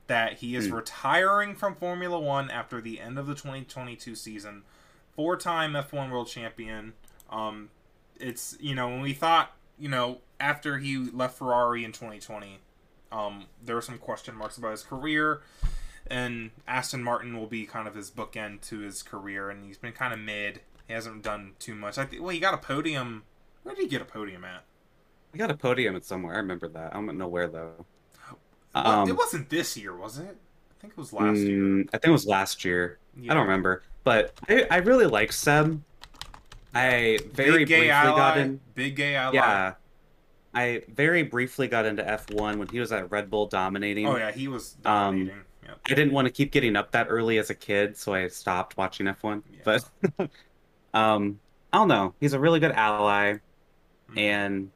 that 0.06 0.34
he 0.34 0.54
is 0.56 0.68
Hmm. 0.68 0.74
retiring 0.74 1.54
from 1.54 1.74
Formula 1.74 2.18
1 2.18 2.50
after 2.50 2.80
the 2.80 3.00
end 3.00 3.18
of 3.18 3.26
the 3.26 3.34
2022 3.34 4.14
season. 4.14 4.62
Four-time 5.14 5.74
F1 5.74 6.10
world 6.10 6.28
champion. 6.28 6.94
Um 7.30 7.70
it's, 8.20 8.56
you 8.60 8.74
know, 8.74 8.88
when 8.88 9.00
we 9.00 9.12
thought, 9.12 9.52
you 9.78 9.88
know, 9.88 10.18
after 10.40 10.78
he 10.78 10.96
left 10.96 11.38
Ferrari 11.38 11.84
in 11.84 11.92
2020, 11.92 12.60
um 13.10 13.46
there 13.64 13.74
were 13.74 13.82
some 13.82 13.98
question 13.98 14.34
marks 14.36 14.58
about 14.58 14.72
his 14.72 14.82
career 14.82 15.40
and 16.10 16.50
Aston 16.66 17.02
Martin 17.02 17.36
will 17.38 17.46
be 17.46 17.66
kind 17.66 17.86
of 17.86 17.94
his 17.94 18.10
bookend 18.10 18.62
to 18.68 18.78
his 18.78 19.02
career, 19.02 19.50
and 19.50 19.64
he's 19.64 19.76
been 19.76 19.92
kind 19.92 20.12
of 20.14 20.18
mid. 20.18 20.60
He 20.86 20.94
hasn't 20.94 21.22
done 21.22 21.52
too 21.58 21.74
much. 21.74 21.98
I 21.98 22.06
think. 22.06 22.22
Well, 22.22 22.30
he 22.30 22.40
got 22.40 22.54
a 22.54 22.58
podium. 22.58 23.24
Where 23.62 23.74
did 23.74 23.82
he 23.82 23.88
get 23.88 24.00
a 24.00 24.06
podium 24.06 24.42
at? 24.44 24.64
I 25.34 25.36
got 25.36 25.50
a 25.50 25.54
podium 25.54 25.94
at 25.96 26.04
somewhere. 26.06 26.34
I 26.34 26.38
remember 26.38 26.66
that. 26.68 26.92
I 26.92 26.94
don't 26.94 27.18
know 27.18 27.28
where 27.28 27.46
though. 27.48 27.84
Well, 28.74 28.86
Um, 28.86 29.08
it 29.08 29.16
wasn't 29.16 29.50
this 29.50 29.76
year, 29.76 29.94
was 29.94 30.18
it? 30.18 30.34
I 30.70 30.80
think 30.80 30.92
it 30.94 30.96
was 30.96 31.12
last 31.12 31.36
year. 31.38 31.58
Mm, 31.58 31.88
I 31.88 31.98
think 31.98 32.06
it 32.06 32.10
was 32.12 32.26
last 32.26 32.64
year. 32.64 32.98
Yeah. 33.20 33.32
I 33.32 33.34
don't 33.34 33.44
remember, 33.44 33.82
but 34.04 34.32
I, 34.48 34.66
I 34.70 34.76
really 34.78 35.06
like 35.06 35.32
Seb. 35.32 35.82
I 36.74 37.18
very 37.32 37.58
Big 37.58 37.68
gay 37.68 37.76
briefly 37.80 37.90
ally. 37.90 38.16
got 38.16 38.38
in. 38.38 38.60
Big 38.74 38.96
gay 38.96 39.14
ally. 39.14 39.34
Yeah, 39.34 39.74
I 40.58 40.82
very 40.88 41.22
briefly 41.22 41.68
got 41.68 41.86
into 41.86 42.02
F1 42.02 42.58
when 42.58 42.66
he 42.68 42.80
was 42.80 42.90
at 42.90 43.10
Red 43.10 43.30
Bull 43.30 43.46
dominating. 43.46 44.06
Oh 44.06 44.16
yeah, 44.16 44.32
he 44.32 44.48
was 44.48 44.76
Um. 44.84 45.26
Yep. 45.26 45.80
I 45.90 45.94
didn't 45.94 46.12
want 46.12 46.26
to 46.26 46.32
keep 46.32 46.50
getting 46.50 46.76
up 46.76 46.90
that 46.92 47.08
early 47.10 47.36
as 47.38 47.50
a 47.50 47.54
kid, 47.54 47.96
so 47.96 48.14
I 48.14 48.26
stopped 48.28 48.76
watching 48.78 49.06
F1. 49.06 49.42
Yeah. 49.52 49.58
But 49.64 49.84
um, 50.94 51.38
I 51.72 51.76
don't 51.78 51.88
know. 51.88 52.14
He's 52.20 52.32
a 52.32 52.40
really 52.40 52.58
good 52.58 52.72
ally, 52.72 53.34
Mhm. 54.10 54.18
and 54.18 54.70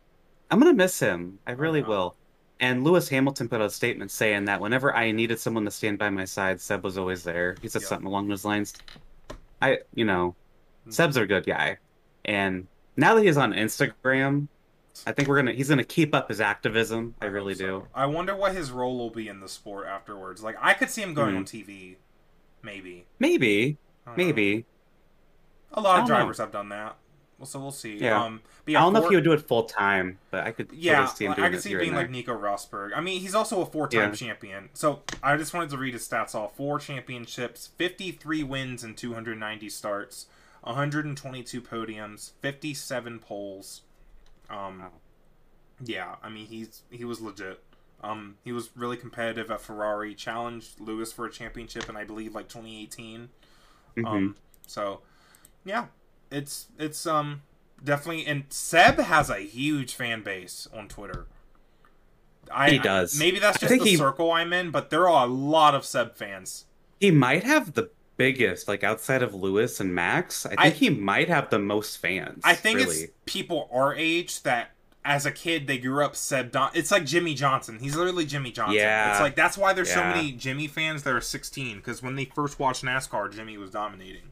I'm 0.51 0.59
gonna 0.61 0.75
miss 0.75 1.01
him. 1.01 1.39
I 1.47 1.53
really 1.53 1.83
will. 1.83 2.15
And 2.61 2.85
Lewis 2.85 3.09
Hamilton 3.09 3.49
put 3.49 3.61
out 3.61 3.67
a 3.67 3.71
statement 3.71 4.11
saying 4.11 4.45
that 4.45 4.61
whenever 4.61 4.95
I 4.95 5.11
needed 5.11 5.41
someone 5.41 5.65
to 5.65 5.71
stand 5.71 5.99
by 5.99 6.11
my 6.11 6.27
side, 6.27 6.61
Seb 6.61 6.85
was 6.85 6.97
always 6.99 7.25
there. 7.25 7.57
He 7.63 7.69
said 7.69 7.83
Yeah. 7.83 7.89
something 7.89 8.07
along 8.07 8.29
those 8.29 8.45
lines. 8.45 8.75
I, 9.63 9.79
you 9.95 10.05
know, 10.05 10.37
Mhm. 10.87 10.93
Seb's 10.93 11.17
a 11.17 11.27
good 11.27 11.47
guy, 11.47 11.79
and 12.25 12.67
now 12.97 13.15
that 13.15 13.23
he's 13.25 13.39
on 13.39 13.53
Instagram, 13.53 14.47
I 15.07 15.13
think 15.13 15.29
we're 15.29 15.37
gonna 15.37 15.53
he's 15.53 15.69
gonna 15.69 15.85
keep 15.85 16.15
up 16.15 16.29
his 16.29 16.41
activism. 16.41 17.15
I 17.21 17.27
hope 17.27 17.35
really 17.35 17.55
so. 17.55 17.65
do. 17.81 17.87
I 17.95 18.07
wonder 18.07 18.35
what 18.37 18.55
his 18.55 18.71
role 18.71 18.97
will 18.99 19.11
be 19.11 19.29
in 19.29 19.41
the 19.41 19.49
sport 19.49 19.87
afterwards. 19.87 20.43
Like, 20.43 20.57
I 20.61 20.75
could 20.75 20.91
see 20.91 21.03
him 21.03 21.15
going 21.15 21.35
Mhm. 21.35 21.39
on 21.39 21.45
TV. 21.45 21.97
Maybe. 22.63 23.07
Maybe, 23.19 23.79
I 24.07 24.11
don't 24.11 24.19
know. 24.19 24.25
maybe. 24.25 24.67
A 25.73 25.81
lot 25.81 25.95
of 25.95 26.01
don't 26.03 26.09
know. 26.11 26.15
drivers 26.17 26.39
have 26.39 26.53
done 26.53 26.69
that. 26.69 26.97
Well, 27.39 27.47
so 27.47 27.59
we'll 27.59 27.73
see. 27.73 27.97
Yeah. 27.97 28.23
Um, 28.23 28.41
but 28.65 28.77
I 28.77 28.81
don't 28.81 28.93
know 28.93 29.03
if 29.03 29.09
he 29.09 29.17
would 29.17 29.25
do 29.25 29.33
it 29.33 29.41
full 29.41 29.65
time, 29.65 30.19
but 30.31 30.47
I 30.47 30.53
could 30.53 30.71
Yeah, 30.73 31.07
see 31.07 31.25
him 31.25 31.33
doing 31.33 31.45
I 31.45 31.51
could 31.51 31.61
see 31.61 31.71
here 31.71 31.81
being 31.81 31.95
like. 31.95 32.09
Nico 32.09 32.39
Rosberg. 32.39 32.91
I 32.95 33.01
mean, 33.01 33.21
he's 33.21 33.35
also 33.35 33.63
a 33.63 33.67
four-time 33.67 34.11
Yeah. 34.11 34.15
champion. 34.15 34.69
So 34.75 35.03
I 35.25 35.37
just 35.37 35.53
wanted 35.53 35.71
to 35.71 35.79
read 35.79 35.95
his 35.95 36.07
stats 36.09 36.37
off: 36.37 36.55
four 36.57 36.79
championships, 36.79 37.67
fifty-three 37.77 38.45
wins 38.45 38.85
and 38.85 38.97
two 38.97 39.15
hundred 39.15 39.39
ninety 39.39 39.69
starts, 39.69 40.27
one 40.63 40.77
hundred 40.77 41.05
and 41.05 41.17
twenty-two 41.17 41.63
podiums, 41.63 42.31
fifty-seven 42.43 43.19
poles. 43.19 43.81
Um, 44.53 44.81
Wow. 44.81 44.93
yeah, 45.85 46.17
I 46.23 46.29
mean 46.29 46.47
he's 46.47 46.83
he 46.91 47.05
was 47.05 47.21
legit. 47.21 47.63
Um, 48.05 48.37
he 48.45 48.53
was 48.53 48.71
really 48.77 48.97
competitive 48.97 49.51
at 49.51 49.61
Ferrari. 49.61 50.15
Challenged 50.15 50.81
Lewis 50.81 51.13
for 51.13 51.25
a 51.27 51.31
championship, 51.31 51.89
in 51.89 51.97
I 51.97 52.05
believe 52.05 52.35
like 52.35 52.49
twenty 52.49 52.83
eighteen. 52.83 53.31
Mhm. 53.97 54.07
Um, 54.07 54.37
so 54.67 55.01
yeah, 55.65 55.87
it's 56.31 56.69
it's 56.79 57.07
um 57.07 57.43
definitely 57.83 58.27
and 58.27 58.45
Seb 58.51 58.99
has 58.99 59.31
a 59.31 59.39
huge 59.41 59.95
fan 59.95 60.23
base 60.23 60.69
on 60.75 60.89
Twitter. 60.89 61.27
I, 62.53 62.71
He 62.71 62.79
does. 62.79 63.19
maybe 63.19 63.39
that's 63.39 63.59
just 63.61 63.71
the 63.73 63.83
he- 63.85 63.97
circle 63.97 64.33
I'm 64.33 64.53
in, 64.53 64.71
but 64.71 64.91
there 64.91 65.09
are 65.09 65.25
a 65.27 65.31
lot 65.31 65.75
of 65.75 65.85
Seb 65.85 66.17
fans. 66.17 66.67
He 67.01 67.11
might 67.11 67.45
have 67.45 67.75
the 67.75 67.91
biggest, 68.23 68.69
like 68.69 68.85
outside 68.85 69.23
of 69.23 69.35
Lewis 69.35 69.81
and 69.81 69.95
Max. 69.95 70.47
I 70.47 70.51
think 70.51 70.61
I- 70.61 70.71
he 70.71 70.91
might 70.91 71.29
have 71.29 71.51
the 71.51 71.59
most 71.59 71.99
fans. 71.99 72.41
I 72.45 72.55
think 72.55 72.79
really. 72.79 72.97
it's 72.97 73.13
people 73.27 73.69
our 73.73 73.95
age 73.95 74.43
that 74.45 74.71
as 75.05 75.27
a 75.27 75.33
kid 75.33 75.67
they 75.67 75.79
grew 75.79 76.05
up 76.05 76.15
Seb 76.15 76.53
Don. 76.53 76.71
It's 76.75 76.91
like 76.93 77.05
Jimmie 77.05 77.35
Johnson. 77.35 77.79
He's 77.81 77.97
literally 77.97 78.25
Jimmie 78.25 78.53
Johnson. 78.53 78.77
Yeah. 78.77 79.11
It's 79.11 79.21
like 79.21 79.35
that's 79.35 79.59
why 79.59 79.73
there's 79.73 79.93
so 79.93 80.03
many 80.05 80.33
Jimmie 80.33 80.69
fans 80.69 81.03
that 81.03 81.13
are 81.13 81.21
16 81.21 81.77
because 81.79 82.03
when 82.03 82.15
they 82.15 82.25
first 82.27 82.59
watched 82.61 82.85
NASCAR, 82.85 83.33
Jimmie 83.33 83.59
was 83.59 83.71
dominating. 83.71 84.31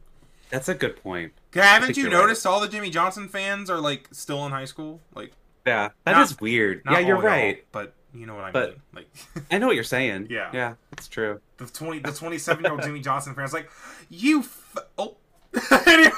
That's 0.49 0.69
a 0.69 0.73
good 0.75 0.95
point. 1.01 1.33
Haven't 1.53 1.97
you 1.97 2.03
you're 2.03 2.11
right. 2.13 2.19
noticed 2.19 2.45
all 2.45 2.59
the 2.61 2.67
Jimmie 2.67 2.89
Johnson 2.89 3.27
fans 3.27 3.69
are 3.69 3.79
like 3.79 4.07
still 4.11 4.45
in 4.45 4.51
high 4.51 4.65
school? 4.65 5.01
Like 5.13 5.33
Yeah, 5.65 5.89
that 6.05 6.21
is 6.21 6.31
Not- 6.31 6.41
weird. 6.41 6.81
Yeah, 6.89 6.99
you're 6.99 7.29
all 7.29 7.53
but 7.71 7.93
you 8.13 8.25
know 8.25 8.35
what 8.35 8.43
I 8.45 8.51
But- 8.51 8.69
mean. 8.69 8.81
Like 8.93 9.07
I 9.51 9.57
know 9.57 9.67
what 9.67 9.75
you're 9.75 9.83
saying. 9.83 10.27
Yeah. 10.29 10.49
yeah, 10.53 10.73
that's 10.91 11.07
true. 11.07 11.39
the 11.57 11.65
twenty, 11.65 11.99
the 11.99 12.11
twenty-seven 12.11 12.63
year 12.63 12.73
old 12.73 12.81
Jimmie 12.83 13.01
Johnson 13.01 13.33
fans, 13.35 13.53
like 13.53 13.69
you. 14.09 14.39
F- 14.41 14.77
oh, 14.97 15.17
anyway. 15.87 16.11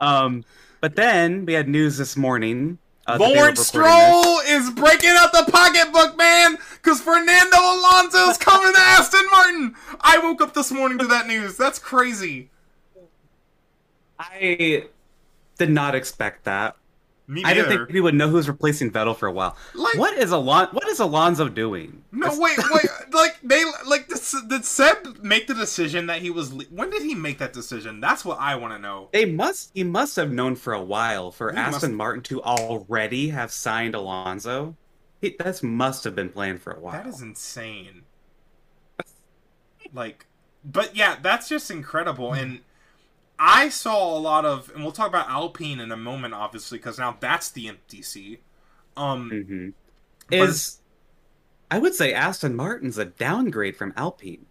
Um, 0.00 0.44
but 0.80 0.96
then 0.96 1.46
we 1.46 1.52
had 1.54 1.68
news 1.68 1.96
this 1.96 2.16
morning. 2.16 2.78
Uh, 3.06 3.16
were 3.20 3.28
Lawrence 3.28 3.58
this. 3.58 3.68
Stroll 3.68 4.38
is 4.46 4.70
breaking 4.70 5.10
out 5.16 5.32
the 5.32 5.44
pocketbook, 5.50 6.16
man, 6.16 6.56
because 6.82 7.00
Fernando 7.00 7.56
Alonso's 7.56 8.38
coming 8.38 8.72
to 8.72 8.78
Aston 8.78 9.26
Martin. 9.30 9.74
I 10.00 10.18
woke 10.18 10.40
up 10.40 10.54
this 10.54 10.70
morning 10.70 10.98
to 10.98 11.06
that 11.06 11.26
news. 11.26 11.56
That's 11.56 11.78
crazy. 11.78 12.50
I 14.18 14.86
did 15.58 15.70
not 15.70 15.94
expect 15.94 16.44
that. 16.44 16.76
Me 17.26 17.42
I 17.42 17.54
didn't 17.54 17.70
think 17.70 17.88
we 17.90 18.02
would 18.02 18.14
know 18.14 18.28
who's 18.28 18.48
replacing 18.48 18.90
Vettel 18.90 19.16
for 19.16 19.26
a 19.26 19.32
while. 19.32 19.56
Like- 19.72 19.96
what 19.96 20.12
is 20.18 20.30
Alon? 20.30 20.68
What 20.72 20.86
is 20.88 21.00
Alonso 21.00 21.48
doing? 21.48 22.04
No, 22.12 22.28
wait, 22.38 22.58
wait. 22.70 22.84
like 23.12 23.38
they 23.42 23.64
like 23.86 24.08
this, 24.08 24.36
did 24.48 24.64
Seb 24.66 25.22
make 25.22 25.46
the 25.46 25.54
decision 25.54 26.06
that 26.08 26.20
he 26.20 26.28
was? 26.30 26.52
le- 26.52 26.64
When 26.64 26.90
did 26.90 27.02
he 27.02 27.14
make 27.14 27.38
that 27.38 27.54
decision? 27.54 27.98
That's 28.00 28.26
what 28.26 28.38
I 28.40 28.56
want 28.56 28.74
to 28.74 28.78
know. 28.78 29.08
They 29.12 29.24
must. 29.24 29.70
He 29.72 29.84
must 29.84 30.16
have 30.16 30.30
known 30.32 30.54
for 30.54 30.74
a 30.74 30.82
while 30.82 31.30
for 31.30 31.50
He 31.50 31.56
Aston 31.56 31.92
must- 31.92 31.96
Martin 31.96 32.22
to 32.24 32.42
already 32.42 33.30
have 33.30 33.50
signed 33.50 33.94
Alonso. 33.94 34.76
He, 35.22 35.34
that 35.38 35.62
must 35.62 36.04
have 36.04 36.14
been 36.14 36.28
planned 36.28 36.60
for 36.60 36.72
a 36.74 36.78
while. 36.80 36.92
That 36.92 37.06
is 37.06 37.22
insane. 37.22 38.02
Like, 39.92 40.26
but 40.64 40.94
yeah, 40.96 41.16
that's 41.22 41.48
just 41.48 41.70
incredible. 41.70 42.32
And 42.34 42.60
I 43.46 43.68
saw 43.68 44.16
a 44.16 44.20
lot 44.20 44.44
of, 44.46 44.70
and 44.74 44.82
we'll 44.82 44.92
talk 44.92 45.08
about 45.08 45.28
Alpine 45.28 45.80
in 45.80 45.92
a 45.92 45.96
moment, 45.96 46.34
obviously, 46.34 46.78
because 46.78 46.98
now 46.98 47.16
that's 47.20 47.50
the 47.50 47.68
empty 47.68 48.02
seat. 48.02 48.42
Um, 48.96 49.30
hmm 49.30 49.68
Is 50.30 50.80
I 51.70 51.78
would 51.78 51.94
say 51.94 52.14
Aston 52.14 52.54
Martin's 52.56 52.96
a 52.98 53.04
downgrade 53.04 53.76
from 53.76 53.92
Alpine. 53.96 54.46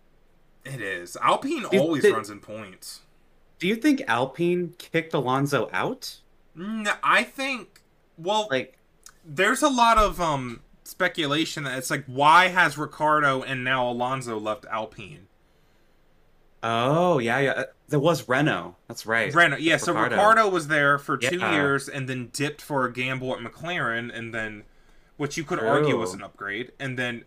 it 0.66 0.82
is 0.82 1.18
Alpine 1.22 1.66
always 1.66 2.10
runs 2.10 2.30
in 2.30 2.39
points. 2.39 3.02
Do 3.58 3.68
you 3.68 3.76
think 3.76 4.04
Alpine 4.08 4.76
kicked 4.78 5.14
Alonso 5.14 5.68
out? 5.74 6.20
No, 6.56 6.94
I 7.04 7.24
think. 7.24 7.82
Well, 8.18 8.48
Like, 8.50 8.78
there's 9.26 9.62
a 9.62 9.70
lot 9.70 9.98
of 9.98 10.20
um 10.22 10.62
speculation 10.84 11.64
that 11.64 11.78
it's 11.78 11.89
like 11.89 12.06
why 12.06 12.50
has 12.50 12.78
Ricciardo 12.78 13.41
and 13.44 13.64
now 13.64 13.89
Alonso 13.89 14.39
left 14.39 14.66
Alpine? 14.66 15.28
oh 16.62 17.20
yeah, 17.20 17.39
yeah. 17.39 17.64
There 17.90 18.00
was 18.00 18.28
Renault. 18.28 18.76
That's 18.88 19.06
right. 19.06 19.34
Renault, 19.34 19.58
yeah. 19.58 19.78
So 19.78 19.92
Ricciardo. 19.94 20.16
Ricciardo 20.16 20.50
was 20.50 20.68
there 20.68 20.98
for 20.98 21.18
two 21.18 21.38
Yeah. 21.38 21.54
years 21.54 21.88
and 21.90 22.08
then 22.08 22.30
dipped 22.34 22.62
for 22.62 22.86
a 22.86 22.92
gamble 22.94 23.34
at 23.36 23.40
McLaren, 23.40 24.16
and 24.16 24.34
then, 24.34 24.64
which 25.18 25.38
you 25.38 25.44
could 25.44 25.60
argue 25.60 25.98
was 26.00 26.14
an 26.14 26.22
upgrade, 26.24 26.72
and 26.80 26.98
then 26.98 27.26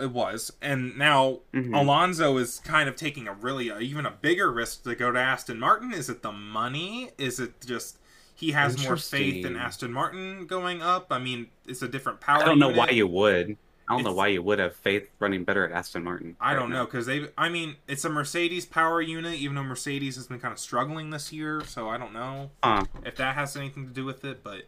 it 0.00 0.10
was, 0.12 0.52
and 0.62 0.96
now 0.96 1.40
Mhm. 1.52 1.76
Alonso 1.76 2.36
is 2.36 2.60
kind 2.60 2.88
of 2.88 2.94
taking 2.94 3.26
a 3.26 3.32
really 3.32 3.70
uh, 3.70 3.80
even 3.80 4.06
a 4.06 4.12
bigger 4.12 4.52
risk 4.52 4.84
to 4.84 4.94
go 4.94 5.10
to 5.10 5.18
Aston 5.18 5.58
Martin. 5.58 5.92
Is 5.92 6.08
it 6.08 6.22
the 6.22 6.30
money? 6.32 7.10
Is 7.18 7.40
it 7.40 7.54
just 7.66 7.98
he 8.32 8.52
has 8.52 8.80
more 8.84 8.96
faith 8.96 9.44
in 9.44 9.56
Aston 9.56 9.92
Martin 9.92 10.46
going 10.46 10.80
up? 10.82 11.08
I 11.10 11.18
mean, 11.18 11.48
it's 11.66 11.82
a 11.82 11.88
different 11.88 12.20
power. 12.20 12.42
I 12.42 12.44
don't 12.44 12.60
know 12.60 12.68
unit. 12.68 12.78
why 12.78 12.90
you 12.90 13.08
would. 13.08 13.56
I 13.88 13.94
don't 13.94 14.04
know 14.04 14.12
why 14.12 14.28
you 14.28 14.42
would 14.42 14.58
have 14.58 14.76
faith 14.76 15.08
running 15.18 15.44
better 15.44 15.64
at 15.64 15.72
Aston 15.72 16.04
Martin. 16.04 16.36
I 16.40 16.52
right 16.52 16.60
don't 16.60 16.70
know 16.70 16.84
because 16.84 17.06
they. 17.06 17.28
I 17.38 17.48
mean, 17.48 17.76
it's 17.86 18.04
a 18.04 18.08
Mercedes 18.10 18.66
power 18.66 19.00
unit, 19.00 19.34
even 19.34 19.56
though 19.56 19.62
Mercedes 19.62 20.16
has 20.16 20.26
been 20.26 20.38
kind 20.40 20.52
of 20.52 20.58
struggling 20.58 21.10
this 21.10 21.32
year. 21.32 21.62
So 21.64 21.88
I 21.88 21.96
don't 21.98 22.12
know 22.12 22.50
Huh. 22.62 22.84
if 23.04 23.16
that 23.16 23.34
has 23.34 23.56
anything 23.56 23.86
to 23.88 23.92
do 23.92 24.04
with 24.04 24.24
it. 24.24 24.44
But 24.44 24.62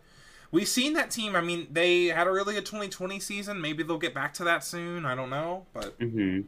we've 0.51 0.66
seen 0.68 0.95
that 0.95 1.11
team. 1.11 1.37
I 1.37 1.41
mean, 1.43 1.66
they 1.71 2.07
had 2.07 2.27
a 2.27 2.33
really 2.33 2.55
good 2.55 2.64
2020 2.66 3.21
season. 3.21 3.61
Maybe 3.61 3.83
they'll 3.83 3.99
get 3.99 4.14
back 4.14 4.33
to 4.35 4.45
that 4.45 4.64
soon. 4.64 5.05
I 5.05 5.14
don't 5.14 5.31
know, 5.31 5.66
but 5.75 5.95
hmm 5.99 6.41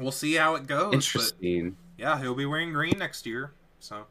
we'll 0.00 0.10
see 0.10 0.34
how 0.34 0.56
it 0.56 0.66
goes. 0.66 0.86
But 0.86 0.94
Interesting. 0.94 1.76
yeah, 1.96 2.20
he'll 2.20 2.34
be 2.34 2.46
wearing 2.46 2.72
green 2.72 2.98
next 2.98 3.24
year. 3.26 3.52
So 3.78 4.06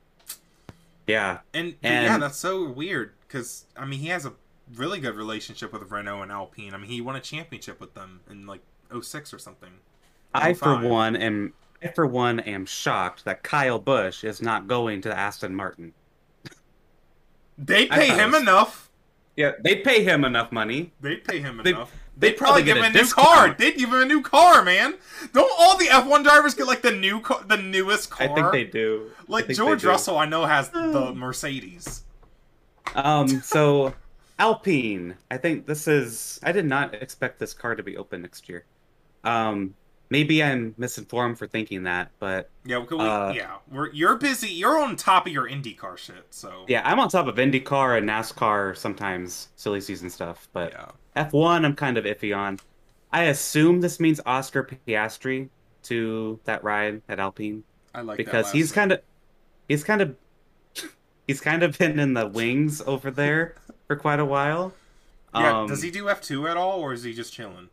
Yeah. 1.07 1.39
and, 1.53 1.75
And- 1.83 2.05
yeah, 2.05 2.17
that's 2.17 2.37
so 2.37 2.69
weird 2.69 3.11
because 3.27 3.65
I 3.75 3.85
mean 3.85 3.99
he 3.99 4.07
has 4.07 4.25
a 4.25 4.33
really 4.75 4.99
good 4.99 5.15
relationship 5.15 5.71
with 5.73 5.89
Renault 5.91 6.21
and 6.23 6.31
Alpine. 6.31 6.73
I 6.73 6.77
mean 6.77 6.89
he 6.89 7.01
won 7.01 7.15
a 7.15 7.19
championship 7.19 7.79
with 7.79 7.93
them 7.93 8.21
in 8.29 8.45
like 8.45 8.61
06 9.01 9.33
or 9.33 9.39
something. 9.39 9.71
I 10.33 10.53
for 10.53 10.77
one 10.79 11.15
am 11.15 11.53
I 11.83 11.87
for 11.89 12.05
one 12.07 12.39
am 12.41 12.65
shocked 12.65 13.25
that 13.25 13.43
Kyle 13.43 13.79
Busch 13.79 14.23
is 14.23 14.41
not 14.41 14.67
going 14.67 15.01
to 15.01 15.15
Aston 15.17 15.55
Martin. 15.55 15.93
They 17.57 17.85
pay 17.87 18.07
him 18.07 18.31
was- 18.31 18.41
enough. 18.41 18.89
Yeah, 19.35 19.53
they 19.63 19.77
pay 19.77 20.03
him 20.03 20.23
enough 20.25 20.51
money. 20.51 20.93
They'd 21.01 21.23
pay 21.23 21.39
him 21.39 21.59
They- 21.63 21.71
enough. 21.71 21.91
they'd 22.15 22.29
They'd 22.29 22.37
probably 22.37 22.61
probably 22.61 22.63
give 22.65 22.77
him 22.77 22.83
a 22.83 22.87
a 22.87 22.89
new 22.91 22.99
discount. 22.99 23.27
car. 23.27 23.55
They'd 23.57 23.75
give 23.77 23.89
him 23.89 23.99
a 24.01 24.05
new 24.05 24.21
car, 24.21 24.63
man. 24.63 24.95
Don't 25.33 25.51
all 25.59 25.75
the 25.77 25.85
F1 25.87 26.23
drivers 26.23 26.53
get 26.53 26.67
like 26.67 26.83
the 26.83 26.91
new 26.91 27.19
car, 27.19 27.43
the 27.43 27.57
newest 27.57 28.11
car? 28.11 28.29
I 28.29 28.33
think 28.35 28.51
they 28.51 28.63
do. 28.65 29.09
Like 29.27 29.47
George 29.49 29.81
they 29.81 29.87
do. 29.87 29.89
Russell, 29.89 30.17
I 30.19 30.25
know 30.25 30.45
has 30.45 30.69
the 30.69 31.13
Mercedes. 31.15 32.03
Um, 32.93 33.27
so 33.41 33.95
Alpine, 34.43 35.15
I 35.31 35.37
think 35.37 35.67
this 35.67 35.87
is. 35.87 36.37
I 36.43 36.51
did 36.51 36.65
not 36.65 36.93
expect 36.95 37.39
this 37.39 37.53
car 37.53 37.75
to 37.75 37.83
be 37.83 37.95
open 37.95 38.23
next 38.23 38.49
year. 38.49 38.65
Um, 39.23 39.73
maybe 40.09 40.43
I'm 40.43 40.75
misinformed 40.77 41.39
for 41.39 41.47
thinking 41.47 41.83
that, 41.83 42.11
but 42.19 42.49
Yeah, 42.65 42.79
we, 42.79 42.97
Uh, 42.97 43.31
yeah. 43.31 43.55
We're 43.71 43.89
you're 43.93 44.17
busy. 44.17 44.49
You're 44.49 44.81
on 44.81 44.97
top 44.97 45.27
of 45.27 45.31
your 45.31 45.47
IndyCar 45.47 45.97
shit. 45.97 46.25
So 46.31 46.65
yeah, 46.67 46.81
I'm 46.83 46.99
on 46.99 47.07
top 47.07 47.27
of 47.27 47.35
IndyCar 47.35 47.97
and 47.97 48.09
NASCAR 48.09 48.75
sometimes, 48.75 49.47
silly 49.55 49.79
season 49.79 50.09
stuff. 50.09 50.49
But 50.51 50.73
yeah. 50.73 51.23
F1, 51.23 51.63
I'm 51.63 51.73
kind 51.73 51.97
of 51.97 52.03
iffy 52.03 52.35
on. 52.35 52.59
I 53.13 53.23
assume 53.25 53.79
this 53.79 54.01
means 54.01 54.19
Oscar 54.25 54.67
Piastri 54.85 55.47
to 55.83 56.37
that 56.43 56.65
ride 56.65 57.01
at 57.07 57.21
Alpine 57.21 57.63
I 57.95 58.01
like 58.01 58.17
because 58.17 58.51
he's 58.51 58.73
kind 58.73 58.91
of, 58.91 58.99
he's 59.69 59.85
kind 59.85 60.01
of, 60.01 60.17
he's 61.27 61.39
kind 61.39 61.63
of 61.63 61.77
been 61.77 61.97
in 61.97 62.13
the 62.13 62.27
wings 62.27 62.81
over 62.81 63.09
there 63.09 63.55
for 63.93 63.99
quite 63.99 64.19
a 64.19 64.25
while. 64.25 64.73
Yeah. 65.35 65.61
Um, 65.61 65.67
does 65.67 65.81
he 65.81 65.91
do 65.91 66.09
F 66.09 66.21
two 66.21 66.47
at 66.47 66.57
all, 66.57 66.79
or 66.79 66.93
is 66.93 67.03
he 67.03 67.13
just 67.13 67.33
chilling? 67.33 67.69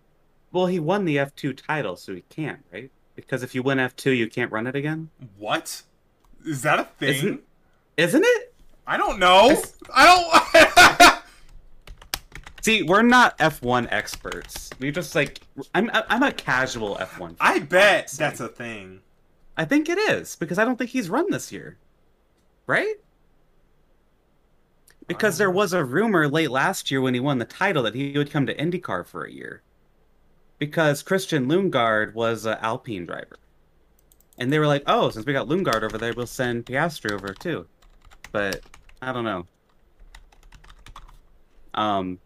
Well, 0.52 0.66
he 0.66 0.78
won 0.80 1.04
the 1.04 1.16
F2 1.16 1.56
title, 1.64 1.96
so 1.96 2.12
he 2.14 2.22
can't, 2.28 2.58
right? 2.72 2.90
Because 3.14 3.42
if 3.44 3.54
you 3.54 3.62
win 3.62 3.78
F2, 3.78 4.16
you 4.16 4.28
can't 4.28 4.50
run 4.50 4.66
it 4.66 4.74
again. 4.74 5.10
What? 5.38 5.82
Is 6.44 6.62
that 6.62 6.80
a 6.80 6.84
thing? 6.84 7.08
Isn't 7.08 7.40
isn't 7.96 8.24
it? 8.24 8.54
I 8.86 8.96
don't 8.96 9.18
know. 9.18 9.50
It's- 9.50 9.74
I 9.94 10.06
don't. 10.52 11.22
See, 12.62 12.82
we're 12.82 13.02
not 13.02 13.38
F1 13.38 13.88
experts. 13.90 14.70
We 14.78 14.90
just 14.90 15.14
like 15.14 15.40
I'm 15.74 15.90
I'm 15.94 16.22
a 16.22 16.32
casual 16.32 16.96
F1. 16.96 17.36
I 17.40 17.60
bet 17.60 18.00
honestly. 18.00 18.24
that's 18.24 18.40
a 18.40 18.48
thing. 18.48 19.00
I 19.56 19.64
think 19.64 19.88
it 19.88 19.98
is 19.98 20.36
because 20.36 20.58
I 20.58 20.64
don't 20.64 20.76
think 20.76 20.90
he's 20.90 21.08
run 21.08 21.30
this 21.30 21.52
year. 21.52 21.76
Right? 22.66 22.96
Because 25.10 25.38
there 25.38 25.50
was 25.50 25.72
a 25.72 25.84
rumor 25.84 26.28
late 26.28 26.52
last 26.52 26.90
year 26.90 27.00
when 27.00 27.14
he 27.14 27.20
won 27.20 27.38
the 27.38 27.44
title 27.44 27.82
that 27.82 27.96
he 27.96 28.16
would 28.16 28.30
come 28.30 28.46
to 28.46 28.54
IndyCar 28.54 29.04
for 29.06 29.24
a 29.24 29.32
year. 29.32 29.62
Because 30.58 31.02
Christian 31.02 31.46
Lundgaard 31.46 32.14
was 32.14 32.44
an 32.46 32.58
Alpine 32.60 33.06
driver. 33.06 33.38
And 34.38 34.52
they 34.52 34.58
were 34.58 34.68
like, 34.68 34.84
oh, 34.86 35.10
since 35.10 35.26
we 35.26 35.32
got 35.32 35.48
Lundgaard 35.48 35.82
over 35.82 35.98
there, 35.98 36.12
we'll 36.16 36.26
send 36.26 36.66
Piastri 36.66 37.10
over 37.10 37.34
too. 37.34 37.66
But 38.30 38.60
I 39.02 39.12
don't 39.12 39.24
know. 39.24 39.46
Um, 41.74 42.18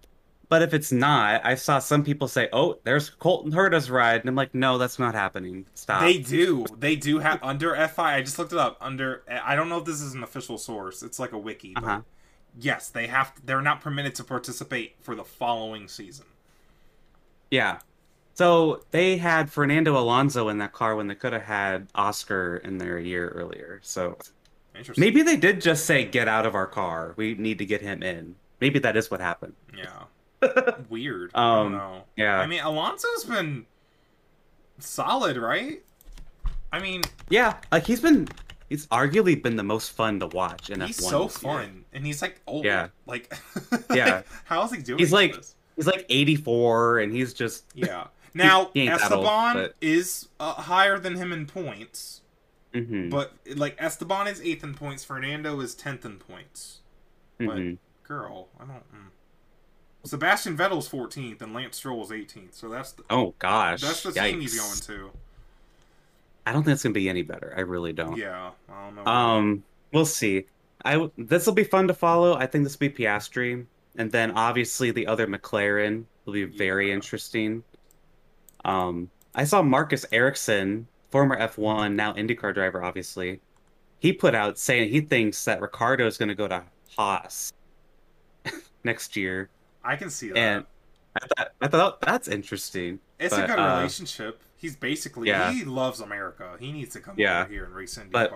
but 0.48 0.62
if 0.62 0.74
it's 0.74 0.92
not, 0.92 1.44
I 1.44 1.54
saw 1.54 1.78
some 1.78 2.04
people 2.04 2.28
say, 2.28 2.48
oh, 2.52 2.78
there's 2.84 3.10
Colton 3.10 3.50
Herta's 3.50 3.90
ride. 3.90 4.20
And 4.20 4.28
I'm 4.28 4.34
like, 4.34 4.54
no, 4.54 4.78
that's 4.78 4.98
not 4.98 5.14
happening. 5.14 5.66
Stop. 5.74 6.02
They 6.02 6.18
do. 6.18 6.66
They 6.78 6.96
do 6.96 7.18
have 7.18 7.42
under 7.42 7.74
FI. 7.88 8.16
I 8.16 8.22
just 8.22 8.38
looked 8.38 8.52
it 8.52 8.58
up. 8.58 8.76
Under 8.80 9.22
I 9.28 9.56
don't 9.56 9.68
know 9.68 9.78
if 9.78 9.84
this 9.84 10.00
is 10.00 10.14
an 10.14 10.22
official 10.22 10.58
source. 10.58 11.02
It's 11.02 11.18
like 11.18 11.32
a 11.32 11.38
wiki. 11.38 11.72
But 11.74 11.84
Uh-huh. 11.84 12.00
Yes, 12.58 12.88
they 12.88 13.06
have. 13.08 13.32
They're 13.44 13.60
not 13.62 13.80
permitted 13.80 14.14
to 14.16 14.24
participate 14.24 14.96
for 15.00 15.14
the 15.14 15.24
following 15.24 15.88
season. 15.88 16.26
Yeah. 17.50 17.78
So 18.34 18.84
they 18.90 19.16
had 19.16 19.50
Fernando 19.50 19.96
Alonso 19.98 20.48
in 20.48 20.58
that 20.58 20.72
car 20.72 20.96
when 20.96 21.06
they 21.06 21.14
could 21.14 21.32
have 21.32 21.42
had 21.42 21.88
Oscar 21.94 22.56
in 22.56 22.78
there 22.78 22.96
a 22.98 23.02
year 23.02 23.28
earlier. 23.28 23.78
So 23.82 24.18
Interesting. 24.76 25.00
maybe 25.00 25.22
they 25.22 25.36
did 25.36 25.60
just 25.60 25.84
say, 25.86 26.04
get 26.04 26.26
out 26.26 26.44
of 26.46 26.54
our 26.56 26.66
car. 26.66 27.14
We 27.16 27.34
need 27.34 27.58
to 27.58 27.66
get 27.66 27.80
him 27.80 28.02
in. 28.02 28.34
Maybe 28.60 28.78
that 28.80 28.96
is 28.96 29.10
what 29.10 29.20
happened. 29.20 29.54
Yeah. 29.76 30.04
Weird. 30.88 31.30
I 31.34 31.40
don't 31.54 31.66
Um, 31.66 31.72
know. 31.72 32.02
yeah. 32.16 32.38
I 32.40 32.46
mean, 32.46 32.60
Alonso's 32.60 33.24
been 33.24 33.66
solid, 34.78 35.36
right? 35.36 35.82
I 36.72 36.80
mean, 36.80 37.02
Yeah, 37.28 37.56
like 37.70 37.84
he's 37.86 38.00
been, 38.00 38.26
he's 38.74 38.86
arguably 38.88 39.40
been 39.40 39.56
the 39.56 39.62
most 39.62 39.92
fun 39.92 40.20
to 40.20 40.26
watch 40.26 40.70
in 40.70 40.80
he's 40.80 40.98
F1 41.00 41.10
so 41.10 41.24
this 41.24 41.42
year. 41.42 41.52
fun, 41.52 41.84
and 41.92 42.04
he's 42.06 42.20
like 42.22 42.40
old. 42.46 42.64
Yeah. 42.64 42.88
Like, 43.06 43.32
Yeah. 43.94 44.22
How 44.44 44.64
is 44.64 44.72
he 44.72 44.78
doing? 44.82 44.98
He's 44.98 45.12
like- 45.12 45.34
this? 45.36 45.54
He's 45.76 45.86
like 45.88 46.06
84 46.08 47.00
and 47.00 47.12
he's 47.12 47.32
just, 47.34 47.64
Yeah. 47.74 48.06
Now 48.34 48.70
that 48.74 48.90
old, 49.12 49.24
Esteban 49.26 49.54
but- 49.54 49.74
is 49.80 50.28
uh, 50.40 50.54
higher 50.54 50.98
than 50.98 51.14
him 51.16 51.32
in 51.32 51.46
points, 51.46 52.22
mhm, 52.74 53.08
but 53.10 53.32
like 53.56 53.76
Esteban 53.78 54.26
is 54.26 54.40
eighth 54.42 54.64
in 54.64 54.74
points. 54.74 55.04
Fernando 55.04 55.60
is 55.60 55.74
tenth 55.76 56.04
in 56.04 56.16
points. 56.18 56.80
but- 57.38 57.48
mhm. 57.48 57.78
Girl, 58.02 58.48
I 58.60 58.64
don't. 58.64 58.92
Mm. 58.92 59.10
Sebastian 60.04 60.56
Vettel's 60.56 60.86
fourteenth 60.88 61.40
and 61.42 61.54
Lance 61.54 61.76
Stroll's 61.76 62.12
eighteenth. 62.12 62.54
So 62.54 62.68
that's 62.68 62.92
the, 62.92 63.02
Oh 63.08 63.34
gosh. 63.38 63.80
that's 63.80 64.02
the 64.02 64.12
team 64.12 64.40
he's 64.40 64.58
going 64.58 64.78
to. 65.00 65.10
I 66.46 66.52
don't 66.52 66.62
think 66.62 66.74
it's 66.74 66.82
gonna 66.82 66.92
be 66.92 67.08
any 67.08 67.22
better. 67.22 67.54
I 67.56 67.60
really 67.60 67.92
don't. 67.92 68.16
Yeah, 68.16 68.50
I 68.68 68.84
don't 68.84 68.94
know. 68.96 69.04
Um, 69.10 69.64
we'll 69.92 70.04
see. 70.06 70.46
I 70.84 71.08
this 71.16 71.46
will 71.46 71.54
be 71.54 71.64
fun 71.64 71.88
to 71.88 71.94
follow. 71.94 72.34
I 72.36 72.46
think 72.46 72.64
this 72.64 72.74
will 72.78 72.88
be 72.88 72.90
Piastri, 72.90 73.64
and 73.96 74.10
then 74.12 74.32
obviously 74.32 74.90
the 74.90 75.06
other 75.06 75.26
McLaren 75.26 76.04
will 76.24 76.34
be 76.34 76.44
very 76.44 76.88
Yeah. 76.88 76.94
interesting. 76.94 77.64
Um, 78.64 79.10
I 79.34 79.44
saw 79.44 79.62
Marcus 79.62 80.06
Ericsson, 80.12 80.86
former 81.10 81.36
F1, 81.38 81.94
now 81.94 82.12
IndyCar 82.14 82.54
driver, 82.54 82.82
obviously. 82.84 83.40
He 83.98 84.12
put 84.12 84.34
out 84.34 84.58
saying 84.58 84.90
he 84.90 85.00
thinks 85.00 85.44
that 85.46 85.60
Ricciardo 85.60 86.06
is 86.06 86.18
going 86.18 86.28
to 86.28 86.34
go 86.34 86.46
to 86.48 86.62
Haas 86.96 87.52
next 88.84 89.16
year, 89.16 89.48
I 89.82 89.96
can 89.96 90.10
see 90.10 90.28
that. 90.28 90.38
and 90.38 90.64
I 91.16 91.26
thought 91.36 91.52
I 91.62 91.68
thought 91.68 92.00
that's 92.00 92.28
interesting. 92.28 93.00
it's 93.18 93.34
a 93.34 93.38
but, 93.38 93.46
good 93.48 93.58
uh, 93.58 93.76
relationship. 93.78 94.40
He's 94.64 94.76
basically 94.76 95.28
yeah. 95.28 95.52
he 95.52 95.62
loves 95.62 96.00
America. 96.00 96.56
He 96.58 96.72
needs 96.72 96.94
to 96.94 97.00
come 97.00 97.16
Yeah. 97.18 97.42
over 97.42 97.52
here 97.52 97.64
and 97.66 97.74
race 97.74 97.98
IndyCar. 97.98 98.10
But- 98.12 98.30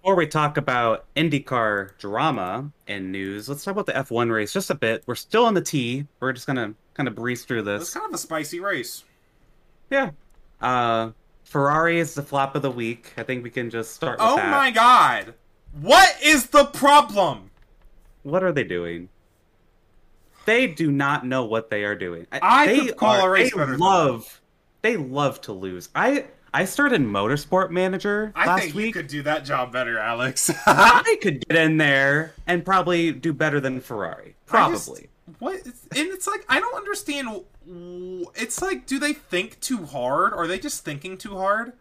Before 0.00 0.14
we 0.14 0.28
talk 0.28 0.56
about 0.56 1.04
IndyCar 1.16 1.98
drama 1.98 2.70
and 2.86 3.10
news, 3.10 3.48
let's 3.48 3.64
talk 3.64 3.72
about 3.72 3.86
the 3.86 3.92
F1 3.94 4.30
race 4.30 4.52
just 4.52 4.70
a 4.70 4.76
bit. 4.76 5.02
We're 5.06 5.16
still 5.16 5.44
on 5.44 5.54
the 5.54 5.60
T. 5.60 6.06
We're 6.20 6.32
just 6.32 6.46
gonna 6.46 6.74
kind 6.94 7.08
of 7.08 7.16
breeze 7.16 7.44
through 7.44 7.62
this. 7.62 7.82
it's 7.82 7.92
kind 7.94 8.06
of 8.06 8.14
a 8.14 8.18
spicy 8.18 8.60
race. 8.60 9.02
Yeah. 9.90 10.10
Uh, 10.60 11.10
Ferrari 11.42 11.98
is 11.98 12.14
the 12.14 12.22
flop 12.22 12.54
of 12.54 12.62
the 12.62 12.70
week. 12.70 13.12
I 13.16 13.24
think 13.24 13.42
we 13.42 13.50
can 13.50 13.68
just 13.68 13.94
start 13.94 14.20
with 14.20 14.28
Oh 14.28 14.36
that. 14.36 14.48
my 14.48 14.70
god! 14.70 15.34
What 15.80 16.16
is 16.22 16.46
the 16.50 16.66
problem? 16.66 17.50
What 18.22 18.44
are 18.44 18.52
they 18.52 18.62
doing? 18.64 19.08
They 20.44 20.68
do 20.68 20.92
not 20.92 21.26
know 21.26 21.44
what 21.44 21.68
they 21.68 21.82
are 21.82 21.96
doing. 21.96 22.28
I 22.30 22.66
they 22.66 22.78
could 22.86 22.96
call 22.96 23.20
a 23.24 23.28
race 23.28 23.52
they 23.52 23.58
better 23.58 23.76
love. 23.76 24.40
They 24.86 24.96
love 24.96 25.40
to 25.42 25.52
lose. 25.52 25.88
I 25.96 26.26
I 26.54 26.64
started 26.64 27.00
Motorsport 27.00 27.70
Manager 27.70 28.32
I 28.36 28.46
last 28.46 28.62
think 28.62 28.74
week. 28.76 28.86
you 28.86 28.92
could 28.92 29.08
do 29.08 29.22
that 29.22 29.44
job 29.44 29.72
better, 29.72 29.98
Alex. 29.98 30.48
I 30.66 31.18
could 31.20 31.44
get 31.48 31.58
in 31.58 31.76
there 31.76 32.34
and 32.46 32.64
probably 32.64 33.10
do 33.10 33.32
better 33.32 33.58
than 33.58 33.80
Ferrari. 33.80 34.36
I 34.52 34.70
just- 34.70 34.86
Probably. 34.86 35.08
what? 35.40 35.56
And 35.66 35.74
it's 36.14 36.28
like 36.28 36.44
I 36.48 36.60
don't 36.60 36.76
understand. 36.76 37.40
It's 38.36 38.62
like, 38.62 38.86
do 38.86 39.00
they 39.00 39.12
think 39.12 39.58
too 39.58 39.86
hard? 39.86 40.32
Are 40.32 40.46
they 40.46 40.60
just 40.60 40.84
thinking 40.84 41.18
too 41.18 41.36
hard? 41.36 41.72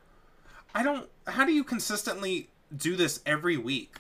I 0.74 0.82
don't. 0.82 1.08
How 1.28 1.46
do 1.46 1.54
you 1.54 1.64
consistently 1.64 2.50
do 2.76 2.96
this 2.96 3.22
every 3.24 3.56
week? 3.56 3.98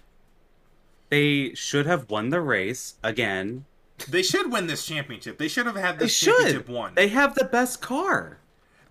They 1.09 1.53
should 1.53 1.85
have 1.85 2.09
won 2.09 2.31
the 2.31 2.41
race 2.41 2.95
again. 3.03 3.65
They 4.09 4.23
should 4.23 4.51
win 4.51 4.65
this 4.65 4.83
championship. 4.83 5.37
They 5.37 5.47
should 5.47 5.67
have 5.67 5.75
had 5.75 5.99
this 5.99 5.99
They 5.99 6.05
this 6.05 6.15
should. 6.15 6.33
championship 6.37 6.69
won. 6.69 6.95
They 6.95 7.09
have 7.09 7.35
the 7.35 7.45
best 7.45 7.81
car. 7.81 8.39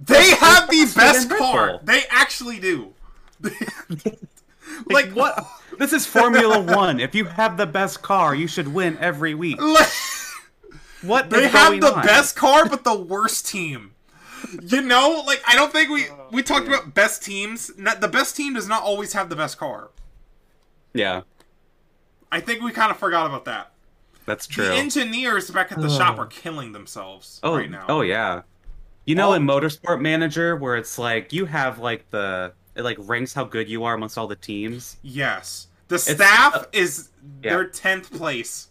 They 0.07 0.31
have 0.31 0.69
the 0.69 0.93
best 0.95 1.31
car. 1.31 1.81
They 1.83 2.03
actually 2.11 2.59
do. 2.61 2.93
Like, 4.87 5.07
like 5.07 5.11
what? 5.13 5.47
This 5.79 5.93
is 5.93 6.07
Formula 6.07 6.59
One. 6.61 6.99
If 6.99 7.15
you 7.15 7.27
have 7.27 7.57
the 7.57 7.67
best 7.67 8.03
car, 8.03 8.35
you 8.35 8.49
should 8.49 8.69
win 8.69 8.97
every 8.99 9.35
week. 9.35 9.59
Like, 9.61 9.89
What? 11.03 11.31
they 11.31 11.49
have 11.49 11.81
the 11.81 11.95
on? 11.95 12.03
best 12.03 12.35
car, 12.35 12.67
but 12.67 12.83
the 12.83 12.99
worst 12.99 13.47
team. 13.47 13.93
You 14.63 14.81
know, 14.81 15.23
like 15.27 15.43
I 15.47 15.55
don't 15.55 15.71
think 15.71 15.91
we 15.91 16.07
we 16.31 16.41
oh, 16.41 16.45
talked 16.45 16.67
yeah. 16.67 16.77
about 16.77 16.95
best 16.95 17.23
teams. 17.23 17.71
Not, 17.77 18.01
the 18.01 18.09
best 18.09 18.37
team 18.37 18.55
does 18.55 18.67
not 18.67 18.83
always 18.83 19.13
have 19.13 19.29
the 19.29 19.37
best 19.37 19.59
car. 19.59 19.91
Yeah, 20.95 21.23
I 22.33 22.41
think 22.41 22.63
we 22.63 22.73
kind 22.73 22.91
of 22.91 22.97
forgot 22.97 23.27
about 23.27 23.45
that. 23.45 23.73
that's 24.25 24.47
true. 24.47 24.67
The 24.67 24.75
engineers 24.75 25.51
back 25.51 25.73
at 25.73 25.79
the 25.79 25.89
Ugh. 25.89 25.99
shop 25.99 26.17
oh. 26.19 26.23
are 26.23 26.27
killing 26.27 26.73
themselves 26.73 27.39
oh, 27.43 27.55
right 27.55 27.71
now. 27.71 27.85
oh 27.89 28.01
yeah. 28.01 28.43
You 29.07 29.15
know, 29.15 29.29
All- 29.29 29.35
in 29.35 29.45
Motorsport 29.45 30.01
Manager, 30.01 30.57
where 30.57 30.77
it's 30.77 30.99
like 30.99 31.33
you 31.33 31.47
have 31.47 31.79
like 31.79 32.11
the 32.11 32.53
it 32.75 32.83
like 32.83 32.97
ranks 33.01 33.33
how 33.33 33.45
good 33.45 33.69
you 33.69 33.85
are 33.85 33.95
amongst 33.95 34.19
all 34.19 34.27
the 34.27 34.37
teams. 34.37 34.97
Yes, 35.03 35.69
the 35.89 35.99
staff 35.99 36.55
uh, 36.55 36.65
is 36.73 37.11
yeah. 37.43 37.51
their 37.51 37.67
tenth 37.67 38.13
place. 38.13 38.69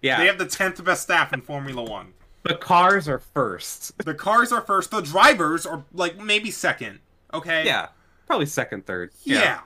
Yeah, 0.00 0.18
They 0.18 0.26
have 0.26 0.38
the 0.38 0.46
tenth 0.46 0.82
best 0.84 1.02
staff 1.02 1.32
in 1.32 1.42
Formula 1.42 1.82
One. 1.82 2.14
the 2.42 2.56
cars 2.56 3.08
are 3.08 3.20
first. 3.20 3.92
The 4.04 4.14
cars 4.14 4.50
are 4.50 4.60
first. 4.62 4.90
The 4.90 5.00
drivers 5.00 5.64
are 5.64 5.84
like 5.92 6.18
maybe 6.18 6.50
second. 6.50 6.98
Okay. 7.32 7.64
yeah, 7.64 7.88
probably 8.26 8.46
second, 8.46 8.84
third. 8.86 9.12
Yeah. 9.24 9.60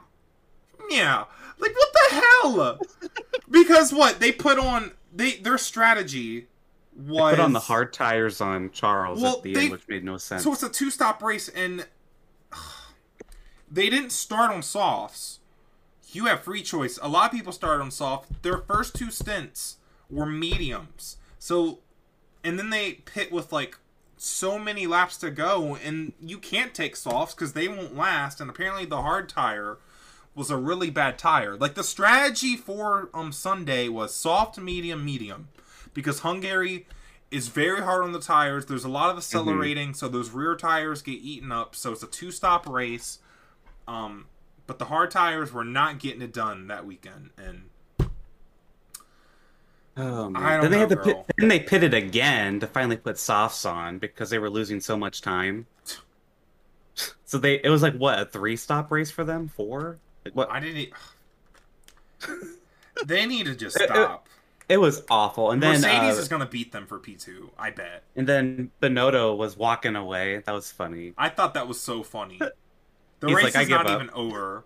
Yeah. 0.91 1.25
Like 1.59 1.75
what 1.75 1.89
the 1.93 2.15
hell? 2.15 2.79
because 3.51 3.93
what 3.93 4.21
they 4.21 4.31
put 4.31 4.59
on 4.59 4.93
they 5.15 5.37
their 5.37 5.59
strategy 5.59 6.49
was 6.97 7.35
Put 7.35 7.41
on 7.41 7.53
the 7.53 7.61
hard 7.61 7.93
tires 7.93 8.41
on 8.41 8.71
Charles 8.71 9.21
Well, 9.21 9.37
at 9.37 9.43
the 9.43 9.53
they- 9.55 9.63
end, 9.65 9.73
which 9.73 9.87
made 9.89 10.05
no 10.05 10.17
sense. 10.17 10.43
So 10.43 10.53
it's 10.53 10.63
a 10.63 10.69
two 10.69 10.91
stop 10.91 11.23
race 11.23 11.49
and 11.49 11.87
they 13.71 13.91
didn't 13.91 14.11
start 14.11 14.51
on 14.51 14.63
softs. 14.63 15.41
You 16.13 16.27
have 16.27 16.43
free 16.43 16.63
choice. 16.63 16.99
A 17.03 17.09
lot 17.09 17.27
of 17.27 17.33
people 17.37 17.53
start 17.53 17.81
on 17.81 17.91
soft. 17.91 18.43
Their 18.43 18.59
first 18.59 18.95
two 18.95 19.11
stints 19.11 19.77
were 20.09 20.27
mediums. 20.27 21.17
So 21.39 21.81
and 22.45 22.59
then 22.59 22.71
they 22.71 22.93
pit 22.93 23.33
with 23.33 23.53
like 23.53 23.77
so 24.17 24.59
many 24.59 24.87
laps 24.87 25.17
to 25.19 25.31
go 25.31 25.77
and 25.77 26.13
you 26.21 26.39
can't 26.39 26.73
take 26.75 26.97
softs 26.97 27.35
because 27.35 27.53
they 27.53 27.69
won't 27.69 27.97
last 27.97 28.41
and 28.41 28.49
apparently 28.49 28.87
the 28.87 29.03
hard 29.03 29.29
tire 29.29 29.79
was 30.35 30.51
a 30.51 30.57
really 30.57 30.91
bad 30.91 31.19
tire. 31.19 31.57
Like 31.57 31.75
the 31.75 31.85
strategy 31.85 32.57
for 32.57 33.11
um 33.13 33.33
Sunday 33.33 33.89
was 33.89 34.15
soft, 34.15 34.59
medium, 34.59 35.05
medium, 35.05 35.49
because 35.97 36.21
Hungary 36.21 36.87
is 37.31 37.49
very 37.49 37.81
hard 37.81 38.05
on 38.05 38.13
the 38.13 38.21
tires. 38.21 38.67
There's 38.67 38.85
a 38.85 38.89
lot 38.89 39.11
of 39.11 39.17
mhm. 39.17 39.19
accelerating, 39.19 39.95
so 39.95 40.07
those 40.07 40.31
rear 40.31 40.55
tires 40.55 41.03
get 41.03 41.15
eaten 41.15 41.51
up. 41.51 41.75
So 41.75 41.91
it's 41.91 42.05
a 42.05 42.07
two-stop 42.07 42.69
race. 42.69 43.19
Um, 43.89 44.27
but 44.67 44.79
the 44.79 44.85
hard 44.85 45.11
tires 45.11 45.53
were 45.53 45.65
not 45.65 45.99
getting 45.99 46.23
it 46.23 46.33
done 46.33 46.69
that 46.69 46.87
weekend, 46.87 47.31
and 47.37 47.71
Oh 49.97 50.29
man! 50.29 50.43
I 50.43 50.53
don't 50.53 50.63
then 50.63 50.71
they 50.73 50.79
had 50.79 50.91
know, 50.91 50.97
to 50.97 51.03
pit, 51.03 51.17
then 51.39 51.49
they 51.49 51.61
pitted 51.61 51.95
again 51.95 52.61
to 52.61 52.67
finally 52.67 52.97
put 52.99 53.17
softs 53.19 53.65
on 53.65 53.99
because 53.99 54.29
they 54.29 54.39
were 54.39 54.51
losing 54.51 54.81
so 54.81 54.97
much 54.97 55.21
time. 55.21 55.67
So 57.27 57.37
they 57.37 57.57
it 57.57 57.69
was 57.69 57.83
like 57.83 57.95
what 57.97 58.19
a 58.19 58.25
three 58.25 58.57
stop 58.57 58.91
race 58.91 59.11
for 59.11 59.23
them 59.23 59.49
four 59.49 59.99
like 60.25 60.35
what 60.35 60.51
I 60.51 60.61
didn't. 60.61 60.91
they 63.05 63.27
need 63.27 63.47
to 63.47 63.55
just 63.55 63.77
It- 63.77 63.83
it- 63.83 63.89
stop. 63.89 64.26
It 64.69 64.79
was 64.79 65.05
awful 65.11 65.53
and 65.53 65.63
then 65.63 65.81
Mercedes 65.81 66.19
uh, 66.19 66.21
is 66.21 66.29
gonna 66.29 66.47
beat 66.47 66.73
them 66.73 66.87
for 66.87 66.99
P 66.99 67.15
two. 67.15 67.51
I 67.59 67.71
bet. 67.71 68.03
and 68.17 68.27
then 68.29 68.71
Binotto 68.83 69.37
was 69.37 69.57
walking 69.57 69.95
away 69.97 70.39
that 70.45 70.53
was 70.53 70.73
funny 70.73 71.13
I 71.17 71.29
thought 71.29 71.55
that 71.55 71.69
was 71.69 71.81
so 71.81 72.03
funny. 72.03 72.41
The 73.21 73.29
He's 73.29 73.37
race 73.37 73.45
like, 73.45 73.57
"I 73.57 73.63
is 73.63 73.69
not 73.71 73.87
up." 73.87 73.93
even 74.03 74.11
over. 74.11 74.65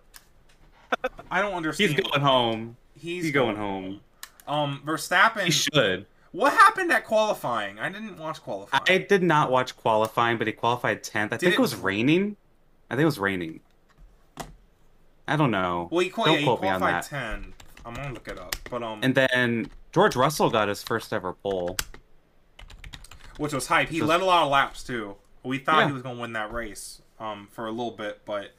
I 1.31 1.41
don't 1.41 1.53
understand. 1.53 1.91
he's 1.91 2.01
going 2.01 2.19
home 2.21 2.75
He's, 2.99 3.23
he's 3.25 3.33
going 3.33 3.55
home 3.55 4.01
Um, 4.47 4.81
Verstappen. 4.85 5.43
he 5.45 5.51
should 5.51 6.05
What 6.33 6.51
happened 6.51 6.91
at 6.91 7.05
qualifying? 7.05 7.79
I 7.79 7.87
didn't 7.89 8.17
watch 8.17 8.41
qualifying. 8.41 8.83
I 8.89 8.97
did 8.97 9.23
not 9.23 9.49
watch 9.51 9.77
qualifying 9.77 10.37
but 10.37 10.47
he 10.47 10.53
qualified 10.53 11.01
10th 11.03 11.31
I 11.31 11.37
think 11.37 11.43
it- 11.53 11.53
it 11.53 11.59
was 11.59 11.75
raining 11.75 12.35
I 12.89 12.95
think 12.95 13.03
it 13.03 13.05
was 13.05 13.19
raining 13.19 13.61
I 15.27 15.35
don't 15.37 15.51
know 15.51 15.87
well, 15.91 16.01
he, 16.01 16.09
qual- 16.09 16.25
don't 16.25 16.33
yeah, 16.33 16.39
he 16.41 16.45
quote 16.45 16.61
me 16.61 16.67
on 16.67 16.79
qualified 16.79 17.03
that 17.03 17.09
ten. 17.09 17.53
I'm 17.85 17.93
gonna 17.93 18.13
look 18.13 18.27
it 18.27 18.37
up, 18.37 18.55
but 18.69 18.83
um, 18.83 18.99
and 19.01 19.15
then 19.15 19.69
George 19.91 20.15
Russell 20.15 20.49
got 20.49 20.67
his 20.67 20.81
first 20.83 21.11
ever 21.13 21.33
pole 21.33 21.77
which 23.37 23.53
was 23.53 23.67
hype. 23.67 23.89
He 23.89 23.99
So- 23.99 24.05
led 24.05 24.21
a 24.21 24.25
lot 24.25 24.43
of 24.43 24.49
laps 24.49 24.83
too. 24.83 25.15
We 25.43 25.57
thought 25.57 25.79
Yeah. 25.79 25.87
he 25.87 25.93
was 25.93 26.03
gonna 26.03 26.19
win 26.19 26.33
that 26.33 26.51
race 26.51 27.01
um 27.19 27.47
for 27.51 27.65
a 27.65 27.71
little 27.71 27.91
bit, 27.91 28.21
but 28.25 28.51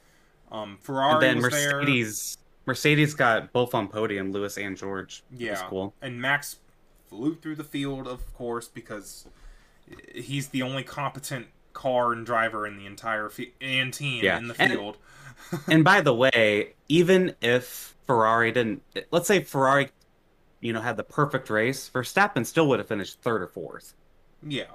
um 0.51 0.71
And 0.71 0.79
Ferrari 0.81 1.19
then 1.21 1.41
was 1.41 1.51
there. 1.53 1.77
Mercedes, 1.77 2.37
Mercedes 2.65 3.13
got 3.13 3.53
both 3.53 3.73
on 3.73 3.87
podium, 3.87 4.31
Lewis 4.31 4.57
and 4.57 4.75
George. 4.75 5.23
Yeah, 5.31 5.51
That's 5.55 5.63
cool. 5.69 5.93
and 6.01 6.19
Max 6.21 6.57
flew 7.07 7.35
through 7.35 7.55
the 7.55 7.63
field, 7.63 8.07
of 8.07 8.33
course, 8.33 8.67
because 8.67 9.27
he's 10.13 10.49
the 10.49 10.61
only 10.63 10.83
competent 10.83 11.47
car 11.73 12.11
and 12.13 12.25
driver 12.25 12.67
in 12.67 12.77
the 12.77 12.85
entire 12.85 13.29
fi- 13.29 13.53
and 13.61 13.93
team 13.93 14.23
Yeah, 14.23 14.37
in 14.37 14.47
the 14.47 14.55
and- 14.59 14.71
field. 14.73 14.97
and 15.67 15.83
by 15.83 16.01
the 16.01 16.13
way, 16.13 16.73
even 16.89 17.35
if 17.41 17.95
Ferrari 18.05 18.51
didn't, 18.51 18.81
let's 19.11 19.27
say 19.27 19.41
Ferrari, 19.43 19.91
you 20.63 20.73
know, 20.73 20.81
had 20.81 20.97
the 20.97 21.03
perfect 21.03 21.49
race, 21.49 21.89
Verstappen 21.93 22.45
still 22.45 22.67
would 22.69 22.79
have 22.79 22.87
finished 22.87 23.21
third 23.21 23.41
or 23.41 23.47
fourth. 23.47 23.93
yeah, 24.47 24.65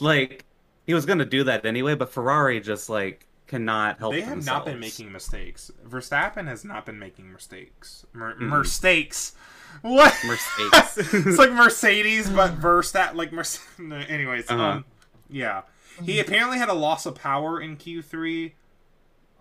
Like 0.00 0.44
he 0.86 0.94
was 0.94 1.06
going 1.06 1.18
to 1.18 1.24
do 1.24 1.44
that 1.44 1.64
anyway, 1.66 1.94
but 1.94 2.10
Ferrari 2.10 2.60
just 2.60 2.88
like 2.88 3.26
cannot 3.46 3.98
help. 3.98 4.12
they 4.14 4.20
have 4.22 4.44
not 4.46 4.64
been 4.64 4.78
making 4.80 5.10
mistakes. 5.12 5.70
Verstappen 5.88 6.46
has 6.46 6.64
not 6.64 6.86
been 6.86 6.98
making 6.98 7.32
mistakes. 7.32 8.06
Mer- 8.12 8.34
Mhm. 8.36 8.58
Mistakes. 8.60 9.34
What? 9.82 10.14
Mistakes. 10.26 10.98
it's 11.14 11.38
like 11.38 11.52
Mercedes, 11.52 12.28
but 12.30 12.58
Verstat 12.60 13.14
like 13.14 13.32
Mercedes. 13.32 13.66
Anyways, 14.08 14.50
Uh-huh. 14.50 14.62
um, 14.62 14.84
yeah, 15.28 15.62
he 16.02 16.18
apparently 16.18 16.58
had 16.58 16.68
a 16.68 16.74
loss 16.74 17.06
of 17.06 17.14
power 17.14 17.60
in 17.60 17.76
Q 17.76 18.02
three. 18.02 18.54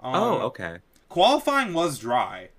Um, 0.01 0.13
oh, 0.15 0.33
okay. 0.49 0.77
Qualifying 1.09 1.73
was 1.73 1.99
dry. 1.99 2.49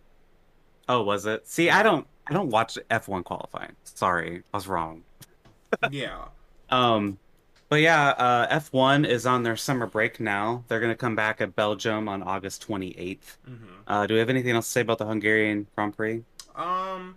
Oh, 0.88 1.02
was 1.02 1.26
it? 1.26 1.46
See, 1.46 1.70
I 1.70 1.82
don't, 1.84 2.06
I 2.26 2.32
don't 2.34 2.50
watch 2.50 2.78
F1 2.90 3.24
qualifying. 3.24 3.72
Sorry, 3.84 4.42
I 4.52 4.56
was 4.56 4.68
wrong. 4.68 5.02
Yeah. 5.90 6.26
Um, 6.68 7.18
but 7.68 7.80
yeah, 7.80 8.08
uh, 8.10 8.46
F1 8.48 9.06
is 9.06 9.26
on 9.26 9.42
their 9.42 9.56
summer 9.56 9.86
break 9.86 10.20
now. 10.20 10.64
They're 10.68 10.80
gonna 10.80 10.94
come 10.96 11.16
back 11.16 11.40
at 11.40 11.54
Belgium 11.56 12.08
on 12.08 12.22
August 12.22 12.62
28th. 12.66 13.36
hmm 13.44 13.54
Uh, 13.86 14.06
do 14.06 14.14
we 14.14 14.20
have 14.20 14.30
anything 14.30 14.54
else 14.54 14.66
to 14.66 14.72
say 14.72 14.80
about 14.82 14.98
the 14.98 15.06
Hungarian 15.06 15.66
Grand 15.74 15.96
Prix? 15.96 16.24
Um, 16.54 17.16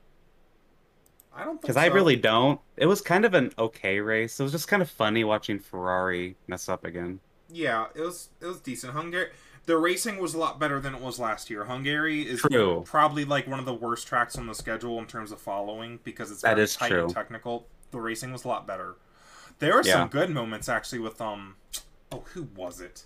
I 1.35 1.43
don't 1.43 1.53
think 1.53 1.61
Because 1.61 1.77
I 1.77 1.87
really 1.87 2.15
don't. 2.15 2.59
It 2.77 2.85
was 2.85 3.01
kind 3.01 3.25
of 3.25 3.33
an 3.33 3.51
okay 3.57 3.99
race. 3.99 4.39
It 4.39 4.43
was 4.43 4.51
just 4.51 4.67
kind 4.67 4.81
of 4.81 4.89
funny 4.89 5.23
watching 5.23 5.59
Ferrari 5.59 6.35
mess 6.47 6.69
up 6.69 6.85
again. 6.85 7.19
Yeah, 7.49 7.87
it 7.95 8.01
was 8.01 8.29
it 8.41 8.45
was 8.45 8.59
decent. 8.59 8.93
Hungary, 8.93 9.29
the 9.65 9.77
racing 9.77 10.17
was 10.19 10.33
a 10.33 10.37
lot 10.37 10.59
better 10.59 10.79
than 10.79 10.93
it 10.95 11.01
was 11.01 11.19
last 11.19 11.49
year. 11.49 11.65
Hungary 11.65 12.21
is 12.27 12.41
True. 12.41 12.83
probably 12.85 13.23
like 13.25 13.47
one 13.47 13.59
of 13.59 13.65
the 13.65 13.73
worst 13.73 14.07
tracks 14.07 14.37
on 14.37 14.47
the 14.47 14.55
schedule 14.55 14.99
in 14.99 15.05
terms 15.05 15.31
of 15.31 15.39
following 15.39 15.99
because 16.03 16.31
it's 16.31 16.41
That 16.41 16.55
very 16.55 16.63
is 16.65 16.75
tight 16.75 16.89
true. 16.89 17.05
and 17.05 17.13
technical. 17.13 17.67
The 17.91 17.99
racing 17.99 18.31
was 18.31 18.43
a 18.43 18.47
lot 18.49 18.67
better. 18.67 18.95
There 19.59 19.73
were 19.75 19.83
Yeah. 19.83 19.93
some 19.93 20.09
good 20.09 20.29
moments 20.29 20.67
actually 20.67 20.99
with 20.99 21.21
um, 21.21 21.55
oh 22.11 22.23
who 22.33 22.43
was 22.55 22.81
it? 22.81 23.05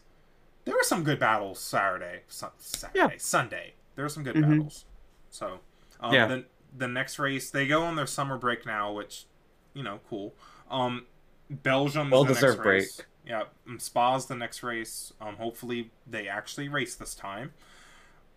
There 0.65 0.73
were 0.75 0.83
some 0.83 1.03
good 1.03 1.19
battles 1.19 1.59
Saturday, 1.59 2.23
Sun- 2.27 2.51
Saturday, 2.57 2.99
Yeah. 2.99 3.09
Sunday. 3.17 3.73
There 3.95 4.03
were 4.05 4.09
some 4.09 4.23
good 4.23 4.35
Mhm. 4.35 4.49
battles. 4.49 4.85
So, 5.29 5.59
um, 5.99 6.13
Yeah. 6.13 6.27
the 6.27 6.45
the 6.75 6.87
next 6.87 7.17
race 7.17 7.49
they 7.49 7.65
go 7.67 7.83
on 7.83 7.95
their 7.95 8.05
summer 8.07 8.37
break 8.37 8.65
now, 8.65 8.91
which 8.91 9.25
you 9.73 9.83
know, 9.83 9.99
cool. 10.09 10.33
Um, 10.71 11.05
Belgium 11.49 12.09
Well 12.09 12.23
the 12.23 12.29
next 12.31 12.41
deserved 12.41 12.65
race. 12.65 13.01
Yeah, 13.27 13.43
um, 13.67 13.79
Spa's 13.79 14.25
the 14.27 14.35
next 14.35 14.63
race. 14.63 15.11
Um, 15.19 15.35
hopefully 15.35 15.91
they 16.09 16.27
actually 16.29 16.69
race 16.69 16.95
this 16.95 17.13
time. 17.13 17.53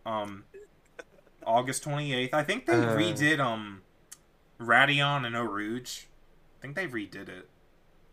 Um, 0.04 0.44
August 1.46 1.82
twenty 1.82 2.12
eighth. 2.12 2.34
I 2.34 2.42
think 2.42 2.66
they 2.66 2.72
Uh. 2.74 2.96
redid 2.96 3.38
um, 3.38 3.82
Raidillon 4.58 5.24
and 5.26 5.36
Eau 5.36 5.44
Rouge. 5.44 6.04
I 6.58 6.62
think 6.62 6.76
they 6.76 6.86
redid 6.86 7.28
it, 7.28 7.48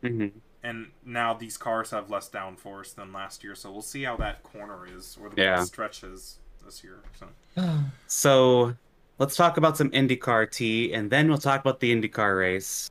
hmm 0.01 0.27
and 0.63 0.87
now 1.05 1.33
these 1.33 1.55
cars 1.55 1.91
have 1.91 2.09
less 2.09 2.29
downforce 2.29 2.93
than 2.95 3.13
last 3.13 3.43
year, 3.43 3.55
so 3.55 3.71
we'll 3.71 3.81
see 3.81 4.03
how 4.03 4.17
that 4.17 4.43
corner 4.43 4.85
is 4.87 5.17
or 5.21 5.29
the 5.29 5.41
Yeah. 5.41 5.63
stretch 5.63 6.03
is 6.03 6.39
this 6.65 6.83
year. 6.83 6.99
So 7.19 7.27
So 8.07 8.75
let's 9.19 9.35
talk 9.35 9.57
about 9.57 9.77
some 9.77 9.89
IndyCar 9.91 10.51
T, 10.51 10.93
and 10.93 11.09
then 11.09 11.27
we'll 11.29 11.37
talk 11.37 11.61
about 11.61 11.79
the 11.79 11.93
IndyCar 11.95 12.37
race. 12.39 12.89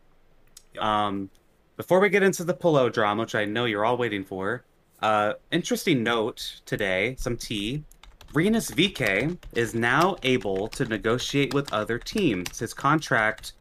Yep. 0.75 0.83
Um, 0.83 1.31
before 1.77 2.01
we 2.01 2.09
get 2.09 2.23
into 2.23 2.45
the 2.45 2.55
Palou 2.55 2.91
drama, 2.91 3.23
which 3.23 3.35
I 3.35 3.45
know 3.45 3.65
you're 3.67 3.85
all 3.85 3.97
waiting 3.97 4.25
for, 4.25 4.65
uh, 5.03 5.35
interesting 5.51 6.03
note 6.03 6.61
today, 6.65 7.17
some 7.19 7.37
tea. 7.37 7.85
Rinus 8.33 8.71
VeeKay 8.71 9.37
is 9.55 9.75
now 9.75 10.17
able 10.23 10.69
to 10.69 10.85
negotiate 10.85 11.55
with 11.55 11.73
other 11.73 11.99
teams. 11.99 12.59
His 12.59 12.75
contract 12.75 13.53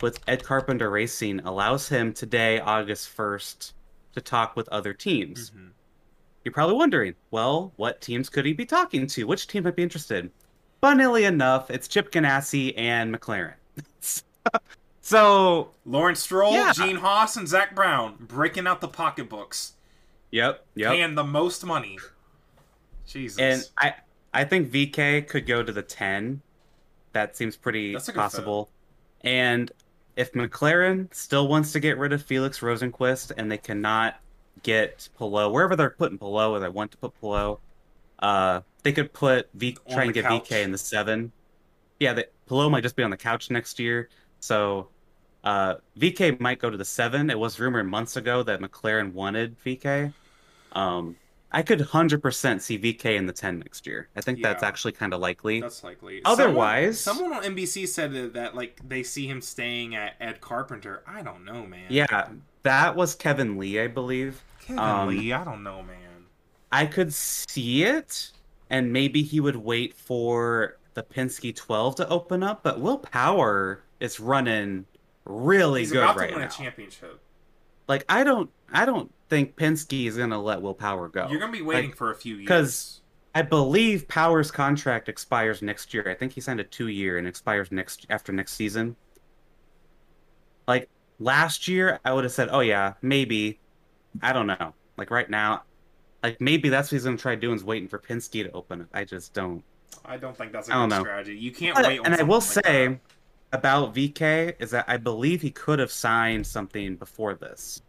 with 0.00 0.18
Ed 0.28 0.44
Carpenter 0.44 0.90
Racing 0.90 1.40
allows 1.40 1.88
him 1.88 2.12
today, 2.12 2.60
August 2.60 3.14
1st, 3.16 3.72
to 4.14 4.20
talk 4.20 4.56
with 4.56 4.68
other 4.70 4.92
teams. 4.94 5.50
mhm. 5.50 5.70
You're 6.44 6.52
probably 6.52 6.76
wondering, 6.76 7.14
well, 7.30 7.72
what 7.76 8.00
teams 8.00 8.28
could 8.28 8.46
he 8.46 8.52
be 8.54 8.64
talking 8.64 9.06
to? 9.08 9.24
Which 9.24 9.46
team 9.46 9.64
might 9.64 9.76
be 9.76 9.82
interested? 9.82 10.30
Funnily 10.80 11.24
enough, 11.24 11.70
it's 11.70 11.88
Chip 11.88 12.10
Ganassi 12.10 12.72
and 12.78 13.14
McLaren. 13.14 13.54
so, 15.08 15.70
Lawrence 15.86 16.20
Stroll, 16.20 16.52
Yeah. 16.52 16.72
Gene 16.72 16.96
Haas, 16.96 17.36
and 17.36 17.48
Zak 17.48 17.74
Brown 17.74 18.16
breaking 18.20 18.66
out 18.66 18.80
the 18.80 18.88
pocketbooks, 18.88 19.72
yep, 20.30 20.66
yep. 20.74 20.92
paying 20.92 21.14
the 21.14 21.24
most 21.24 21.64
money. 21.64 21.98
Jesus. 23.06 23.38
And 23.38 23.68
I 23.78 23.94
I 24.34 24.44
think 24.44 24.70
VeeKay 24.70 25.26
could 25.26 25.46
go 25.46 25.62
to 25.62 25.72
the 25.72 25.82
10. 25.82 26.42
That 27.12 27.36
seems 27.36 27.56
pretty 27.56 27.94
That's 27.94 28.08
a 28.08 28.12
good 28.12 28.18
possible. 28.18 28.70
And 29.22 29.72
if 30.16 30.32
McLaren 30.32 31.12
still 31.14 31.48
wants 31.48 31.72
to 31.72 31.80
get 31.80 31.96
rid 31.96 32.12
of 32.12 32.22
Felix 32.22 32.60
Rosenqvist 32.60 33.32
and 33.36 33.50
they 33.50 33.56
cannot 33.58 34.20
get 34.62 35.08
Palou 35.16 35.50
wherever 35.50 35.76
they're 35.76 35.90
putting 35.90 36.18
Palou 36.18 36.52
or 36.52 36.60
they 36.60 36.68
want 36.68 36.90
to 36.92 36.98
put 36.98 37.18
Palou, 37.20 37.58
uh, 38.18 38.60
they 38.82 38.92
could 38.92 39.12
put 39.12 39.48
V 39.54 39.76
try 39.90 40.04
and 40.04 40.12
get 40.12 40.24
couch. 40.24 40.48
VeeKay 40.48 40.64
in 40.64 40.72
the 40.72 40.78
seven. 40.78 41.32
Yeah, 41.98 42.12
the 42.12 42.28
Palou 42.46 42.68
might 42.68 42.82
just 42.82 42.96
be 42.96 43.02
on 43.02 43.10
the 43.10 43.16
couch 43.16 43.50
next 43.50 43.78
year. 43.78 44.08
So 44.40 44.88
uh, 45.44 45.76
VeeKay 45.98 46.40
might 46.40 46.58
go 46.58 46.70
to 46.70 46.76
the 46.76 46.84
seven. 46.84 47.30
It 47.30 47.38
was 47.38 47.58
rumored 47.60 47.86
months 47.86 48.16
ago 48.16 48.42
that 48.42 48.60
McLaren 48.60 49.12
wanted 49.12 49.56
VeeKay. 49.64 50.12
Um, 50.72 51.16
I 51.50 51.62
could 51.62 51.78
100% 51.78 52.60
see 52.60 52.78
VeeKay 52.78 53.16
in 53.16 53.26
the 53.26 53.32
10 53.32 53.60
next 53.60 53.86
year. 53.86 54.08
I 54.14 54.20
think 54.20 54.42
that's 54.42 54.62
actually 54.62 54.92
kind 54.92 55.14
of 55.14 55.20
likely. 55.20 55.60
That's 55.60 55.82
likely. 55.82 56.20
Otherwise- 56.24 57.00
someone, 57.00 57.30
someone 57.30 57.44
on 57.46 57.56
NBC 57.56 57.88
said 57.88 58.12
that, 58.12 58.34
that 58.34 58.54
like 58.54 58.80
they 58.86 59.02
see 59.02 59.26
him 59.26 59.40
staying 59.40 59.94
at 59.94 60.14
Ed 60.20 60.40
Carpenter. 60.40 61.02
I 61.06 61.22
don't 61.22 61.44
know, 61.44 61.64
man. 61.64 61.86
Yeah, 61.88 62.28
that 62.64 62.96
was 62.96 63.14
Kevin 63.14 63.56
Lee, 63.56 63.80
I 63.80 63.86
believe. 63.86 64.42
Kevin 64.60 64.78
um, 64.78 65.08
Lee. 65.08 65.32
I 65.32 65.44
don't 65.44 65.62
know, 65.62 65.82
man. 65.82 66.26
I 66.70 66.84
could 66.84 67.14
see 67.14 67.84
it, 67.84 68.30
and 68.68 68.92
maybe 68.92 69.22
he 69.22 69.40
would 69.40 69.56
wait 69.56 69.94
for 69.94 70.76
the 70.92 71.02
Penske 71.02 71.56
12 71.56 71.96
to 71.96 72.08
open 72.08 72.42
up, 72.42 72.62
but 72.62 72.78
Will 72.80 72.98
Power 72.98 73.80
is 74.00 74.20
running 74.20 74.84
really 75.28 75.80
He's 75.80 75.92
good 75.92 76.02
about 76.02 76.16
right 76.16 76.28
to 76.28 76.32
win 76.34 76.42
now. 76.42 76.48
a 76.48 76.50
championship. 76.50 77.20
Like 77.86 78.04
I 78.08 78.24
don't 78.24 78.50
I 78.72 78.84
don't 78.84 79.12
think 79.28 79.56
Penske 79.56 80.06
is 80.06 80.16
going 80.16 80.30
to 80.30 80.38
let 80.38 80.60
Will 80.60 80.74
Power 80.74 81.08
go. 81.08 81.28
You're 81.30 81.38
gonna 81.40 81.52
be 81.52 81.62
waiting 81.62 81.90
Like, 81.90 81.96
for 81.96 82.10
a 82.10 82.14
few 82.14 82.34
years 82.34 82.44
because 82.44 83.00
I 83.34 83.42
believe 83.42 84.08
Power's 84.08 84.50
contract 84.50 85.08
expires 85.08 85.62
next 85.62 85.94
year. 85.94 86.08
I 86.08 86.14
think 86.14 86.32
he 86.32 86.40
signed 86.40 86.60
a 86.60 86.64
2-year 86.64 87.18
and 87.18 87.26
expires 87.28 87.70
next 87.70 88.06
after 88.10 88.32
next 88.32 88.54
season. 88.54 88.96
Like 90.66 90.88
last 91.18 91.68
year 91.68 92.00
I 92.04 92.12
would 92.12 92.24
have 92.24 92.32
said, 92.32 92.48
"Oh 92.50 92.60
yeah, 92.60 92.94
maybe." 93.02 93.60
I 94.22 94.32
don't 94.32 94.46
know. 94.46 94.74
Like 94.96 95.10
right 95.10 95.28
now 95.30 95.62
like 96.22 96.40
maybe 96.40 96.68
that's 96.68 96.88
what 96.90 96.96
he's 96.96 97.04
going 97.04 97.16
to 97.16 97.22
try 97.22 97.34
doing 97.36 97.54
is 97.56 97.62
waiting 97.64 97.88
for 97.88 97.98
Penske 97.98 98.42
to 98.44 98.50
open 98.52 98.80
it. 98.82 98.86
I 98.92 99.04
just 99.04 99.32
don't. 99.34 99.62
I 100.04 100.16
don't 100.16 100.36
think 100.36 100.52
that's 100.52 100.68
a 100.68 100.74
I 100.74 100.86
good 100.88 101.00
strategy. 101.00 101.38
You 101.38 101.52
can't 101.52 101.76
But- 101.76 101.86
wait. 101.86 102.00
And 102.04 102.14
I 102.14 102.22
will 102.22 102.38
like 102.40 102.64
say 102.64 103.00
about 103.52 103.94
VeeKay 103.94 104.54
is 104.58 104.70
that 104.72 104.84
I 104.88 104.96
believe 104.96 105.42
he 105.42 105.50
could 105.50 105.78
have 105.78 105.90
signed 105.90 106.46
something 106.46 106.96
before 106.96 107.34
this, 107.34 107.82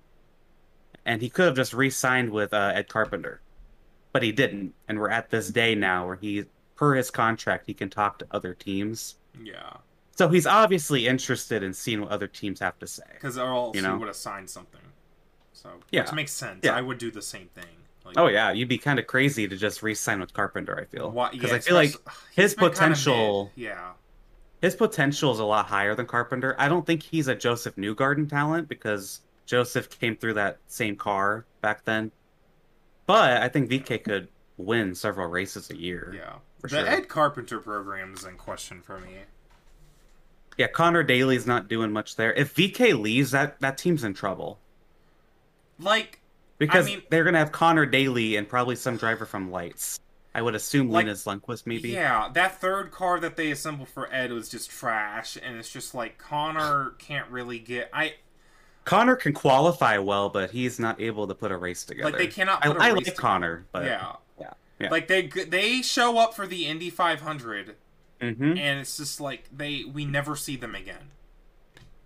and 1.06 1.22
he 1.22 1.30
could 1.30 1.45
have 1.45 1.56
just 1.56 1.73
re-signed 1.73 2.31
with 2.31 2.53
uh, 2.53 2.72
Ed 2.76 2.88
Carpenter, 2.88 3.41
but 4.14 4.23
he 4.23 4.31
didn't. 4.31 4.73
And 4.88 4.99
we're 4.99 5.10
at 5.10 5.30
this 5.30 5.49
day 5.49 5.76
now 5.76 6.07
where 6.07 6.15
he, 6.15 6.45
per 6.76 6.95
his 6.95 7.11
contract, 7.11 7.65
he 7.68 7.73
can 7.73 7.90
talk 7.90 8.19
to 8.19 8.27
other 8.31 8.53
teams. 8.53 9.15
yeah, 9.41 9.73
So 10.15 10.30
he's 10.30 10.48
obviously 10.48 11.07
interested 11.07 11.61
in 11.64 11.73
seeing 11.73 12.02
what 12.02 12.11
other 12.11 12.27
teams 12.27 12.60
have 12.61 12.77
to 12.80 12.88
say. 12.88 13.03
because 13.14 13.38
or 13.38 13.49
else 13.53 13.76
You 13.76 13.81
he 13.81 13.88
know? 13.88 13.98
would 13.98 14.07
have 14.07 14.15
signed 14.15 14.49
something. 14.49 14.81
So 15.53 15.69
Yeah. 15.91 16.03
which 16.03 16.14
makes 16.14 16.31
sense. 16.31 16.61
Yeah. 16.64 16.76
I 16.76 16.81
would 16.81 16.98
do 16.99 17.11
the 17.11 17.22
same 17.22 17.48
thing. 17.49 17.65
Like, 18.06 18.18
Oh 18.18 18.27
yeah, 18.27 18.52
you'd 18.52 18.69
be 18.69 18.77
kind 18.77 18.98
of 18.98 19.07
crazy 19.07 19.45
to 19.48 19.57
just 19.57 19.84
re-sign 19.84 20.19
with 20.22 20.34
Carpenter. 20.34 20.80
I 20.80 20.86
feel 20.86 21.11
why- 21.11 21.31
because 21.31 21.49
yeah, 21.49 21.56
I 21.57 21.60
feel 21.60 21.76
like 21.76 21.94
his 22.34 22.53
potential- 22.56 23.52
Yeah. 23.56 23.91
His 24.61 24.76
potential 24.76 25.31
is 25.31 25.40
a 25.40 25.45
lot 25.45 25.68
higher 25.68 25.95
than 25.95 26.06
Carpenter. 26.06 26.56
I 26.60 26.68
don't 26.68 26.86
think 26.86 27.02
he's 27.03 27.27
a 27.27 27.36
Josef 27.36 27.76
Newgarden 27.76 28.30
talent 28.30 28.68
because 28.68 29.22
Josef 29.45 29.90
came 29.99 30.15
through 30.18 30.34
that 30.34 30.57
same 30.68 30.95
car 30.95 31.45
back 31.61 31.86
then. 31.86 32.11
But 33.06 33.41
I 33.41 33.48
think 33.48 33.69
VeeKay 33.69 34.03
could 34.03 34.27
win 34.57 34.94
several 34.94 35.27
races 35.27 35.69
a 35.69 35.77
year. 35.77 36.14
Yeah. 36.15 36.34
For 36.60 36.68
the 36.68 36.80
sure. 36.80 36.88
Ed 36.88 37.07
Carpenter 37.07 37.60
program 37.60 38.14
is 38.14 38.26
in 38.26 38.36
question 38.36 38.81
for 38.81 38.99
me. 38.99 39.19
Yeah, 40.57 40.68
Conor 40.68 41.03
Daly's 41.03 41.48
not 41.48 41.69
doing 41.69 41.91
much 41.94 42.18
there. 42.18 42.34
If 42.34 42.53
VeeKay 42.53 42.99
leaves, 42.99 43.31
that 43.31 43.61
that 43.61 43.77
team's 43.77 44.03
in 44.03 44.14
trouble 44.14 44.60
Like, 45.80 46.19
because 46.57 46.86
mean- 46.86 47.02
they're 47.10 47.23
gonna 47.23 47.38
have 47.38 47.53
Conor 47.53 47.86
Daly 47.86 48.36
and 48.36 48.48
probably 48.48 48.76
some 48.76 48.98
driver 48.98 49.26
from 49.26 49.52
Lights. 49.52 50.02
I 50.36 50.42
would 50.44 50.54
assume 50.56 50.90
Like- 50.90 51.06
Linus 51.06 51.26
Lundqvist 51.26 51.66
maybe. 51.66 51.90
yeah, 51.90 52.30
that 52.34 52.62
third 52.62 52.92
car 52.92 53.20
that 53.20 53.36
they 53.36 53.50
assembled 53.52 53.90
for 53.90 54.12
Ed 54.14 54.32
was 54.32 54.48
just 54.50 54.70
trash, 54.70 55.38
and 55.42 55.58
it's 55.58 55.72
just 55.72 55.96
like 55.96 56.18
Conor 56.18 56.94
can't 57.00 57.28
really 57.30 57.58
get. 57.60 57.90
I 57.94 58.16
Conor 58.86 59.16
can 59.16 59.34
qualify 59.34 59.98
well, 59.98 60.30
but 60.30 60.52
he's 60.52 60.80
not 60.80 61.02
able 61.02 61.28
to 61.28 61.36
put 61.36 61.52
a 61.52 61.58
race 61.58 61.84
together. 61.84 62.10
like 62.12 62.18
they 62.20 62.28
cannot. 62.28 62.64
I, 62.64 62.68
Put 62.68 62.78
a 62.78 62.80
I 62.82 62.88
race 62.88 62.96
like 62.96 63.04
together. 63.06 63.22
Conor, 63.22 63.66
but 63.72 63.86
yeah, 63.86 64.14
yeah, 64.40 64.54
yeah. 64.80 64.90
like 64.90 65.08
they 65.08 65.28
they 65.28 65.82
show 65.82 66.18
up 66.20 66.34
for 66.36 66.46
the 66.48 66.66
Indy 66.68 66.90
500, 66.92 67.76
Mhm. 68.22 68.58
and 68.58 68.80
it's 68.80 68.98
just 68.98 69.20
like 69.20 69.46
they 69.56 69.84
we 69.84 70.06
never 70.06 70.36
see 70.36 70.56
them 70.56 70.76
again. 70.76 71.10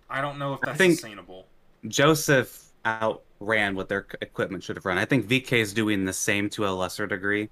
I 0.08 0.20
don't 0.20 0.38
know 0.38 0.54
if 0.54 0.60
that's 0.62 0.78
sustainable. 0.78 1.46
Josef 1.88 2.72
outran 2.86 3.74
what 3.74 3.88
their 3.88 4.06
equipment 4.20 4.62
should 4.64 4.76
have 4.76 4.84
run. 4.84 4.96
I 4.98 5.04
think 5.04 5.26
VeeKay 5.26 5.58
is 5.60 5.72
doing 5.74 6.04
the 6.04 6.12
same 6.12 6.48
to 6.50 6.66
a 6.66 6.70
lesser 6.70 7.06
degree. 7.06 7.50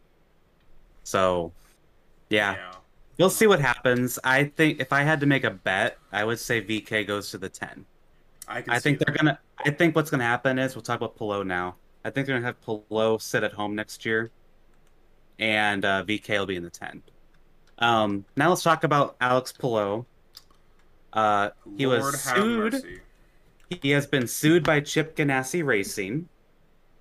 So, 1.05 1.53
yeah, 2.31 2.55
yeah. 2.55 2.73
we'll 3.19 3.31
see 3.31 3.47
what 3.47 3.61
happens. 3.61 4.19
I 4.25 4.45
think 4.45 4.81
if 4.81 4.93
I 4.93 5.03
had 5.03 5.21
to 5.21 5.27
make 5.27 5.45
a 5.45 5.51
bet, 5.51 5.99
I 6.13 6.25
would 6.25 6.39
say 6.39 6.63
VeeKay 6.63 7.07
goes 7.07 7.31
to 7.31 7.39
the 7.39 7.49
10. 7.49 7.85
I, 8.49 8.65
I 8.69 8.79
think 8.79 8.99
they're 8.99 9.15
going 9.15 9.27
to 9.27 9.39
I 9.65 9.71
think 9.71 9.95
what's 9.95 10.11
going 10.11 10.19
to 10.19 10.27
happen 10.27 10.59
is 10.59 10.75
we'll 10.75 10.83
talk 10.83 10.97
about 10.97 11.17
Palou 11.17 11.45
now. 11.45 11.77
I 12.05 12.11
think 12.11 12.27
they're 12.27 12.35
going 12.35 12.43
to 12.43 12.47
have 12.47 12.89
Palou 12.89 13.19
sit 13.21 13.45
at 13.45 13.53
home 13.53 13.77
next 13.77 14.05
year 14.05 14.33
and 15.39 15.85
uh, 15.85 16.05
VeeKay 16.05 16.39
will 16.39 16.47
be 16.47 16.57
in 16.57 16.63
the 16.63 16.71
10. 16.71 17.03
Um, 17.79 18.25
now 18.37 18.51
let's 18.51 18.63
talk 18.63 18.85
about 18.85 19.17
Alex 19.21 19.53
Palou. 19.53 20.07
Uh, 21.13 21.51
he 21.77 21.87
Lord 21.87 22.01
was 22.01 22.23
sued 22.23 22.73
mercy. 22.75 23.01
he 23.83 23.91
has 23.91 24.07
been 24.07 24.27
sued 24.27 24.63
by 24.63 24.81
Chip 24.81 25.17
Ganassi 25.17 25.65
Racing, 25.65 26.29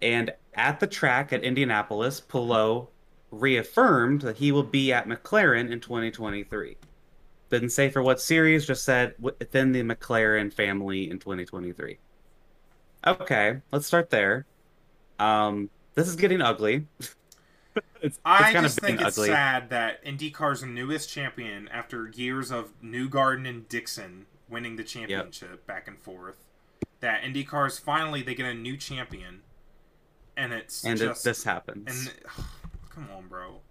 and 0.01 0.33
at 0.55 0.79
the 0.79 0.87
track 0.87 1.31
at 1.31 1.43
Indianapolis, 1.43 2.19
Palou 2.19 2.87
reaffirmed 3.31 4.21
that 4.21 4.37
he 4.37 4.51
will 4.51 4.63
be 4.63 4.91
at 4.93 5.07
McLaren 5.07 5.71
in 5.71 5.79
2023. 5.79 6.77
Didn't 7.49 7.69
say 7.69 7.89
for 7.89 8.01
what 8.01 8.21
series, 8.21 8.65
just 8.65 8.83
said 8.83 9.15
within 9.19 9.71
the 9.71 9.81
McLaren 9.81 10.53
family 10.53 11.09
in 11.09 11.19
2023. 11.19 11.97
Okay, 13.05 13.61
let's 13.71 13.87
start 13.87 14.09
there. 14.09 14.45
Um, 15.19 15.69
this 15.95 16.07
is 16.07 16.15
getting 16.15 16.41
ugly. 16.41 16.87
it's, 18.01 18.19
I 18.23 18.43
it's 18.43 18.53
kind 18.53 18.65
just 18.65 18.79
think 18.79 19.01
it's 19.01 19.17
ugly. 19.17 19.29
sad 19.29 19.69
that 19.69 20.03
IndyCar's 20.05 20.63
newest 20.63 21.09
champion, 21.09 21.67
after 21.69 22.09
years 22.09 22.51
of 22.51 22.79
Newgarden 22.81 23.47
and 23.47 23.67
Dixon 23.67 24.27
winning 24.49 24.75
the 24.75 24.83
championship 24.83 25.65
back 25.65 25.87
and 25.87 25.99
forth, 25.99 26.37
that 26.99 27.21
IndyCar's 27.23 27.79
finally 27.79 28.21
they 28.21 28.35
get 28.35 28.45
a 28.45 28.53
new 28.53 28.77
champion, 28.77 29.41
and 30.37 30.53
it's 30.53 30.85
And 30.85 31.01
it, 31.01 31.17
this 31.23 31.43
happens. 31.43 31.87
and 31.87 32.13
come 32.93 33.09
on, 33.15 33.27
bro. 33.27 33.61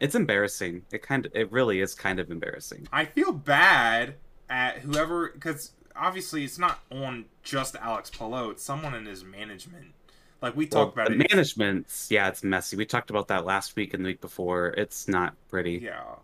It's 0.00 0.14
embarrassing. 0.14 0.82
It 0.92 1.02
kind 1.02 1.26
of, 1.26 1.32
it 1.34 1.50
really 1.50 1.80
is 1.80 1.94
kind 1.94 2.20
of 2.20 2.30
embarrassing. 2.30 2.86
I 2.92 3.04
feel 3.06 3.32
bad 3.32 4.16
at 4.48 4.78
whoever 4.78 5.30
because 5.30 5.72
obviously 5.94 6.44
it's 6.44 6.58
not 6.58 6.80
on 6.90 7.26
just 7.42 7.76
Alex 7.76 8.10
Palou; 8.10 8.50
it's 8.50 8.62
someone 8.62 8.94
in 8.94 9.06
his 9.06 9.24
management. 9.24 9.94
Like 10.42 10.54
we 10.56 10.66
Well, 10.70 10.86
talked 10.86 10.94
about 10.94 11.08
the 11.08 11.14
it. 11.14 11.26
management's 11.30 12.10
yeah, 12.10 12.28
it's 12.28 12.42
messy. 12.44 12.76
We 12.76 12.84
talked 12.86 13.10
about 13.10 13.28
that 13.28 13.44
last 13.46 13.76
week 13.76 13.94
and 13.94 14.04
the 14.04 14.08
week 14.08 14.20
before. 14.20 14.68
It's 14.76 15.08
not 15.08 15.34
pretty. 15.48 15.82
yeah, 15.82 16.16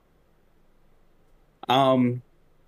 Um, 1.68 2.22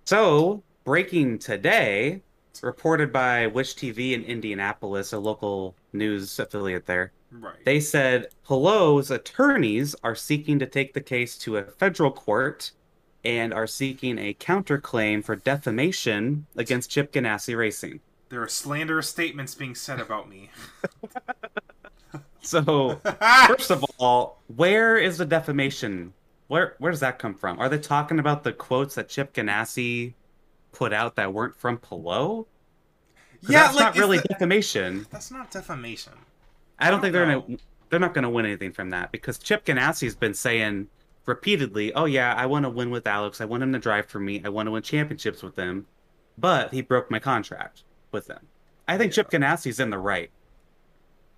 so 0.05 0.63
breaking 0.83 1.39
today, 1.39 2.23
reported 2.61 3.11
by 3.11 3.47
Wish 3.47 3.75
TV 3.75 4.13
in 4.13 4.23
Indianapolis, 4.23 5.13
a 5.13 5.19
local 5.19 5.75
news 5.93 6.37
affiliate 6.39 6.85
there. 6.85 7.13
Right. 7.31 7.63
They 7.65 7.79
said 7.79 8.27
Palou's 8.47 9.11
attorneys 9.11 9.95
are 10.03 10.15
seeking 10.15 10.59
to 10.59 10.65
take 10.65 10.93
the 10.93 11.01
case 11.01 11.37
to 11.39 11.57
a 11.57 11.63
federal 11.63 12.11
court 12.11 12.71
and 13.23 13.53
are 13.53 13.67
seeking 13.67 14.17
a 14.19 14.33
counterclaim 14.35 15.23
for 15.23 15.35
defamation 15.35 16.45
against 16.55 16.89
Chip 16.91 17.11
Ganassi 17.11 17.57
Racing. 17.57 17.99
there 18.29 18.41
are 18.41 18.47
slanderous 18.47 19.09
statements 19.09 19.55
being 19.55 19.75
said 19.75 19.99
about 19.99 20.29
me. 20.29 20.49
So, 22.41 23.01
first 23.47 23.71
of 23.71 23.83
all, 23.97 24.39
where 24.55 24.97
is 24.97 25.17
the 25.17 25.25
defamation? 25.25 26.13
Where 26.47 26.75
where 26.77 26.91
does 26.91 26.99
that 26.99 27.17
come 27.17 27.33
from? 27.33 27.59
Are 27.59 27.67
they 27.69 27.79
talking 27.79 28.19
about 28.19 28.43
the 28.43 28.53
quotes 28.53 28.93
that 28.95 29.09
Chip 29.09 29.33
Ganassi 29.33 30.13
put 30.71 30.93
out 30.93 31.15
that 31.15 31.33
weren't 31.33 31.55
from? 31.55 31.77
'Cause 31.79 32.45
yeah, 33.49 33.63
that's 33.63 33.75
like 33.75 33.85
not 33.85 33.97
really 33.97 34.17
the- 34.19 34.27
defamation. 34.29 35.07
that's 35.09 35.31
not 35.31 35.49
defamation. 35.51 36.13
I 36.79 36.89
don't 36.91 36.99
I 36.99 37.01
think 37.01 37.13
don't 37.13 37.13
they're 37.13 37.25
know. 37.25 37.41
gonna 37.41 37.57
they're 37.89 37.99
not 37.99 38.13
gonna 38.13 38.29
win 38.29 38.45
anything 38.45 38.71
from 38.73 38.89
that 38.91 39.11
because 39.11 39.37
Chip 39.39 39.65
Ganassi's 39.65 40.15
been 40.15 40.33
saying 40.33 40.89
repeatedly, 41.25 41.93
"Oh 41.93 42.05
yeah, 42.05 42.33
I 42.35 42.45
want 42.45 42.63
to 42.65 42.69
win 42.69 42.89
with 42.91 43.07
Alex. 43.07 43.41
I 43.41 43.45
want 43.45 43.63
him 43.63 43.73
to 43.73 43.79
drive 43.79 44.07
for 44.07 44.19
me. 44.19 44.41
I 44.43 44.49
want 44.49 44.67
to 44.67 44.71
win 44.71 44.83
championships 44.83 45.43
with 45.43 45.55
him." 45.57 45.87
But 46.37 46.73
he 46.73 46.81
broke 46.81 47.09
my 47.11 47.19
contract 47.19 47.83
with 48.11 48.27
them. 48.27 48.49
I 48.87 48.97
think 48.97 49.13
Chip 49.13 49.29
Ganassi's 49.29 49.79
in 49.79 49.89
the 49.89 49.97
right. 49.99 50.31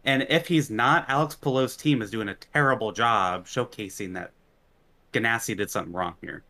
And 0.03 0.23
if 0.29 0.47
he's 0.47 0.69
not, 0.71 1.07
Alex 1.09 1.35
Palou's 1.35 1.75
team 1.77 2.01
is 2.01 2.09
doing 2.11 2.29
a 2.29 2.35
terrible 2.35 2.91
job 2.91 3.45
showcasing 3.45 4.13
that 4.15 4.33
Ganassi 5.13 5.55
did 5.57 5.69
something 5.71 5.93
wrong 5.93 6.15
here. 6.21 6.45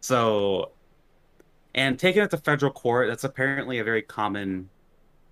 So, 0.00 0.72
and 1.74 1.98
taking 1.98 2.22
it 2.22 2.30
to 2.30 2.38
federal 2.38 2.72
court, 2.72 3.08
that's 3.08 3.24
apparently 3.24 3.78
a 3.78 3.84
very 3.84 4.02
common 4.02 4.70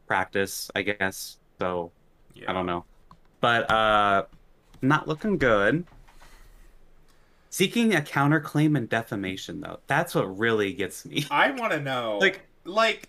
practice, 0.06 0.70
I 0.74 0.82
guess. 0.82 1.38
So, 1.60 1.92
Yeah. 2.34 2.50
I 2.50 2.52
don't 2.52 2.66
know. 2.66 2.84
But 3.40 3.70
uh 3.70 4.24
not 4.82 5.08
looking 5.08 5.38
good. 5.38 5.86
Seeking 7.50 7.94
a 7.94 8.00
counterclaim 8.00 8.76
and 8.76 8.88
defamation 8.88 9.60
though. 9.60 9.80
That's 9.86 10.14
what 10.14 10.38
really 10.38 10.72
gets 10.72 11.04
me. 11.04 11.26
I 11.30 11.50
want 11.52 11.72
to 11.72 11.80
know, 11.80 12.18
Like- 12.18 12.46
like, 12.64 13.08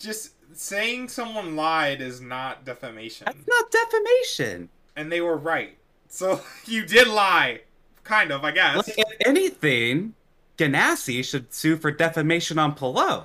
just 0.00 0.32
saying 0.52 1.08
someone 1.08 1.54
lied 1.56 2.00
is 2.00 2.20
not 2.20 2.64
defamation, 2.64 3.24
That's 3.26 3.46
not 3.46 3.70
defamation. 3.70 4.68
and 4.96 5.10
they 5.10 5.20
were 5.20 5.36
right. 5.36 5.78
So 6.08 6.40
you 6.66 6.84
did 6.84 7.06
lie, 7.06 7.60
kind 8.04 8.32
of, 8.32 8.44
I 8.44 8.50
guess. 8.50 8.76
Like, 8.76 8.98
if 8.98 9.08
anything, 9.26 10.14
Ganassi 10.58 11.24
should 11.24 11.54
sue 11.54 11.76
for 11.76 11.90
defamation 11.92 12.58
on 12.58 12.74
Palou. 12.74 13.22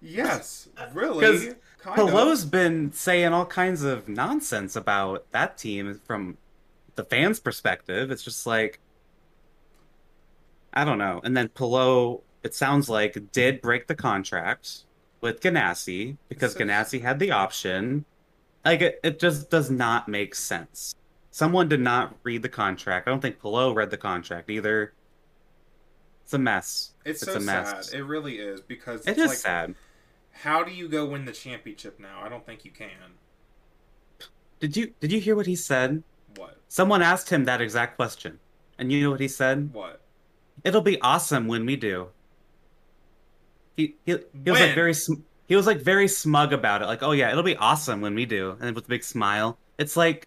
yes, 0.00 0.68
really. 0.94 1.54
Kind 1.86 2.00
of. 2.00 2.08
Palou's 2.10 2.44
been 2.44 2.92
saying 2.92 3.32
all 3.32 3.46
kinds 3.46 3.82
of 3.82 4.08
nonsense 4.08 4.74
about 4.76 5.30
that 5.32 5.56
team 5.56 6.00
from 6.04 6.36
the 6.96 7.04
fans' 7.04 7.40
perspective. 7.40 8.10
It's 8.10 8.22
just 8.22 8.46
like 8.46 8.80
I 10.72 10.84
don't 10.84 10.98
know. 10.98 11.20
And 11.24 11.34
then 11.36 11.48
Palou, 11.48 12.20
it 12.42 12.54
sounds 12.54 12.90
like, 12.90 13.32
did 13.32 13.62
break 13.62 13.86
the 13.86 13.94
contract 13.94 14.80
with 15.22 15.40
Ganassi 15.40 16.18
because 16.28 16.52
It's 16.52 16.60
a- 16.60 16.64
Ganassi 16.64 17.00
had 17.00 17.18
the 17.18 17.30
option. 17.30 18.04
Like 18.64 18.82
it, 18.82 19.00
it 19.02 19.18
just 19.18 19.48
does 19.48 19.70
not 19.70 20.06
make 20.08 20.34
sense. 20.34 20.94
Someone 21.30 21.68
did 21.68 21.80
not 21.80 22.14
read 22.24 22.42
the 22.42 22.48
contract. 22.48 23.06
I 23.08 23.10
don't 23.10 23.20
think 23.20 23.38
Palou 23.40 23.72
read 23.72 23.90
the 23.90 23.96
contract 23.96 24.50
either. 24.50 24.92
It's 26.24 26.34
a 26.34 26.38
mess. 26.38 26.92
It's, 27.04 27.22
it's 27.22 27.32
so 27.32 27.38
a 27.38 27.40
mess. 27.40 27.90
sad. 27.90 27.98
It 28.00 28.04
really 28.04 28.38
is 28.38 28.60
because 28.60 29.06
It 29.06 29.16
it's 29.16 29.28
like, 29.28 29.36
sad. 29.38 29.74
How 30.42 30.62
do 30.62 30.72
you 30.72 30.88
go 30.88 31.06
win 31.06 31.24
the 31.24 31.32
championship 31.32 31.98
now? 31.98 32.20
I 32.22 32.28
don't 32.28 32.44
think 32.44 32.64
you 32.64 32.70
can. 32.70 32.88
Did 34.60 34.76
you 34.76 34.92
did 35.00 35.12
you 35.12 35.20
hear 35.20 35.36
what 35.36 35.46
he 35.46 35.56
said? 35.56 36.02
What? 36.36 36.56
Someone 36.68 37.02
asked 37.02 37.30
him 37.30 37.44
that 37.44 37.60
exact 37.60 37.96
question. 37.96 38.38
And 38.78 38.92
you 38.92 39.02
know 39.02 39.10
what 39.10 39.20
he 39.20 39.28
said? 39.28 39.72
What? 39.72 40.00
It'll 40.64 40.82
be 40.82 41.00
awesome 41.00 41.46
when 41.46 41.64
we 41.64 41.76
do. 41.76 42.08
He 43.76 43.94
he, 44.04 44.18
he 44.44 44.50
was 44.50 44.60
like 44.60 44.74
very 44.74 44.94
sm- 44.94 45.22
he 45.46 45.56
was 45.56 45.66
like 45.66 45.80
very 45.80 46.08
smug 46.08 46.52
about 46.52 46.82
it. 46.82 46.86
Like, 46.86 47.02
"Oh 47.02 47.12
yeah, 47.12 47.30
it'll 47.30 47.42
be 47.42 47.56
awesome 47.56 48.00
when 48.00 48.14
we 48.14 48.26
do." 48.26 48.56
And 48.60 48.74
with 48.74 48.86
a 48.86 48.88
big 48.88 49.04
smile. 49.04 49.58
It's 49.78 49.96
like 49.96 50.26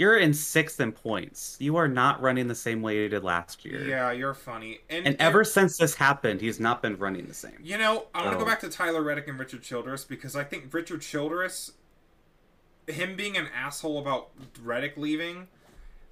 you're 0.00 0.16
in 0.16 0.30
6th 0.32 0.80
in 0.80 0.92
points. 0.92 1.58
You 1.60 1.76
are 1.76 1.86
not 1.86 2.22
running 2.22 2.48
the 2.48 2.54
same 2.54 2.80
way 2.80 2.96
you 2.96 3.08
did 3.10 3.22
last 3.22 3.66
year. 3.66 3.86
Yeah, 3.86 4.10
you're 4.12 4.32
funny. 4.32 4.80
And, 4.88 5.06
And 5.06 5.16
ever 5.20 5.44
since 5.44 5.76
this 5.76 5.94
happened, 5.94 6.40
he's 6.40 6.58
not 6.58 6.80
been 6.80 6.96
running 6.96 7.26
the 7.26 7.34
same. 7.34 7.58
You 7.62 7.76
know, 7.76 8.06
I 8.14 8.22
want 8.22 8.30
to 8.32 8.36
Oh. 8.36 8.40
go 8.40 8.46
back 8.46 8.60
to 8.60 8.70
Tyler 8.70 9.02
Reddick 9.02 9.28
and 9.28 9.38
Richard 9.38 9.62
Childress 9.62 10.04
because 10.04 10.34
I 10.34 10.42
think 10.42 10.72
Richard 10.72 11.02
Childress, 11.02 11.72
him 12.86 13.14
being 13.14 13.36
an 13.36 13.48
asshole 13.54 13.98
about 13.98 14.30
Reddick 14.62 14.96
leaving, 14.96 15.48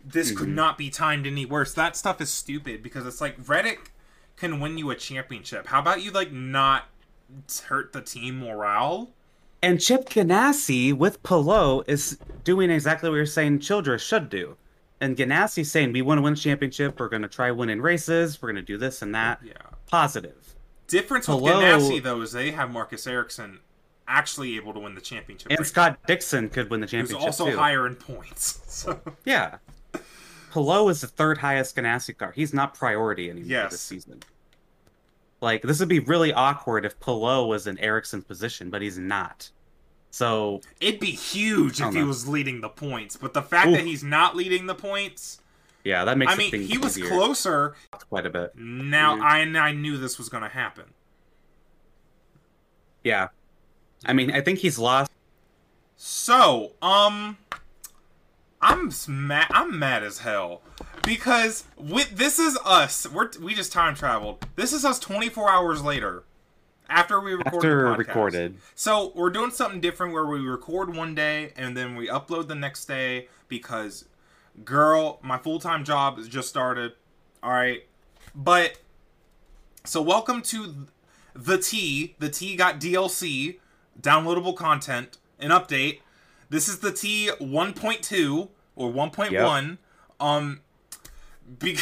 this 0.05 0.33
could 0.33 0.49
Mhm. 0.49 0.55
not 0.55 0.77
be 0.77 0.91
timed 0.91 1.27
any 1.27 1.47
worse. 1.47 1.73
That 1.73 1.97
stuff 1.97 2.21
is 2.21 2.29
stupid 2.31 2.83
because 2.83 3.07
it's 3.07 3.23
like 3.23 3.37
Reddick 3.47 3.93
can 4.37 4.61
win 4.61 4.77
you 4.77 4.91
a 4.91 4.97
championship. 4.97 5.69
How 5.69 5.79
about 5.81 6.03
you 6.03 6.11
like 6.11 6.31
not 6.31 6.89
hurt 7.69 7.95
the 7.95 8.03
team 8.03 8.41
morale? 8.41 9.15
And 9.63 9.81
Chip 9.81 10.09
Ganassi 10.09 10.93
with 10.97 11.23
Palou 11.23 11.83
is 11.87 12.19
doing 12.45 12.71
exactly 12.71 13.09
what 13.11 13.17
you're 13.17 13.27
saying 13.27 13.59
Childress 13.61 14.03
should 14.03 14.29
do. 14.31 14.57
And 15.01 15.17
Ganassi's 15.17 15.71
saying, 15.71 15.93
we 15.93 16.03
want 16.03 16.19
to 16.19 16.23
win 16.23 16.35
championship. 16.35 16.99
We're 16.99 17.09
going 17.09 17.23
to 17.23 17.29
try 17.29 17.51
winning 17.51 17.81
races. 17.81 18.41
We're 18.41 18.49
going 18.53 18.65
to 18.65 18.73
do 18.73 18.77
this 18.79 19.03
and 19.03 19.15
that. 19.15 19.41
Yeah. 19.45 19.53
Positive. 19.87 20.55
Difference 20.89 21.29
with 21.29 21.39
Hello. 21.39 21.61
Ganassi 21.61 22.03
though 22.03 22.21
is 22.23 22.33
they 22.33 22.51
have 22.53 22.71
Marcus 22.71 23.07
Ericsson 23.07 23.61
actually 24.07 24.57
able 24.57 24.73
to 24.75 24.81
win 24.81 24.95
the 24.95 25.01
championship. 25.01 25.51
And 25.51 25.59
right 25.61 25.67
Scott 25.69 25.99
Dixon 26.07 26.49
could 26.49 26.71
win 26.71 26.81
the 26.81 26.87
now, 26.87 27.01
who's 27.01 27.11
championship 27.11 27.27
also 27.27 27.51
too. 27.51 27.57
higher 27.57 27.87
in 27.87 27.95
points. 27.97 28.61
So 28.69 29.01
Yeah. 29.25 29.59
Palou 30.53 30.89
is 30.89 31.01
the 31.03 31.09
third 31.09 31.39
highest 31.39 31.77
Ganassi 31.77 32.17
car. 32.17 32.33
He's 32.33 32.55
not 32.55 32.75
priority 32.75 33.29
anymore 33.29 33.51
Yes. 33.51 33.73
this 33.73 33.81
season. 33.83 34.23
Like, 35.41 35.63
this 35.63 35.79
would 35.81 35.89
be 35.89 36.01
really 36.01 36.33
awkward 36.33 36.85
if 36.85 36.99
Palou 36.99 37.47
was 37.47 37.67
in 37.67 37.79
Ericsson's 37.79 38.25
position, 38.25 38.71
but 38.71 38.83
he's 38.83 38.99
not. 38.99 39.51
So, 40.11 40.61
It'd 40.81 41.01
be 41.01 41.13
huge 41.13 41.75
if 41.75 41.79
don't 41.79 41.97
he 41.97 42.03
was 42.03 42.27
leading 42.27 42.61
the 42.61 42.69
points, 42.69 43.17
but 43.17 43.35
the 43.35 43.43
fact 43.43 43.69
Oof. 43.69 43.77
that 43.77 43.85
he's 43.85 44.03
not 44.03 44.35
leading 44.35 44.67
the 44.67 44.75
points, 44.75 45.41
yeah, 45.85 46.05
that 46.05 46.19
makes 46.19 46.33
I 46.33 46.37
mean, 46.37 46.53
he 46.53 46.77
was 46.77 46.99
easier 46.99 47.09
closer. 47.09 47.77
quite 48.11 48.27
a 48.27 48.31
bit. 48.31 48.53
Now. 48.57 49.19
I 49.23 49.41
I 49.41 49.73
knew 49.73 49.97
this 49.97 50.19
was 50.19 50.29
going 50.29 50.43
to 50.43 50.49
happen. 50.49 50.85
Yeah. 53.05 53.29
I 54.05 54.13
mean, 54.13 54.31
I 54.31 54.41
think 54.41 54.59
he's 54.59 54.79
lost. 54.79 55.11
So, 55.97 56.73
um, 56.83 57.39
I'm 58.61 58.93
mad. 59.09 59.47
I'm 59.51 59.79
mad 59.79 60.03
as 60.03 60.19
hell 60.19 60.63
because 61.03 61.65
with 61.77 62.11
this 62.17 62.39
is 62.39 62.59
us. 62.65 63.07
We're 63.11 63.31
we 63.41 63.55
just 63.55 63.73
time 63.73 63.95
traveled. 63.95 64.45
This 64.57 64.73
is 64.73 64.85
us 64.85 64.99
24 64.99 65.51
hours 65.51 65.83
later 65.83 66.25
after 66.89 67.21
we 67.21 67.33
recorded. 67.33 67.57
After 67.57 67.93
recorded. 67.95 68.57
So 68.75 69.13
we're 69.15 69.31
doing 69.31 69.51
something 69.51 69.81
different 69.81 70.13
where 70.13 70.27
we 70.27 70.41
record 70.41 70.95
one 70.95 71.15
day 71.15 71.53
and 71.57 71.77
then 71.77 71.97
we 71.97 72.09
upload 72.09 72.49
the 72.49 72.55
next 72.55 72.87
day 72.87 73.29
because, 73.49 74.07
girl, 74.65 75.19
my 75.23 75.39
full 75.39 75.59
time 75.59 75.85
job 75.85 76.19
has 76.19 76.29
just 76.29 76.49
started. 76.49 76.93
All 77.43 77.53
right, 77.53 77.85
but 78.35 78.81
so 79.85 80.03
welcome 80.03 80.43
to 80.43 80.87
the 81.35 81.59
T. 81.59 82.15
The 82.19 82.29
T 82.29 82.57
got 82.57 82.81
DLC, 82.81 83.59
downloadable 84.01 84.57
content, 84.57 85.19
an 85.39 85.51
update. 85.51 86.01
This 86.51 86.69
is 86.69 86.81
the 86.81 86.93
T 86.93 87.31
1.2 87.41 88.49
or 88.75 88.91
1.1. 88.91 89.79
Um, 90.21 90.61
be- 91.59 91.79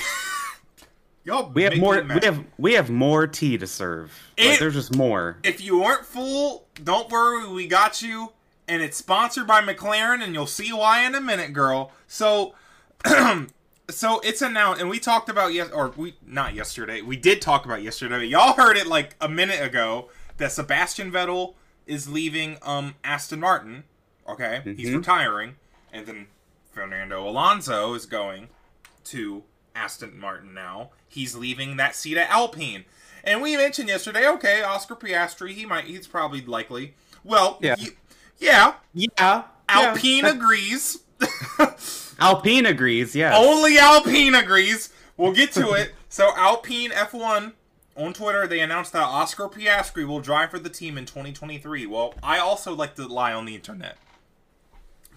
y'all 1.25 1.51
We 1.51 1.63
have 1.65 1.77
more. 1.77 2.03
We 2.03 2.25
have 2.25 2.45
we 2.59 2.73
have 2.75 2.91
more 2.91 3.27
tea 3.27 3.59
to 3.59 3.67
serve. 3.67 4.13
Like, 4.39 4.59
there's 4.59 4.75
just 4.75 4.95
more. 4.97 5.39
if 5.43 5.61
you 5.61 5.83
aren't 5.83 6.05
full, 6.07 6.67
don't 6.83 7.11
worry, 7.11 7.49
we 7.49 7.67
got 7.67 8.03
you. 8.03 8.33
And 8.69 8.83
it's 8.83 8.97
sponsored 8.97 9.47
by 9.47 9.61
McLaren, 9.61 10.23
and 10.25 10.35
you'll 10.35 10.47
see 10.49 10.73
why 10.73 11.07
in 11.07 11.15
a 11.15 11.21
minute, 11.21 11.53
girl. 11.53 11.93
So, 12.09 12.55
so 13.91 14.21
it's 14.21 14.43
announced, 14.43 14.81
and 14.81 14.91
we 14.91 14.99
talked 14.99 15.29
about 15.29 15.53
yes, 15.53 15.71
or 15.71 15.93
we 15.97 16.15
not 16.27 16.55
yesterday. 16.55 17.01
We 17.01 17.17
did 17.17 17.41
talk 17.41 17.65
about 17.65 17.83
yesterday. 17.83 18.25
Y'all 18.25 18.55
heard 18.55 18.77
it 18.77 18.87
like 18.89 19.15
a 19.21 19.29
minute 19.29 19.63
ago 19.63 20.09
that 20.39 20.51
Sebastian 20.53 21.13
Vettel 21.13 21.55
is 21.87 22.09
leaving 22.09 22.59
um 22.63 22.95
Aston 23.05 23.39
Martin. 23.41 23.85
Okay, 24.29 24.63
he's 24.65 24.89
Mhm. 24.89 24.97
retiring, 24.97 25.55
and 25.93 26.05
then 26.07 26.27
Fernando 26.73 27.29
Alonso 27.29 27.95
is 27.95 28.05
going 28.07 28.49
to 29.05 29.45
Aston 29.77 30.19
Martin 30.19 30.55
now. 30.55 30.91
He's 31.09 31.37
leaving 31.37 31.77
that 31.77 31.95
seat 31.95 32.17
at 32.17 32.31
Alpine. 32.31 32.85
And 33.23 33.43
we 33.43 33.57
mentioned 33.57 33.89
yesterday, 33.89 34.27
okay, 34.29 34.63
Oscar 34.63 34.95
Piastri, 34.97 35.51
he 35.53 35.67
might 35.67 35.85
he's 35.85 36.07
probably 36.07 36.41
likely. 36.43 36.95
Well, 37.25 37.59
Yeah. 37.61 37.75
y- 37.79 37.89
yeah, 38.39 38.75
Yeah. 38.95 39.43
Alpine 39.69 40.25
agrees. 40.25 40.99
Alpine 42.19 42.67
agrees. 42.67 43.15
Yeah. 43.17 43.37
Only 43.37 43.79
Alpine 43.79 44.35
agrees. 44.35 44.91
We'll 45.17 45.33
get 45.33 45.53
to 45.53 45.73
it. 45.73 45.93
So 46.09 46.31
Alpine 46.37 46.91
F1 46.91 47.53
on 47.97 48.13
Twitter, 48.13 48.47
they 48.47 48.61
announced 48.61 48.93
that 48.93 49.03
Oscar 49.03 49.49
Piastri 49.49 50.07
will 50.07 50.21
drive 50.21 50.51
for 50.51 50.59
the 50.59 50.69
team 50.71 50.97
in 50.99 51.05
2023. 51.07 51.87
Well, 51.87 52.15
I 52.23 52.39
also 52.39 52.75
like 52.75 52.95
to 52.97 53.07
lie 53.07 53.33
on 53.33 53.45
the 53.45 53.55
internet. 53.55 53.97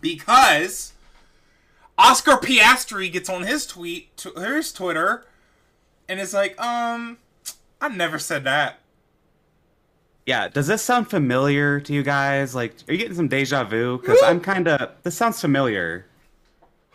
because 0.02 0.94
Oscar 2.00 2.38
Piastri 2.38 3.12
gets 3.12 3.30
on 3.30 3.44
his 3.44 3.68
tweet, 3.68 4.16
to 4.18 4.32
his 4.32 4.72
Twitter, 4.72 5.26
and 6.08 6.20
it's 6.20 6.34
like, 6.34 6.60
um, 6.60 7.18
I 7.82 7.90
never 7.90 8.18
said 8.18 8.46
that. 8.46 8.80
Yeah, 10.26 10.48
does 10.48 10.68
this 10.68 10.82
sound 10.82 11.10
familiar 11.10 11.82
to 11.82 11.94
you 11.94 12.02
guys? 12.02 12.56
Like, 12.56 12.76
are 12.88 12.94
you 12.94 12.98
getting 12.98 13.16
some 13.16 13.28
deja 13.28 13.66
vu? 13.66 13.98
Because 13.98 14.20
I'm 14.24 14.40
kind 14.40 14.68
of. 14.68 14.92
This 15.04 15.16
sounds 15.16 15.42
familiar. 15.42 16.06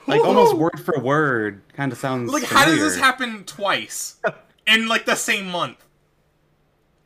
Like 0.06 0.22
almost 0.22 0.54
word 0.54 0.80
for 0.80 0.98
word, 1.00 1.60
kind 1.74 1.92
of 1.92 1.98
sounds. 1.98 2.32
Like, 2.32 2.44
familiar. 2.44 2.64
how 2.64 2.70
does 2.70 2.80
this 2.80 2.96
happen 2.96 3.44
twice 3.44 4.16
in 4.66 4.86
like 4.86 5.04
the 5.04 5.16
same 5.16 5.46
month? 5.46 5.84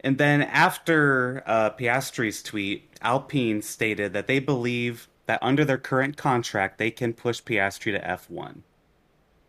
And 0.00 0.18
then 0.18 0.42
after 0.42 1.42
uh, 1.46 1.70
Piastri's 1.70 2.42
tweet, 2.42 2.88
Alpine 3.00 3.62
stated 3.62 4.12
that 4.12 4.26
they 4.26 4.38
believe 4.38 5.08
that 5.28 5.38
under 5.42 5.62
their 5.62 5.78
current 5.78 6.16
contract, 6.16 6.78
they 6.78 6.90
can 6.90 7.12
push 7.12 7.42
Piastri 7.42 7.92
to 7.92 8.00
F1. 8.00 8.62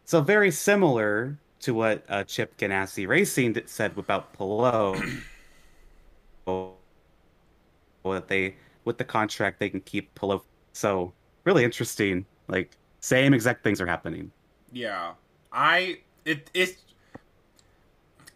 So 0.04 0.20
very 0.20 0.52
similar 0.52 1.40
to 1.62 1.74
what 1.74 2.04
uh, 2.10 2.26
Chip 2.26 2.58
Ganassi 2.58 3.08
Racing 3.08 3.56
said 3.66 3.98
about 3.98 4.34
Palou. 4.34 5.02
that 8.04 8.28
they, 8.28 8.56
with 8.84 8.98
the 8.98 9.06
contract, 9.06 9.60
they 9.60 9.70
can 9.70 9.80
keep 9.80 10.14
Palou. 10.16 10.42
So 10.74 11.14
really 11.46 11.64
interesting. 11.64 12.26
Like 12.50 12.76
same 13.00 13.34
exact 13.34 13.64
things 13.64 13.80
are 13.80 13.88
happening. 13.88 14.32
Yeah, 14.74 15.14
I 15.54 16.00
it 16.26 16.50
it. 16.54 16.76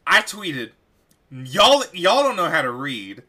I 0.08 0.22
tweeted, 0.22 0.72
y'all 1.30 1.84
y'all 1.92 2.24
don't 2.24 2.38
know 2.38 2.50
how 2.50 2.62
to 2.62 2.72
read. 2.72 3.24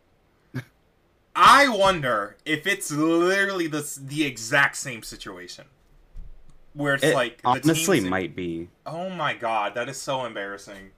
I 1.37 1.69
wonder 1.69 2.37
if 2.45 2.67
it's 2.67 2.91
literally 2.91 3.67
the 3.67 3.89
the 4.01 4.25
exact 4.25 4.77
same 4.77 5.03
situation, 5.03 5.67
where 6.75 6.95
it's 6.95 7.05
It 7.05 7.15
like 7.15 7.41
honestly 7.45 8.01
might 8.01 8.37
be. 8.37 8.69
Oh 8.87 9.11
my 9.11 9.35
god, 9.35 9.75
that 9.75 9.89
is 9.89 10.01
so 10.01 10.25
embarrassing. 10.25 10.91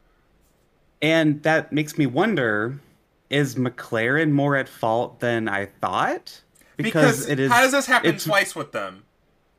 And 1.02 1.42
that 1.42 1.72
makes 1.72 1.98
me 1.98 2.06
wonder 2.06 2.80
is 3.28 3.56
McLaren 3.56 4.30
more 4.30 4.56
at 4.56 4.68
fault 4.68 5.20
than 5.20 5.48
I 5.48 5.66
thought? 5.66 6.42
Because, 6.76 7.26
it 7.28 7.40
is 7.40 7.50
how 7.50 7.62
does 7.62 7.72
this 7.72 7.86
happen 7.86 8.18
twice 8.18 8.54
with 8.54 8.72
them? 8.72 9.04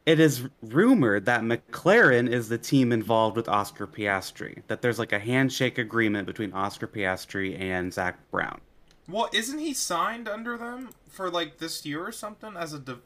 it 0.08 0.22
is 0.22 0.48
rumored 0.62 1.26
that 1.26 1.41
McLaren 1.41 2.30
is 2.30 2.48
the 2.48 2.58
team 2.58 2.94
involved 2.94 3.36
with 3.36 3.49
Oscar 3.49 3.86
Piastri. 3.86 4.64
That 4.68 4.82
there's 4.82 4.98
like 4.98 5.12
a 5.12 5.20
handshake 5.20 5.78
agreement 5.78 6.26
between 6.26 6.54
Oscar 6.54 6.88
Piastri 6.88 7.60
and 7.60 7.94
Zak 7.94 8.18
Brown. 8.32 8.62
Well, 9.09 9.29
isn't 9.31 9.59
he 9.59 9.73
signed 9.73 10.27
under 10.27 10.57
them 10.57 10.89
for 11.09 11.29
like 11.29 11.57
this 11.59 11.85
year 11.85 12.05
or 12.05 12.11
something 12.11 12.55
as 12.57 12.73
a? 12.73 12.79
Div- 12.79 13.01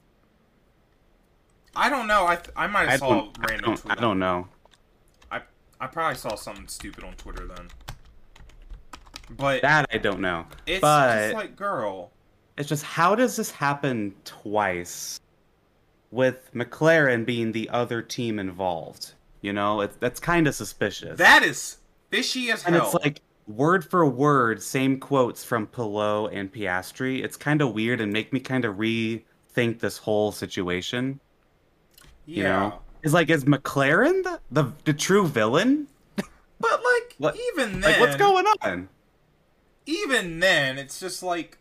I 1.75 1.89
don't 1.89 2.07
know. 2.07 2.25
I 2.25 2.39
I 2.55 2.67
might 2.67 2.87
I 2.87 2.91
have 2.91 2.99
saw 2.99 3.09
don't, 3.09 3.37
a 3.37 3.41
I 3.41 3.45
random 3.49 3.65
don't, 3.71 3.77
tweet. 3.77 3.97
I 3.97 4.01
don't 4.01 4.19
know. 4.19 4.47
I 5.31 5.41
I 5.79 5.87
probably 5.87 6.15
saw 6.17 6.35
something 6.35 6.67
stupid 6.67 7.03
on 7.03 7.13
Twitter 7.13 7.45
then. 7.47 7.67
But 9.37 9.61
That 9.61 9.87
I 9.93 9.97
don't 9.97 10.19
know. 10.19 10.45
it's 10.65 10.81
but 10.81 11.21
just 11.21 11.33
like, 11.35 11.55
girl, 11.55 12.11
it's 12.57 12.67
just 12.67 12.83
how 12.83 13.15
does 13.15 13.35
this 13.37 13.49
happen 13.51 14.13
twice 14.25 15.19
with 16.11 16.51
McLaren 16.53 17.25
being 17.25 17.53
the 17.53 17.69
other 17.69 18.01
team 18.01 18.39
involved? 18.39 19.13
You 19.41 19.53
know, 19.53 19.81
it's 19.81 19.95
that's 19.97 20.19
kind 20.19 20.47
of 20.47 20.55
suspicious. 20.55 21.17
that 21.19 21.43
is 21.43 21.77
fishy 22.09 22.51
as 22.51 22.65
and 22.65 22.75
hell. 22.75 22.85
it's 22.85 22.93
like 22.95 23.21
word 23.55 23.83
for 23.85 24.05
word, 24.07 24.61
same 24.61 24.99
quotes 24.99 25.43
from 25.43 25.67
Palou 25.67 26.27
and 26.27 26.51
Piastri. 26.51 27.23
It's 27.23 27.37
kind 27.37 27.61
of 27.61 27.73
weird 27.73 28.01
and 28.01 28.11
make 28.11 28.31
me 28.33 28.39
kind 28.39 28.65
of 28.65 28.75
rethink 28.77 29.79
this 29.79 29.97
whole 29.97 30.31
situation. 30.31 31.19
yeah, 32.25 32.35
You 32.37 32.43
know, 32.43 32.79
it's 33.03 33.13
like 33.13 33.29
is 33.29 33.45
McLaren 33.45 34.23
the 34.23 34.39
the, 34.51 34.71
the 34.85 34.93
true 34.93 35.27
villain? 35.27 35.87
but 36.15 36.83
like 36.83 37.15
What- 37.17 37.37
even 37.53 37.81
then, 37.81 37.91
Like, 37.91 37.99
what's 37.99 38.15
going 38.15 38.45
on? 38.61 38.89
even 39.85 40.39
then, 40.39 40.77
it's 40.77 40.99
just 40.99 41.21
like 41.23 41.57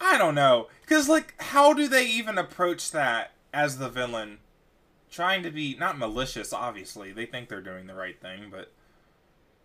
I 0.00 0.16
don't 0.16 0.34
know, 0.34 0.68
because 0.82 1.08
like, 1.08 1.34
how 1.38 1.72
do 1.74 1.86
they 1.86 2.06
even 2.06 2.38
approach 2.38 2.90
that 2.92 3.32
as 3.52 3.78
the 3.78 3.88
villain? 3.90 4.38
Trying 5.10 5.42
to 5.42 5.50
be 5.50 5.76
not 5.78 5.98
malicious, 5.98 6.52
obviously. 6.52 7.12
They 7.12 7.26
think 7.26 7.48
they're 7.48 7.60
doing 7.60 7.86
the 7.86 7.94
right 7.94 8.18
thing, 8.20 8.44
but 8.50 8.72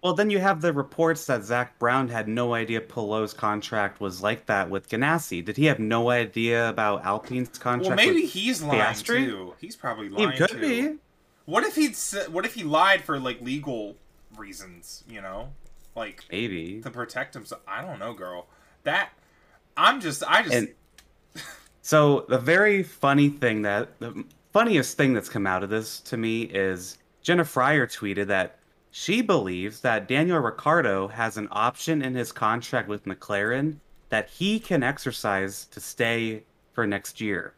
Well, 0.06 0.14
then 0.14 0.30
you 0.30 0.38
have 0.38 0.62
the 0.62 0.72
reports 0.72 1.26
that 1.26 1.44
Zak 1.44 1.80
Brown 1.80 2.10
had 2.10 2.28
no 2.28 2.54
idea 2.54 2.80
Palou's 2.80 3.34
contract 3.34 4.00
was 4.00 4.22
like 4.22 4.46
that 4.46 4.70
with 4.70 4.88
Ganassi. 4.88 5.44
Did 5.44 5.58
he 5.58 5.66
have 5.66 5.80
no 5.80 6.12
idea 6.12 6.70
about 6.70 7.04
Alpine's 7.04 7.58
contract? 7.58 7.88
well, 7.88 7.96
maybe 7.96 8.28
he's 8.28 8.62
lying 8.62 8.82
Piastri? 8.82 9.26
too. 9.26 9.56
He's 9.60 9.76
probably 9.76 10.10
lying. 10.10 10.30
he 10.30 10.38
could 10.38 10.52
too. 10.52 10.60
be. 10.60 10.98
What 11.46 11.64
if 11.64 11.74
he'd 11.74 11.96
what 12.30 12.46
if 12.46 12.54
he 12.54 12.64
lied 12.64 13.02
for 13.02 13.20
like 13.20 13.42
legal 13.42 13.96
reasons? 14.38 15.04
You 15.10 15.22
know, 15.22 15.50
like 15.96 16.24
Maybe. 16.32 16.82
to 16.82 16.92
protect 16.92 17.34
himself. 17.34 17.64
I 17.68 17.82
don't 17.82 17.98
know, 17.98 18.14
girl. 18.14 18.46
That 18.84 19.10
I'm 19.76 20.00
just 20.00 20.24
I 20.28 20.44
just 20.44 20.54
And 20.54 20.74
so 21.82 22.28
the 22.30 22.38
very 22.38 22.84
funny 22.84 23.30
thing 23.30 23.64
that 23.64 23.98
the 23.98 24.24
funniest 24.54 24.98
thing 24.98 25.16
that's 25.16 25.30
come 25.30 25.48
out 25.48 25.64
of 25.64 25.72
this 25.72 26.00
to 26.02 26.16
me 26.16 26.44
is 26.44 27.00
Jenna 27.24 27.44
Fryer 27.44 27.88
tweeted 27.88 28.28
that 28.28 28.60
she 28.98 29.22
believes 29.22 29.82
that 29.82 30.08
Daniel 30.08 30.40
Ricciardo 30.40 31.10
has 31.10 31.36
an 31.36 31.50
option 31.52 32.02
in 32.02 32.16
his 32.16 32.32
contract 32.32 32.88
with 32.88 33.04
McLaren 33.04 33.76
that 34.08 34.30
he 34.30 34.58
can 34.58 34.84
exercise 34.84 35.66
to 35.66 35.82
stay 35.82 36.46
for 36.72 36.88
next 36.88 37.20
year. 37.20 37.56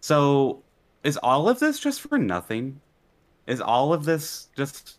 So 0.00 0.64
is 1.04 1.16
all 1.18 1.48
of 1.48 1.60
this 1.60 1.78
just 1.78 2.00
for 2.00 2.18
nothing? 2.18 2.80
Is 3.46 3.60
all 3.60 3.92
of 3.92 4.04
this 4.04 4.48
just 4.56 4.98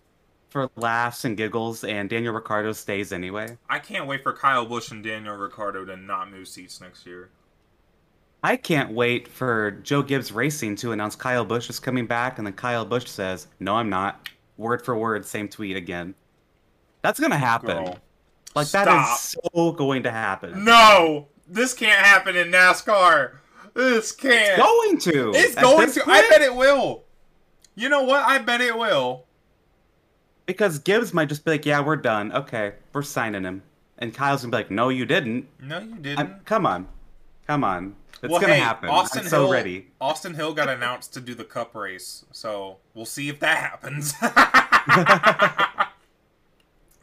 for 0.51 0.69
laughs 0.77 1.25
and 1.25 1.35
giggles 1.35 1.83
and 1.83 2.09
Daniel 2.09 2.33
Ricciardo 2.33 2.71
stays 2.71 3.11
anyway? 3.11 3.57
I 3.69 3.79
can't 3.79 4.07
wait 4.07 4.23
for 4.23 4.31
Kyle 4.31 4.65
Busch 4.65 4.91
and 4.91 5.03
Daniel 5.03 5.35
Ricciardo 5.35 5.83
to 5.83 5.97
not 5.97 6.31
move 6.31 6.47
seats 6.47 6.79
next 6.79 7.05
year. 7.05 7.29
I 8.41 8.55
can't 8.55 8.93
wait 8.93 9.27
for 9.27 9.71
Joe 9.71 10.01
Gibbs 10.01 10.31
Racing 10.31 10.77
to 10.77 10.93
announce 10.93 11.17
Kyle 11.17 11.43
Busch 11.43 11.69
is 11.69 11.77
coming 11.77 12.07
back, 12.07 12.37
and 12.37 12.47
then 12.47 12.53
Kyle 12.53 12.85
Busch 12.85 13.07
says, 13.07 13.47
"No, 13.59 13.75
I'm 13.75 13.89
not." 13.89 14.29
Word 14.61 14.85
for 14.85 14.95
word, 14.95 15.25
same 15.25 15.49
tweet 15.49 15.75
again. 15.75 16.15
That's 17.01 17.19
gonna 17.19 17.37
happen. 17.37 17.83
Girl. 17.83 17.97
like 18.55 18.67
that 18.69 18.83
stop. 18.83 19.15
is 19.17 19.35
so 19.53 19.71
going 19.71 20.03
to 20.03 20.11
happen. 20.11 20.63
No, 20.63 21.27
this 21.47 21.73
can't 21.73 22.05
happen 22.05 22.35
in 22.35 22.49
NASCAR. 22.51 23.33
This 23.73 24.11
can't. 24.11 24.57
Going 24.61 24.97
to. 24.99 25.31
It's 25.35 25.55
going 25.55 25.91
to. 25.91 26.03
I 26.05 26.27
bet 26.29 26.41
it 26.41 26.53
will. 26.55 27.03
You 27.75 27.89
know 27.89 28.03
what? 28.03 28.23
I 28.25 28.37
bet 28.37 28.61
it 28.61 28.77
will. 28.77 29.25
because 30.45 30.79
Gibbs 30.79 31.13
might 31.13 31.29
just 31.29 31.45
be 31.45 31.51
like, 31.51 31.65
"Yeah, 31.65 31.81
we're 31.81 31.95
done. 31.95 32.31
Okay, 32.33 32.73
we're 32.93 33.01
signing 33.01 33.43
him," 33.43 33.63
and 33.97 34.13
Kyle's 34.13 34.41
gonna 34.41 34.51
be 34.51 34.57
like, 34.57 34.71
"No, 34.71 34.89
you 34.89 35.05
didn't. 35.05 35.47
No, 35.59 35.79
you 35.79 35.91
I'm, 35.93 36.01
didn't. 36.01 36.45
come 36.45 36.65
on, 36.65 36.87
come 37.47 37.63
on. 37.63 37.95
It's 38.23 38.31
well, 38.31 38.39
gonna 38.41 38.53
hey, 38.53 38.59
happen. 38.59 38.89
Austin 38.89 39.23
I'm 39.23 39.27
so 39.29 39.43
Hill, 39.43 39.51
ready." 39.51 39.87
Austin 39.99 40.35
Hill 40.35 40.53
got 40.53 40.69
announced 40.69 41.13
to 41.13 41.21
do 41.21 41.33
the 41.33 41.43
Cup 41.43 41.73
race, 41.75 42.23
so 42.31 42.77
we'll 42.93 43.05
see 43.05 43.29
if 43.29 43.39
that 43.39 43.57
happens. 43.57 44.13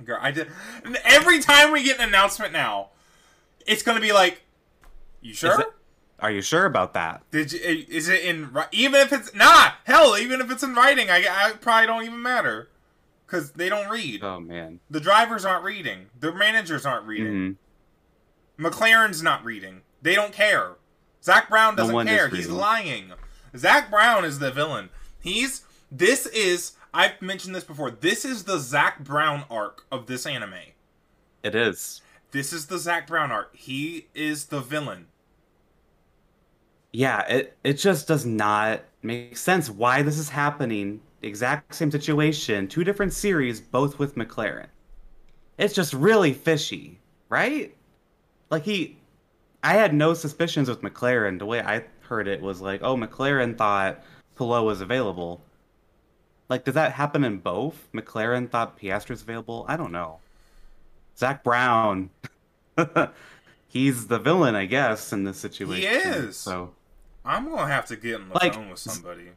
Girl, 0.05 0.19
I 0.21 0.31
did. 0.31 0.49
Every 1.05 1.41
time 1.41 1.73
we 1.73 1.83
get 1.83 1.99
an 1.99 2.09
announcement 2.09 2.53
now, 2.53 2.91
it's 3.67 3.83
gonna 3.83 4.01
be 4.01 4.13
like, 4.13 4.43
"You 5.21 5.35
sure? 5.35 5.61
it- 5.61 5.73
Are 6.21 6.31
you 6.31 6.41
sure 6.41 6.67
about 6.67 6.95
that? 6.95 7.23
Did 7.33 7.53
you? 7.53 7.59
Is 7.61 8.09
it 8.09 8.23
in? 8.23 8.57
Even 8.73 9.01
if 9.01 9.13
it's 9.13 9.35
nah, 9.35 9.73
hell, 9.85 10.17
even 10.17 10.41
if 10.41 10.51
it's 10.51 10.63
in 10.63 10.75
writing, 10.75 11.11
I, 11.11 11.27
I 11.29 11.53
probably 11.61 11.87
don't 11.89 12.05
even 12.05 12.23
matter, 12.23 12.69
because 13.27 13.53
they 13.53 13.69
don't 13.69 13.89
read. 13.89 14.23
Oh 14.23 14.39
man. 14.39 14.79
The 14.89 15.01
drivers 15.01 15.45
aren't 15.45 15.65
reading. 15.65 16.07
The 16.19 16.33
managers 16.33 16.87
aren't 16.87 17.07
reading. 17.07 17.57
hmm 18.57 18.65
McLaren's 18.65 19.23
not 19.23 19.45
reading. 19.45 19.83
They 20.03 20.15
don't 20.17 20.33
care. 20.33 20.73
Zak 21.23 21.49
Brown 21.49 21.77
doesn't 21.77 21.97
is 21.97 22.07
care. 22.07 22.29
He's 22.29 22.49
lying. 22.49 23.13
Zak 23.57 23.91
Brown 23.91 24.25
is 24.25 24.39
the 24.39 24.51
villain. 24.51 24.91
He's 25.21 25.65
this 25.91 26.27
is 26.27 26.73
I've 26.93 27.21
mentioned 27.21 27.55
this 27.55 27.65
before. 27.65 27.91
This 27.91 28.25
is 28.25 28.45
the 28.45 28.59
Zak 28.59 29.01
Brown 29.01 29.45
arc 29.51 29.85
of 29.91 30.07
this 30.07 30.27
anime. 30.27 30.55
It 31.43 31.55
is. 31.55 32.03
This 32.31 32.53
is 32.53 32.67
the 32.67 32.79
Zak 32.79 33.07
Brown 33.07 33.31
arc. 33.31 33.55
He 33.57 34.07
is 34.15 34.47
the 34.47 34.61
villain. 34.61 35.07
Yeah, 36.93 37.21
it 37.27 37.57
it 37.65 37.75
just 37.75 38.09
does 38.09 38.25
not 38.25 38.83
make 39.03 39.37
sense 39.37 39.71
why 39.71 40.03
this 40.03 40.19
is 40.19 40.29
happening. 40.29 41.01
Exact 41.23 41.75
same 41.75 41.91
situation, 41.91 42.69
two 42.69 42.85
different 42.85 43.13
series, 43.13 43.61
both 43.61 43.99
with 43.99 44.15
McLaren. 44.15 44.67
It's 45.59 45.75
just 45.75 45.93
really 45.93 46.33
fishy, 46.33 47.01
right? 47.29 47.75
Like 48.51 48.63
he 48.63 48.98
I 49.63 49.75
had 49.75 49.93
no 49.95 50.15
suspicions 50.15 50.69
with 50.69 50.83
McLaren. 50.83 51.39
The 51.39 51.47
way 51.47 51.61
I 51.61 51.85
heard 52.03 52.29
it 52.29 52.41
was 52.41 52.61
like, 52.61 52.81
oh, 52.83 52.97
McLaren 52.97 53.57
thought 53.57 54.03
Palou 54.37 54.65
was 54.65 54.81
available. 54.81 55.43
Like, 56.49 56.65
did 56.65 56.75
that 56.75 56.93
happen 56.93 57.25
in 57.25 57.39
both? 57.39 57.89
McLaren 57.93 58.49
thought 58.49 58.79
Piastri 58.79 59.11
was 59.11 59.23
available? 59.23 59.65
I 59.69 59.77
don't 59.77 59.93
know. 59.93 60.21
Zak 61.19 61.43
Brown. 61.43 62.11
he's 63.69 64.07
the 64.07 64.19
villain, 64.19 64.55
I 64.55 64.65
guess, 64.67 65.13
in 65.13 65.25
this 65.25 65.39
situation. 65.39 65.83
He 65.91 65.97
is. 65.97 66.37
So 66.37 66.73
I'm 67.25 67.49
gonna 67.51 67.67
have 67.67 67.87
to 67.87 67.97
get 67.97 68.21
on 68.21 68.29
the 68.29 68.35
Like, 68.35 68.55
phone 68.55 68.71
with 68.71 68.79
somebody. 68.79 69.31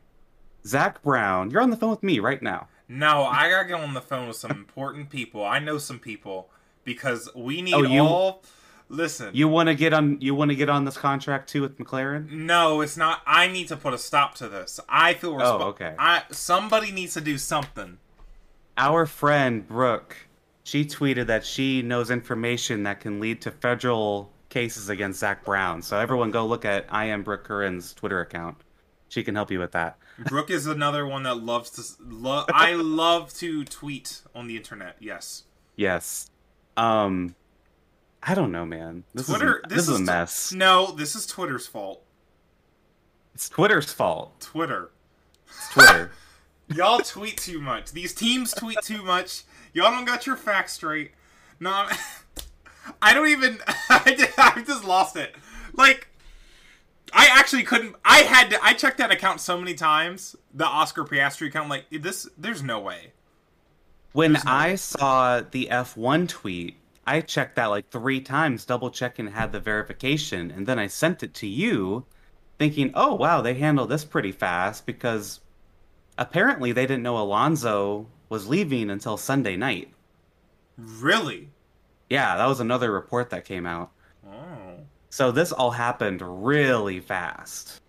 Zak 0.66 1.02
Brown, 1.02 1.50
you're 1.50 1.62
on 1.62 1.72
the 1.72 1.76
phone 1.78 1.90
with 1.90 2.04
me 2.04 2.20
right 2.20 2.42
now. 2.42 2.68
No, 2.88 3.24
I 3.24 3.50
gotta 3.50 3.68
get 3.68 3.80
on 3.80 3.94
the 3.94 4.02
phone 4.02 4.28
with 4.28 4.38
some 4.38 4.52
important 4.52 5.10
people. 5.10 5.44
I 5.44 5.60
know 5.60 5.78
some 5.80 5.98
people 6.00 6.50
because 6.84 7.30
we 7.36 7.60
oh, 7.60 7.64
need 7.64 7.74
Oh, 7.74 7.82
you- 7.84 8.02
all. 8.04 8.44
Listen, 8.92 9.30
You 9.34 9.48
want 9.48 9.68
to 9.68 9.76
get 9.76 9.94
on? 9.94 10.20
You 10.20 10.36
want 10.36 10.50
to 10.52 10.56
get 10.56 10.68
on 10.70 10.84
this 10.84 10.98
contract 10.98 11.50
too 11.50 11.62
with 11.62 11.78
McLaren? 11.78 12.30
no, 12.30 12.82
it's 12.82 12.98
not. 12.98 13.22
I 13.26 13.48
need 13.48 13.70
to 13.70 13.78
put 13.78 13.94
a 13.94 13.98
stop 13.98 14.36
to 14.36 14.50
this. 14.50 14.80
I 14.90 15.14
feel 15.14 15.42
Oh, 15.42 15.62
okay. 15.70 15.96
I 15.98 16.24
somebody 16.32 16.92
needs 16.92 17.14
to 17.14 17.22
do 17.22 17.38
something. 17.38 18.00
Our 18.78 19.06
friend 19.06 19.66
Brooke, 19.68 20.16
she 20.64 20.84
tweeted 20.86 21.28
that 21.28 21.46
she 21.46 21.82
knows 21.82 22.12
information 22.12 22.84
that 22.84 23.00
can 23.00 23.20
lead 23.22 23.42
to 23.42 23.52
federal 23.52 24.32
cases 24.50 24.90
against 24.90 25.20
Zak 25.20 25.46
Brown. 25.46 25.82
So 25.82 25.98
everyone, 25.98 26.32
go 26.32 26.46
look 26.46 26.66
at 26.66 26.86
I 26.90 27.06
am 27.06 27.24
Brooke 27.24 27.46
Curran's 27.46 27.94
Twitter 27.94 28.20
account. 28.20 28.58
She 29.08 29.24
can 29.24 29.36
help 29.36 29.52
you 29.52 29.60
with 29.60 29.72
that. 29.72 29.98
Brooke 30.28 30.50
is 30.50 30.68
another 30.68 31.06
one 31.08 31.24
that 31.24 31.38
loves 31.38 31.70
to. 31.72 31.84
Lo- 32.04 32.46
I 32.54 32.74
love 32.74 33.34
to 33.36 33.64
tweet 33.64 34.22
on 34.36 34.48
the 34.48 34.58
internet. 34.58 34.98
Yes, 35.00 35.44
Yes. 35.78 36.30
Um, 36.78 37.36
I 38.24 38.36
don't 38.36 38.52
know, 38.52 38.66
man. 38.66 39.04
This 39.14 39.28
Twitter. 39.28 39.62
is 39.66 39.72
a, 39.72 39.76
this, 39.76 39.88
is 39.88 39.96
a 39.96 39.98
t- 39.98 40.04
mess. 40.04 40.54
no, 40.54 40.92
this 40.92 41.16
is 41.16 41.26
Twitter's 41.26 41.66
fault. 41.68 42.04
It's 43.34 43.50
Twitter's 43.50 43.92
fault. 43.92 44.40
Twitter. 44.40 44.92
It's 45.48 45.70
Twitter. 45.74 46.12
Y'all 46.76 47.00
tweet 47.00 47.38
too 47.38 47.60
much. 47.60 47.92
These 47.92 48.14
teams 48.14 48.54
tweet 48.54 48.78
too 48.84 49.04
much. 49.04 49.44
Y'all 49.74 49.92
don't 49.92 50.06
got 50.06 50.26
your 50.28 50.36
facts 50.36 50.74
straight. 50.74 51.12
No, 51.60 51.88
I 53.02 53.14
don't 53.14 53.28
even. 53.28 53.60
I 53.90 54.16
just, 54.18 54.40
I 54.40 54.64
just 54.66 54.84
lost 54.86 55.16
it. 55.16 55.36
Like, 55.74 56.08
I 57.14 57.28
actually 57.32 57.64
couldn't. 57.64 57.96
I 58.06 58.20
had 58.20 58.50
to. 58.52 58.64
I 58.64 58.74
checked 58.74 59.00
that 59.00 59.12
account 59.12 59.42
so 59.42 59.58
many 59.58 59.74
times. 59.74 60.36
The 60.54 60.66
Oscar 60.66 61.04
Piastri 61.04 61.48
account. 61.48 61.70
Like 61.70 61.86
this. 61.92 62.30
There's 62.38 62.62
no 62.64 62.80
way. 62.80 63.12
When 64.14 64.34
no- 64.34 64.40
I 64.46 64.76
saw 64.76 65.42
the 65.42 65.70
F1 65.72 66.28
tweet, 66.28 66.76
I 67.06 67.22
checked 67.22 67.56
that 67.56 67.66
like 67.68 67.90
three 67.90 68.22
times, 68.22 68.66
double 68.66 68.92
checking 68.92 69.28
had 69.28 69.52
the 69.52 69.60
verification, 69.60 70.52
and 70.52 70.68
then 70.68 70.78
I 70.78 70.88
sent 70.88 71.24
it 71.24 71.34
to 71.36 71.48
you, 71.48 72.06
thinking, 72.60 72.92
oh 72.94 73.16
wow, 73.16 73.42
they 73.42 73.56
handled 73.56 73.90
this 73.90 74.06
pretty 74.06 74.32
fast 74.32 74.86
because 74.86 75.40
apparently 76.18 76.72
they 76.72 76.86
didn't 76.86 77.04
know 77.04 77.18
Alonso 77.18 78.08
was 78.30 78.48
leaving 78.48 78.90
until 78.90 79.18
Sunday 79.18 79.58
night. 79.58 79.92
Really? 80.78 81.50
Yeah, 82.10 82.38
that 82.38 82.46
was 82.46 82.60
another 82.60 82.92
report 82.92 83.30
that 83.32 83.46
came 83.46 83.66
out. 83.66 83.92
Oh. 84.28 84.78
So 85.10 85.32
this 85.32 85.52
all 85.52 85.72
happened 85.72 86.22
really 86.22 87.00
fast. 87.00 87.82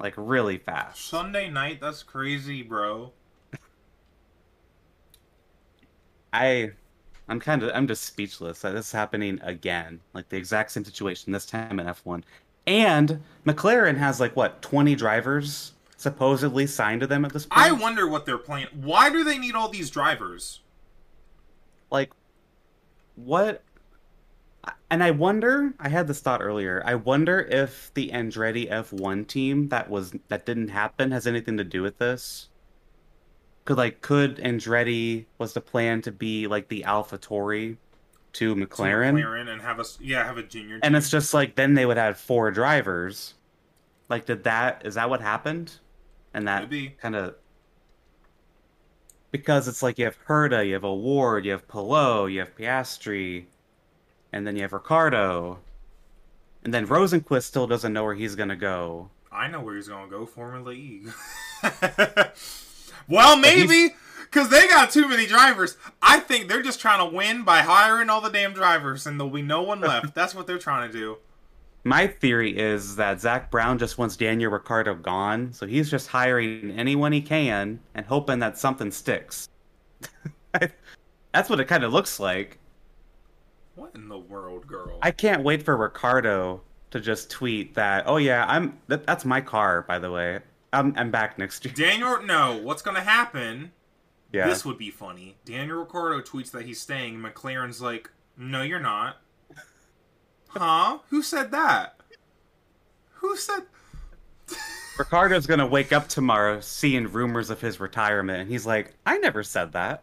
Like 0.00 0.14
really 0.16 0.58
fast. 0.58 1.04
Sunday 1.06 1.50
night. 1.50 1.80
That's 1.80 2.02
crazy, 2.02 2.62
bro. 2.62 3.12
I 6.32 6.72
I'm 7.28 7.40
kind 7.40 7.62
of 7.62 7.70
I'm 7.74 7.86
just 7.86 8.04
speechless 8.04 8.60
that 8.60 8.72
this 8.72 8.86
is 8.86 8.92
happening 8.92 9.40
again. 9.42 10.00
Like 10.14 10.28
the 10.28 10.36
exact 10.36 10.70
same 10.72 10.84
situation 10.84 11.32
this 11.32 11.46
time 11.46 11.80
in 11.80 11.86
F1. 11.86 12.22
And 12.66 13.22
McLaren 13.44 13.96
has 13.96 14.20
like 14.20 14.34
what 14.36 14.62
20 14.62 14.94
drivers 14.94 15.72
supposedly 15.96 16.66
signed 16.66 17.00
to 17.00 17.06
them 17.06 17.24
at 17.24 17.32
this 17.32 17.46
point. 17.46 17.60
I 17.60 17.72
wonder 17.72 18.06
what 18.06 18.26
they're 18.26 18.38
playing. 18.38 18.68
Why 18.74 19.10
do 19.10 19.24
they 19.24 19.38
need 19.38 19.54
all 19.54 19.68
these 19.68 19.90
drivers? 19.90 20.60
like 21.90 22.10
what 23.14 23.62
and 24.90 25.02
I 25.02 25.12
wonder 25.12 25.72
I 25.78 25.88
had 25.88 26.08
this 26.08 26.20
thought 26.20 26.42
earlier. 26.42 26.82
I 26.84 26.96
wonder 26.96 27.40
if 27.40 27.92
the 27.94 28.10
Andretti 28.10 28.70
F1 28.70 29.26
team 29.26 29.68
that 29.68 29.88
was 29.88 30.12
that 30.28 30.46
didn't 30.46 30.68
happen 30.68 31.12
has 31.12 31.26
anything 31.26 31.56
to 31.56 31.64
do 31.64 31.82
with 31.82 31.98
this. 31.98 32.48
Could 33.66 33.76
like 33.76 34.00
could 34.00 34.36
Andretti 34.38 35.26
was 35.38 35.52
the 35.52 35.60
plan 35.60 36.00
to 36.02 36.12
be 36.12 36.46
like 36.46 36.68
the 36.68 36.84
AlphaTauri 36.86 37.76
To 38.34 38.54
McLaren? 38.54 39.14
McLaren 39.14 39.48
and 39.48 39.60
have 39.60 39.78
a 39.80 39.84
yeah 40.00 40.24
have 40.24 40.38
a 40.38 40.42
junior. 40.42 40.76
And 40.76 40.82
team. 40.84 40.94
it's 40.94 41.10
just 41.10 41.34
like 41.34 41.56
then 41.56 41.74
they 41.74 41.84
would 41.84 41.96
have 41.98 42.16
four 42.18 42.50
drivers. 42.50 43.34
Like 44.08 44.24
did 44.24 44.44
that 44.44 44.82
is 44.86 44.94
that 44.94 45.10
what 45.10 45.20
happened? 45.20 45.72
And 46.32 46.46
that 46.48 46.70
kind 47.00 47.16
of 47.16 47.34
because 49.32 49.66
it's 49.68 49.82
like 49.82 49.98
you 49.98 50.04
have 50.04 50.16
Herta, 50.26 50.66
you 50.66 50.74
have 50.74 50.84
O'Ward, 50.84 51.44
you 51.44 51.50
have 51.50 51.66
Palou, 51.66 52.28
you 52.28 52.38
have 52.40 52.56
Piastri, 52.56 53.46
and 54.32 54.46
then 54.46 54.54
you 54.56 54.62
have 54.62 54.72
Ricciardo. 54.72 55.58
And 56.62 56.72
then 56.72 56.86
Rosenqvist 56.86 57.42
still 57.42 57.66
doesn't 57.66 57.92
know 57.92 58.04
where 58.04 58.14
he's 58.14 58.34
gonna 58.36 58.56
go. 58.56 59.10
I 59.32 59.48
know 59.48 59.60
where 59.60 59.74
he's 59.74 59.88
gonna 59.88 60.08
go. 60.08 60.24
Formula 60.24 60.72
E. 60.72 61.06
well, 63.08 63.36
maybe 63.36 63.94
because 64.24 64.48
they 64.48 64.68
got 64.68 64.90
too 64.90 65.08
many 65.08 65.26
drivers. 65.26 65.76
I 66.02 66.20
think 66.20 66.48
they're 66.48 66.62
just 66.62 66.80
trying 66.80 66.98
to 67.08 67.16
win 67.16 67.42
by 67.42 67.60
hiring 67.60 68.10
all 68.10 68.20
the 68.20 68.30
damn 68.30 68.52
drivers, 68.52 69.06
and 69.06 69.18
there'll 69.18 69.32
be 69.32 69.42
no 69.42 69.62
one 69.62 69.80
left. 69.82 70.14
That's 70.14 70.34
what 70.34 70.46
they're 70.46 70.58
trying 70.58 70.90
to 70.90 70.98
do. 70.98 71.18
My 71.84 72.08
theory 72.08 72.56
is 72.56 72.96
that 72.96 73.20
Zak 73.20 73.50
Brown 73.50 73.78
just 73.78 73.96
wants 73.96 74.16
Daniel 74.16 74.50
Ricciardo 74.50 74.94
gone, 74.94 75.52
so 75.52 75.66
he's 75.66 75.88
just 75.88 76.08
hiring 76.08 76.72
anyone 76.72 77.12
he 77.12 77.22
can 77.22 77.78
and 77.94 78.04
hoping 78.04 78.40
that 78.40 78.58
something 78.58 78.90
sticks. 78.90 79.48
That's 81.32 81.48
what 81.48 81.60
it 81.60 81.66
kind 81.66 81.84
of 81.84 81.92
looks 81.92 82.18
like. 82.18 82.58
What 83.76 83.94
in 83.94 84.08
the 84.08 84.18
world, 84.18 84.66
girl? 84.66 84.98
I 85.02 85.12
can't 85.12 85.44
wait 85.44 85.62
for 85.62 85.76
Ricciardo 85.76 86.62
to 86.90 87.00
just 87.00 87.30
tweet 87.30 87.74
that. 87.74 88.04
Oh 88.06 88.16
yeah, 88.16 88.44
I'm. 88.48 88.78
That, 88.88 89.06
that's 89.06 89.24
my 89.24 89.40
car, 89.40 89.82
by 89.82 89.98
the 89.98 90.10
way. 90.10 90.40
I'm 90.76 90.94
I'm 90.96 91.10
back 91.10 91.38
next 91.38 91.64
year. 91.64 91.74
Daniel, 91.74 92.22
no. 92.22 92.58
What's 92.62 92.82
gonna 92.82 93.00
happen? 93.00 93.72
Yeah. 94.32 94.46
This 94.48 94.64
would 94.64 94.78
be 94.78 94.90
funny. 94.90 95.36
Daniel 95.44 95.78
Ricciardo 95.78 96.20
tweets 96.20 96.50
that 96.50 96.64
he's 96.66 96.80
staying. 96.80 97.18
McLaren's 97.18 97.80
like, 97.80 98.10
"No, 98.36 98.62
you're 98.62 98.80
not." 98.80 99.16
Huh? 100.48 100.98
Who 101.10 101.22
said 101.22 101.50
that? 101.52 101.96
Who 103.14 103.36
said? 103.36 103.62
Ricciardo's 104.98 105.46
gonna 105.46 105.66
wake 105.66 105.92
up 105.92 106.08
tomorrow 106.08 106.60
seeing 106.60 107.10
rumors 107.12 107.50
of 107.50 107.60
his 107.60 107.78
retirement, 107.80 108.40
and 108.42 108.50
he's 108.50 108.66
like, 108.66 108.94
"I 109.06 109.18
never 109.18 109.42
said 109.42 109.72
that." 109.72 110.02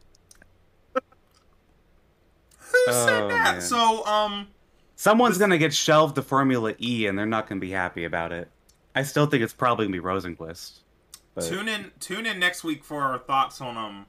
Who 0.94 2.92
said 2.92 3.24
Oh, 3.24 3.28
that? 3.30 3.54
man. 3.54 3.62
So, 3.62 4.06
um, 4.06 4.48
Someone's 4.96 5.38
gonna 5.38 5.58
get 5.58 5.74
shelved 5.74 6.16
to 6.16 6.22
Formula 6.22 6.74
E, 6.82 7.08
and 7.08 7.18
they're 7.18 7.26
not 7.26 7.48
gonna 7.48 7.60
be 7.62 7.72
happy 7.72 8.04
about 8.06 8.32
it. 8.32 8.50
I 8.96 9.04
still 9.04 9.26
think 9.26 9.44
it's 9.44 9.54
probably 9.54 9.86
gonna 9.86 9.98
be 9.98 10.04
Rosenqvist. 10.04 10.80
But 11.36 11.46
tune 11.46 11.68
in. 11.68 11.92
Tune 12.00 12.26
in 12.26 12.40
next 12.40 12.64
week 12.64 12.84
for 12.84 13.02
our 13.02 13.18
thoughts 13.18 13.60
on 13.60 13.78
um, 13.78 14.06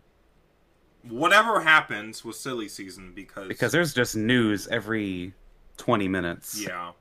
whatever 1.03 1.61
happens 1.61 2.25
with 2.25 2.37
silly 2.37 2.69
season 2.69 3.13
because 3.15 3.49
because 3.49 3.73
there's 3.73 3.95
just 3.95 4.15
news 4.17 4.69
every 4.69 5.35
twenty 5.77 6.09
minutes. 6.09 6.61
yeah, 6.61 6.93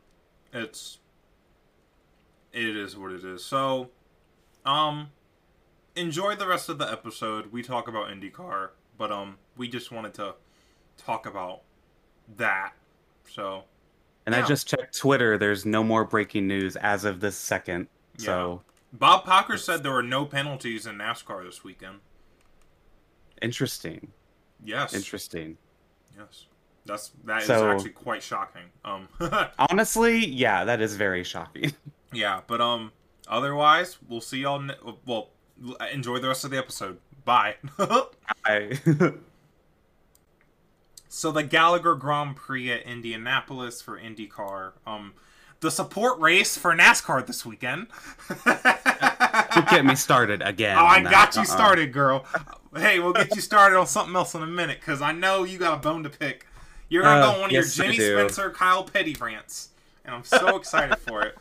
it's 0.53 0.99
it 2.53 2.77
is 2.77 2.95
what 2.95 3.11
it 3.11 3.25
is. 3.25 3.43
So, 3.43 3.89
um, 4.65 5.09
enjoy 5.95 6.35
the 6.35 6.47
rest 6.47 6.69
of 6.69 6.77
the 6.77 6.89
episode. 6.89 7.51
We 7.51 7.63
talk 7.63 7.87
about 7.87 8.07
IndyCar, 8.07 8.69
but 8.97 9.11
um, 9.11 9.37
we 9.57 9.67
just 9.67 9.91
wanted 9.91 10.13
to 10.15 10.35
talk 10.97 11.25
about 11.25 11.61
that. 12.37 12.73
So, 13.27 13.63
And 14.25 14.33
Yeah. 14.35 14.43
I 14.43 14.47
just 14.47 14.67
checked 14.67 14.97
Twitter. 14.97 15.37
There's 15.37 15.65
no 15.65 15.83
more 15.83 16.05
breaking 16.05 16.47
news 16.47 16.75
as 16.77 17.03
of 17.05 17.19
this 17.19 17.35
second. 17.37 17.87
So 18.17 18.61
Bob 18.93 19.25
Pockrass 19.25 19.59
said 19.59 19.83
there 19.83 19.91
were 19.91 20.03
no 20.03 20.25
penalties 20.25 20.85
in 20.85 20.97
NASCAR 20.97 21.43
this 21.43 21.63
weekend. 21.63 21.99
interesting. 23.41 24.11
Yes, 24.65 24.93
Interesting. 24.93 25.57
yes, 26.17 26.45
that's 26.85 27.11
that 27.25 27.41
is 27.41 27.47
So- 27.47 27.69
actually 27.69 27.89
quite 27.89 28.23
shocking. 28.23 28.63
Um, 28.85 29.09
Honestly, 29.69 30.25
yeah, 30.25 30.63
that 30.63 30.79
is 30.79 30.95
very 30.95 31.23
shocking. 31.25 31.73
yeah, 32.13 32.39
but 32.47 32.61
um, 32.61 32.93
otherwise, 33.27 33.97
we'll 34.07 34.21
see 34.21 34.39
y'all. 34.39 34.59
Ne- 34.61 34.75
well, 35.05 35.31
enjoy 35.91 36.19
the 36.19 36.29
rest 36.29 36.45
of 36.45 36.51
the 36.51 36.57
episode. 36.57 36.97
Bye. 37.25 37.55
I 38.45 38.79
So 41.15 41.31
the 41.31 41.43
Gallagher 41.43 41.93
Grand 41.93 42.35
Prix 42.35 42.71
at 42.71 42.81
Indianapolis 42.87 43.83
for 43.83 43.99
IndyCar. 43.99 44.71
Um, 44.87 45.13
the 45.59 45.69
support 45.69 46.19
race 46.19 46.57
for 46.57 46.73
NASCAR 46.75 47.25
this 47.27 47.45
weekend. 47.45 47.85
don't 48.45 49.69
get 49.69 49.85
me 49.85 49.93
started 49.93 50.41
again. 50.41 50.75
Oh, 50.75 50.81
I 50.83 50.97
on 50.97 51.03
that. 51.03 51.11
got 51.11 51.35
you 51.35 51.41
Uh-uh. 51.41 51.45
started, 51.45 51.93
girl. 51.93 52.25
Hey, 52.75 52.97
we'll 52.97 53.13
get 53.13 53.35
you 53.35 53.41
started 53.41 53.77
on 53.77 53.85
something 53.85 54.15
else 54.15 54.33
in 54.33 54.41
a 54.41 54.47
minute 54.47 54.79
because 54.79 55.03
I 55.03 55.11
know 55.11 55.43
you 55.43 55.59
got 55.59 55.75
a 55.75 55.77
bone 55.77 56.01
to 56.01 56.09
pick. 56.09 56.47
You're 56.89 57.03
gonna 57.03 57.21
Uh, 57.21 57.29
go 57.29 57.35
on 57.35 57.41
one 57.41 57.49
yes, 57.51 57.77
of 57.77 57.85
your 57.85 57.93
Jimmy. 57.93 58.09
Spencer, 58.27 58.49
Kyle 58.49 58.83
Petty 58.83 59.15
rants, 59.21 59.69
and 60.03 60.15
I'm 60.15 60.23
so 60.23 60.55
excited 60.57 60.97
for 60.97 61.21
it. 61.21 61.37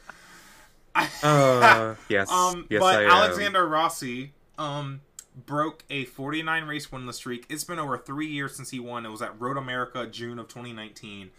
Uh, 0.94 1.94
yes, 2.10 2.30
Um, 2.30 2.66
yes, 2.68 2.78
but 2.80 2.96
I 2.98 3.02
am. 3.04 3.10
Alexander 3.10 3.66
Rossi 3.66 4.34
um 4.58 5.00
broke 5.34 5.84
a 5.90 6.04
49 6.04 6.64
race 6.64 6.86
winless 6.88 7.14
streak. 7.14 7.46
It's 7.48 7.64
been 7.64 7.78
over 7.78 7.96
three 7.98 8.26
years 8.28 8.54
since 8.54 8.70
he 8.70 8.80
won. 8.80 9.06
It 9.06 9.10
was 9.10 9.22
at 9.22 9.40
Road 9.40 9.56
America, 9.56 10.06
June 10.06 10.38
of 10.38 10.48
2019. 10.48 11.30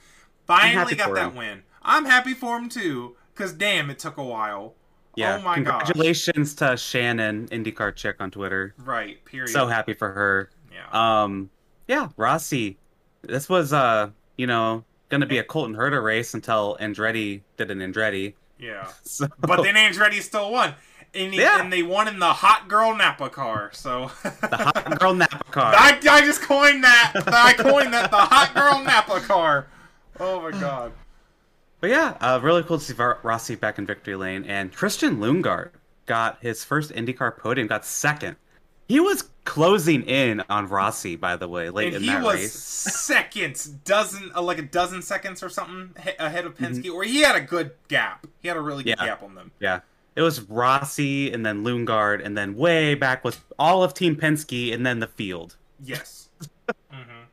Finally 0.46 0.96
got 0.96 1.14
that 1.16 1.30
him. 1.30 1.36
win. 1.36 1.64
I'm 1.82 2.06
happy 2.06 2.34
for 2.34 2.58
him 2.58 2.70
too. 2.70 3.16
Cause 3.36 3.54
damn, 3.54 3.90
it 3.90 4.00
took 4.00 4.18
a 4.18 4.24
while. 4.24 4.76
Yeah. 5.16 5.38
Oh 5.38 5.42
my 5.42 5.60
gosh. 5.60 5.86
Congratulations 5.86 6.56
to 6.56 6.76
Shannon, 6.76 7.48
IndyCar 7.50 7.96
chick 7.96 8.18
on 8.20 8.32
Twitter. 8.32 8.74
Right. 8.78 9.24
Period. 9.26 9.50
So 9.50 9.68
happy 9.68 9.94
for 9.94 10.12
her. 10.12 10.50
yeah. 10.72 11.24
Um, 11.24 11.50
yeah, 11.88 12.10
Rossi. 12.18 12.78
This 13.22 13.48
was 13.48 13.74
uh, 13.74 14.10
you 14.38 14.48
know, 14.48 14.84
gonna 15.10 15.26
be 15.28 15.38
a 15.38 15.44
Colton 15.44 15.76
Herta 15.76 16.04
race 16.04 16.34
until 16.34 16.78
Andretti 16.82 17.42
did 17.58 17.72
an 17.72 17.80
Andretti. 17.80 18.34
yeah. 18.60 18.88
So, 19.04 19.28
But 19.40 19.64
then 19.64 19.76
Andretti 19.76 20.22
still 20.22 20.52
won. 20.52 20.74
And, 21.16 21.34
he, 21.34 21.40
Yeah. 21.42 21.62
and 21.62 21.72
they 21.72 21.84
won 21.84 22.08
in 22.08 22.20
the 22.20 22.34
hot 22.34 22.68
girl 22.68 22.96
Napa 22.96 23.30
car. 23.30 23.70
So 23.74 24.12
the 24.24 24.58
hot 24.58 25.00
girl 25.00 25.14
Napa 25.14 25.44
car. 25.52 25.74
I, 25.76 26.00
I 26.10 26.22
just 26.22 26.42
coined 26.42 26.84
that. 26.84 27.14
I 27.28 27.54
coined 27.54 27.94
that 27.94 28.10
the 28.12 28.18
hot 28.18 28.54
girl 28.56 28.82
Napa 28.84 29.20
car. 29.22 29.68
Oh 30.20 30.42
my 30.42 30.52
god. 30.60 30.92
But 31.82 31.90
yeah, 31.90 32.18
uh, 32.22 32.40
really 32.42 32.64
cool 32.64 32.80
to 32.80 32.84
see 32.84 32.94
Rossi 32.94 33.56
back 33.56 33.78
in 33.78 33.86
victory 33.86 34.16
lane. 34.16 34.46
And 34.46 34.74
Christian 34.74 35.18
Lundgaard 35.18 35.72
got 36.06 36.38
his 36.42 36.64
first 36.64 36.92
IndyCar 36.92 37.38
podium, 37.38 37.68
got 37.68 37.86
second. 37.86 38.38
He 38.88 39.00
was 39.00 39.30
closing 39.46 40.04
in 40.04 40.42
on 40.50 40.68
Rossi, 40.68 41.16
by 41.16 41.36
the 41.36 41.48
way, 41.48 41.70
late 41.70 41.88
And 41.88 41.98
in 41.98 42.02
he 42.04 42.08
that 42.10 42.24
was 42.24 42.36
race. 42.36 42.54
seconds, 42.54 43.66
dozen, 43.66 44.32
uh, 44.36 44.42
like 44.42 44.58
a 44.60 44.62
dozen 44.64 45.02
seconds 45.02 45.42
or 45.44 45.50
something 45.50 45.96
ahead 46.20 46.46
of 46.46 46.56
Penske, 46.58 46.84
Mm-hmm. 46.86 46.94
or 46.96 47.04
he 47.04 47.22
had 47.22 47.36
a 47.36 47.42
good 47.42 47.72
gap. 47.88 48.28
He 48.42 48.48
had 48.48 48.58
a 48.58 48.62
really 48.62 48.84
good 48.84 48.96
Yeah. 49.00 49.06
gap 49.06 49.24
on 49.24 49.36
them. 49.36 49.52
Yeah. 49.60 49.80
It 50.16 50.22
was 50.22 50.42
Rossi 50.42 51.32
and 51.32 51.46
then 51.46 51.64
Lundgaard 51.64 52.24
and 52.24 52.38
then 52.38 52.56
way 52.56 52.94
back 52.96 53.24
with 53.24 53.44
all 53.58 53.84
of 53.84 53.94
Team 53.94 54.16
Penske 54.16 54.74
and 54.74 54.86
then 54.86 55.00
the 55.00 55.08
field. 55.08 55.56
Yes. 55.84 56.30
hmm 56.92 57.24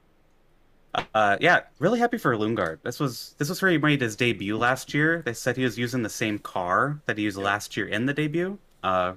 Uh, 1.15 1.37
yeah, 1.41 1.61
really 1.79 1.99
happy 1.99 2.19
for 2.19 2.35
Lundgaard. 2.37 2.79
This 2.83 2.99
was 2.99 3.35
this 3.39 3.49
was 3.49 3.61
where 3.63 3.71
he 3.71 3.79
made 3.79 4.01
his 4.01 4.17
debut 4.17 4.57
last 4.57 4.93
year. 4.95 5.23
They 5.25 5.35
said 5.35 5.57
he 5.57 5.65
was 5.65 5.79
using 5.79 6.03
the 6.03 6.09
same 6.09 6.39
car 6.39 7.01
that 7.07 7.17
he 7.19 7.25
used 7.25 7.37
last 7.37 7.77
year 7.77 7.87
in 7.87 8.07
the 8.07 8.15
debut. 8.15 8.59
Uh, 8.83 9.15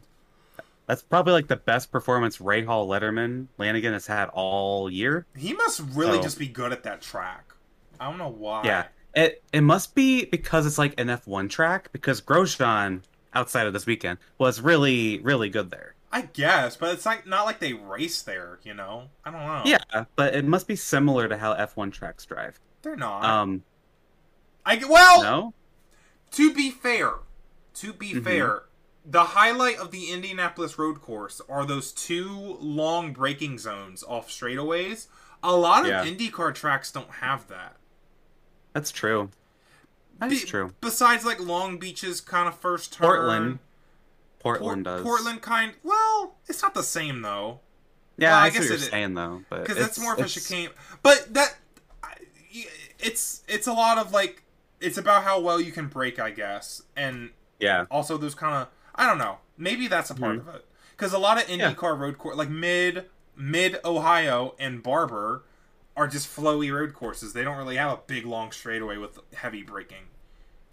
that's 0.86 1.02
probably 1.02 1.32
like 1.34 1.48
the 1.48 1.56
best 1.56 1.92
performance 1.92 2.40
Rahal 2.40 2.86
Letterman 2.88 3.48
Lanigan 3.58 3.94
has 3.94 4.06
had 4.06 4.28
all 4.34 4.90
year. 4.92 5.26
He 5.38 5.54
must 5.54 5.80
really 5.94 6.18
So- 6.18 6.24
just 6.24 6.38
be 6.38 6.48
good 6.48 6.72
at 6.74 6.84
that 6.84 7.02
track. 7.02 7.54
I 8.00 8.10
don't 8.10 8.18
know 8.18 8.28
why. 8.30 8.64
Yeah, 8.66 8.86
it 9.16 9.42
it 9.54 9.62
must 9.62 9.96
be 9.96 10.26
because 10.26 10.66
it's 10.66 10.78
like 10.78 11.00
an 11.00 11.08
F1 11.08 11.50
track 11.50 11.90
because 11.94 12.20
Grosjean 12.22 13.02
outside 13.34 13.68
of 13.68 13.74
this 13.74 13.86
weekend 13.86 14.20
was 14.38 14.62
really 14.62 15.20
really 15.20 15.50
good 15.50 15.70
there. 15.72 15.96
I 16.12 16.22
guess, 16.22 16.78
but 16.78 16.94
it's 16.94 17.06
like 17.08 17.26
not 17.26 17.46
like 17.46 17.60
they 17.60 17.74
race 17.74 18.22
there. 18.22 18.60
You 18.64 18.74
know, 18.76 19.10
I 19.26 19.32
don't 19.32 19.42
know. 19.42 19.62
Yeah, 19.66 20.06
but 20.16 20.36
it 20.36 20.46
must 20.46 20.68
be 20.68 20.76
similar 20.76 21.28
to 21.28 21.38
how 21.38 21.54
F1 21.56 21.92
tracks 21.92 22.26
drive. 22.26 22.60
they're 22.84 22.96
not. 22.96 23.24
Um, 23.24 23.64
I 24.66 24.80
well, 24.88 25.24
no, 25.24 25.54
to 26.32 26.54
be 26.54 26.70
fair, 26.70 27.14
to 27.76 27.94
be 27.94 28.14
Mhm. 28.14 28.24
fair, 28.24 28.64
the 29.06 29.24
highlight 29.24 29.78
of 29.78 29.92
the 29.92 30.12
Indianapolis 30.12 30.78
road 30.78 31.02
course 31.02 31.42
are 31.50 31.66
those 31.66 31.92
two 31.92 32.58
long 32.62 33.12
braking 33.14 33.58
zones 33.58 34.04
off 34.04 34.30
straightaways. 34.30 35.08
A 35.42 35.56
lot 35.56 35.82
of 35.84 35.88
Yeah. 35.90 36.06
IndyCar 36.06 36.54
tracks 36.56 36.92
don't 36.92 37.10
have 37.16 37.48
that. 37.48 37.78
that's 38.74 38.92
true. 38.92 39.30
That's 40.30 40.42
Be- 40.44 40.48
true. 40.48 40.74
Besides, 40.82 41.26
like 41.26 41.40
Long 41.40 41.78
Beach's 41.78 42.22
kind 42.22 42.48
of 42.48 42.56
first 42.58 42.94
turn. 42.94 43.06
Portland, 43.08 43.60
Por- 44.40 44.58
Portland 44.58 44.86
does. 44.86 45.04
Portland 45.04 45.42
kind. 45.42 45.74
Well, 45.84 46.36
it's 46.48 46.62
not 46.62 46.74
the 46.74 46.84
same 46.84 47.22
though. 47.22 47.60
Yeah, 48.18 48.32
Well, 48.32 48.40
I 48.40 48.46
I, 48.46 48.50
guess 48.52 48.66
you're 48.66 48.74
it- 48.76 48.80
saying 48.82 49.14
though, 49.16 49.44
but 49.50 49.62
because 49.62 49.78
that's 49.78 49.98
it's- 49.98 50.04
more 50.04 50.14
of 50.14 50.20
a 50.20 50.28
chicane. 50.30 50.70
But 51.02 51.34
that, 51.34 51.56
it's 53.00 53.44
it's 53.48 53.68
a 53.68 53.74
lot 53.74 53.98
of 53.98 54.12
like 54.14 54.44
it's 54.80 54.98
about 54.98 55.24
how 55.24 55.40
well 55.40 55.60
you 55.60 55.72
can 55.72 55.88
break, 55.88 56.20
I 56.20 56.32
guess, 56.32 56.84
and 56.96 57.32
Yeah, 57.60 57.86
also 57.90 58.18
those 58.18 58.36
kind 58.36 58.56
of 58.56 58.68
I 58.96 59.08
don't 59.08 59.18
know. 59.18 59.38
Maybe 59.58 59.88
that's 59.88 60.10
a 60.10 60.16
part 60.16 60.38
Mhm. 60.38 60.48
of 60.48 60.56
it 60.56 60.66
because 60.92 61.14
a 61.14 61.18
lot 61.18 61.42
of 61.42 61.50
Yeah. 61.50 61.74
IndyCar 61.74 61.98
road 61.98 62.18
course, 62.18 62.36
like 62.38 62.50
mid 62.50 63.10
mid 63.36 63.80
Ohio 63.84 64.56
and 64.60 64.84
Barber, 64.84 65.44
are 65.98 66.08
just 66.08 66.28
flowy 66.28 66.72
road 66.74 66.94
courses. 66.94 67.34
They 67.34 67.44
don't 67.44 67.58
really 67.58 67.78
have 67.78 67.92
a 67.92 68.02
big 68.06 68.26
long 68.26 68.52
straightaway 68.52 68.98
with 68.98 69.20
heavy 69.36 69.64
braking. 69.64 70.06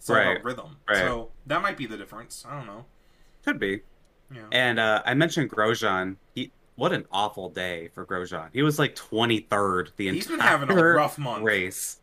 It's 0.01 0.09
all 0.11 0.17
Right. 0.17 0.33
about 0.33 0.45
rhythm. 0.45 0.77
Right. 0.89 0.99
So 0.99 1.31
that 1.47 1.61
might 1.63 1.77
be 1.77 1.87
the 1.87 1.97
difference. 1.97 2.45
I 2.49 2.57
don't 2.57 2.67
know. 2.67 2.85
could 3.45 3.59
be. 3.61 3.83
Yeah. 4.35 4.43
And 4.53 4.79
uh, 4.81 5.03
I 5.05 5.15
mentioned 5.15 5.51
Grosjean. 5.51 6.17
He, 6.35 6.53
what 6.77 6.93
an 6.93 7.05
awful 7.13 7.51
day 7.51 7.89
for 7.95 8.07
Grosjean. 8.07 8.49
He 8.53 8.63
was 8.63 8.79
like 8.79 8.95
23rd 8.97 9.89
the 9.97 10.09
He's 10.13 10.31
entire 10.31 10.59
been 10.59 10.69
having 10.69 10.79
a 10.79 10.83
rough 10.95 11.19
month. 11.19 11.43
race. 11.45 11.99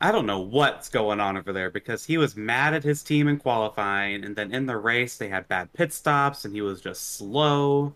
I 0.00 0.12
don't 0.12 0.26
know 0.26 0.40
what's 0.40 0.88
going 0.90 1.20
on 1.20 1.36
over 1.38 1.52
there 1.52 1.70
because 1.70 2.04
he 2.04 2.18
was 2.18 2.36
mad 2.36 2.74
at 2.74 2.82
his 2.84 3.02
team 3.02 3.26
in 3.28 3.38
qualifying, 3.38 4.24
and 4.24 4.36
then 4.36 4.52
in 4.52 4.66
the 4.66 4.76
race 4.76 5.16
they 5.16 5.28
had 5.28 5.48
bad 5.48 5.72
pit 5.72 5.92
stops, 5.94 6.44
and 6.44 6.54
he 6.54 6.60
was 6.60 6.80
just 6.80 7.16
slow. 7.16 7.94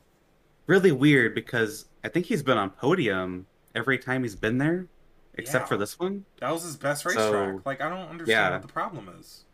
Really 0.66 0.92
weird 0.92 1.34
because 1.34 1.86
I 2.05 2.09
think 2.09 2.26
he's 2.26 2.42
been 2.42 2.56
on 2.59 2.70
podium 2.70 3.46
every 3.74 3.98
time 3.98 4.22
he's 4.22 4.36
been 4.36 4.56
there, 4.59 4.86
except 5.39 5.65
Yeah. 5.65 5.69
for 5.69 5.77
this 5.77 5.98
one. 5.98 6.24
That 6.40 6.52
was 6.52 6.65
his 6.65 6.77
best 6.77 7.05
racetrack. 7.05 7.27
So, 7.31 7.62
like 7.65 7.81
I 7.81 7.89
don't 7.89 8.09
understand 8.09 8.28
yeah. 8.28 8.51
what 8.51 8.62
the 8.62 8.69
problem 8.69 9.09
is. 9.19 9.44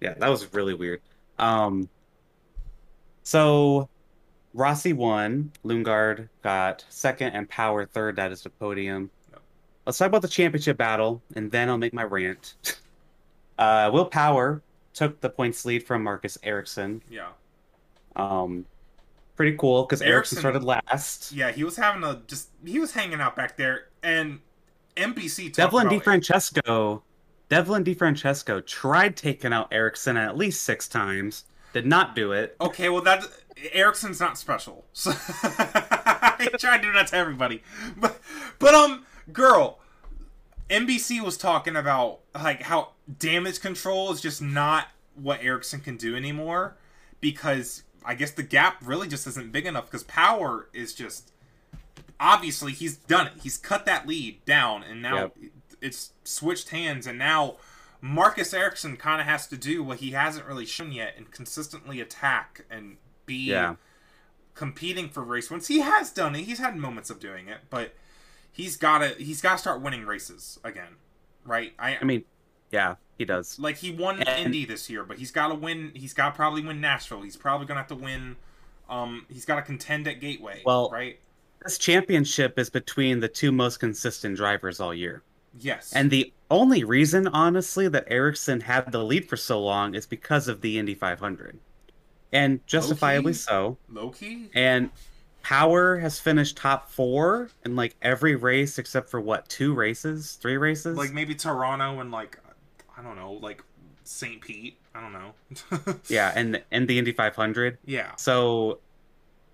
Yeah, 0.00 0.14
that 0.14 0.28
was 0.28 0.52
really 0.52 0.74
weird. 0.74 1.00
Um, 1.38 1.88
so 3.22 3.88
Rossi 4.52 4.92
won. 4.92 5.52
Lundgaard 5.64 6.28
got 6.42 6.84
second, 6.88 7.32
and 7.32 7.48
Power 7.48 7.86
third. 7.86 8.16
That 8.16 8.32
is 8.32 8.42
the 8.42 8.50
podium. 8.50 9.10
Let's 9.86 9.98
talk 9.98 10.08
about 10.08 10.22
the 10.22 10.28
championship 10.28 10.76
battle, 10.76 11.22
and 11.34 11.50
then 11.50 11.68
I'll 11.68 11.78
make 11.78 11.92
my 11.92 12.04
rant. 12.04 12.54
uh, 13.58 13.90
Will 13.92 14.04
Power 14.04 14.62
took 14.94 15.20
the 15.20 15.30
points 15.30 15.64
lead 15.64 15.82
from 15.84 16.04
Marcus 16.04 16.38
Ericsson. 16.42 17.02
Yeah. 17.10 17.30
Um, 18.14 18.66
pretty 19.36 19.56
cool 19.56 19.84
because 19.84 20.02
Ericsson 20.02 20.36
Ericsson- 20.36 20.38
started 20.38 20.64
last. 20.64 21.32
Yeah, 21.32 21.50
he 21.50 21.64
was 21.64 21.76
having 21.76 22.04
a 22.04 22.22
just 22.26 22.50
he 22.64 22.78
was 22.78 22.92
hanging 22.92 23.20
out 23.20 23.34
back 23.34 23.56
there 23.56 23.86
and 24.02 24.40
Talked 24.96 25.56
Devlin 25.56 25.88
DiFrancesco, 25.88 27.02
Devlin 27.48 27.84
DiFrancesco 27.84 28.64
tried 28.66 29.16
taking 29.16 29.52
out 29.52 29.68
Ericsson 29.72 30.16
at 30.16 30.36
least 30.36 30.62
six 30.62 30.88
times. 30.88 31.44
Did 31.72 31.86
not 31.86 32.14
do 32.14 32.32
it. 32.32 32.56
Okay, 32.60 32.88
well 32.88 33.02
that 33.02 33.24
Ericsson's 33.72 34.20
not 34.20 34.38
special. 34.38 34.84
So 34.94 35.12
I 35.14 36.48
try 36.58 36.76
to 36.76 36.82
do 36.82 36.92
that 36.92 37.08
to 37.08 37.16
everybody. 37.16 37.62
But 37.96 38.20
but 38.58 38.74
um 38.74 39.06
girl, 39.32 39.78
NBC 40.68 41.20
was 41.20 41.36
talking 41.36 41.76
about 41.76 42.20
like 42.34 42.62
how 42.62 42.92
damage 43.18 43.60
control 43.60 44.12
is 44.12 44.20
just 44.20 44.42
not 44.42 44.88
what 45.14 45.42
Ericsson 45.42 45.80
can 45.80 45.96
do 45.96 46.16
anymore 46.16 46.76
because 47.20 47.82
I 48.04 48.14
guess 48.14 48.30
the 48.30 48.42
gap 48.42 48.76
really 48.82 49.08
just 49.08 49.26
isn't 49.26 49.52
big 49.52 49.66
enough 49.66 49.86
because 49.86 50.04
power 50.04 50.68
is 50.72 50.94
just 50.94 51.31
obviously 52.22 52.72
he's 52.72 52.96
done 52.96 53.26
it. 53.26 53.32
He's 53.42 53.58
cut 53.58 53.84
that 53.86 54.06
lead 54.06 54.44
down 54.44 54.82
and 54.84 55.02
now 55.02 55.16
Yep. 55.16 55.36
it's 55.80 56.12
switched 56.24 56.68
hands 56.70 57.06
and 57.06 57.18
now 57.18 57.56
Marcus 58.00 58.54
Ericsson 58.54 58.96
kind 58.96 59.20
of 59.20 59.26
has 59.26 59.46
to 59.48 59.56
do 59.56 59.82
what 59.82 59.98
he 59.98 60.12
hasn't 60.12 60.46
really 60.46 60.64
shown 60.66 60.92
yet 60.92 61.14
and 61.16 61.30
consistently 61.30 62.00
attack 62.00 62.64
and 62.70 62.96
be 63.26 63.34
Yeah. 63.50 63.74
competing 64.54 65.08
for 65.08 65.22
race 65.22 65.50
wins. 65.50 65.66
He 65.68 65.80
has 65.80 66.10
done 66.10 66.34
it. 66.36 66.42
He's 66.44 66.58
had 66.58 66.76
moments 66.76 67.10
of 67.10 67.18
doing 67.20 67.48
it, 67.48 67.62
but 67.70 67.94
he's 68.52 68.76
got 68.76 68.98
to 68.98 69.08
he's 69.22 69.40
got 69.40 69.52
to 69.52 69.58
start 69.58 69.80
winning 69.80 70.04
races 70.06 70.58
again. 70.64 70.96
Right? 71.44 71.72
I, 71.78 71.98
I 72.00 72.04
mean, 72.04 72.24
yeah, 72.70 72.96
he 73.18 73.24
does. 73.24 73.58
like 73.58 73.78
he 73.78 73.90
won 73.90 74.22
And- 74.22 74.46
Indy 74.46 74.64
this 74.64 74.88
year, 74.88 75.04
but 75.04 75.18
he's 75.18 75.30
got 75.32 75.48
to 75.48 75.54
win. 75.54 75.90
He's 75.94 76.14
got 76.14 76.30
to 76.30 76.36
probably 76.36 76.62
win 76.64 76.80
Nashville. 76.80 77.22
He's 77.22 77.36
probably 77.36 77.66
gonna 77.66 77.80
have 77.80 77.88
to 77.88 77.94
win. 77.96 78.36
Um, 78.88 79.26
he's 79.28 79.44
got 79.44 79.56
to 79.56 79.62
contend 79.62 80.06
at 80.06 80.20
Gateway. 80.20 80.62
Well- 80.64 80.90
right? 80.90 81.18
This 81.64 81.78
championship 81.78 82.58
is 82.58 82.70
between 82.70 83.20
the 83.20 83.28
two 83.28 83.52
most 83.52 83.78
consistent 83.80 84.36
drivers 84.36 84.80
all 84.80 84.94
year. 84.94 85.22
Yes. 85.58 85.92
And 85.92 86.10
the 86.10 86.32
only 86.50 86.84
reason, 86.84 87.28
honestly, 87.28 87.88
that 87.88 88.04
Ericsson 88.08 88.60
had 88.60 88.90
the 88.90 89.02
lead 89.04 89.28
for 89.28 89.36
so 89.36 89.60
long 89.60 89.94
is 89.94 90.06
because 90.06 90.48
of 90.48 90.60
the 90.60 90.78
Indy 90.78 90.94
500. 90.94 91.58
And 92.32 92.66
justifiably 92.66 93.30
Okay. 93.32 93.36
so. 93.38 93.76
low 93.90 94.10
key. 94.10 94.48
And 94.54 94.90
Power 95.42 95.98
has 95.98 96.18
finished 96.20 96.56
top 96.56 96.88
four 96.90 97.50
in 97.64 97.74
like 97.76 97.96
every 98.00 98.36
race 98.36 98.78
except 98.78 99.10
for 99.10 99.20
what, 99.20 99.48
two 99.48 99.74
races? 99.74 100.38
Three 100.40 100.56
races? 100.56 100.96
Like 100.96 101.12
maybe 101.12 101.34
Toronto 101.34 102.00
and 102.00 102.10
like 102.10 102.38
I 102.96 103.02
don't 103.02 103.16
know, 103.16 103.32
like 103.32 103.62
St. 104.04 104.40
Pete. 104.40 104.78
I 104.94 105.00
don't 105.00 105.12
know. 105.12 105.94
yeah, 106.08 106.32
and, 106.36 106.62
and 106.70 106.86
the 106.86 106.98
Indy 106.98 107.12
500. 107.12 107.78
yeah. 107.86 108.14
So, 108.16 108.78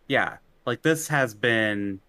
yeah, 0.09 0.36
like 0.68 0.82
this 0.82 1.08
has 1.08 1.34
been 1.34 2.00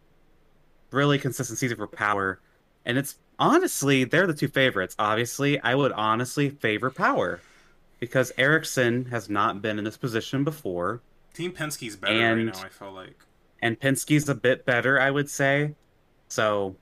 really 0.92 1.18
consistent 1.20 1.58
season 1.60 1.78
for 1.78 1.88
Power, 1.88 2.40
and 2.86 2.98
it's 2.98 3.18
honestly 3.40 4.04
they're 4.04 4.28
the 4.28 4.34
two 4.34 4.48
favorites. 4.48 4.96
Obviously, 5.00 5.60
I 5.62 5.76
would 5.76 5.92
honestly 5.94 6.50
favor 6.50 6.90
Power 6.92 7.40
because 8.00 8.32
Ericsson 8.38 9.06
has 9.06 9.30
not 9.30 9.62
been 9.62 9.78
in 9.78 9.84
this 9.86 9.98
position 9.98 10.44
before, 10.44 11.02
Team 11.34 11.52
Penske's 11.52 11.96
better 11.96 12.14
And- 12.14 12.48
right 12.48 12.56
now. 12.56 12.64
I 12.66 12.70
feel 12.70 12.92
like. 12.94 13.26
and 13.62 13.80
Penske's 13.80 14.30
a 14.30 14.36
bit 14.36 14.66
better, 14.66 15.00
I 15.00 15.12
would 15.12 15.30
say. 15.30 15.76
So, 16.30 16.76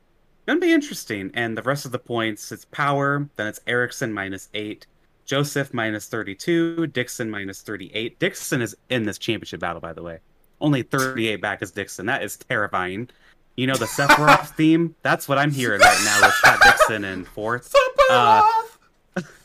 gonna 0.45 0.59
be 0.59 0.71
interesting. 0.71 1.31
And 1.33 1.57
the 1.57 1.61
rest 1.63 1.85
of 1.85 1.91
the 1.91 1.99
points, 1.99 2.51
it's 2.51 2.65
Power, 2.65 3.29
then 3.35 3.47
it's 3.47 3.59
Ericsson 3.67 4.13
minus 4.13 4.49
eight, 4.53 4.85
Josef 5.25 5.73
minus 5.73 6.07
32, 6.07 6.87
Dixon 6.87 7.29
minus 7.29 7.61
38. 7.61 8.17
Dixon 8.19 8.61
is 8.61 8.75
in 8.89 9.03
this 9.03 9.17
championship 9.17 9.59
battle, 9.59 9.81
by 9.81 9.91
the 9.93 10.03
way. 10.03 10.19
Only 10.59 10.81
38 10.83 11.41
back 11.41 11.61
is 11.61 11.71
Dixon. 11.71 12.07
That 12.07 12.23
is 12.23 12.37
terrifying. 12.37 13.09
You 13.55 13.67
know 13.67 13.75
the 13.75 13.85
Sephiroth 13.85 14.49
theme? 14.55 14.95
That's 15.01 15.27
what 15.27 15.37
I'm 15.37 15.51
hearing 15.51 15.81
right 15.81 16.01
now 16.05 16.21
with 16.27 16.33
Scott 16.35 16.59
Dixon 16.63 17.03
in 17.05 17.25
fourth. 17.25 17.73
Uh, 18.09 18.43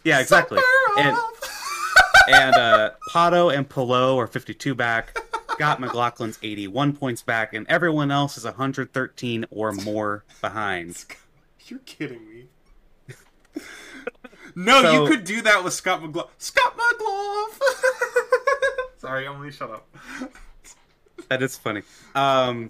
yeah, 0.05 0.21
exactly. 0.21 0.59
And 0.99 1.17
and 2.29 2.55
uh, 2.55 2.91
Pato 3.11 3.55
and 3.55 3.69
Palou 3.69 4.19
are 4.19 4.27
52 4.27 4.75
back. 4.75 5.19
Scott 5.51 5.81
McLaughlin's 5.81 6.39
81 6.43 6.95
points 6.95 7.23
back, 7.23 7.53
and 7.53 7.67
everyone 7.69 8.11
else 8.11 8.37
is 8.39 8.45
113 8.45 9.45
or 9.51 9.73
more 9.73 10.25
behind. 10.41 11.05
You're 11.67 11.81
kidding 11.81 12.27
me. 12.29 12.45
no, 14.55 14.83
So- 14.83 15.05
you 15.05 15.11
could 15.11 15.25
do 15.25 15.43
that 15.43 15.63
with 15.65 15.73
Scott 15.73 16.03
McGlove. 16.03 16.29
Scott 16.39 16.77
McGlove. 16.77 17.61
Sorry, 18.99 19.27
Emily, 19.27 19.51
shut 19.51 19.71
up. 19.71 19.89
That 21.33 21.41
is 21.43 21.57
funny. 21.57 21.81
Um, 22.15 22.69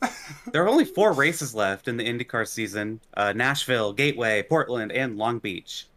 there 0.52 0.62
are 0.62 0.68
only 0.68 0.84
four 0.84 1.12
races 1.12 1.52
left 1.52 1.88
in 1.88 1.96
the 1.96 2.04
IndyCar 2.06 2.46
season: 2.46 3.00
uh, 3.14 3.32
Nashville, 3.32 3.92
Gateway, 3.92 4.44
Portland, 4.44 4.92
and 4.92 5.16
Long 5.18 5.40
Beach. 5.40 5.88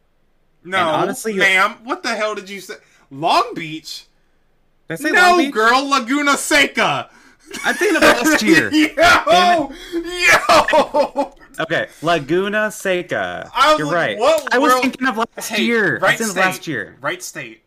No, 0.64 0.80
And 0.80 0.88
honestly, 0.90 1.34
ma'am, 1.34 1.76
what 1.84 2.02
the 2.02 2.16
hell 2.16 2.34
did 2.34 2.50
you 2.50 2.60
say? 2.60 2.74
Long 3.12 3.54
Beach? 3.54 4.08
Did 4.88 4.94
I 4.96 4.98
say 4.98 5.12
no, 5.12 5.22
Long 5.22 5.38
Beach? 5.38 5.54
girl, 5.54 5.88
Laguna 5.88 6.38
Seca. 6.38 7.12
I'm 7.64 7.76
thinking 7.76 7.98
of 7.98 8.02
last 8.02 8.42
year. 8.44 8.72
yo, 8.72 9.72
yo. 10.04 11.34
Okay, 11.60 11.88
Laguna 12.02 12.72
Seca. 12.72 13.52
You're 13.78 13.86
like, 13.86 13.96
right. 13.96 14.18
what 14.18 14.52
I 14.54 14.58
was 14.58 14.72
world- 14.72 14.82
thinking 14.82 15.08
of 15.08 15.18
last 15.18 15.50
Hey, 15.50 15.62
year. 15.64 16.00
Right 16.00 16.18
state. 16.18 16.36
last 16.36 16.66
year. 16.68 16.98
Right 17.00 17.22
state. 17.22 17.62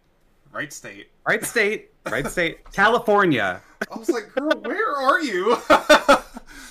Right 0.53 0.73
state. 0.73 1.09
Right 1.25 1.45
state. 1.45 1.91
Right 2.11 2.27
state. 2.31 2.73
California. 2.73 3.63
I 3.93 3.99
was 3.99 4.09
like, 4.09 4.33
girl, 4.35 4.51
where 4.63 4.97
are 4.97 5.21
you? 5.21 5.57
I 5.71 6.23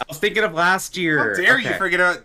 was 0.07 0.17
thinking 0.19 0.43
of 0.43 0.53
last 0.53 0.97
year. 0.97 1.35
How 1.35 1.41
dare 1.41 1.59
you 1.59 1.69
Okay. 1.69 1.77
forget 1.77 1.99
a, 1.99 2.23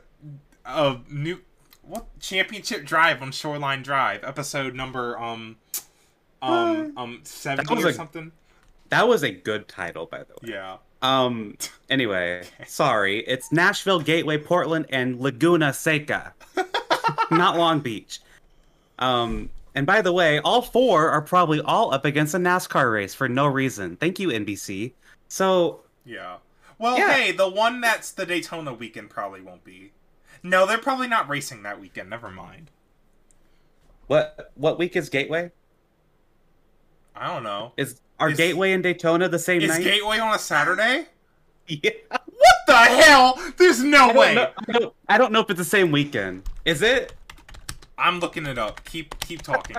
a 0.66 1.00
new 1.08 1.40
what 1.82 2.06
championship 2.20 2.84
drive 2.84 3.22
on 3.22 3.32
Shoreline 3.32 3.82
Drive 3.82 4.22
episode 4.24 4.74
number 4.74 5.18
um 5.18 5.56
um 6.40 6.92
um 6.96 7.20
seventy 7.24 7.82
or 7.82 7.88
a- 7.88 7.92
something? 7.94 8.32
That 8.90 9.08
was 9.08 9.22
a 9.22 9.30
good 9.30 9.68
title, 9.68 10.06
by 10.06 10.18
the 10.18 10.34
way. 10.42 10.52
Yeah. 10.52 10.76
Um. 11.00 11.56
Anyway, 11.88 12.44
sorry. 12.66 13.20
It's 13.20 13.50
Nashville, 13.50 14.00
Gateway, 14.00 14.36
Portland, 14.38 14.86
and 14.90 15.18
Laguna 15.20 15.72
Seca, 15.72 16.34
not 17.30 17.56
Long 17.56 17.80
Beach. 17.80 18.20
Um. 18.98 19.48
And 19.74 19.86
by 19.86 20.02
the 20.02 20.12
way, 20.12 20.38
all 20.40 20.60
four 20.62 21.08
are 21.10 21.22
probably 21.22 21.60
all 21.60 21.94
up 21.94 22.04
against 22.04 22.34
a 22.34 22.38
NASCAR 22.38 22.92
race 22.92 23.14
for 23.14 23.28
no 23.28 23.46
reason. 23.46 23.96
Thank 23.96 24.18
you, 24.18 24.28
NBC. 24.28 24.92
So 25.28 25.80
Yeah. 26.04 26.36
Well, 26.78 26.98
Yeah. 26.98 27.12
hey, 27.12 27.32
the 27.32 27.48
one 27.48 27.80
that's 27.80 28.10
the 28.10 28.26
Daytona 28.26 28.72
weekend 28.74 29.08
probably 29.10 29.40
won't 29.40 29.64
be. 29.64 29.92
No, 30.42 30.66
they're 30.66 30.78
probably 30.78 31.06
not 31.06 31.28
racing 31.28 31.62
that 31.62 31.80
weekend. 31.80 32.10
Never 32.10 32.28
mind. 32.30 32.70
what? 34.08 34.50
What 34.56 34.78
week 34.78 34.94
is 34.96 35.08
Gateway? 35.08 35.52
I 37.14 37.28
don't 37.32 37.42
know. 37.44 37.72
Is 37.76 38.00
are 38.18 38.30
Is- 38.30 38.36
Gateway 38.36 38.72
and 38.72 38.82
Daytona 38.82 39.28
the 39.28 39.38
same 39.38 39.62
Is 39.62 39.68
night? 39.68 39.82
Gateway 39.84 40.18
on 40.18 40.34
a 40.34 40.38
Saturday? 40.38 41.06
yeah. 41.68 41.90
What 42.10 42.56
the 42.66 42.74
hell? 42.76 43.38
There's 43.56 43.82
no 43.82 44.10
I 44.10 44.16
way. 44.16 44.34
know, 44.34 44.50
I, 44.68 44.72
don't, 44.72 44.94
I 45.08 45.18
don't 45.18 45.32
know 45.32 45.40
if 45.40 45.50
it's 45.50 45.58
the 45.58 45.64
same 45.64 45.92
weekend. 45.92 46.42
Is 46.64 46.82
it? 46.82 47.14
I'm 48.02 48.18
looking 48.18 48.46
it 48.46 48.58
up. 48.58 48.84
Keep 48.84 49.18
keep 49.20 49.42
talking. 49.42 49.76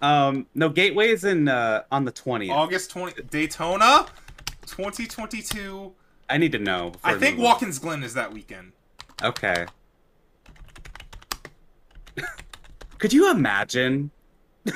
Um. 0.00 0.46
No, 0.54 0.68
Gateway 0.68 1.08
is 1.08 1.24
in 1.24 1.48
uh 1.48 1.82
on 1.92 2.04
the 2.04 2.10
twentieth. 2.10 2.52
August 2.52 2.90
20 2.90 3.22
Daytona 3.24 4.06
2022. 4.66 5.92
I 6.28 6.38
need 6.38 6.52
to 6.52 6.58
know. 6.58 6.92
I 7.04 7.14
think. 7.14 7.38
Watkins 7.38 7.78
Glen 7.78 8.02
is 8.02 8.14
that 8.14 8.32
weekend. 8.32 8.72
Okay. 9.22 9.66
Could 12.98 13.12
you 13.12 13.30
imagine? 13.30 14.10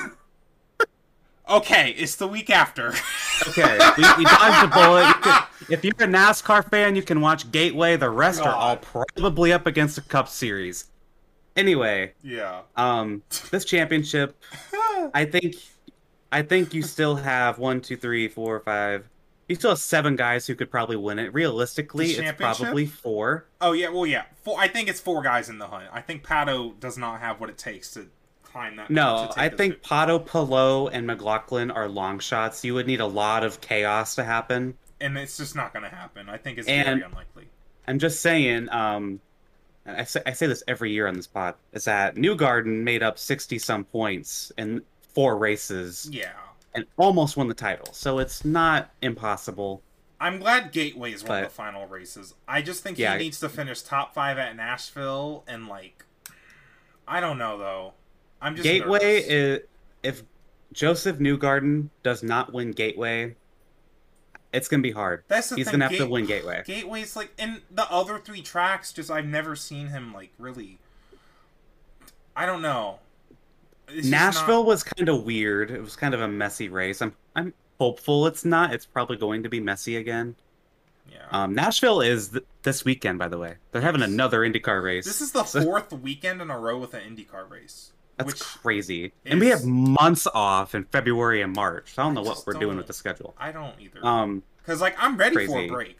Okay, 1.49 1.95
it's 1.97 2.15
the 2.15 2.27
week 2.27 2.51
after. 2.51 2.93
Okay, 3.47 3.79
we, 3.97 4.03
we 4.19 4.23
dodged 4.23 4.65
a 4.65 4.67
bullet. 4.67 5.07
You 5.07 5.13
could, 5.15 5.73
if 5.73 5.83
you're 5.83 5.93
a 6.07 6.11
NASCAR 6.11 6.69
fan, 6.69 6.95
you 6.95 7.01
can 7.01 7.21
watch 7.21 7.51
Gateway. 7.51 7.95
The 7.95 8.09
rest 8.09 8.41
are 8.41 8.53
all 8.53 8.77
probably 8.77 9.51
up 9.51 9.65
against 9.65 9.95
the 9.95 10.01
Cup 10.03 10.27
Series. 10.27 10.85
Anyway, 11.59 12.13
yeah. 12.23 12.61
um, 12.75 13.21
this 13.51 13.65
championship, 13.65 14.41
I 15.13 15.25
think, 15.25 15.55
I 16.31 16.41
think 16.41 16.73
you 16.73 16.81
still 16.81 17.15
have 17.15 17.57
one, 17.59 17.81
two, 17.81 17.97
three, 17.97 18.27
four, 18.27 18.59
five. 18.61 19.07
You 19.47 19.55
still 19.55 19.71
have 19.71 19.79
seven 19.79 20.15
guys 20.15 20.45
who 20.45 20.53
could 20.55 20.69
probably 20.69 20.95
win 20.95 21.17
it. 21.19 21.33
Realistically, 21.33 22.11
it's 22.11 22.31
probably 22.39 22.85
four. 22.85 23.45
Oh 23.61 23.71
yeah, 23.71 23.89
well 23.89 24.05
yeah. 24.05 24.25
Four, 24.43 24.59
I 24.59 24.67
think 24.67 24.89
it's 24.89 24.99
four 24.99 25.23
guys 25.23 25.49
in 25.49 25.57
the 25.57 25.65
hunt. 25.67 25.85
I 25.91 26.01
think 26.01 26.23
Pato 26.23 26.79
does 26.79 26.97
not 26.99 27.19
have 27.19 27.39
what 27.41 27.49
it 27.49 27.57
takes 27.57 27.91
to 27.95 28.07
climb 28.43 28.75
that. 28.75 28.91
No, 28.91 29.31
I 29.35 29.49
think 29.49 29.81
Pato, 29.81 30.23
Palou, 30.23 30.87
and 30.89 31.07
McLaughlin 31.07 31.71
are 31.71 31.89
long 31.89 32.19
shots. 32.19 32.63
You 32.63 32.75
would 32.75 32.85
need 32.85 32.99
a 32.99 33.07
lot 33.07 33.43
of 33.43 33.59
chaos 33.59 34.15
to 34.15 34.23
happen. 34.23 34.75
and 35.01 35.17
it's 35.17 35.37
just 35.37 35.55
not 35.55 35.73
going 35.73 35.83
to 35.83 35.89
happen. 35.95 36.29
I 36.29 36.37
think 36.37 36.59
it's 36.59 36.67
And- 36.67 36.85
very 36.85 37.01
unlikely. 37.01 37.47
I'm 37.87 37.97
just 37.97 38.21
saying, 38.21 38.69
um, 38.69 39.19
and 39.85 39.97
I 39.97 40.03
say, 40.03 40.21
I 40.25 40.33
say 40.33 40.47
this 40.47 40.63
every 40.67 40.91
year 40.91 41.07
on 41.07 41.15
this 41.15 41.27
pod, 41.27 41.55
is 41.73 41.85
that 41.85 42.15
Newgarden 42.15 42.83
made 42.83 43.01
up 43.03 43.17
60 43.17 43.57
some 43.59 43.83
points 43.85 44.51
in 44.57 44.81
four 45.13 45.37
races 45.37 46.07
Yeah. 46.11 46.31
and 46.75 46.85
almost 46.97 47.37
won 47.37 47.47
the 47.47 47.53
title. 47.53 47.91
So 47.93 48.19
it's 48.19 48.45
not 48.45 48.91
impossible. 49.01 49.81
I'm 50.21 50.39
glad 50.39 50.71
Gateway 50.73 51.13
is 51.13 51.23
one 51.23 51.39
of 51.39 51.43
the 51.45 51.49
final 51.55 51.87
races. 51.87 52.35
I 52.47 52.61
just 52.61 52.83
think 52.83 52.97
Yeah. 52.97 53.13
he 53.17 53.23
needs 53.23 53.39
to 53.39 53.49
finish 53.49 53.81
top 53.81 54.13
five 54.13 54.37
at 54.37 54.55
Nashville 54.55 55.43
and 55.47 55.67
like, 55.67 56.03
I 57.07 57.19
don't 57.19 57.37
know 57.37 57.57
though. 57.57 57.93
I'm 58.41 58.55
just 58.55 58.63
Gateway 58.63 58.99
nervous. 58.99 59.27
is 59.27 59.59
if 60.03 60.23
Josef 60.73 61.17
Newgarden 61.17 61.89
does 62.03 62.21
not 62.21 62.53
win 62.53 62.71
Gateway, 62.71 63.35
it's 64.53 64.67
gonna 64.67 64.83
be 64.83 64.91
hard. 64.91 65.23
That's 65.27 65.49
the 65.49 65.55
He's 65.57 65.65
thing, 65.65 65.73
gonna 65.79 65.89
have 65.89 65.97
to 65.97 66.07
win 66.07 66.25
Gateway. 66.25 66.63
Gateway's 66.65 67.15
like 67.15 67.31
in 67.37 67.61
the 67.71 67.89
other 67.91 68.17
three 68.19 68.41
tracks. 68.41 68.91
Just 68.93 69.09
I've 69.11 69.25
never 69.25 69.55
seen 69.55 69.87
him 69.87 70.13
like 70.13 70.31
really. 70.37 70.77
I 72.35 72.45
don't 72.45 72.61
know. 72.61 72.99
It's 73.87 73.97
just 73.97 74.09
Nashville 74.11 74.59
not- 74.63 74.67
was 74.67 74.83
kind 74.83 75.09
of 75.09 75.23
weird. 75.23 75.71
It 75.71 75.81
was 75.81 75.95
kind 75.95 76.13
of 76.13 76.21
a 76.21 76.27
messy 76.27 76.69
race. 76.69 77.01
I'm 77.01 77.13
I'm 77.35 77.53
hopeful 77.79 78.27
it's 78.27 78.45
not. 78.45 78.73
It's 78.73 78.85
probably 78.85 79.17
going 79.17 79.43
to 79.43 79.49
be 79.49 79.59
messy 79.59 79.95
again. 79.97 80.35
yeah. 81.11 81.25
Um, 81.31 81.53
Nashville 81.55 82.01
is 82.01 82.29
th- 82.29 82.43
this 82.63 82.83
weekend, 82.85 83.17
by 83.19 83.27
the 83.27 83.37
way. 83.37 83.55
They're 83.71 83.81
having 83.81 84.01
another 84.01 84.39
IndyCar 84.41 84.83
race. 84.83 85.05
this 85.05 85.21
is 85.21 85.31
the 85.31 85.43
fourth 85.63 85.91
weekend 85.93 86.41
in 86.41 86.49
a 86.49 86.59
row 86.59 86.77
with 86.77 86.93
an 86.93 87.01
IndyCar 87.15 87.49
race. 87.49 87.91
That's 88.19 88.33
which 88.33 88.43
crazy. 88.43 89.13
And 89.25 89.39
we 89.39 89.47
have 89.47 89.63
months 89.65 90.27
off 90.33 90.75
in 90.75 90.83
February 90.85 91.41
and 91.41 91.53
March. 91.55 91.93
I 91.97 92.03
don't 92.03 92.13
know 92.13 92.23
I 92.23 92.27
what 92.27 92.43
we're 92.45 92.53
doing 92.53 92.77
with 92.77 92.87
the 92.87 92.93
schedule. 92.93 93.33
I 93.37 93.51
don't 93.51 93.73
either. 93.79 94.05
Um, 94.05 94.43
Because 94.57 94.81
like 94.81 94.95
I'm 94.99 95.15
ready 95.17 95.47
for 95.47 95.57
a 95.57 95.67
break. 95.67 95.97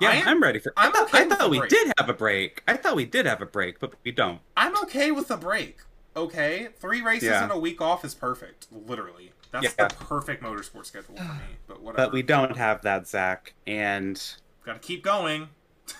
yeah, 0.00 0.10
I 0.10 0.14
am- 0.16 0.28
I'm 0.28 0.42
ready 0.42 0.58
for. 0.58 0.72
I'm 0.76 0.90
I 0.90 0.92
thought, 0.92 1.08
okay 1.14 1.22
I 1.22 1.28
thought 1.28 1.48
we 1.50 1.58
break. 1.58 1.70
did 1.70 1.92
have 1.98 2.08
a 2.08 2.12
break. 2.12 2.62
I 2.66 2.76
thought 2.76 2.96
we 2.96 3.04
did 3.06 3.24
have 3.26 3.40
a 3.40 3.46
break, 3.46 3.78
but 3.78 3.94
we 4.04 4.10
don't. 4.10 4.40
I'm 4.56 4.76
okay 4.82 5.10
with 5.12 5.30
a 5.30 5.36
break. 5.36 5.78
Okay, 6.16 6.68
three 6.78 7.02
races 7.02 7.28
Yeah. 7.28 7.44
in 7.44 7.50
a 7.50 7.58
week 7.58 7.80
off 7.80 8.04
is 8.04 8.14
perfect. 8.14 8.66
Literally, 8.72 9.32
that's 9.52 9.74
Yeah. 9.78 9.86
the 9.88 9.94
perfect 9.94 10.42
motorsport 10.42 10.86
schedule 10.86 11.14
for 11.16 11.22
me. 11.22 11.56
But 11.68 11.80
whatever. 11.82 12.06
But 12.06 12.12
we 12.12 12.22
don't 12.22 12.56
have 12.56 12.82
that, 12.82 13.06
Zack. 13.06 13.54
And 13.66 14.20
got 14.64 14.72
to 14.74 14.78
keep 14.80 15.04
going. 15.04 15.50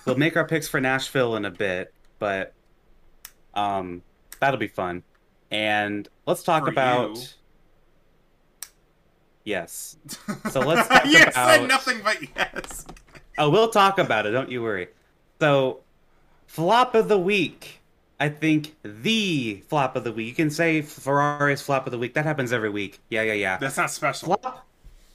we'll 0.05 0.17
make 0.17 0.37
our 0.39 0.45
picks 0.47 0.67
for 0.69 0.81
Nashville 0.81 1.37
in 1.37 1.45
a 1.45 1.51
bit, 1.51 1.95
but 2.19 2.55
um, 3.55 4.03
that'll 4.41 4.59
be 4.61 4.69
fun. 4.69 5.03
And 5.51 6.09
let's 6.27 6.43
talk 6.43 6.65
For 6.65 6.71
about. 6.71 7.17
you. 7.17 7.23
Yes. 9.45 9.97
So 10.51 10.61
let's 10.61 10.89
talk 10.89 11.05
said 11.07 11.29
about- 11.29 11.69
nothing 11.69 12.01
but 12.03 12.19
yes. 12.37 12.87
Oh, 13.39 13.51
we'll 13.51 13.69
talk 13.69 13.99
about 13.99 14.27
it. 14.27 14.31
Don't 14.31 14.51
you 14.51 14.63
worry. 14.63 14.89
So, 15.41 15.81
flop 16.47 16.95
of 16.95 17.09
the 17.09 17.19
week. 17.19 17.81
I 18.19 18.31
think 18.31 18.75
the 18.83 19.63
flop 19.69 19.95
of 19.95 20.05
the 20.05 20.13
week. 20.13 20.27
You 20.29 20.35
can 20.35 20.51
say 20.51 20.81
Ferrari's 20.81 21.61
flop 21.61 21.87
of 21.87 21.93
the 21.93 21.99
week. 21.99 22.15
That 22.15 22.25
happens 22.25 22.51
every 22.53 22.71
week. 22.71 22.99
Yeah, 23.11 23.23
yeah, 23.23 23.35
yeah. 23.35 23.59
That's 23.59 23.77
not 23.77 23.91
special. 23.91 24.27
Flop. 24.37 24.67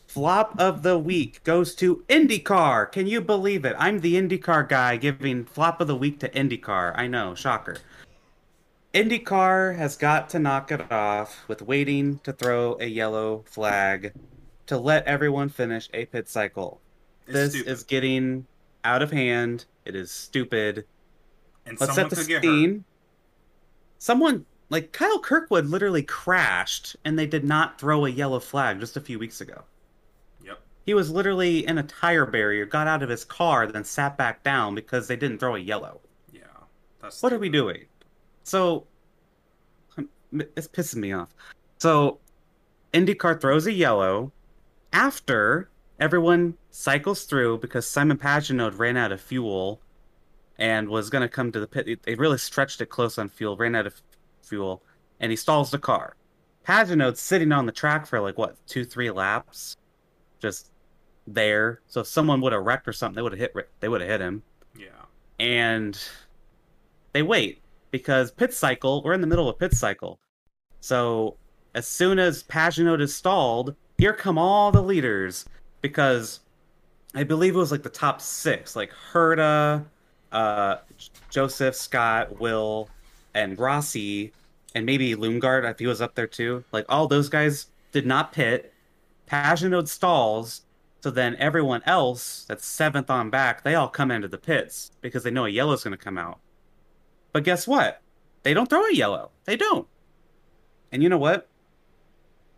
Flop 0.05 0.55
of 0.59 0.83
the 0.83 0.99
week 0.99 1.41
goes 1.43 1.73
to 1.75 2.03
IndyCar. 2.09 2.91
Can 2.91 3.07
you 3.07 3.21
believe 3.21 3.65
it? 3.65 3.75
I'm 3.79 4.01
the 4.01 4.15
IndyCar 4.15 4.69
guy 4.69 4.97
giving 4.97 5.45
flop 5.45 5.81
of 5.81 5.87
the 5.87 5.95
week 5.95 6.19
to 6.19 6.29
IndyCar. 6.29 6.93
I 6.95 7.07
know, 7.07 7.33
shocker. 7.33 7.77
IndyCar 8.93 9.75
has 9.77 9.95
got 9.95 10.29
to 10.29 10.39
knock 10.39 10.71
it 10.71 10.91
off 10.91 11.47
with 11.47 11.61
waiting 11.61 12.19
to 12.19 12.33
throw 12.33 12.77
a 12.79 12.85
yellow 12.85 13.43
flag 13.47 14.13
to 14.65 14.77
let 14.77 15.05
everyone 15.05 15.47
finish 15.49 15.89
a 15.93 16.05
pit 16.07 16.27
cycle 16.27 16.81
It's 17.25 17.33
this 17.33 17.53
stupid. 17.53 17.71
is 17.71 17.83
getting 17.83 18.47
out 18.83 19.01
of 19.01 19.11
hand. 19.11 19.65
It 19.85 19.95
is 19.95 20.11
stupid. 20.11 20.85
and 21.65 21.79
Let's 21.79 21.95
someone 21.95 22.09
set 22.15 22.27
the 22.27 22.41
scene. 22.41 22.83
Someone 23.97 24.45
like 24.69 24.91
Kyle 24.91 25.19
Kirkwood 25.19 25.67
literally 25.67 26.03
crashed 26.03 26.95
and 27.05 27.17
they 27.17 27.27
did 27.27 27.45
not 27.45 27.79
throw 27.79 28.05
a 28.05 28.09
yellow 28.09 28.39
flag 28.39 28.79
just 28.81 28.97
a 28.97 29.01
few 29.01 29.17
weeks 29.19 29.39
ago. 29.39 29.63
Yep. 30.43 30.59
He 30.85 30.93
was 30.93 31.09
literally 31.09 31.65
in 31.65 31.77
a 31.77 31.83
tire 31.83 32.25
barrier, 32.25 32.65
got 32.65 32.87
out 32.87 33.03
of 33.03 33.09
his 33.09 33.23
car, 33.23 33.67
then 33.67 33.85
sat 33.85 34.17
back 34.17 34.43
down 34.43 34.75
because 34.75 35.07
they 35.07 35.15
didn't 35.15 35.37
throw 35.39 35.55
a 35.55 35.59
yellow. 35.59 36.01
Yeah. 36.33 36.41
That's 37.01 37.23
What 37.23 37.31
are 37.31 37.39
we 37.39 37.47
doing? 37.49 37.85
So 38.43 38.85
it's 40.31 40.67
pissing 40.67 40.97
me 40.97 41.11
off. 41.11 41.29
So 41.79 42.19
IndyCar 42.93 43.39
throws 43.39 43.67
a 43.67 43.71
yellow 43.73 44.31
after 44.93 45.69
everyone 45.99 46.55
cycles 46.71 47.23
through 47.23 47.59
because 47.59 47.87
Simon 47.87 48.17
Pagenaud 48.17 48.77
ran 48.77 48.97
out 48.97 49.11
of 49.11 49.21
fuel 49.21 49.81
and 50.57 50.89
was 50.89 51.09
going 51.09 51.21
to 51.21 51.29
come 51.29 51.51
to 51.51 51.59
the 51.59 51.67
pit. 51.67 52.01
They 52.03 52.15
really 52.15 52.37
stretched 52.37 52.81
it 52.81 52.87
close 52.87 53.17
on 53.17 53.29
fuel, 53.29 53.57
ran 53.57 53.75
out 53.75 53.87
of 53.87 54.01
fuel, 54.43 54.83
and 55.19 55.31
he 55.31 55.35
stalls 55.35 55.71
the 55.71 55.79
car. 55.79 56.15
Pagenaud's 56.67 57.19
sitting 57.19 57.51
on 57.51 57.65
the 57.65 57.71
track 57.71 58.05
for 58.05 58.19
like 58.19 58.37
what 58.37 58.55
two, 58.67 58.85
three 58.85 59.09
laps, 59.09 59.77
just 60.39 60.71
there. 61.27 61.81
So 61.87 62.01
if 62.01 62.07
someone 62.07 62.41
would 62.41 62.53
have 62.53 62.63
wrecked 62.63 62.87
or 62.87 62.93
something, 62.93 63.15
they 63.15 63.21
would 63.21 63.31
have 63.31 63.39
hit. 63.39 63.53
They 63.79 63.89
would 63.89 64.01
have 64.01 64.09
hit 64.09 64.21
him 64.21 64.43
Yeah. 64.77 64.87
and 65.39 65.97
they 67.13 67.23
wait 67.23 67.61
because 67.91 68.31
pit 68.31 68.53
cycle 68.53 69.01
we're 69.03 69.13
in 69.13 69.21
the 69.21 69.27
middle 69.27 69.49
of 69.49 69.59
pit 69.59 69.73
cycle. 69.73 70.19
So 70.79 71.37
as 71.75 71.87
soon 71.87 72.19
as 72.19 72.43
Pagenaud 72.43 73.01
is 73.01 73.15
stalled 73.15 73.75
here 73.97 74.13
come 74.13 74.37
all 74.37 74.71
the 74.71 74.81
leaders 74.81 75.45
because 75.81 76.39
i 77.13 77.23
believe 77.23 77.53
it 77.53 77.59
was 77.59 77.71
like 77.71 77.83
the 77.83 77.89
top 77.89 78.19
six 78.19 78.75
like 78.75 78.91
herta 79.13 79.85
uh 80.31 80.77
josef 81.29 81.75
scott 81.75 82.39
will 82.39 82.89
and 83.35 83.59
rossi 83.59 84.33
and 84.73 84.85
maybe 84.85 85.15
Lundgaard, 85.15 85.69
if 85.69 85.79
he 85.79 85.87
was 85.87 86.01
up 86.01 86.15
there 86.15 86.27
too. 86.27 86.63
Like 86.71 86.85
all 86.89 87.07
those 87.07 87.29
guys 87.29 87.67
did 87.91 88.05
not 88.05 88.31
pit. 88.31 88.73
Pagenaud 89.29 89.87
stalls 89.87 90.61
so 91.01 91.09
then 91.09 91.35
everyone 91.37 91.81
else 91.87 92.45
that's 92.47 92.65
seventh 92.65 93.09
on 93.09 93.31
back, 93.31 93.63
they 93.63 93.73
all 93.73 93.87
come 93.87 94.11
into 94.11 94.27
the 94.27 94.37
pits 94.37 94.91
because 95.01 95.23
they 95.23 95.31
know 95.31 95.45
a 95.45 95.49
yellow's 95.49 95.83
going 95.83 95.97
to 95.97 96.03
come 96.03 96.17
out. 96.17 96.39
But 97.33 97.43
guess 97.43 97.67
what? 97.67 98.01
They 98.43 98.53
don't 98.53 98.69
throw 98.69 98.85
a 98.85 98.93
yellow. 98.93 99.31
They 99.45 99.55
don't. 99.55 99.87
And 100.91 101.01
you 101.03 101.09
know 101.09 101.17
what? 101.17 101.47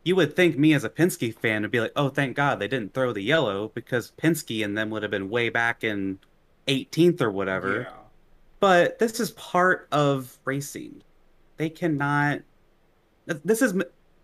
You 0.03 0.15
would 0.15 0.35
think 0.35 0.57
me 0.57 0.73
as 0.73 0.83
a 0.83 0.89
Penske 0.89 1.33
fan 1.37 1.61
would 1.61 1.71
be 1.71 1.79
like, 1.79 1.93
oh, 1.95 2.09
thank 2.09 2.35
God 2.35 2.59
they 2.59 2.67
didn't 2.67 2.93
throw 2.93 3.13
the 3.13 3.21
yellow 3.21 3.71
because 3.73 4.11
Penske 4.21 4.63
and 4.63 4.77
them 4.77 4.89
would 4.89 5.03
have 5.03 5.11
been 5.11 5.29
way 5.29 5.49
back 5.49 5.83
in 5.83 6.19
18th 6.67 7.21
or 7.21 7.31
whatever. 7.31 7.81
Yeah. 7.81 7.97
But 8.59 8.99
this 8.99 9.19
is 9.19 9.31
part 9.31 9.87
of 9.91 10.37
racing. 10.45 11.03
They 11.57 11.69
cannot. 11.69 12.41
This 13.25 13.61
is 13.61 13.73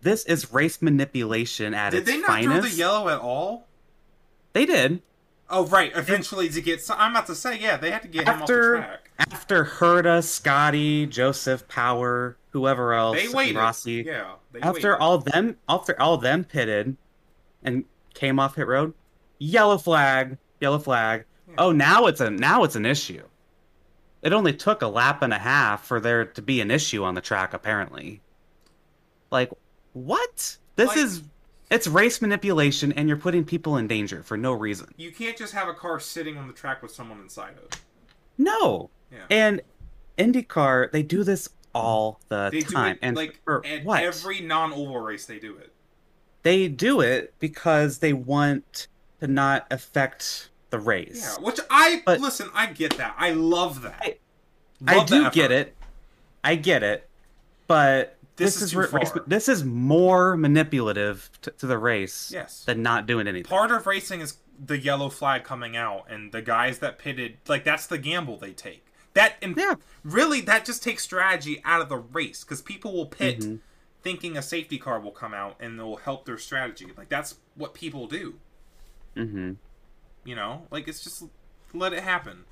this 0.02 0.24
is 0.24 0.52
race 0.52 0.82
manipulation 0.82 1.74
at 1.74 1.90
Did 1.90 2.08
its 2.08 2.10
finest. 2.10 2.16
Did 2.16 2.16
they 2.16 2.20
not 2.20 2.28
finest. 2.28 2.60
throw 2.60 2.70
the 2.70 2.76
yellow 2.76 3.08
at 3.08 3.20
all? 3.20 3.66
They 4.52 4.66
did. 4.66 5.02
Oh 5.52 5.66
right, 5.66 5.90
eventually 5.94 6.48
to 6.48 6.60
get. 6.60 6.80
So 6.80 6.94
I'm 6.96 7.10
about 7.10 7.26
to 7.26 7.34
say, 7.34 7.58
yeah, 7.58 7.76
they 7.76 7.90
had 7.90 8.02
to 8.02 8.08
get 8.08 8.28
him 8.28 8.42
off 8.42 8.46
the 8.46 8.76
track. 8.78 9.10
after 9.18 9.64
Herta, 9.64 10.22
Scotty, 10.22 11.06
Josef, 11.06 11.66
Power, 11.68 12.36
whoever 12.50 12.94
else, 12.94 13.16
They 13.16 13.28
waited. 13.28 13.56
Rossi. 13.56 14.04
Yeah. 14.06 14.34
They 14.52 14.60
after 14.60 14.90
waited. 14.92 15.02
all 15.02 15.18
them, 15.18 15.56
after 15.68 16.00
all 16.00 16.16
them 16.18 16.44
pitted, 16.44 16.96
and 17.64 17.84
came 18.14 18.38
off 18.38 18.54
hit 18.54 18.66
road, 18.68 18.94
yellow 19.38 19.76
flag, 19.76 20.38
yellow 20.60 20.78
flag. 20.78 21.24
Yeah. 21.48 21.54
Oh, 21.58 21.72
now 21.72 22.06
it's 22.06 22.20
a 22.20 22.30
now 22.30 22.62
it's 22.62 22.76
an 22.76 22.86
issue. 22.86 23.22
It 24.22 24.32
only 24.32 24.52
took 24.52 24.82
a 24.82 24.86
lap 24.86 25.22
and 25.22 25.32
a 25.32 25.38
half 25.38 25.84
for 25.84 25.98
there 25.98 26.24
to 26.26 26.42
be 26.42 26.60
an 26.60 26.70
issue 26.70 27.02
on 27.04 27.14
the 27.14 27.20
track, 27.22 27.54
apparently. 27.54 28.20
Like, 29.30 29.50
what? 29.94 30.58
This 30.76 30.88
Like- 30.88 30.98
is 30.98 31.22
it's 31.70 31.86
race 31.86 32.20
manipulation, 32.20 32.92
and 32.92 33.08
you're 33.08 33.16
putting 33.16 33.44
people 33.44 33.76
in 33.76 33.86
danger 33.86 34.22
for 34.22 34.36
no 34.36 34.52
reason. 34.52 34.92
You 34.96 35.12
can't 35.12 35.36
just 35.36 35.52
have 35.54 35.68
a 35.68 35.74
car 35.74 36.00
sitting 36.00 36.36
on 36.36 36.46
the 36.46 36.52
track 36.52 36.82
with 36.82 36.90
someone 36.92 37.20
inside 37.20 37.52
of 37.58 37.64
it. 37.64 37.80
No. 38.38 38.90
Yeah. 39.12 39.18
And 39.30 39.60
IndyCar, 40.18 40.90
they 40.92 41.02
do 41.02 41.24
this 41.24 41.48
all 41.74 42.20
the 42.28 42.50
They 42.50 42.62
time. 42.62 42.94
do 42.94 42.98
it 42.98 42.98
and 43.02 43.16
like 43.16 43.40
for 43.44 43.64
at 43.64 43.84
what? 43.84 44.02
every 44.02 44.40
non-oval 44.40 44.98
race. 45.00 45.26
They 45.26 45.38
do 45.38 45.56
it. 45.56 45.72
They 46.42 46.68
do 46.68 47.00
it 47.00 47.34
because 47.38 47.98
they 47.98 48.12
want 48.12 48.88
to 49.20 49.28
not 49.28 49.66
affect 49.70 50.48
the 50.70 50.78
race. 50.78 51.36
Yeah, 51.38 51.44
which 51.44 51.60
I 51.70 52.02
But- 52.06 52.20
listen. 52.20 52.48
I 52.54 52.66
get 52.66 52.96
that. 52.96 53.14
I 53.18 53.30
love 53.32 53.82
that. 53.82 53.98
I- 54.00 54.16
I 54.86 54.96
Love 54.96 55.08
the 55.10 55.16
do 55.24 55.30
get 55.30 55.52
it. 55.52 55.76
I 56.42 56.54
get 56.54 56.82
it. 56.82 57.06
But 57.66 58.16
This 58.40 58.54
this, 58.54 58.62
is 58.72 58.74
is, 58.76 58.92
race, 58.92 59.12
this 59.26 59.48
is 59.48 59.64
more 59.64 60.36
manipulative 60.36 61.30
to, 61.42 61.50
to 61.52 61.66
the 61.66 61.78
race 61.78 62.30
Yes. 62.32 62.64
than 62.64 62.82
not 62.82 63.06
doing 63.06 63.28
anything. 63.28 63.48
Part 63.48 63.70
of 63.70 63.86
racing 63.86 64.20
is 64.20 64.38
the 64.64 64.78
yellow 64.78 65.08
flag 65.08 65.44
coming 65.44 65.76
out, 65.76 66.06
and 66.10 66.32
the 66.32 66.42
guys 66.42 66.78
that 66.80 66.98
pitted, 66.98 67.38
like 67.48 67.64
that's 67.64 67.86
the 67.86 67.98
gamble 67.98 68.36
they 68.38 68.52
take. 68.52 68.84
That 69.14 69.34
and 69.42 69.56
Yeah. 69.56 69.74
really, 70.04 70.40
that 70.42 70.64
just 70.64 70.82
takes 70.82 71.02
strategy 71.02 71.60
out 71.64 71.80
of 71.80 71.88
the 71.88 71.96
race 71.96 72.44
because 72.44 72.62
people 72.62 72.92
will 72.92 73.06
pit 73.06 73.40
Mhm. 73.40 73.58
thinking 74.02 74.36
a 74.36 74.42
safety 74.42 74.78
car 74.78 75.00
will 75.00 75.10
come 75.10 75.34
out 75.34 75.56
and 75.60 75.78
they'll 75.78 75.96
help 75.96 76.24
their 76.26 76.38
strategy. 76.38 76.86
Like 76.96 77.08
that's 77.08 77.36
what 77.56 77.74
people 77.74 78.06
do. 78.06 78.34
hmm 79.14 79.52
You 80.24 80.34
know, 80.36 80.66
like 80.70 80.86
it's 80.88 81.02
just 81.02 81.24
let 81.74 81.92
it 81.92 82.02
happen. 82.02 82.44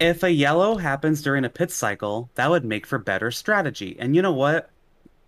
If 0.00 0.22
a 0.22 0.30
yellow 0.30 0.76
happens 0.76 1.22
during 1.22 1.44
a 1.44 1.48
pit 1.48 1.70
cycle, 1.70 2.28
that 2.34 2.50
would 2.50 2.64
make 2.64 2.86
for 2.86 2.98
better 2.98 3.30
strategy. 3.30 3.96
And 3.98 4.14
you 4.14 4.22
know 4.22 4.32
what? 4.32 4.70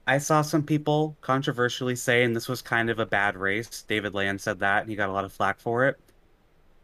I 0.07 0.19
saw 0.19 0.43
some 0.43 0.63
people 0.63 1.17
controversially 1.21 1.97
saying 1.97 2.33
this 2.33 2.49
was 2.49 2.63
kind 2.63 2.91
of 2.91 2.99
a 2.99 3.07
bad 3.07 3.37
race. 3.37 3.83
David 3.83 4.15
Land 4.15 4.41
said 4.41 4.61
that, 4.61 4.83
and 4.83 4.91
he 4.91 4.97
got 4.97 5.09
a 5.09 5.13
lot 5.13 5.25
of 5.25 5.33
flack 5.33 5.59
for 5.59 5.87
it. 5.89 5.99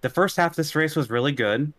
The 0.01 0.09
first 0.11 0.37
half 0.37 0.53
of 0.53 0.57
this 0.57 0.75
race 0.75 0.97
was 0.97 1.09
really 1.11 1.31
good. 1.33 1.73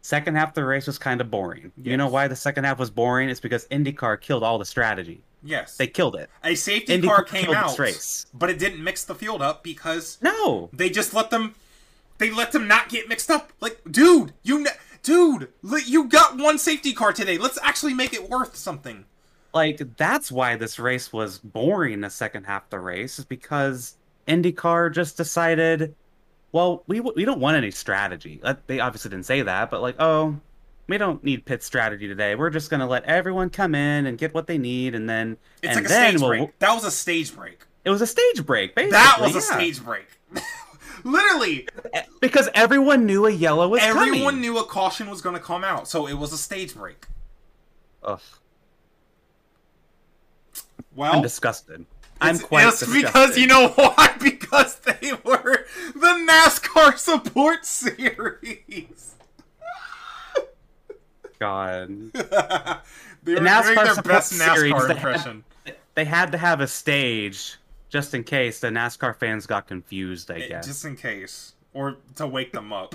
Second 0.00 0.36
half 0.36 0.48
of 0.50 0.54
the 0.54 0.64
race 0.64 0.86
was 0.86 0.98
kind 0.98 1.20
of 1.20 1.30
boring. 1.30 1.72
You 1.82 1.98
know 1.98 2.08
why 2.08 2.26
the 2.28 2.36
second 2.36 2.64
half 2.64 2.78
was 2.78 2.90
boring? 2.90 3.28
It's 3.28 3.40
because 3.40 3.66
IndyCar 3.68 4.18
killed 4.22 4.42
all 4.42 4.58
the 4.58 4.64
strategy. 4.64 5.20
Yes, 5.42 5.76
They 5.76 5.86
killed 5.86 6.16
it. 6.16 6.30
a 6.42 6.54
safety 6.54 6.98
IndyCar 6.98 7.06
car 7.06 7.24
came 7.24 7.50
out, 7.50 7.78
race. 7.78 8.26
but 8.32 8.48
it 8.48 8.58
didn't 8.58 8.82
mix 8.82 9.04
the 9.04 9.14
field 9.14 9.42
up 9.42 9.62
because 9.62 10.16
No. 10.22 10.70
they 10.72 10.88
just 10.90 11.12
let 11.14 11.28
them 11.30 11.54
they 12.18 12.30
let 12.30 12.52
them 12.52 12.68
not 12.68 12.90
get 12.90 13.08
mixed 13.08 13.30
up 13.30 13.50
like 13.60 13.80
dude 13.90 14.34
you 14.42 14.66
dude 15.02 15.48
you 15.86 16.04
got 16.04 16.36
one 16.36 16.58
safety 16.58 16.92
car 16.92 17.14
today 17.14 17.38
let's 17.38 17.58
actually 17.62 17.94
make 17.94 18.12
it 18.12 18.28
worth 18.28 18.54
something 18.56 19.06
Like 19.52 19.96
that's 19.96 20.30
why 20.30 20.56
this 20.56 20.78
race 20.78 21.12
was 21.12 21.38
boring 21.38 22.00
the 22.00 22.10
second 22.10 22.44
half 22.44 22.64
of 22.64 22.70
the 22.70 22.78
race 22.80 23.18
is 23.18 23.24
because 23.24 23.96
IndyCar 24.28 24.92
just 24.94 25.16
decided, 25.16 25.94
well, 26.52 26.84
we 26.86 27.00
we 27.00 27.24
don't 27.24 27.40
want 27.40 27.56
any 27.56 27.70
strategy. 27.70 28.40
They 28.66 28.80
obviously 28.80 29.10
didn't 29.10 29.26
say 29.26 29.42
that, 29.42 29.70
but 29.70 29.82
like, 29.82 29.96
oh, 29.98 30.36
we 30.86 30.98
don't 30.98 31.22
need 31.24 31.44
pit 31.44 31.62
strategy 31.62 32.06
today. 32.08 32.34
We're 32.36 32.50
just 32.50 32.70
gonna 32.70 32.86
let 32.86 33.04
everyone 33.04 33.50
come 33.50 33.74
in 33.74 34.06
and 34.06 34.18
get 34.18 34.34
what 34.34 34.46
they 34.46 34.58
need, 34.58 34.94
and 34.94 35.08
then 35.10 35.36
it's 35.62 35.76
and 35.76 35.84
like 35.84 35.84
a 35.86 35.88
then 35.88 36.10
stage 36.12 36.20
we'll. 36.20 36.28
break 36.28 36.58
that 36.60 36.72
was 36.74 36.84
a 36.84 36.90
stage 36.90 37.34
break 37.34 37.64
It 37.84 37.90
was 37.90 38.02
a 38.02 38.06
stage 38.06 38.44
break, 38.46 38.74
basically. 38.76 38.92
that 38.92 39.18
was 39.20 39.32
a 39.32 39.38
yeah. 39.38 39.40
stage 39.56 39.84
break 39.84 40.06
literally 41.04 41.66
because 42.20 42.48
everyone 42.54 43.06
knew 43.06 43.26
a 43.26 43.30
yellow 43.30 43.68
was 43.68 43.80
everyone 43.82 44.18
coming. 44.34 44.40
knew 44.42 44.58
a 44.58 44.64
caution 44.64 45.08
was 45.08 45.20
going 45.22 45.34
to 45.34 45.40
come 45.40 45.64
out 45.64 45.88
so 45.88 46.06
it 46.06 46.12
was 46.14 46.32
a 46.32 46.38
stage 46.38 46.74
break 46.74 47.06
Ugh, 48.02 48.20
well 50.94 51.12
I'm 51.14 51.22
disgusted. 51.22 51.86
I'm 52.20 52.38
quite 52.38 52.66
it's 52.68 52.80
disgusted. 52.80 53.06
because 53.06 53.38
you 53.38 53.46
know 53.46 53.68
why 53.68 54.14
because 54.22 54.76
they 54.80 55.12
were 55.24 55.66
the 55.94 56.26
nascar 56.28 56.96
support 56.98 57.64
series 57.64 59.14
God. 61.38 61.88
they 62.12 62.20
were 62.20 62.80
The 63.22 63.34
doing 63.36 63.44
NASCAR 63.44 63.94
their 63.94 64.02
best 64.02 64.30
series, 64.32 64.72
NASCAR 64.74 64.80
they 64.88 64.94
had- 64.94 64.96
impression. 64.96 65.44
They 65.96 66.04
had 66.04 66.30
to 66.32 66.38
have 66.38 66.60
a 66.60 66.66
stage 66.68 67.56
just 67.88 68.14
in 68.14 68.22
case 68.22 68.60
the 68.60 68.68
NASCAR 68.68 69.16
fans 69.16 69.44
got 69.46 69.66
confused, 69.66 70.30
I 70.30 70.36
Eh, 70.36 70.48
guess. 70.48 70.66
Just 70.66 70.84
in 70.84 70.96
case. 70.96 71.54
Or 71.74 71.96
to 72.14 72.26
wake 72.28 72.52
them 72.52 72.72
up. 72.72 72.94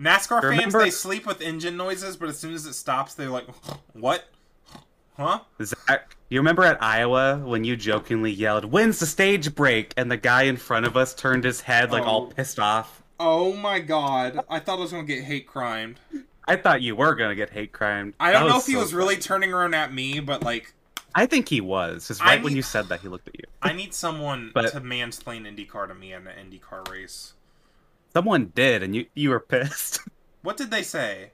NASCAR 0.00 0.56
fans 0.56 0.72
they 0.72 0.90
sleep 0.90 1.26
with 1.26 1.40
engine 1.42 1.76
noises, 1.76 2.16
but 2.16 2.28
as 2.30 2.38
soon 2.38 2.54
as 2.54 2.64
it 2.66 2.72
stops, 2.72 3.14
they're 3.14 3.28
like, 3.28 3.46
what? 3.92 4.24
Huh? 5.18 5.40
Zack, 5.62 6.16
you 6.30 6.38
remember 6.38 6.62
at 6.62 6.82
Iowa 6.82 7.38
when 7.44 7.64
you 7.64 7.76
jokingly 7.76 8.30
yelled, 8.30 8.64
"When's 8.66 9.00
the 9.00 9.06
stage 9.06 9.54
break?" 9.54 9.92
and 9.96 10.10
the 10.10 10.16
guy 10.16 10.42
in 10.42 10.56
front 10.56 10.86
of 10.86 10.96
us 10.96 11.14
turned 11.14 11.44
his 11.44 11.60
head 11.62 11.90
like 11.90 12.04
all 12.04 12.28
Oh. 12.30 12.34
pissed 12.34 12.58
off. 12.60 13.02
Oh 13.18 13.52
my 13.54 13.80
god. 13.80 14.40
I 14.48 14.60
thought 14.60 14.78
I 14.78 14.82
was 14.82 14.92
going 14.92 15.06
to 15.06 15.12
get 15.14 15.24
hate 15.24 15.46
crimed. 15.48 15.96
I 16.46 16.56
thought 16.56 16.80
you 16.82 16.94
were 16.96 17.14
gonna 17.14 17.34
get 17.34 17.50
hate 17.50 17.72
crimed. 17.72 18.14
I 18.18 18.32
don't 18.32 18.48
know 18.48 18.56
if 18.58 18.66
he 18.66 18.72
so 18.72 18.78
was 18.78 18.94
really 18.94 19.16
turning 19.16 19.52
around 19.52 19.74
at 19.74 19.92
me, 19.92 20.20
but 20.20 20.42
like, 20.42 20.72
I 21.14 21.26
think 21.26 21.48
he 21.48 21.60
was. 21.60 22.04
Because 22.04 22.20
right 22.22 22.42
when 22.42 22.54
you 22.56 22.62
said 22.62 22.88
that, 22.88 23.00
he 23.00 23.08
looked 23.08 23.28
at 23.28 23.34
you. 23.34 23.44
I 23.60 23.72
need 23.74 23.92
someone 23.92 24.52
But- 24.54 24.70
to 24.72 24.80
mansplain 24.80 25.42
IndyCar 25.46 25.88
to 25.88 25.94
me 25.94 26.12
in 26.14 26.26
an 26.26 26.50
IndyCar 26.50 26.88
race. 26.90 27.34
Someone 28.14 28.52
did, 28.54 28.82
and 28.82 28.94
you 28.96 29.06
you 29.14 29.30
were 29.30 29.40
pissed. 29.40 30.00
What 30.42 30.56
did 30.56 30.70
they 30.70 30.84
say? 30.84 31.32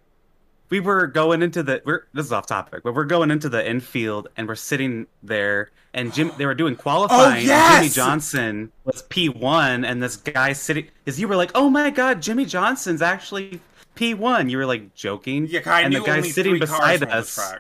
We 0.70 0.80
were 0.80 1.06
going 1.06 1.42
into 1.42 1.62
the 1.62 1.82
we're 1.84 2.06
this 2.12 2.26
is 2.26 2.32
off 2.32 2.46
topic, 2.46 2.82
but 2.82 2.94
we're 2.94 3.04
going 3.04 3.30
into 3.30 3.48
the 3.48 3.68
infield 3.68 4.28
and 4.36 4.48
we're 4.48 4.54
sitting 4.54 5.06
there 5.22 5.70
and 5.92 6.12
Jim 6.12 6.32
they 6.36 6.46
were 6.46 6.54
doing 6.54 6.74
qualifying. 6.76 7.38
and 7.38 7.46
yes! 7.46 7.76
Jimmie 7.76 7.88
Johnson 7.90 8.72
was 8.84 9.02
P 9.02 9.28
one 9.28 9.84
and 9.84 10.02
this 10.02 10.16
guy 10.16 10.52
sitting 10.52 10.88
is 11.06 11.20
you 11.20 11.28
were 11.28 11.36
like, 11.36 11.52
Oh 11.54 11.70
my 11.70 11.90
god, 11.90 12.22
Jimmie 12.22 12.46
Johnson's 12.46 13.02
actually 13.02 13.60
P 13.94 14.14
one. 14.14 14.48
You 14.48 14.58
were 14.58 14.66
like 14.66 14.94
joking. 14.94 15.46
Yeah, 15.46 15.60
I 15.66 15.82
and 15.82 15.94
the 15.94 16.00
guy 16.00 16.22
sitting 16.22 16.58
beside 16.58 17.00
cars 17.00 17.00
were 17.00 17.06
on 17.06 17.10
the 17.10 17.16
us 17.16 17.54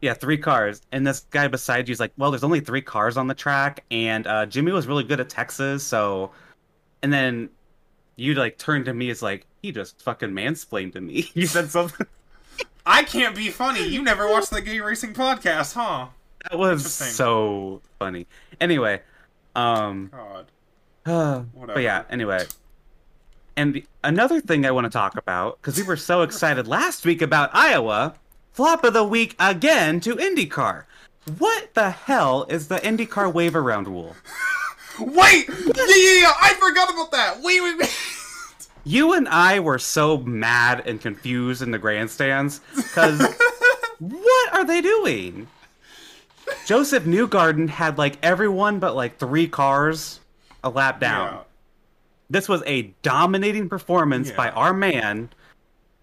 yeah, 0.00 0.14
three 0.14 0.38
cars. 0.38 0.80
And 0.92 1.06
this 1.06 1.20
guy 1.30 1.48
beside 1.48 1.88
you 1.88 1.92
is 1.92 2.00
like, 2.00 2.12
well, 2.16 2.30
there's 2.30 2.44
only 2.44 2.60
three 2.60 2.82
cars 2.82 3.16
on 3.16 3.26
the 3.26 3.34
track, 3.34 3.84
and 3.90 4.26
uh, 4.26 4.46
Jimmie 4.46 4.72
was 4.72 4.86
really 4.86 5.04
good 5.04 5.20
at 5.20 5.28
Texas, 5.28 5.82
so. 5.82 6.30
And 7.02 7.12
then 7.12 7.50
you 8.16 8.34
like 8.34 8.58
turned 8.58 8.84
to 8.86 8.94
me 8.94 9.10
as 9.10 9.22
like, 9.22 9.46
he 9.62 9.72
just 9.72 10.02
fucking 10.02 10.30
mansplained 10.30 10.92
to 10.92 11.00
me. 11.00 11.30
you 11.34 11.46
said 11.46 11.70
something 11.70 12.06
I 12.86 13.02
can't 13.02 13.36
be 13.36 13.50
funny. 13.50 13.86
You 13.86 14.02
never 14.02 14.28
watched 14.28 14.50
the 14.50 14.60
gay 14.60 14.80
racing 14.80 15.14
podcast, 15.14 15.74
huh? 15.74 16.08
that 16.48 16.58
was 16.58 16.92
so 16.92 17.82
funny. 17.98 18.26
Anyway, 18.60 19.00
um, 19.54 20.10
God. 20.12 20.46
uh, 21.06 21.38
but 21.66 21.82
yeah, 21.82 22.04
anyway. 22.10 22.46
And 23.56 23.74
the, 23.74 23.84
another 24.02 24.40
thing 24.40 24.64
I 24.64 24.70
want 24.70 24.84
to 24.86 24.90
talk 24.90 25.16
about 25.16 25.60
because 25.60 25.76
we 25.76 25.82
were 25.82 25.96
so 25.96 26.22
excited 26.22 26.66
last 26.66 27.04
week 27.04 27.20
about 27.20 27.50
Iowa, 27.52 28.14
flop 28.52 28.84
of 28.84 28.94
the 28.94 29.04
week 29.04 29.34
again 29.38 30.00
to 30.00 30.14
IndyCar. 30.14 30.84
What 31.38 31.74
the 31.74 31.90
hell 31.90 32.46
is 32.48 32.68
the 32.68 32.78
IndyCar 32.78 33.32
wave 33.32 33.54
around 33.54 33.86
rule? 33.86 34.16
Wait! 34.98 35.48
Yeah, 35.48 35.54
yeah, 35.76 36.20
yeah! 36.20 36.32
I 36.40 36.56
forgot 36.58 36.92
about 36.92 37.10
that! 37.12 37.40
Wait, 37.42 37.62
wait, 37.62 37.78
wait! 37.78 37.90
You 38.84 39.12
and 39.14 39.28
I 39.28 39.60
were 39.60 39.78
so 39.78 40.18
mad 40.18 40.82
and 40.86 41.00
confused 41.00 41.62
in 41.62 41.70
the 41.70 41.78
grandstands 41.78 42.60
because 42.74 43.20
what 43.98 44.54
are 44.54 44.64
they 44.64 44.80
doing? 44.80 45.48
Josef 46.66 47.04
Newgarden 47.04 47.68
had 47.68 47.98
like 47.98 48.16
everyone 48.22 48.78
but 48.78 48.96
like 48.96 49.18
three 49.18 49.46
cars 49.46 50.20
a 50.64 50.70
lap 50.70 51.00
down. 51.00 51.32
Yeah. 51.34 51.40
This 52.30 52.48
was 52.48 52.62
a 52.66 52.94
dominating 53.02 53.68
performance 53.68 54.30
Yeah. 54.30 54.36
by 54.36 54.50
our 54.50 54.72
man. 54.72 55.30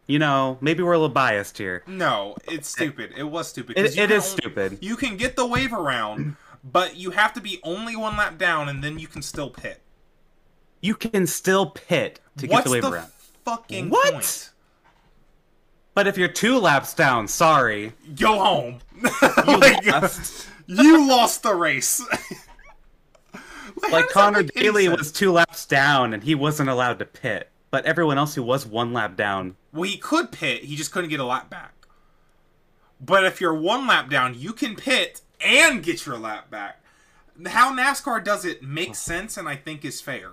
You 0.08 0.20
know, 0.20 0.58
maybe 0.62 0.84
we're 0.84 0.94
a 0.94 0.98
little 0.98 1.10
biased 1.14 1.58
here. 1.58 1.84
No, 1.86 2.36
it's 2.46 2.70
stupid. 2.70 3.14
It 3.18 3.24
was 3.24 3.50
stupid. 3.50 3.78
It, 3.78 3.98
it 3.98 4.12
is 4.12 4.24
only- 4.26 4.38
stupid. 4.42 4.78
You 4.82 4.96
can 4.96 5.18
get 5.18 5.36
the 5.36 5.46
wave 5.46 5.74
around, 5.74 6.38
but 6.64 6.96
you 6.96 7.12
have 7.12 7.34
to 7.34 7.42
be 7.42 7.60
only 7.64 7.96
one 7.98 8.16
lap 8.16 8.38
down, 8.38 8.70
and 8.70 8.82
then 8.82 9.00
you 9.00 9.08
can 9.08 9.22
still 9.22 9.50
pit. 9.50 9.82
You 10.88 10.96
can 10.96 11.28
still 11.28 11.66
pit 11.72 12.22
to 12.38 12.48
get 12.48 12.54
What's 12.54 12.66
the 12.68 12.72
wave 12.72 12.82
the 12.82 13.10
fucking 13.44 13.90
What? 13.90 14.14
point? 14.14 14.52
But 15.94 16.08
if 16.08 16.18
you're 16.18 16.30
two 16.30 16.60
laps 16.60 16.94
down, 16.94 17.28
sorry. 17.28 17.92
Go 18.18 18.40
home. 18.40 18.80
You 19.46 19.58
Like, 19.58 19.86
lost. 19.86 20.48
you 20.66 21.06
lost 21.06 21.44
the 21.44 21.54
race. 21.56 22.02
How 23.34 23.92
Like 23.92 24.08
Conor 24.08 24.44
Daly 24.44 24.88
was 24.88 25.12
two 25.12 25.34
laps 25.34 25.66
down 25.66 26.14
and 26.14 26.24
he 26.24 26.36
wasn't 26.36 26.70
allowed 26.70 27.00
to 27.00 27.06
pit. 27.06 27.50
But 27.70 27.86
everyone 27.86 28.18
else 28.18 28.36
who 28.36 28.44
was 28.44 28.66
one 28.66 28.94
lap 28.94 29.18
down 29.18 29.58
Well, 29.74 29.84
he 29.90 29.98
could 29.98 30.32
pit. 30.32 30.64
He 30.64 30.78
just 30.78 30.94
couldn't 30.94 31.10
get 31.10 31.20
a 31.20 31.26
lap 31.26 31.50
back. 31.50 31.74
But 33.02 33.26
if 33.26 33.42
you're 33.42 33.54
one 33.54 33.88
lap 33.88 34.10
down, 34.10 34.40
you 34.40 34.54
can 34.54 34.78
pit 34.78 35.20
and 35.42 35.84
get 35.84 36.06
your 36.06 36.18
lap 36.18 36.50
back. 36.50 36.82
How 37.46 37.76
NASCAR 37.76 38.24
does 38.24 38.46
it 38.46 38.64
makes 38.64 39.00
sense, 39.00 39.36
and 39.36 39.50
I 39.50 39.58
think 39.58 39.84
is 39.84 40.00
fair. 40.00 40.32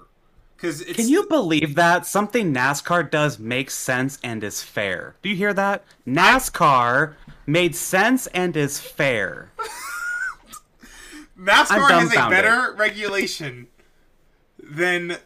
Because 0.56 0.82
Can 0.82 1.08
you 1.08 1.26
believe 1.28 1.74
that 1.74 2.06
something 2.06 2.54
NASCAR 2.54 3.10
does 3.10 3.38
makes 3.38 3.74
sense 3.74 4.18
and 4.22 4.42
is 4.42 4.62
fair? 4.62 5.16
Do 5.22 5.28
you 5.28 5.36
hear 5.36 5.52
that? 5.52 5.84
NASCAR 6.06 7.14
made 7.46 7.76
sense 7.76 8.26
and 8.28 8.56
is 8.56 8.80
fair. 8.80 9.50
NASCAR 11.38 11.90
has 11.90 12.12
a 12.12 12.30
better 12.30 12.72
regulation 12.76 13.66
than 14.58 15.18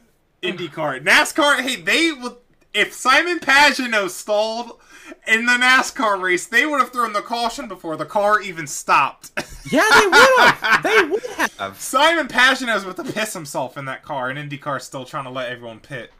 IndyCar. 0.42 1.04
NASCAR, 1.04 1.60
hey, 1.60 1.76
they 1.76 2.12
would 2.12 2.36
if 2.74 2.92
Simon 2.92 3.38
Pagenaud 3.40 4.10
stalled 4.10 4.80
in 5.26 5.46
the 5.46 5.52
NASCAR 5.52 6.20
race, 6.20 6.46
they 6.46 6.66
would 6.66 6.80
have 6.80 6.92
thrown 6.92 7.12
the 7.12 7.22
caution 7.22 7.66
before 7.68 7.96
the 7.96 8.04
car 8.04 8.40
even 8.40 8.66
stopped. 8.66 9.30
Yeah, 9.70 9.82
they 10.00 10.06
would 10.06 10.54
have. 10.54 10.82
they 10.82 11.02
would 11.10 11.26
have. 11.58 11.78
Simon 11.78 12.26
Pagenaud's 12.26 12.84
about 12.84 13.04
to 13.04 13.12
piss 13.12 13.34
himself 13.34 13.76
in 13.76 13.84
that 13.84 14.02
car, 14.02 14.30
and 14.30 14.38
IndyCar's 14.38 14.84
still 14.84 15.04
trying 15.04 15.24
to 15.24 15.30
let 15.30 15.52
everyone 15.52 15.80
pit. 15.80 16.10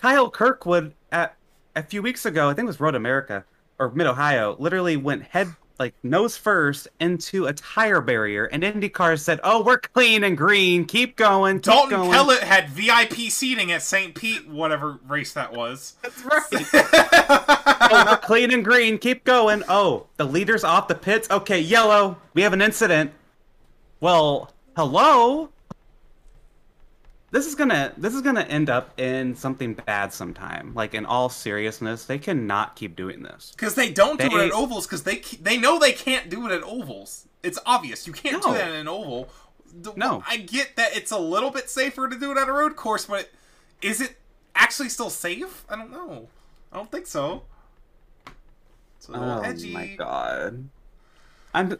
Kyle 0.00 0.30
Kirkwood 0.30 0.94
at 1.12 1.36
a 1.74 1.82
few 1.82 2.00
weeks 2.00 2.24
ago, 2.24 2.48
I 2.48 2.54
think 2.54 2.64
it 2.64 2.68
was 2.68 2.80
Road 2.80 2.94
America 2.94 3.44
or 3.78 3.90
Mid 3.90 4.06
Ohio, 4.06 4.56
literally 4.58 4.96
went 4.96 5.22
head 5.24 5.48
like 5.78 5.94
nose 6.02 6.36
first 6.36 6.88
into 7.00 7.46
a 7.46 7.52
tire 7.52 8.00
barrier, 8.00 8.44
and 8.46 8.62
IndyCar 8.62 9.18
said, 9.18 9.40
"Oh, 9.44 9.62
we're 9.62 9.78
clean 9.78 10.24
and 10.24 10.36
green. 10.36 10.84
Keep 10.84 11.16
going. 11.16 11.56
Keep 11.56 11.64
Dalton 11.64 11.90
going." 11.90 12.12
Kellett 12.12 12.42
had 12.42 12.68
VIP 12.70 13.30
seating 13.30 13.72
at 13.72 13.82
St. 13.82 14.14
Pete, 14.14 14.48
whatever 14.48 14.98
race 15.06 15.32
that 15.34 15.52
was. 15.52 15.94
That's 16.02 16.24
right. 16.24 16.42
oh, 17.90 18.04
we're 18.10 18.16
clean 18.18 18.52
and 18.52 18.64
green. 18.64 18.98
Keep 18.98 19.24
going. 19.24 19.62
Oh, 19.68 20.06
the 20.16 20.24
leader's 20.24 20.64
off 20.64 20.88
the 20.88 20.94
pits. 20.94 21.30
Okay, 21.30 21.60
yellow. 21.60 22.18
We 22.34 22.42
have 22.42 22.52
an 22.52 22.62
incident. 22.62 23.12
Well, 24.00 24.52
hello. 24.76 25.50
This 27.32 27.46
is 27.46 27.54
gonna 27.56 27.92
this 27.96 28.14
is 28.14 28.22
gonna 28.22 28.42
end 28.42 28.70
up 28.70 28.98
in 29.00 29.34
something 29.34 29.74
bad 29.74 30.12
sometime. 30.12 30.72
Like 30.74 30.94
in 30.94 31.04
all 31.04 31.28
seriousness, 31.28 32.04
they 32.04 32.18
cannot 32.18 32.76
keep 32.76 32.94
doing 32.94 33.22
this. 33.22 33.50
Because 33.50 33.74
they 33.74 33.90
don't 33.90 34.18
do 34.20 34.26
it 34.38 34.46
at 34.46 34.52
ovals 34.52 34.86
because 34.86 35.02
they 35.02 35.16
they 35.40 35.56
know 35.58 35.78
they 35.78 35.92
can't 35.92 36.30
do 36.30 36.46
it 36.46 36.52
at 36.52 36.62
ovals. 36.62 37.26
It's 37.42 37.58
obvious 37.66 38.06
you 38.06 38.12
can't 38.12 38.42
No. 38.44 38.52
do 38.52 38.58
that 38.58 38.68
in 38.70 38.76
an 38.76 38.88
oval. 38.88 39.28
No. 39.96 40.22
I 40.28 40.36
get 40.38 40.76
that 40.76 40.96
it's 40.96 41.10
a 41.10 41.18
little 41.18 41.50
bit 41.50 41.68
safer 41.68 42.08
to 42.08 42.16
do 42.18 42.30
it 42.30 42.38
at 42.38 42.48
a 42.48 42.52
road 42.52 42.76
course, 42.76 43.06
but 43.06 43.30
is 43.82 44.00
it 44.00 44.16
actually 44.54 44.88
still 44.88 45.10
safe? 45.10 45.64
I 45.68 45.74
don't 45.76 45.90
know. 45.90 46.28
I 46.72 46.76
don't 46.76 46.90
think 46.90 47.06
so. 47.08 47.42
It's 48.98 49.08
a 49.08 49.12
little 49.12 49.28
Oh 49.30 49.40
edgy. 49.42 49.72
my 49.72 49.86
god. 49.96 50.68
I'm 51.52 51.78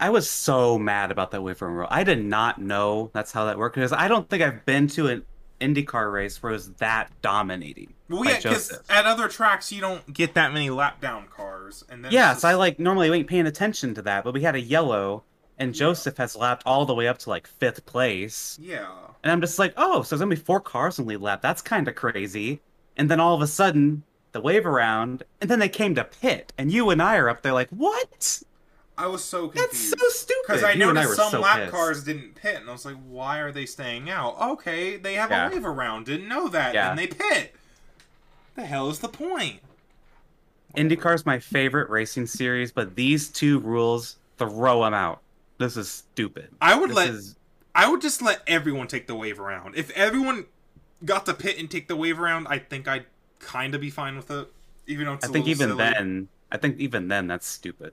I 0.00 0.10
was 0.10 0.28
so 0.28 0.78
mad 0.78 1.10
about 1.10 1.30
that 1.32 1.42
wave 1.42 1.56
from 1.58 1.74
row. 1.74 1.86
I 1.90 2.04
did 2.04 2.24
not 2.24 2.60
know 2.60 3.10
that's 3.12 3.32
how 3.32 3.46
that 3.46 3.58
worked 3.58 3.74
because 3.76 3.92
I 3.92 4.08
don't 4.08 4.28
think 4.28 4.42
I've 4.42 4.64
been 4.66 4.86
to 4.88 5.08
an 5.08 5.24
IndyCar 5.60 6.12
race 6.12 6.42
where 6.42 6.50
it 6.50 6.56
was 6.56 6.72
that 6.74 7.10
dominating. 7.22 7.94
Well, 8.08 8.24
yeah, 8.24 8.36
because 8.36 8.72
at 8.90 9.06
other 9.06 9.26
tracks 9.28 9.72
you 9.72 9.80
don't 9.80 10.12
get 10.12 10.34
that 10.34 10.52
many 10.52 10.70
lap 10.70 11.00
down 11.00 11.26
cars, 11.28 11.84
and 11.88 12.04
then 12.04 12.12
Yes, 12.12 12.36
it's 12.36 12.44
I 12.44 12.54
like 12.54 12.78
normally 12.78 13.10
ain't 13.10 13.26
paying 13.26 13.46
attention 13.46 13.94
to 13.94 14.02
that, 14.02 14.22
but 14.24 14.34
we 14.34 14.42
had 14.42 14.54
a 14.54 14.60
yellow, 14.60 15.24
and 15.58 15.74
Josef 15.74 16.16
has 16.18 16.36
lapped 16.36 16.62
all 16.66 16.84
the 16.84 16.94
way 16.94 17.08
up 17.08 17.18
to 17.18 17.30
like 17.30 17.46
fifth 17.46 17.86
place, 17.86 18.58
Yeah. 18.60 18.86
and 19.24 19.32
I'm 19.32 19.40
just 19.40 19.58
like, 19.58 19.72
oh, 19.76 20.02
so 20.02 20.10
there's 20.14 20.20
gonna 20.20 20.36
be 20.36 20.40
four 20.40 20.60
cars 20.60 20.98
in 20.98 21.06
lead 21.06 21.20
lap. 21.20 21.40
That's 21.42 21.62
kind 21.62 21.88
of 21.88 21.94
crazy. 21.94 22.60
And 22.98 23.10
then 23.10 23.18
all 23.18 23.34
of 23.34 23.40
a 23.42 23.46
sudden, 23.46 24.02
the 24.32 24.40
wave 24.42 24.66
around, 24.66 25.22
and 25.40 25.50
then 25.50 25.58
they 25.58 25.68
came 25.68 25.94
to 25.94 26.04
pit, 26.04 26.52
and 26.58 26.70
you 26.70 26.90
and 26.90 27.02
I 27.02 27.16
are 27.16 27.28
up 27.30 27.40
there 27.42 27.54
like, 27.54 27.70
what? 27.70 28.42
I 28.98 29.06
was 29.08 29.22
so 29.22 29.48
confused. 29.48 29.70
That's 29.70 29.78
so 30.00 30.08
stupid. 30.08 30.42
Because 30.46 30.62
I 30.64 30.72
You 30.72 30.84
and 30.88 30.94
noticed 30.94 31.08
were 31.08 31.14
some 31.16 31.30
so 31.32 31.40
lap 31.40 31.58
pissed. 31.58 31.72
cars 31.72 32.04
didn't 32.04 32.34
pit, 32.34 32.56
and 32.60 32.68
I 32.68 32.72
was 32.72 32.84
like, 32.84 32.96
why 33.08 33.38
are 33.40 33.52
they 33.52 33.66
staying 33.66 34.08
out? 34.08 34.40
Okay, 34.40 34.96
they 34.96 35.14
have 35.14 35.30
Yeah. 35.30 35.48
a 35.48 35.50
wave 35.50 35.66
around. 35.66 36.06
Didn't 36.06 36.28
know 36.28 36.48
that. 36.48 36.72
Yeah. 36.74 36.90
And 36.90 36.98
they 36.98 37.06
pit. 37.06 37.54
The 38.54 38.64
hell 38.64 38.88
is 38.88 39.00
the 39.00 39.08
point? 39.08 39.60
IndyCar 40.76 41.14
is 41.14 41.26
my 41.26 41.38
favorite 41.38 41.88
racing 41.90 42.26
series, 42.26 42.72
but 42.72 42.96
these 42.96 43.28
two 43.28 43.60
rules 43.60 44.16
throw 44.38 44.82
them 44.84 44.94
out. 44.94 45.20
This 45.58 45.76
is 45.76 45.90
stupid. 45.90 46.48
I 46.60 46.74
would 46.78 46.90
This 46.90 46.96
let 46.96 47.08
is 47.10 47.36
I 47.74 47.88
would 47.90 48.00
just 48.00 48.22
let 48.22 48.40
everyone 48.46 48.86
take 48.86 49.06
the 49.06 49.14
wave 49.14 49.38
around. 49.38 49.74
If 49.76 49.90
everyone 49.90 50.46
got 51.04 51.26
to 51.26 51.34
pit 51.34 51.58
and 51.58 51.70
take 51.70 51.88
the 51.88 51.96
wave 51.96 52.18
around, 52.18 52.46
I 52.48 52.58
think 52.58 52.88
I'd 52.88 53.04
kind 53.38 53.74
of 53.74 53.80
be 53.82 53.90
fine 53.90 54.16
with 54.16 54.30
it. 54.30 54.48
Even 54.86 55.06
though 55.06 55.12
it's 55.14 55.26
I 55.26 55.28
a 55.28 55.32
think 55.32 55.46
even 55.48 55.68
silly. 55.70 55.78
then, 55.78 56.28
I 56.50 56.56
think 56.56 56.78
even 56.78 57.08
then 57.08 57.26
that's 57.26 57.46
stupid. 57.46 57.92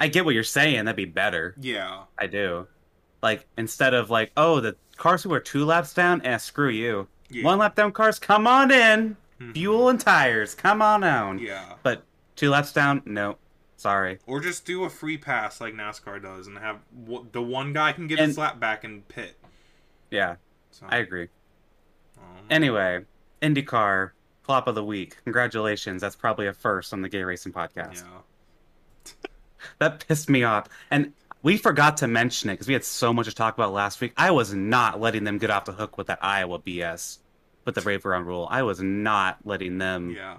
I 0.00 0.08
get 0.08 0.24
what 0.24 0.34
you're 0.34 0.44
saying. 0.44 0.84
That'd 0.84 0.96
be 0.96 1.04
better. 1.04 1.54
Yeah. 1.60 2.02
I 2.18 2.26
do. 2.26 2.66
Like 3.22 3.46
instead 3.56 3.94
of 3.94 4.10
like, 4.10 4.30
oh, 4.36 4.60
the 4.60 4.76
cars 4.96 5.22
who 5.22 5.32
are 5.32 5.40
two 5.40 5.64
laps 5.64 5.92
down, 5.94 6.24
eh, 6.24 6.36
screw 6.36 6.68
you. 6.70 7.08
Yeah. 7.30 7.44
One 7.44 7.58
lap 7.58 7.74
down 7.74 7.92
cars, 7.92 8.18
come 8.18 8.46
on 8.46 8.70
in. 8.70 9.16
Mhm. 9.40 9.52
Fuel 9.54 9.88
and 9.88 10.00
tires, 10.00 10.54
come 10.54 10.80
on 10.82 11.00
down. 11.02 11.38
Yeah. 11.38 11.74
But 11.82 12.04
two 12.36 12.50
laps 12.50 12.72
down, 12.72 13.02
no. 13.04 13.36
Sorry. 13.76 14.18
Or 14.26 14.40
just 14.40 14.64
do 14.66 14.82
a 14.84 14.90
free 14.90 15.16
pass 15.18 15.60
like 15.60 15.74
NASCAR 15.74 16.20
does, 16.22 16.48
and 16.48 16.58
have 16.58 16.78
w- 17.04 17.26
the 17.30 17.40
one 17.42 17.72
guy 17.72 17.92
can 17.92 18.08
get 18.08 18.18
And- 18.18 18.28
his 18.28 18.38
lap 18.38 18.58
back 18.58 18.82
and 18.82 19.06
pit. 19.06 19.36
Yeah, 20.10 20.36
So, 20.72 20.86
I 20.88 20.96
agree. 20.98 21.28
um, 22.18 22.46
Anyway, 22.50 23.04
IndyCar 23.42 24.10
flop 24.42 24.66
of 24.66 24.74
the 24.74 24.82
week. 24.84 25.18
Congratulations. 25.24 26.00
That's 26.02 26.16
probably 26.16 26.46
a 26.48 26.52
first 26.52 26.92
on 26.92 27.02
the 27.02 27.08
Gay 27.08 27.22
Racing 27.22 27.52
Podcast. 27.52 27.96
yeah. 28.02 28.20
That 29.78 30.06
pissed 30.06 30.28
me 30.28 30.42
off. 30.44 30.66
And 30.90 31.12
we 31.42 31.56
forgot 31.56 31.96
to 31.98 32.08
mention 32.08 32.50
it 32.50 32.54
because 32.54 32.66
we 32.68 32.74
had 32.74 32.84
so 32.84 33.12
much 33.12 33.26
to 33.26 33.34
talk 33.34 33.54
about 33.54 33.72
last 33.72 34.00
week. 34.00 34.12
I 34.16 34.30
was 34.30 34.52
not 34.54 35.00
letting 35.00 35.24
them 35.24 35.38
get 35.38 35.50
off 35.50 35.64
the 35.66 35.72
hook 35.72 35.96
with 35.98 36.08
that 36.08 36.18
Iowa 36.22 36.58
BS 36.58 37.18
with 37.64 37.74
the 37.74 37.80
Brave 37.82 38.04
Around 38.06 38.26
rule. 38.26 38.48
I 38.50 38.62
was 38.62 38.80
not 38.80 39.38
letting 39.44 39.78
them. 39.78 40.10
Yeah. 40.16 40.38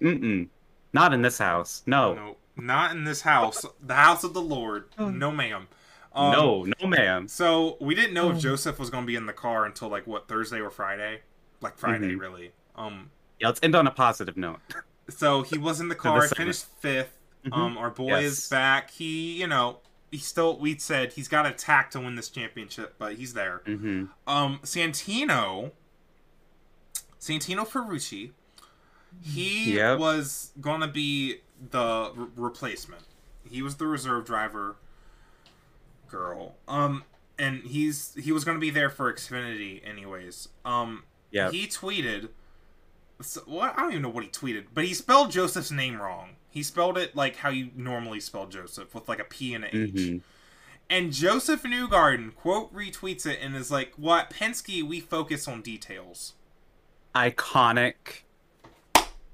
Mm-mm. 0.00 0.48
Not 0.92 1.12
in 1.12 1.22
this 1.22 1.38
house. 1.38 1.82
No. 1.86 2.14
No, 2.14 2.36
not 2.56 2.92
in 2.92 3.04
this 3.04 3.20
house. 3.22 3.64
the 3.82 3.94
house 3.94 4.24
of 4.24 4.32
the 4.34 4.40
Lord. 4.40 4.86
No, 4.98 5.30
ma'am. 5.30 5.68
Um, 6.14 6.32
no, 6.32 6.64
no, 6.80 6.86
ma'am. 6.88 7.28
So 7.28 7.76
we 7.80 7.94
didn't 7.94 8.14
know 8.14 8.30
if 8.30 8.38
Josef 8.38 8.78
was 8.78 8.88
going 8.90 9.04
to 9.04 9.06
be 9.06 9.14
in 9.16 9.26
the 9.26 9.32
car 9.32 9.66
until 9.66 9.88
like 9.88 10.06
what 10.06 10.26
Thursday 10.28 10.60
or 10.60 10.70
Friday, 10.70 11.20
like 11.60 11.76
Friday, 11.76 12.14
Mhm. 12.14 12.20
really. 12.20 12.52
Um, 12.74 13.10
Yeah, 13.38 13.48
let's 13.48 13.60
end 13.62 13.74
on 13.74 13.86
a 13.86 13.90
positive 13.90 14.36
note. 14.36 14.60
so 15.10 15.42
he 15.42 15.58
was 15.58 15.80
in 15.80 15.88
the 15.88 15.94
car. 16.06 16.22
this 16.22 16.32
finished 16.32 16.64
5th 16.82 17.08
Mhm. 17.50 17.56
Um, 17.56 17.78
our 17.78 17.90
boy 17.90 18.18
is 18.20 18.48
back. 18.48 18.90
He, 18.90 19.38
you 19.40 19.46
know, 19.46 19.78
he 20.10 20.18
still. 20.18 20.58
We 20.58 20.78
said 20.78 21.12
he's 21.14 21.28
got 21.28 21.42
to 21.42 21.50
attack 21.50 21.90
to 21.92 22.00
win 22.00 22.14
this 22.14 22.28
championship, 22.30 22.94
but 22.98 23.14
he's 23.14 23.34
there. 23.34 23.62
hmm 23.66 24.06
Um, 24.26 24.60
Santino, 24.62 25.72
Santino 27.20 27.66
Ferrucci, 27.66 28.30
he 29.22 29.74
Yep. 29.76 29.98
was 29.98 30.52
gonna 30.60 30.88
be 30.88 31.40
the 31.70 32.12
re- 32.14 32.28
replacement. 32.36 33.02
He 33.48 33.62
was 33.62 33.76
the 33.76 33.86
reserve 33.86 34.24
driver. 34.26 34.76
Girl, 36.08 36.56
um, 36.66 37.04
and 37.38 37.62
he's 37.64 38.14
he 38.14 38.32
was 38.32 38.42
gonna 38.44 38.58
be 38.58 38.70
there 38.70 38.88
for 38.88 39.12
Xfinity 39.12 39.86
anyways. 39.86 40.48
Um, 40.64 41.04
Yeah. 41.30 41.50
he 41.50 41.66
tweeted. 41.66 42.30
So, 43.20 43.42
what 43.46 43.74
I 43.76 43.82
don't 43.82 43.90
even 43.90 44.02
know 44.02 44.08
what 44.08 44.24
he 44.24 44.30
tweeted, 44.30 44.68
but 44.72 44.84
he 44.84 44.94
spelled 44.94 45.30
Josef's 45.32 45.70
name 45.70 46.00
wrong. 46.00 46.36
He 46.50 46.62
spelled 46.62 46.96
it 46.98 47.14
like 47.14 47.36
how 47.36 47.50
you 47.50 47.70
normally 47.76 48.20
spell 48.20 48.46
Josef, 48.46 48.94
with 48.94 49.08
like 49.08 49.20
a 49.20 49.24
P 49.24 49.54
and 49.54 49.64
a 49.64 49.68
H. 49.68 49.92
Mhm. 49.94 50.20
And 50.90 51.12
Josef 51.12 51.62
Newgarden 51.62 52.34
quote 52.34 52.72
retweets 52.74 53.26
it 53.26 53.38
and 53.42 53.54
is 53.54 53.70
like, 53.70 53.92
"Well, 53.98 54.16
at 54.16 54.30
Penske, 54.30 54.82
we 54.82 55.00
focus 55.00 55.46
on 55.46 55.60
details." 55.60 56.34
Iconic. 57.14 58.22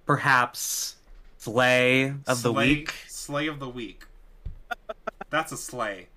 Perhaps 0.06 0.96
slay 1.38 2.14
of 2.26 2.42
the 2.42 2.52
week. 2.52 2.94
Slay 3.06 3.46
of 3.46 3.58
the 3.58 3.68
week. 3.68 4.04
That's 5.30 5.52
a 5.52 5.56
slay. 5.56 6.08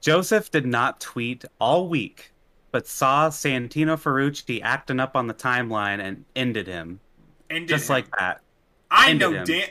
Joseph 0.00 0.50
did 0.50 0.64
not 0.64 1.00
tweet 1.00 1.44
all 1.60 1.88
week, 1.88 2.32
but 2.70 2.86
saw 2.86 3.28
Santino 3.28 4.00
Ferrucci 4.00 4.60
acting 4.62 4.98
up 4.98 5.14
on 5.14 5.26
the 5.26 5.34
timeline 5.34 6.00
and 6.00 6.24
ended 6.34 6.66
him. 6.66 7.00
And 7.50 7.68
Just 7.68 7.90
like 7.90 8.10
that. 8.16 8.40
I 8.90 9.10
ended 9.10 9.30
know, 9.30 9.36
him. 9.38 9.44
Dan. 9.44 9.68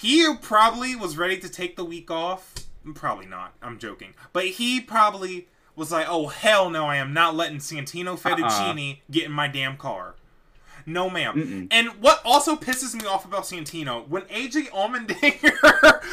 He 0.00 0.34
probably 0.40 0.96
was 0.96 1.18
ready 1.18 1.38
to 1.38 1.48
take 1.48 1.76
the 1.76 1.84
week 1.84 2.10
off. 2.10 2.54
Mm, 2.86 2.94
probably 2.94 3.26
not. 3.26 3.52
I'm 3.62 3.78
joking. 3.78 4.14
But 4.32 4.46
he 4.46 4.80
probably 4.80 5.48
was 5.76 5.92
like, 5.92 6.06
"Oh 6.08 6.28
hell 6.28 6.70
no, 6.70 6.86
I 6.86 6.96
am 6.96 7.12
not 7.12 7.34
letting 7.34 7.58
Santino 7.58 8.18
Fettuccini 8.18 9.00
get 9.10 9.24
in 9.24 9.32
my 9.32 9.46
damn 9.46 9.76
car." 9.76 10.14
No, 10.86 11.10
ma'am. 11.10 11.34
Mm-mm. 11.36 11.68
And 11.70 11.88
what 12.00 12.22
also 12.24 12.56
pisses 12.56 12.94
me 12.94 13.06
off 13.06 13.26
about 13.26 13.42
Santino 13.42 14.08
when 14.08 14.22
AJ 14.22 14.70
Allmendinger 14.70 15.60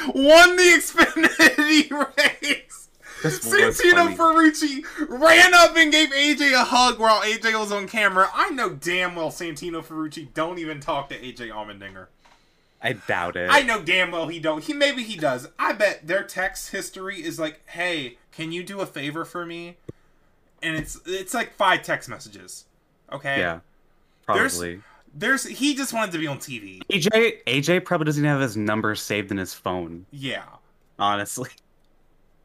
won 0.13 0.55
the 0.57 0.63
Xfinity 0.63 1.89
race. 2.17 2.89
Santino. 3.23 4.15
Ferrucci 4.15 4.83
ran 5.07 5.53
up 5.53 5.75
and 5.75 5.91
gave 5.91 6.09
AJ 6.09 6.53
a 6.53 6.63
hug 6.63 6.99
while 6.99 7.21
AJ 7.21 7.59
was 7.59 7.71
on 7.71 7.87
camera. 7.87 8.29
I 8.33 8.51
know 8.51 8.69
damn 8.69 9.15
well 9.15 9.31
Santino 9.31 9.83
Ferrucci 9.83 10.33
don't 10.33 10.59
even 10.59 10.79
talk 10.79 11.09
to 11.09 11.19
AJ 11.19 11.49
Allmendinger. 11.49 12.07
I 12.81 12.93
doubt 12.93 13.35
it. 13.35 13.49
I 13.51 13.61
know 13.63 13.81
damn 13.81 14.11
well 14.11 14.27
he 14.27 14.39
don't. 14.39 14.63
He 14.63 14.73
maybe 14.73 15.03
he 15.03 15.17
does. 15.17 15.47
I 15.57 15.73
bet 15.73 16.05
their 16.07 16.23
text 16.23 16.71
history 16.71 17.23
is 17.23 17.39
like, 17.39 17.61
"Hey, 17.69 18.17
can 18.31 18.51
you 18.51 18.63
do 18.63 18.81
a 18.81 18.85
favor 18.85 19.25
for 19.25 19.45
me?" 19.45 19.77
And 20.61 20.75
it's 20.75 20.99
it's 21.05 21.33
like 21.33 21.53
five 21.55 21.81
text 21.83 22.07
messages. 22.09 22.65
Okay. 23.11 23.39
yeah. 23.39 23.59
There's- 24.27 24.55
Probably. 24.57 24.81
There's 25.15 25.43
he 25.45 25.73
just 25.73 25.93
wanted 25.93 26.11
to 26.11 26.19
be 26.19 26.27
on 26.27 26.37
TV. 26.37 26.81
AJ 26.91 27.43
AJ 27.47 27.85
probably 27.85 28.05
doesn't 28.05 28.21
even 28.23 28.29
have 28.31 28.41
his 28.41 28.55
number 28.55 28.93
saved 28.93 29.31
in 29.31 29.37
his 29.37 29.53
phone, 29.53 30.05
Yeah. 30.11 30.43
honestly. 30.99 31.49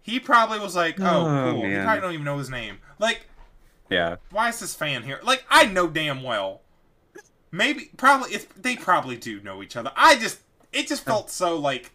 He 0.00 0.18
probably 0.18 0.59
was 0.59 0.74
like, 0.74 0.98
"Oh, 0.98 1.04
Oh, 1.26 1.52
cool." 1.52 1.66
He 1.68 1.74
probably 1.76 2.00
don't 2.00 2.12
even 2.14 2.24
know 2.24 2.38
his 2.38 2.48
name. 2.48 2.78
Like, 2.98 3.26
Yeah. 3.90 4.16
why 4.30 4.48
is 4.48 4.59
this 4.59 4.74
fan 4.74 5.02
here? 5.02 5.20
Like, 5.22 5.44
I 5.50 5.66
know 5.66 5.86
damn 5.86 6.22
well. 6.22 6.61
Maybe, 7.52 7.90
probably, 7.98 8.32
it's, 8.32 8.46
they 8.56 8.76
probably 8.76 9.16
do 9.16 9.40
know 9.42 9.62
each 9.62 9.76
other. 9.76 9.92
I 9.94 10.16
just, 10.16 10.40
it 10.72 10.88
just 10.88 11.04
felt 11.04 11.30
so 11.30 11.56
like. 11.56 11.92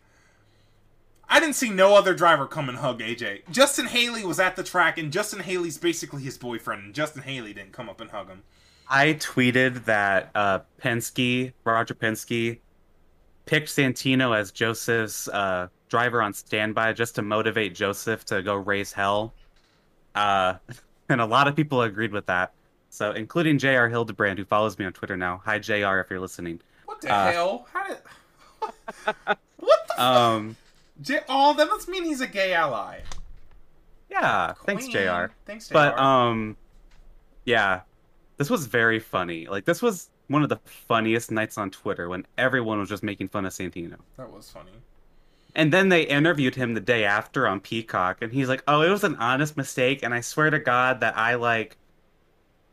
I 1.30 1.42
didn't 1.42 1.56
see 1.56 1.70
no 1.70 1.94
other 1.94 2.14
driver 2.14 2.48
come 2.48 2.70
and 2.70 2.78
hug 2.78 3.02
AJ. 3.02 3.42
Justin 3.52 3.88
Haley 3.88 4.24
was 4.24 4.40
at 4.40 4.56
the 4.56 4.64
track, 4.64 4.98
and 4.98 5.12
Justin 5.12 5.42
Haley's 5.42 5.78
basically 5.78 6.24
his 6.24 6.38
boyfriend, 6.38 6.84
and 6.84 6.94
Justin 6.94 7.24
Haley 7.24 7.54
didn't 7.54 7.74
come 7.74 7.90
up 7.90 8.00
and 8.00 8.10
hug 8.10 8.30
him. 8.30 8.44
I 8.90 9.16
tweeted 9.16 9.84
that 9.86 10.32
uh, 10.34 10.60
Penske, 10.82 11.52
Roger 11.66 11.94
Penske, 11.96 12.60
picked 13.46 13.68
Santino 13.68 14.38
as 14.38 14.52
Josef's 14.52 15.28
uh, 15.28 15.68
driver 15.90 16.22
on 16.22 16.34
standby 16.34 16.94
just 16.94 17.16
to 17.16 17.22
motivate 17.22 17.76
Josef 17.76 18.24
to 18.26 18.42
go 18.42 18.56
raise 18.56 18.94
hell. 18.94 19.34
Uh, 20.16 20.56
and 21.10 21.20
a 21.20 21.26
lot 21.26 21.48
of 21.48 21.56
people 21.56 21.82
agreed 21.82 22.12
with 22.12 22.28
that. 22.28 22.54
So, 22.98 23.12
including 23.12 23.60
J.R. 23.60 23.90
Hildebrand, 23.90 24.40
who 24.40 24.46
follows 24.46 24.78
me 24.80 24.86
on 24.86 24.92
Twitter 24.94 25.16
now. 25.16 25.42
Hi, 25.46 25.60
J.R., 25.60 26.00
if 26.02 26.10
you're 26.10 26.20
listening. 26.20 26.60
What 26.86 27.00
the 27.02 27.10
Uh, 27.14 27.32
hell? 27.32 27.68
How 27.72 27.88
did. 27.88 27.98
what 29.58 29.88
the 29.88 30.04
Um, 30.04 30.56
J- 31.02 31.20
oh, 31.30 31.54
that 31.54 31.68
must 31.68 31.88
mean 31.88 32.04
he's 32.06 32.22
a 32.22 32.28
gay 32.28 32.54
ally. 32.54 33.02
yeah, 34.10 34.54
thanks, 34.66 34.86
Queen. 34.86 34.94
J.R. 34.94 35.32
Thanks, 35.46 35.68
JR. 35.68 35.74
But 35.74 36.00
um, 36.00 36.58
yeah, 37.46 37.82
this 38.38 38.50
was 38.50 38.66
very 38.66 39.00
funny. 39.00 39.48
Like 39.48 39.66
this 39.66 39.82
was 39.82 40.10
one 40.28 40.42
of 40.44 40.50
the 40.50 40.58
funniest 40.66 41.30
nights 41.32 41.58
on 41.58 41.70
Twitter 41.72 42.10
when 42.10 42.26
everyone 42.38 42.80
was 42.80 42.90
just 42.90 43.04
making 43.04 43.28
fun 43.28 43.46
of 43.46 43.54
Santino. 43.54 43.98
that 44.18 44.32
was 44.32 44.50
funny. 44.50 44.72
And 45.56 45.72
then 45.72 45.90
they 45.90 46.02
interviewed 46.04 46.56
him 46.56 46.74
the 46.74 46.80
day 46.82 47.04
after 47.04 47.48
on 47.48 47.60
Peacock, 47.62 48.22
and 48.22 48.32
he's 48.34 48.48
like, 48.50 48.64
"Oh, 48.68 48.82
it 48.82 48.90
was 48.90 49.04
an 49.04 49.16
honest 49.16 49.56
mistake, 49.58 50.02
and 50.04 50.14
I 50.14 50.22
swear 50.22 50.50
to 50.50 50.60
God 50.60 51.00
that 51.02 51.18
I 51.18 51.36
like 51.36 51.78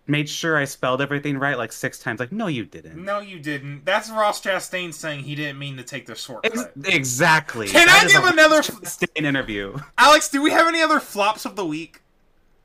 made 0.07 0.29
sure 0.29 0.57
I 0.57 0.65
spelled 0.65 1.01
everything 1.01 1.39
right 1.39 1.57
like 1.59 1.73
six 1.73 1.99
times." 1.99 2.21
Like, 2.21 2.33
no, 2.33 2.47
you 2.47 2.65
didn't. 2.65 3.03
No, 3.05 3.21
you 3.21 3.39
didn't. 3.39 3.85
That's 3.85 4.11
Ross 4.11 4.41
Chastain 4.43 4.93
saying 4.95 5.25
he 5.25 5.35
didn't 5.35 5.59
mean 5.59 5.77
to 5.77 5.83
take 5.83 6.07
the 6.07 6.15
shortcut. 6.15 6.53
Ex- 6.57 6.69
exactly. 6.95 7.69
Can 7.69 7.87
That 7.87 8.05
I 8.05 8.09
give 8.09 8.25
another- 8.25 8.63
Chastain 8.63 9.09
interview? 9.27 9.77
Alex, 9.99 10.29
do 10.29 10.43
we 10.43 10.51
have 10.51 10.67
any 10.69 10.81
other 10.83 11.01
flops 11.01 11.45
of 11.45 11.57
the 11.57 11.65
week? 11.67 12.01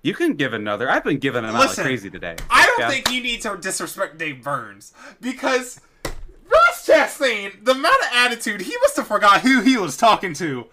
You 0.01 0.13
can 0.13 0.35
give 0.35 0.53
another. 0.53 0.89
I've 0.89 1.03
been 1.03 1.17
giving 1.19 1.43
them 1.43 1.55
out 1.55 1.67
like 1.67 1.75
crazy 1.77 2.09
today. 2.09 2.37
I 2.49 2.65
don't 2.65 2.79
Yeah. 2.79 2.89
think 2.89 3.11
you 3.11 3.21
need 3.21 3.41
to 3.41 3.57
disrespect 3.57 4.17
Dave 4.17 4.41
Burns 4.43 4.93
because 5.19 5.81
Ross 6.49 6.87
Chastain, 6.87 7.65
the 7.65 7.71
amount 7.73 8.01
of 8.03 8.07
attitude, 8.13 8.61
he 8.61 8.75
must 8.81 8.95
have 8.95 9.07
forgot 9.07 9.41
who 9.41 9.59
he 9.61 9.75
was 9.77 9.97
talking 9.97 10.33
to. 10.35 10.67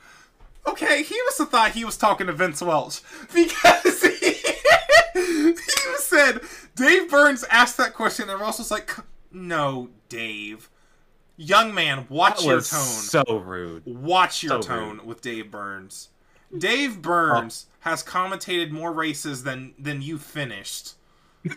Okay, 0.64 1.02
he 1.02 1.20
must 1.24 1.38
have 1.38 1.48
thought 1.50 1.72
he 1.72 1.84
was 1.84 1.96
talking 1.96 2.26
to 2.28 2.32
Vince 2.32 2.60
Welch 2.62 3.00
because 3.34 4.02
he, 4.02 4.34
he 5.16 5.96
said 5.98 6.40
Dave 6.74 7.10
Burns 7.10 7.44
asked 7.50 7.76
that 7.78 7.94
question 7.94 8.28
and 8.30 8.40
Ross 8.40 8.58
was 8.58 8.70
like, 8.70 8.94
"No, 9.32 9.90
Dave, 10.08 10.68
young 11.36 11.74
man, 11.74 12.06
watch 12.08 12.44
your 12.44 12.56
tone." 12.56 12.60
so 12.62 13.22
rude. 13.38 13.84
Watch 13.86 14.42
your 14.42 14.62
So 14.62 14.68
tone 14.68 15.00
with 15.04 15.20
Dave 15.20 15.50
Burns. 15.50 16.08
Dave 16.56 17.02
Burns 17.02 17.66
uh, 17.68 17.90
has 17.90 18.02
commentated 18.02 18.72
more 18.72 18.92
races 18.92 19.42
than 19.42 19.74
than 19.78 20.02
you 20.02 20.18
finished. 20.18 20.94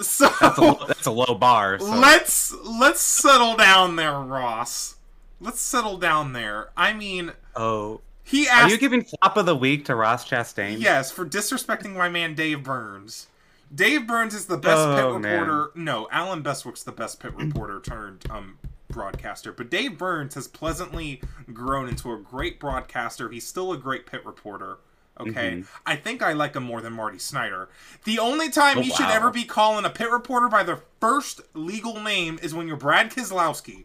So 0.00 0.28
That's 0.40 0.58
a, 0.58 0.76
that's 0.86 1.06
a 1.06 1.10
low 1.10 1.34
bar. 1.34 1.80
So. 1.80 1.86
let's 1.86 2.54
let's 2.64 3.00
settle 3.00 3.56
down 3.56 3.96
there, 3.96 4.20
Ross. 4.20 4.94
Let's 5.40 5.60
settle 5.60 5.96
down 5.96 6.34
there. 6.34 6.68
I 6.76 6.92
mean, 6.92 7.32
Oh, 7.56 8.00
he 8.28 8.48
are 8.48 8.52
asked 8.62 8.70
you 8.72 8.78
giving 8.78 9.02
flop 9.02 9.36
of 9.36 9.46
the 9.46 9.56
week 9.56 9.84
to 9.86 9.94
Ross 9.94 10.28
Chastain? 10.28 10.78
yes 10.80 11.10
for 11.10 11.26
disrespecting 11.26 11.94
my 11.96 12.08
man 12.08 12.34
Dave 12.34 12.62
Burns. 12.62 13.26
Dave 13.74 14.06
Burns 14.06 14.34
is 14.34 14.46
the 14.46 14.56
best 14.56 14.86
pit 14.96 15.04
Oh, 15.04 15.18
man. 15.18 15.40
reporter. 15.40 15.70
No, 15.74 16.08
Allen 16.10 16.42
Bestwick's 16.42 16.82
the 16.82 16.92
best 16.92 17.20
pit 17.20 17.34
reporter 17.34 17.80
turned 17.80 18.24
um 18.30 18.58
broadcaster. 18.90 19.52
But 19.52 19.68
Dave 19.70 19.98
Burns 19.98 20.34
has 20.34 20.48
pleasantly 20.48 21.20
grown 21.52 21.88
into 21.88 22.12
a 22.12 22.18
great 22.18 22.58
broadcaster. 22.58 23.28
He's 23.28 23.46
still 23.46 23.72
a 23.72 23.76
great 23.76 24.06
pit 24.06 24.24
reporter. 24.24 24.78
Okay, 25.20 25.50
Mhm. 25.58 25.66
I 25.84 25.96
think 25.96 26.22
I 26.22 26.32
like 26.32 26.54
him 26.54 26.62
more 26.62 26.80
than 26.80 26.92
Marty 26.94 27.18
Snider. 27.18 27.68
The 28.04 28.18
only 28.20 28.48
time 28.50 28.78
Oh, 28.78 28.82
you 28.82 28.94
should 28.94 29.10
ever 29.10 29.30
be 29.30 29.44
calling 29.44 29.84
a 29.84 29.90
pit 29.90 30.10
reporter 30.10 30.48
by 30.48 30.62
their 30.62 30.78
first 31.00 31.40
legal 31.54 32.00
name 32.00 32.38
is 32.40 32.54
when 32.54 32.68
you're 32.68 32.76
Brad 32.76 33.10
Keselowski 33.10 33.84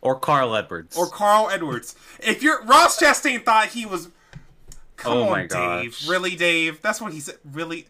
Or 0.00 0.18
Carl 0.18 0.54
Edwards. 0.54 0.96
or 0.96 1.08
Carl 1.08 1.50
Edwards. 1.50 1.94
If 2.20 2.42
you're 2.42 2.62
Ross 2.64 2.98
Chastain 3.00 3.44
thought 3.44 3.68
he 3.68 3.84
was 3.86 4.08
Come 4.96 5.12
Oh 5.12 5.22
on, 5.24 5.30
my 5.30 5.40
Dave. 5.46 5.92
gosh. 5.92 6.08
Really, 6.08 6.34
Dave? 6.36 6.80
That's 6.82 7.00
what 7.00 7.12
he 7.12 7.20
said. 7.20 7.36
Really? 7.44 7.86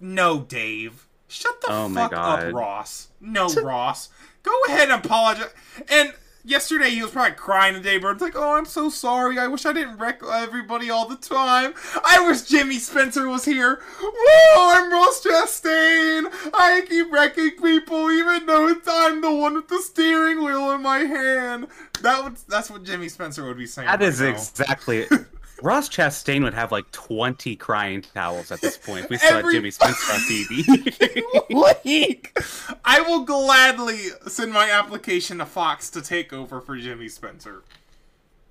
No, 0.00 0.40
Dave. 0.40 1.06
Shut 1.28 1.60
the 1.60 1.68
Oh 1.70 1.88
fuck 1.88 2.12
up, 2.12 2.52
Ross. 2.52 3.08
No, 3.20 3.48
Ross. 3.54 4.08
Go 4.42 4.52
ahead 4.68 4.90
and 4.90 5.04
apologize. 5.04 5.50
And 5.88 6.12
yesterday 6.44 6.90
he 6.90 7.02
was 7.02 7.10
probably 7.10 7.32
crying 7.32 7.74
to 7.74 7.80
Dave 7.80 8.02
Burns 8.02 8.20
like, 8.20 8.36
"Oh, 8.36 8.54
I'm 8.54 8.64
so 8.64 8.88
sorry. 8.88 9.38
I 9.38 9.46
wish 9.46 9.66
I 9.66 9.72
didn't 9.72 9.98
wreck 9.98 10.20
everybody 10.24 10.90
all 10.90 11.08
the 11.08 11.16
time. 11.16 11.74
I 12.04 12.26
wish 12.26 12.42
Jimmy 12.42 12.78
Spencer 12.78 13.28
was 13.28 13.44
here. 13.44 13.82
Whoa, 14.00 14.74
I'm 14.74 14.92
Ross 14.92 15.22
Chastain. 15.24 16.26
I 16.54 16.82
keep 16.88 17.10
wrecking 17.12 17.52
people, 17.62 18.10
even 18.10 18.46
though 18.46 18.74
I'm 18.86 19.20
the 19.20 19.32
one 19.32 19.54
with 19.54 19.68
the 19.68 19.80
steering 19.80 20.44
wheel 20.44 20.70
in 20.72 20.82
my 20.82 21.00
hand." 21.00 21.68
That 22.02 22.24
would 22.24 22.36
that's 22.48 22.70
what 22.70 22.84
Jimmy 22.84 23.08
Spencer 23.08 23.44
would 23.44 23.58
be 23.58 23.66
saying. 23.66 23.86
That 23.86 24.00
right 24.00 24.08
is 24.08 24.20
now. 24.20 24.28
exactly. 24.28 25.06
Ross 25.62 25.88
Chastain 25.88 26.42
would 26.42 26.54
have 26.54 26.72
like 26.72 26.90
20 26.92 27.56
crying 27.56 28.02
towels 28.02 28.50
at 28.50 28.60
this 28.60 28.76
point. 28.78 29.08
We 29.10 29.18
saw 29.18 29.38
Every- 29.38 29.54
Jimmy 29.54 29.70
Spencer 29.70 30.12
on 30.12 30.20
TV. 30.20 31.84
week. 31.84 32.36
I 32.84 33.00
will 33.00 33.24
gladly 33.24 33.98
send 34.26 34.52
my 34.52 34.70
application 34.70 35.38
to 35.38 35.46
Fox 35.46 35.90
to 35.90 36.00
take 36.02 36.32
over 36.32 36.60
for 36.60 36.76
Jimmy 36.76 37.08
Spencer. 37.08 37.62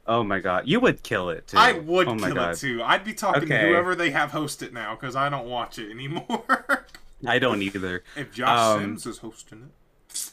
oh 0.07 0.23
my 0.23 0.39
god, 0.39 0.67
you 0.67 0.79
would 0.79 1.03
kill 1.03 1.29
it 1.29 1.47
too. 1.47 1.57
I 1.57 1.73
would 1.73 2.07
Oh 2.07 2.15
my 2.15 2.27
kill 2.27 2.35
god, 2.35 2.51
it 2.55 2.57
too. 2.59 2.81
I'd 2.83 3.03
be 3.03 3.13
talking 3.13 3.47
to 3.47 3.57
whoever 3.59 3.95
they 3.95 4.11
have 4.11 4.31
host 4.31 4.61
it 4.63 4.73
now 4.73 4.95
because 4.95 5.15
I 5.15 5.29
don't 5.29 5.47
watch 5.47 5.77
it 5.79 5.89
anymore. 5.91 6.85
I 7.27 7.37
don't 7.39 7.61
either. 7.61 8.03
if 8.15 8.31
Josh 8.33 8.77
Um, 8.77 8.81
Sims 8.81 9.05
is 9.05 9.17
hosting 9.19 9.69
it, 10.13 10.31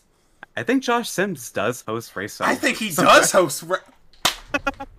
I 0.56 0.62
think 0.62 0.82
Josh 0.82 1.10
Sims 1.10 1.50
does 1.50 1.82
host 1.82 2.14
Race 2.16 2.40
I 2.40 2.54
think 2.54 2.78
he 2.78 2.90
does 2.90 3.32
host. 3.32 3.62
Re- 3.64 3.78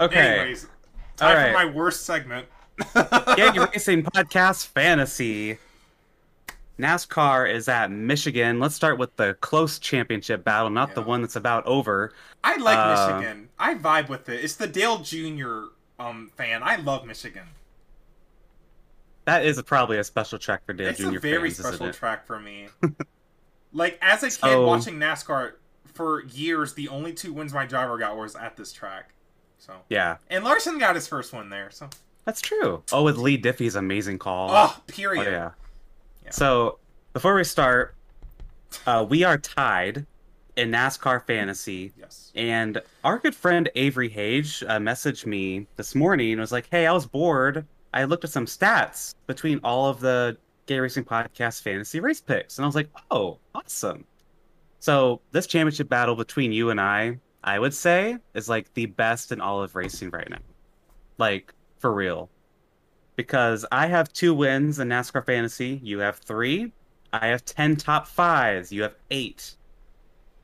Okay, 0.00 0.38
Anyways, 0.40 0.66
time 1.16 1.28
All 1.30 1.34
right. 1.36 1.46
for 1.48 1.52
my 1.52 1.64
worst 1.74 2.04
segment. 2.04 2.46
Gag 2.94 3.56
Racing 3.74 4.02
Podcast 4.04 4.66
Fantasy. 4.66 5.58
NASCAR 6.78 7.52
is 7.52 7.68
at 7.68 7.92
Michigan. 7.92 8.58
Let's 8.58 8.74
start 8.74 8.98
with 8.98 9.14
the 9.14 9.34
close 9.34 9.78
championship 9.78 10.42
battle, 10.42 10.70
not 10.70 10.96
the 10.96 11.02
one 11.02 11.20
that's 11.22 11.36
about 11.36 11.64
over. 11.66 12.12
I 12.42 12.56
like 12.56 12.76
Uh, 12.76 13.16
Michigan. 13.20 13.48
I 13.60 13.74
vibe 13.76 14.08
with 14.08 14.28
it. 14.28 14.42
It's 14.42 14.56
the 14.56 14.66
Dale 14.66 14.98
Jr. 14.98 15.66
um 16.00 16.32
fan. 16.36 16.62
I 16.64 16.76
love 16.76 17.06
Michigan. 17.06 17.46
That 19.26 19.44
is 19.46 19.62
probably 19.62 19.98
a 19.98 20.04
special 20.04 20.38
track 20.38 20.66
for 20.66 20.72
Dale 20.72 20.92
Jr. 20.92 21.06
it's 21.08 21.16
a 21.16 21.20
very 21.20 21.50
fans, 21.50 21.58
special 21.68 21.92
track 21.92 22.26
for 22.26 22.40
me. 22.40 22.66
like 23.72 23.96
as 24.02 24.24
a 24.24 24.26
kid 24.26 24.32
So- 24.32 24.66
watching 24.66 24.96
NASCAR 24.96 25.52
for 25.94 26.24
years, 26.24 26.74
the 26.74 26.88
only 26.88 27.12
two 27.12 27.32
wins 27.32 27.54
my 27.54 27.66
driver 27.66 27.96
got 27.98 28.16
was 28.16 28.34
at 28.34 28.56
this 28.56 28.72
track. 28.72 29.10
So 29.66 29.72
Yeah, 29.88 30.16
and 30.28 30.44
Larson 30.44 30.78
got 30.78 30.94
his 30.94 31.06
first 31.08 31.32
one 31.32 31.48
there. 31.48 31.70
So 31.70 31.88
that's 32.24 32.40
true. 32.40 32.82
Oh, 32.92 33.02
with 33.02 33.16
Leigh 33.16 33.38
Diffey's 33.38 33.76
amazing 33.76 34.18
call. 34.18 34.50
oh, 34.50 34.74
Oh, 34.76 34.82
period. 34.86 35.24
yeah. 35.30 35.50
Yeah. 36.24 36.30
So 36.30 36.78
before 37.12 37.34
we 37.34 37.44
start, 37.44 37.94
uh, 38.86 39.06
we 39.08 39.24
are 39.24 39.38
tied 39.38 40.04
in 40.56 40.70
NASCAR 40.70 41.24
fantasy. 41.26 41.92
Yes. 41.98 42.30
And 42.34 42.80
our 43.04 43.18
good 43.18 43.34
friend 43.34 43.70
Avery 43.74 44.08
Hage 44.08 44.62
uh, 44.66 44.78
messaged 44.78 45.24
me 45.26 45.66
this 45.76 45.94
morning 45.94 46.32
and 46.32 46.40
was 46.40 46.52
like, 46.52 46.68
Hey, 46.70 46.86
I 46.86 46.92
was 46.92 47.06
bored. 47.06 47.66
I 47.92 48.04
looked 48.04 48.24
at 48.24 48.30
some 48.30 48.46
stats 48.46 49.14
between 49.26 49.60
all 49.64 49.88
of 49.88 50.00
the 50.00 50.36
Gay 50.66 50.78
Racing 50.80 51.04
Podcast 51.04 51.62
fantasy 51.62 52.00
race 52.00 52.20
picks. 52.20 52.58
And 52.58 52.64
I 52.64 52.66
was 52.66 52.74
like, 52.74 52.88
Oh, 53.10 53.38
awesome. 53.54 54.04
So, 54.80 55.20
this 55.32 55.46
championship 55.46 55.88
battle 55.88 56.14
between 56.14 56.52
you 56.52 56.68
and 56.70 56.78
I, 56.80 57.18
I 57.44 57.58
would 57.58 57.74
say, 57.74 58.18
is 58.34 58.48
like 58.48 58.72
the 58.74 58.86
best 58.86 59.30
in 59.30 59.40
all 59.40 59.62
of 59.62 59.76
racing 59.76 60.10
right 60.10 60.28
now. 60.28 60.38
Like, 61.18 61.54
for 61.78 61.92
real. 61.92 62.30
Because 63.14 63.64
I 63.70 63.86
have 63.86 64.12
two 64.12 64.34
wins 64.34 64.80
in 64.80 64.88
NASCAR 64.88 65.24
fantasy. 65.24 65.80
You 65.82 66.00
have 66.00 66.16
three. 66.16 66.72
I 67.12 67.28
have 67.28 67.44
10 67.44 67.76
top 67.76 68.08
fives. 68.08 68.72
You 68.72 68.82
have 68.82 68.96
eight. 69.12 69.54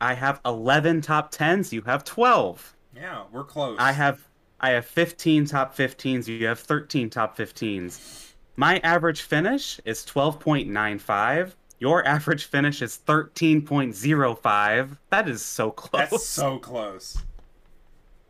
I 0.01 0.14
have 0.14 0.40
11 0.47 1.02
top 1.02 1.32
10s, 1.32 1.72
you 1.72 1.82
have 1.82 2.05
12. 2.05 2.77
Yeah, 2.97 3.24
we're 3.31 3.44
close. 3.44 3.77
I 3.78 3.93
have 3.93 4.27
I 4.62 4.70
have 4.70 4.86
15 4.86 5.47
top 5.47 5.77
15s, 5.77 6.27
you 6.27 6.47
have 6.47 6.59
13 6.59 7.10
top 7.10 7.36
15s. 7.36 8.32
My 8.56 8.78
average 8.78 9.22
finish 9.22 9.81
is 9.85 10.05
12.95. 10.05 11.52
Your 11.81 12.07
average 12.07 12.44
finish 12.44 12.82
is 12.82 13.01
13.05. 13.07 14.98
That 15.09 15.28
is 15.28 15.43
so 15.43 15.70
close. 15.70 16.11
That's 16.11 16.27
so 16.27 16.59
close. 16.59 17.16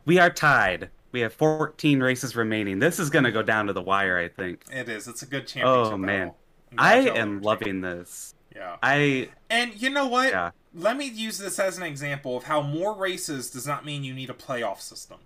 We 0.05 0.17
are 0.19 0.29
tied. 0.29 0.89
We 1.11 1.19
have 1.19 1.33
14 1.33 2.01
races 2.01 2.37
remaining. 2.37 2.79
This 2.79 2.97
is 2.97 3.09
going 3.09 3.25
to 3.25 3.31
go 3.31 3.43
down 3.43 3.67
to 3.67 3.73
the 3.73 3.81
wire, 3.81 4.17
I 4.17 4.29
think. 4.29 4.63
It 4.71 4.87
is. 4.87 5.09
It's 5.09 5.21
a 5.21 5.25
good 5.25 5.47
championship. 5.47 5.93
Oh, 5.93 5.97
man. 5.97 6.31
I 6.77 7.09
am 7.09 7.41
loving 7.41 7.81
this. 7.81 8.33
Yeah. 8.55 8.77
I 8.81 9.29
And 9.49 9.79
you 9.81 9.89
know 9.89 10.07
what? 10.07 10.29
yeah. 10.31 10.51
Let 10.73 10.95
me 10.95 11.05
use 11.05 11.37
this 11.37 11.59
as 11.59 11.77
an 11.77 11.83
example 11.83 12.37
of 12.37 12.45
how 12.45 12.61
more 12.61 12.93
races 12.95 13.49
does 13.49 13.67
not 13.67 13.85
mean 13.85 14.05
you 14.05 14.13
need 14.13 14.29
a 14.29 14.33
playoff 14.33 14.79
system. 14.79 15.19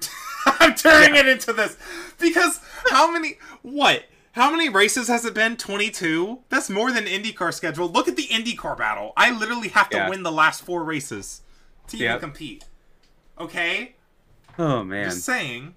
I'm 0.46 0.76
turning 0.76 1.16
it 1.16 1.26
into 1.26 1.52
this 1.52 1.76
because 2.20 2.60
how 2.90 3.10
many 3.10 3.38
what? 3.62 4.04
How 4.32 4.50
many 4.50 4.68
races 4.70 5.08
has 5.08 5.24
it 5.26 5.34
been? 5.34 5.56
22? 5.56 6.40
That's 6.48 6.70
more 6.70 6.90
than 6.90 7.04
IndyCar 7.04 7.52
schedule. 7.52 7.88
Look 7.88 8.08
at 8.08 8.16
the 8.16 8.28
IndyCar 8.28 8.76
battle. 8.78 9.12
I 9.16 9.30
literally 9.30 9.68
have 9.68 9.90
to 9.90 9.98
Yeah. 9.98 10.08
win 10.08 10.22
the 10.22 10.32
last 10.32 10.62
4 10.64 10.82
races 10.84 11.42
to 11.88 11.96
even 11.96 12.12
Yep. 12.12 12.20
compete. 12.20 12.64
Okay? 13.38 13.94
Oh 14.58 14.82
man. 14.84 15.04
Just 15.10 15.22
saying. 15.24 15.74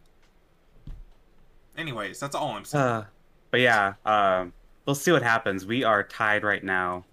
Anyways, 1.78 2.20
that's 2.20 2.36
all 2.36 2.52
I'm 2.56 2.64
saying. 2.64 2.84
Uh, 2.84 3.06
but 3.52 3.60
yeah, 3.60 3.96
um, 4.06 4.54
we'll 4.86 4.96
see 4.96 5.12
what 5.12 5.22
happens. 5.24 5.66
We 5.66 5.84
are 5.84 6.04
tied 6.04 6.44
right 6.44 6.64
now. 6.64 7.04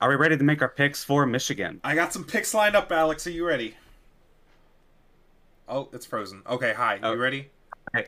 Are 0.00 0.08
we 0.08 0.16
ready 0.16 0.36
to 0.38 0.44
make 0.44 0.62
our 0.62 0.68
picks 0.68 1.04
for 1.04 1.26
Michigan? 1.26 1.80
I 1.84 1.94
got 1.94 2.12
some 2.14 2.24
picks 2.24 2.54
lined 2.54 2.76
up, 2.76 2.90
Alex. 2.92 3.26
Are 3.26 3.30
you 3.30 3.46
ready? 3.46 3.76
Oh, 5.68 5.88
it's 5.92 6.06
frozen. 6.06 6.42
Okay, 6.46 6.72
hi. 6.74 6.98
Oh. 7.02 7.12
You 7.12 7.18
ready? 7.20 7.50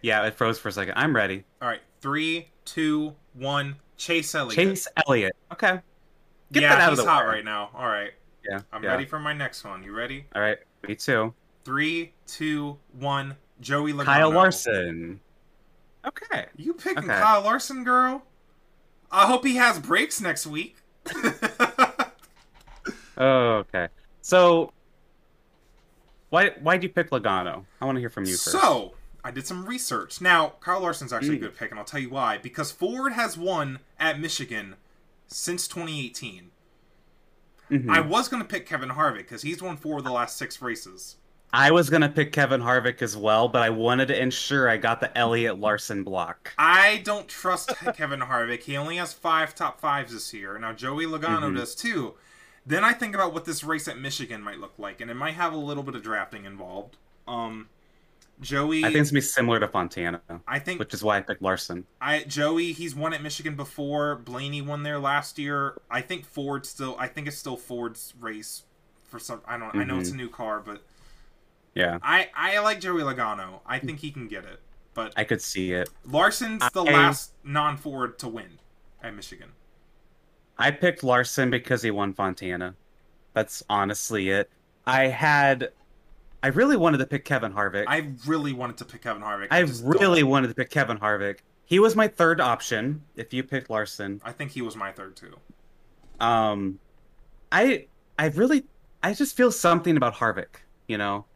Yeah, 0.02 0.24
it 0.26 0.34
froze 0.34 0.58
for 0.58 0.68
a 0.68 0.72
second. 0.72 0.94
I'm 0.96 1.14
ready. 1.16 1.44
All 1.62 1.68
right, 1.68 1.80
three, 2.00 2.48
two, 2.64 3.14
one. 3.34 3.76
Chase 3.96 4.34
Elliott. 4.34 4.54
Chase 4.54 4.88
Elliott. 5.06 5.34
Okay. 5.52 5.80
Get 6.52 6.62
yeah, 6.62 6.68
that 6.76 6.80
out 6.82 6.90
he's 6.90 6.98
of 7.00 7.04
the 7.04 7.10
hot 7.10 7.24
way. 7.24 7.30
right 7.36 7.44
now. 7.44 7.70
All 7.74 7.86
right, 7.88 8.12
Yeah. 8.48 8.60
I'm 8.72 8.82
yeah. 8.82 8.90
ready 8.90 9.04
for 9.04 9.18
my 9.18 9.32
next 9.32 9.64
one. 9.64 9.82
You 9.82 9.92
ready? 9.92 10.26
All 10.34 10.40
right. 10.40 10.58
Me 10.86 10.94
too. 10.94 11.34
Three, 11.64 12.12
two, 12.26 12.78
one. 12.98 13.36
Joey 13.60 13.92
Logano. 13.92 14.04
Kyle 14.04 14.30
Larson. 14.30 15.20
Okay. 16.06 16.46
You 16.56 16.72
picking 16.74 16.98
Okay. 17.10 17.20
Kyle 17.20 17.42
Larson, 17.42 17.82
girl? 17.84 18.22
I 19.10 19.26
hope 19.26 19.44
he 19.44 19.56
has 19.56 19.78
brakes 19.78 20.20
next 20.20 20.46
week. 20.46 20.76
Oh, 23.16 23.18
okay. 23.66 23.88
So, 24.22 24.72
why 26.30 26.52
why 26.60 26.74
would 26.74 26.82
you 26.82 26.88
pick 26.88 27.10
Logano? 27.10 27.64
I 27.80 27.84
want 27.84 27.96
to 27.96 28.00
hear 28.00 28.10
from 28.10 28.24
you 28.24 28.32
first. 28.32 28.52
So, 28.52 28.94
I 29.28 29.30
did 29.30 29.46
some 29.46 29.66
research. 29.66 30.22
Now, 30.22 30.54
Kyle 30.60 30.80
Larson's 30.80 31.12
actually 31.12 31.34
a 31.36 31.38
Mm. 31.38 31.42
good 31.42 31.56
pick, 31.58 31.70
and 31.70 31.78
I'll 31.78 31.84
tell 31.84 32.00
you 32.00 32.08
why. 32.08 32.38
Because 32.38 32.72
Ford 32.72 33.12
has 33.12 33.36
won 33.36 33.80
at 34.00 34.18
Michigan 34.18 34.76
since 35.26 35.68
2018. 35.68 36.50
Mhm. 37.70 37.90
I 37.94 38.00
was 38.00 38.28
going 38.28 38.42
to 38.42 38.48
pick 38.48 38.66
Kevin 38.66 38.88
Harvick 38.90 39.18
because 39.18 39.42
he's 39.42 39.60
won 39.62 39.76
four 39.76 39.98
of 39.98 40.04
the 40.04 40.10
last 40.10 40.38
six 40.38 40.62
races. 40.62 41.16
I 41.52 41.70
was 41.70 41.88
gonna 41.88 42.10
pick 42.10 42.30
Kevin 42.32 42.60
Harvick 42.60 43.00
as 43.00 43.16
well, 43.16 43.48
but 43.48 43.62
I 43.62 43.70
wanted 43.70 44.08
to 44.08 44.20
ensure 44.22 44.68
I 44.68 44.76
got 44.76 45.00
the 45.00 45.16
Elliott 45.16 45.58
Larson 45.58 46.04
block. 46.04 46.52
I 46.58 46.98
don't 47.06 47.26
trust 47.26 47.68
Kevin 47.96 48.20
Harvick. 48.20 48.64
He 48.64 48.76
only 48.76 48.96
has 48.96 49.14
five 49.14 49.54
top 49.54 49.80
fives 49.80 50.12
this 50.12 50.34
year. 50.34 50.58
Now, 50.58 50.74
Joey 50.74 51.06
Logano 51.06 51.50
Mhm. 51.50 51.56
does 51.56 51.74
too. 51.74 52.16
Then 52.66 52.84
I 52.84 52.92
think 52.92 53.14
about 53.14 53.32
what 53.32 53.46
this 53.46 53.64
race 53.64 53.88
at 53.88 53.98
Michigan 53.98 54.42
might 54.42 54.58
look 54.60 54.74
like, 54.76 55.00
and 55.00 55.10
it 55.10 55.14
might 55.14 55.34
have 55.36 55.54
a 55.54 55.56
little 55.56 55.82
bit 55.82 55.94
of 55.94 56.02
drafting 56.02 56.44
involved. 56.44 56.98
Um, 57.26 57.70
Joey, 58.40 58.84
I 58.84 58.88
think 58.88 59.00
it's 59.00 59.10
gonna 59.10 59.18
be 59.18 59.22
similar 59.22 59.60
to 59.60 59.68
Fontana, 59.68 60.20
I 60.46 60.58
think 60.58 60.78
which 60.78 60.94
is 60.94 61.02
why 61.02 61.18
I 61.18 61.20
picked 61.20 61.42
Larson. 61.42 61.84
I 62.00 62.22
Joey, 62.24 62.72
he's 62.72 62.94
won 62.94 63.12
at 63.12 63.22
Michigan 63.22 63.56
before. 63.56 64.16
Blaney 64.16 64.62
won 64.62 64.82
there 64.82 64.98
last 64.98 65.38
year. 65.38 65.80
I 65.90 66.00
think 66.00 66.24
Ford 66.24 66.64
still. 66.64 66.96
I 66.98 67.08
think 67.08 67.26
it's 67.26 67.36
still 67.36 67.56
Ford's 67.56 68.14
race 68.20 68.62
for 69.08 69.18
some. 69.18 69.40
I 69.46 69.58
don't. 69.58 69.74
I 69.74 69.84
know 69.84 69.98
it's 69.98 70.10
a 70.10 70.12
mm-hmm. 70.12 70.20
new 70.20 70.28
car, 70.28 70.60
but 70.60 70.82
Yeah, 71.74 71.98
I 72.02 72.30
I 72.34 72.58
like 72.60 72.80
Joey 72.80 73.02
Logano. 73.02 73.60
I 73.66 73.78
think 73.78 74.00
he 74.00 74.10
can 74.10 74.28
get 74.28 74.44
it. 74.44 74.60
But 74.94 75.12
I 75.16 75.24
could 75.24 75.42
see 75.42 75.72
it. 75.72 75.90
Larson's 76.04 76.62
the 76.72 76.84
I- 76.84 76.92
last 76.92 77.32
non-Ford 77.44 78.18
to 78.20 78.28
win 78.28 78.58
at 79.02 79.14
Michigan. 79.14 79.50
I 80.58 80.72
picked 80.72 81.04
Larson 81.04 81.50
because 81.50 81.82
he 81.82 81.92
won 81.92 82.12
Fontana. 82.12 82.74
That's 83.32 83.62
honestly 83.70 84.30
it. 84.30 84.50
I 84.86 85.06
had, 85.06 85.70
I 86.42 86.48
really 86.48 86.76
wanted 86.76 86.98
to 86.98 87.06
pick 87.06 87.24
Kevin 87.24 87.52
Harvick. 87.52 87.84
I, 87.88 87.96
I 87.96 88.12
really 88.26 88.52
wanted 88.52 88.76
to 88.78 88.84
pick 88.84 89.02
Kevin 89.02 89.22
Harvick. 89.22 89.48
I 89.50 89.60
really 89.60 90.20
don't. 90.20 90.30
wanted 90.30 90.48
to 90.48 90.54
pick 90.54 90.70
Kevin 90.70 90.98
Harvick. 90.98 91.38
He 91.64 91.78
was 91.80 91.96
my 91.96 92.08
third 92.08 92.40
option. 92.40 93.02
If 93.16 93.34
you 93.34 93.42
picked 93.42 93.68
Larson, 93.70 94.20
I 94.24 94.32
think 94.32 94.52
he 94.52 94.62
was 94.62 94.76
my 94.76 94.92
third 94.92 95.16
too. 95.16 95.36
um, 96.20 96.78
I, 97.52 97.86
I 98.18 98.26
really, 98.28 98.64
I 99.02 99.14
just 99.14 99.36
feel 99.36 99.50
something 99.52 99.96
about 99.96 100.14
Harvick. 100.14 100.62
You 100.86 100.96
know, 100.98 101.26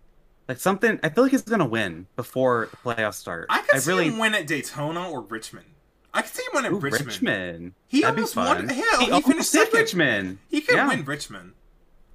like 0.48 0.58
something. 0.58 0.98
I 1.02 1.08
feel 1.10 1.24
like 1.24 1.32
he's 1.32 1.42
gonna 1.42 1.66
win 1.66 2.06
before 2.16 2.68
the 2.70 2.76
playoffs 2.78 3.14
start. 3.14 3.46
I 3.50 3.60
could 3.60 3.82
see 3.82 3.90
really. 3.90 4.08
him 4.08 4.18
win 4.18 4.34
at 4.34 4.46
Daytona 4.46 5.10
or 5.10 5.20
Richmond. 5.22 5.66
I 6.14 6.22
could 6.22 6.32
see 6.32 6.42
him 6.44 6.50
win 6.54 6.64
at 6.66 6.72
Ooh, 6.72 6.78
Richmond. 6.78 7.06
Richmond. 7.06 7.74
He 7.88 8.00
That'd 8.02 8.16
be 8.16 8.20
almost 8.20 8.34
fun. 8.34 8.66
won. 8.66 8.68
Hell, 8.68 9.00
he 9.00 9.10
he 9.12 9.20
finished 9.22 9.50
second. 9.50 9.78
Richmond. 9.78 10.38
He 10.48 10.60
could 10.62 10.76
Yeah. 10.76 10.88
win 10.88 11.04
Richmond. 11.04 11.52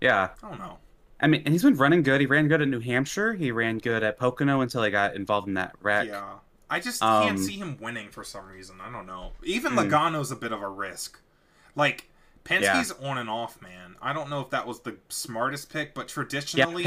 Yeah. 0.02 0.30
I 0.44 0.50
don't 0.50 0.60
know. 0.60 0.78
I 1.20 1.28
mean, 1.28 1.42
and 1.46 1.54
he's 1.54 1.64
been 1.64 1.76
running 1.76 2.04
good. 2.04 2.22
He 2.22 2.28
ran 2.28 2.48
good 2.48 2.62
at 2.62 2.68
New 2.68 2.80
Hampshire. 2.80 3.34
He 3.34 3.52
ran 3.52 3.80
good 3.80 4.04
at 4.04 4.18
Pocono 4.20 4.62
until 4.62 4.84
he 4.84 4.92
got 4.92 5.16
involved 5.16 5.48
in 5.48 5.56
that 5.56 5.76
wreck. 5.82 6.08
Yeah. 6.08 6.34
I 6.70 6.80
just 6.80 7.02
Um, 7.02 7.24
can't 7.24 7.40
see 7.40 7.54
him 7.58 7.78
winning 7.80 8.10
for 8.10 8.24
some 8.24 8.46
reason. 8.48 8.76
I 8.82 8.92
don't 8.92 9.08
know. 9.08 9.32
Even 9.44 9.72
Hmm. 9.74 9.80
Logano's 9.80 10.32
a 10.32 10.36
bit 10.36 10.52
of 10.52 10.62
a 10.62 10.68
risk. 10.70 11.20
Like 11.76 12.10
Penske's 12.44 12.92
on 13.02 13.18
and 13.18 13.30
off, 13.30 13.62
man. 13.62 13.96
I 14.02 14.14
don't 14.14 14.30
know 14.30 14.42
if 14.42 14.50
that 14.52 14.68
was 14.68 14.82
the 14.82 14.98
smartest 15.10 15.72
pick, 15.72 15.94
but 15.94 16.04
Yeah, 16.10 16.14
traditionally, 16.14 16.84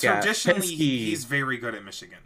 yeah, 0.00 0.20
traditionally 0.20 0.66
Penske- 0.66 0.76
he's 0.76 1.24
very 1.24 1.56
good 1.56 1.74
at 1.74 1.84
Michigan. 1.84 2.18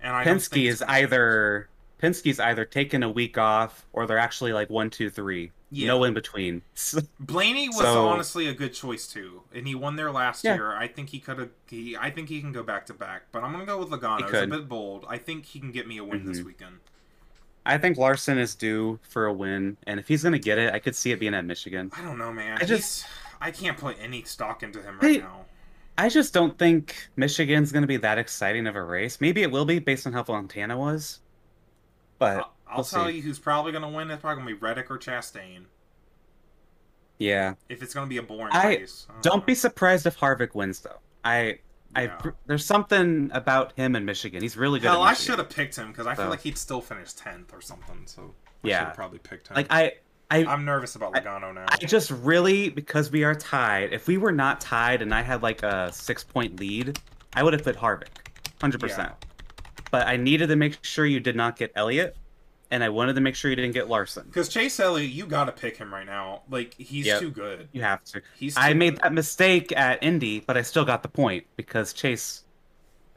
And 0.00 0.14
I 0.14 0.24
don't 0.24 0.40
think 0.40 0.64
Penske 0.64 0.68
is 0.70 0.82
either 0.82 1.68
Penske's 2.00 2.38
either 2.40 2.64
taking 2.64 3.02
a 3.02 3.08
week 3.10 3.38
off 3.38 3.86
or 3.92 4.06
they're 4.06 4.18
actually 4.18 4.52
like 4.52 4.68
one, 4.70 4.90
two, 4.90 5.08
three. 5.10 5.52
Yeah. 5.70 5.88
No 5.88 6.04
in 6.04 6.14
between. 6.14 6.62
Blaney 7.20 7.68
was 7.68 7.78
So- 7.78 8.06
honestly 8.08 8.46
a 8.46 8.54
good 8.54 8.72
choice 8.72 9.06
too, 9.08 9.42
and 9.54 9.66
he 9.66 9.74
won 9.74 9.96
there 9.96 10.12
last 10.12 10.44
Yeah. 10.44 10.54
year. 10.54 10.72
I 10.76 10.86
think 10.88 11.08
he 11.08 11.18
could 11.18 11.38
have. 11.38 11.48
He, 11.68 11.96
I 11.96 12.10
think 12.10 12.28
he 12.28 12.40
can 12.40 12.52
go 12.52 12.62
back 12.62 12.86
to 12.86 12.94
back, 12.94 13.22
but 13.32 13.42
I'm 13.42 13.50
gonna 13.52 13.66
go 13.66 13.78
with 13.78 13.88
Logano. 13.90 14.22
It's 14.28 14.32
a 14.32 14.46
bit 14.46 14.68
bold. 14.68 15.04
I 15.08 15.18
think 15.18 15.44
he 15.44 15.58
can 15.58 15.72
get 15.72 15.88
me 15.88 15.98
a 15.98 16.04
win 16.04 16.24
this 16.24 16.40
Mhm. 16.40 16.44
weekend. 16.46 16.76
I 17.64 17.78
think 17.78 17.96
Larson 17.98 18.38
is 18.38 18.54
due 18.54 19.00
for 19.08 19.26
a 19.26 19.32
win, 19.32 19.76
and 19.88 19.98
if 19.98 20.06
he's 20.06 20.22
gonna 20.22 20.38
get 20.38 20.56
it, 20.58 20.72
I 20.72 20.78
could 20.78 20.94
see 20.94 21.10
it 21.10 21.18
being 21.18 21.34
at 21.34 21.44
Michigan. 21.44 21.90
I 21.96 22.02
don't 22.02 22.16
know, 22.18 22.32
man. 22.32 22.58
I 22.60 22.64
just- 22.64 23.02
He's, 23.02 23.10
I 23.40 23.50
can't 23.50 23.76
put 23.76 23.96
any 24.00 24.22
stock 24.22 24.62
into 24.62 24.80
him 24.80 24.98
right 25.00 25.14
Hey, 25.16 25.18
now. 25.18 25.46
I 25.98 26.08
just 26.08 26.32
don't 26.32 26.56
think 26.58 27.08
Michigan's 27.16 27.72
gonna 27.72 27.86
be 27.88 27.96
that 27.96 28.18
exciting 28.18 28.68
of 28.68 28.76
a 28.76 28.82
race. 28.84 29.20
Maybe 29.20 29.42
it 29.42 29.50
will 29.50 29.64
be 29.64 29.80
based 29.80 30.06
on 30.06 30.12
how 30.12 30.22
Fontana 30.22 30.76
was, 30.78 31.18
but 32.18 32.36
I'll, 32.38 32.52
I'll 32.68 32.76
we'll 32.78 32.84
tell 32.84 33.06
see. 33.06 33.16
you 33.16 33.22
who's 33.22 33.38
probably 33.38 33.72
gonna 33.72 33.88
win. 33.88 34.10
It's 34.10 34.20
probably 34.20 34.42
gonna 34.42 34.54
be 34.54 34.60
Reddick 34.60 34.90
or 34.90 34.98
Chastain. 34.98 35.64
yeah. 37.18 37.54
If 37.68 37.82
it's 37.82 37.94
gonna 37.94 38.06
be 38.06 38.18
a 38.18 38.22
boring 38.22 38.52
I- 38.54 38.68
race, 38.76 39.06
I 39.08 39.20
Don't 39.22 39.38
know. 39.40 39.44
be 39.44 39.54
surprised 39.54 40.06
if 40.06 40.18
Harvick 40.18 40.54
wins, 40.54 40.80
though. 40.80 40.98
I, 41.24 41.58
I, 41.94 42.02
Yeah. 42.04 42.20
there's 42.46 42.64
something 42.64 43.30
about 43.32 43.72
him 43.72 43.96
in 43.96 44.04
Michigan. 44.04 44.42
He's 44.42 44.56
really 44.56 44.80
good. 44.80 44.88
Hell, 44.88 45.02
I 45.02 45.14
should 45.14 45.38
have 45.38 45.48
picked 45.50 45.76
him 45.76 45.88
because 45.88 46.06
I 46.06 46.14
feel 46.14 46.28
like 46.28 46.40
he'd 46.40 46.58
still 46.58 46.80
finish 46.80 47.12
tenth 47.14 47.52
or 47.54 47.60
something. 47.60 48.02
So 48.06 48.34
I 48.64 48.68
Yeah. 48.68 48.78
should 48.80 48.86
have 48.88 48.96
probably 48.96 49.18
picked 49.18 49.48
him. 49.48 49.56
Like 49.56 49.66
I, 49.70 49.94
I, 50.30 50.44
I'm 50.44 50.64
nervous 50.64 50.94
about 50.96 51.16
I- 51.16 51.20
Logano 51.20 51.54
now. 51.54 51.64
I 51.68 51.76
just 51.78 52.10
really 52.10 52.68
because 52.68 53.10
we 53.10 53.24
are 53.24 53.34
tied. 53.34 53.92
If 53.92 54.06
we 54.08 54.18
were 54.18 54.32
not 54.32 54.60
tied 54.60 55.00
and 55.02 55.14
I 55.14 55.22
had 55.22 55.42
like 55.42 55.62
a 55.62 55.90
six 55.92 56.22
point 56.22 56.60
lead, 56.60 56.98
I 57.32 57.42
would 57.42 57.52
have 57.54 57.62
put 57.64 57.76
Harvick, 57.76 58.08
hundred 58.60 58.80
percent. 58.80 59.12
But 59.90 60.06
I 60.06 60.16
needed 60.16 60.48
to 60.48 60.56
make 60.56 60.78
sure 60.84 61.06
you 61.06 61.20
did 61.20 61.36
not 61.36 61.56
get 61.56 61.72
Elliott, 61.76 62.16
and 62.70 62.82
I 62.82 62.88
wanted 62.88 63.14
to 63.14 63.20
make 63.20 63.34
sure 63.36 63.50
you 63.50 63.56
didn't 63.56 63.72
get 63.74 63.88
Larson. 63.88 64.26
Because 64.26 64.48
Chase 64.48 64.78
Elliott, 64.80 65.10
you 65.10 65.26
gotta 65.26 65.52
pick 65.52 65.76
him 65.76 65.92
right 65.94 66.06
now. 66.06 66.42
Like 66.50 66.74
he's 66.74 67.06
Yep. 67.06 67.20
too 67.20 67.30
good. 67.30 67.68
You 67.72 67.82
have 67.82 68.02
to. 68.04 68.22
He's. 68.36 68.56
I 68.56 68.72
made 68.72 68.94
good. 68.94 69.02
that 69.02 69.12
mistake 69.12 69.72
at 69.76 70.02
Indy, 70.02 70.40
but 70.40 70.56
I 70.56 70.62
still 70.62 70.84
got 70.84 71.02
the 71.02 71.08
point 71.08 71.46
because 71.56 71.92
Chase 71.92 72.42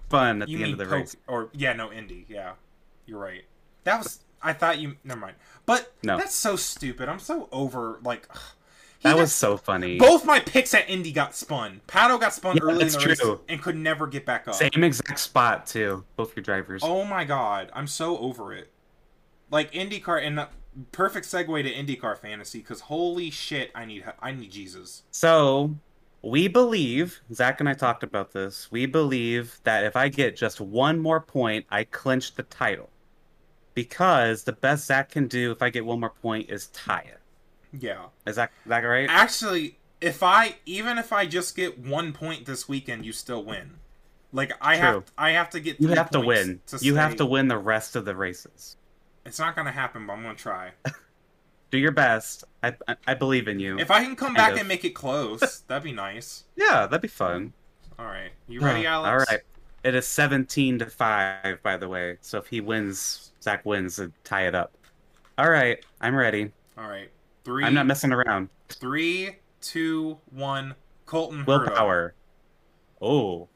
fun 0.09 0.41
at 0.41 0.49
You 0.49 0.57
the 0.59 0.63
end 0.65 0.73
of 0.73 0.79
the 0.79 0.85
poke, 0.85 0.93
race. 0.93 1.15
or 1.27 1.49
yeah, 1.53 1.73
no, 1.73 1.91
Indy. 1.91 2.25
Yeah, 2.29 2.53
you're 3.05 3.19
right. 3.19 3.43
That 3.83 3.99
was. 3.99 4.19
I 4.41 4.53
thought 4.53 4.79
you. 4.79 4.95
Never 5.03 5.19
mind. 5.19 5.35
But 5.65 5.91
No. 6.03 6.17
that's 6.17 6.33
so 6.35 6.55
stupid. 6.55 7.09
I'm 7.09 7.19
so 7.19 7.49
over. 7.51 7.99
Like 8.03 8.27
ugh. 8.31 8.39
That 9.01 9.17
was 9.17 9.33
so 9.33 9.55
funny. 9.55 9.97
Both 9.97 10.25
my 10.25 10.39
picks 10.39 10.73
at 10.73 10.89
Indy 10.89 11.11
got 11.11 11.33
spun. 11.33 11.81
Pato 11.87 12.19
got 12.19 12.33
spun 12.33 12.57
Yeah, 12.57 12.63
early 12.63 12.85
in 12.85 12.91
the 12.91 13.05
race 13.07 13.39
and 13.47 13.61
could 13.61 13.77
never 13.77 14.07
get 14.07 14.25
back 14.25 14.47
up. 14.47 14.55
Same 14.55 14.83
exact 14.83 15.19
spot 15.19 15.65
too. 15.65 16.03
Both 16.17 16.35
your 16.35 16.43
drivers. 16.43 16.81
Oh 16.83 17.05
my 17.05 17.23
god, 17.23 17.69
I'm 17.73 17.87
so 17.87 18.17
over 18.17 18.53
it. 18.53 18.71
Like 19.49 19.71
IndyCar 19.71 20.25
and 20.25 20.37
the 20.37 20.49
perfect 20.91 21.25
segue 21.25 21.63
to 21.63 21.73
IndyCar 21.73 22.17
fantasy 22.17 22.59
because 22.59 22.81
holy 22.81 23.29
shit, 23.29 23.71
I 23.73 23.85
need 23.85 24.03
I 24.19 24.31
need 24.31 24.51
Jesus. 24.51 25.03
So 25.11 25.75
we 26.21 26.49
believe 26.49 27.21
Zach 27.33 27.61
and 27.61 27.69
I 27.69 27.73
talked 27.73 28.03
about 28.03 28.33
this. 28.33 28.69
We 28.69 28.85
believe 28.85 29.59
that 29.63 29.85
if 29.85 29.95
I 29.95 30.09
get 30.09 30.35
just 30.35 30.59
one 30.59 30.99
more 30.99 31.21
point, 31.21 31.65
I 31.69 31.85
clinch 31.85 32.35
the 32.35 32.43
title. 32.43 32.89
Because 33.75 34.43
the 34.43 34.51
best 34.51 34.87
Zach 34.87 35.11
can 35.11 35.27
do 35.27 35.51
if 35.51 35.61
I 35.61 35.69
get 35.69 35.85
one 35.85 36.01
more 36.01 36.09
point 36.09 36.49
is 36.49 36.67
tie 36.67 37.05
it. 37.07 37.18
Yeah. 37.77 38.05
Is 38.25 38.35
that 38.37 38.51
is 38.65 38.69
that 38.69 38.79
right? 38.81 39.07
Actually, 39.09 39.77
if 40.01 40.23
I 40.23 40.55
even 40.65 40.97
if 40.97 41.11
I 41.13 41.25
just 41.25 41.55
get 41.55 41.77
one 41.79 42.13
point 42.13 42.45
this 42.45 42.67
weekend, 42.67 43.05
you 43.05 43.11
still 43.11 43.43
win. 43.43 43.75
Like 44.31 44.53
I 44.61 44.75
True. 44.77 44.85
have 44.85 45.11
I 45.17 45.31
have 45.31 45.49
to 45.51 45.59
get 45.59 45.79
You 45.79 45.89
have 45.89 46.09
to 46.11 46.19
win. 46.19 46.61
to 46.67 46.77
you 46.81 46.95
have 46.95 47.15
to 47.17 47.25
win 47.25 47.47
the 47.47 47.57
rest 47.57 47.95
of 47.95 48.05
the 48.05 48.15
races. 48.15 48.77
It's 49.25 49.39
not 49.39 49.55
gonna 49.55 49.71
happen, 49.71 50.05
but 50.07 50.13
I'm 50.13 50.23
gonna 50.23 50.35
try. 50.35 50.71
Do 51.71 51.77
your 51.77 51.91
best. 51.91 52.43
I 52.63 52.73
I, 52.87 52.95
I 53.07 53.13
believe 53.13 53.47
in 53.47 53.59
you. 53.59 53.77
If 53.79 53.91
I 53.91 54.03
can 54.03 54.15
come 54.15 54.29
Kind 54.35 54.37
back 54.37 54.51
of. 54.53 54.59
and 54.59 54.67
make 54.67 54.85
it 54.85 54.91
close, 54.95 55.59
that'd 55.67 55.83
be 55.83 55.91
nice. 55.91 56.45
Yeah, 56.55 56.87
that'd 56.87 57.01
be 57.01 57.07
fun. 57.07 57.53
All 57.97 58.05
right, 58.05 58.31
you 58.47 58.61
ready, 58.61 58.85
Alex? 58.87 59.09
All 59.09 59.33
right. 59.35 59.41
It 59.81 59.95
is 59.95 60.05
17 60.07 60.79
to 60.79 60.85
5, 60.87 61.63
by 61.63 61.77
the 61.77 61.87
way. 61.87 62.17
So 62.19 62.37
if 62.37 62.47
he 62.47 62.59
wins, 62.59 63.31
Zach 63.41 63.65
wins 63.65 63.97
and 63.97 64.11
tie 64.25 64.45
it 64.45 64.53
up. 64.53 64.73
All 65.37 65.49
right. 65.49 65.83
I'm 66.01 66.15
ready. 66.15 66.51
All 66.77 66.87
right. 66.89 67.09
Three. 67.49 67.65
I'm 67.65 67.73
not 67.73 67.87
messing 67.87 68.11
around. 68.11 68.49
Three, 68.67 69.37
two, 69.59 70.19
one. 70.29 70.75
Colton 71.07 71.43
Herta. 71.45 71.47
Will 71.47 71.75
Power. 71.75 72.13
Oh. 73.01 73.47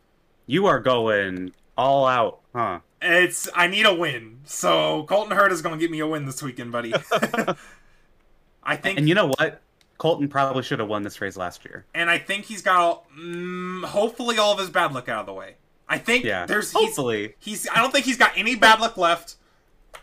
You 0.47 0.65
are 0.65 0.79
going 0.79 1.53
all 1.77 2.07
out, 2.07 2.39
huh? 2.55 2.79
It's 3.03 3.47
I 3.53 3.67
need 3.67 3.85
a 3.85 3.93
win. 3.93 4.39
So 4.45 5.03
Colton 5.03 5.37
Herta 5.37 5.51
is 5.51 5.61
gonna 5.61 5.77
get 5.77 5.91
me 5.91 5.99
a 5.99 6.07
win 6.07 6.25
this 6.25 6.41
weekend, 6.41 6.71
buddy. 6.71 6.91
I 8.63 8.75
think, 8.77 8.97
And 8.97 9.07
you 9.07 9.13
know 9.13 9.27
what? 9.27 9.61
Colton 9.99 10.27
probably 10.27 10.63
should 10.63 10.79
have 10.79 10.89
won 10.89 11.03
this 11.03 11.21
race 11.21 11.37
last 11.37 11.63
year. 11.63 11.85
and 11.93 12.09
I 12.09 12.17
think 12.17 12.45
he's 12.45 12.63
got 12.63 12.79
all, 12.79 13.07
mm, 13.15 13.85
hopefully 13.85 14.39
all 14.39 14.53
of 14.53 14.59
his 14.59 14.71
bad 14.71 14.91
luck 14.91 15.07
out 15.07 15.19
of 15.19 15.25
the 15.27 15.33
way. 15.33 15.55
I 15.87 15.99
think 15.99 16.23
Yeah. 16.25 16.47
there's 16.47 16.71
he's, 16.71 16.81
Hopefully. 16.81 17.35
he's 17.39 17.69
I 17.69 17.75
don't 17.75 17.91
think 17.91 18.05
he's 18.05 18.17
got 18.17 18.31
any 18.35 18.55
bad 18.55 18.79
luck 18.79 18.97
left. 18.97 19.35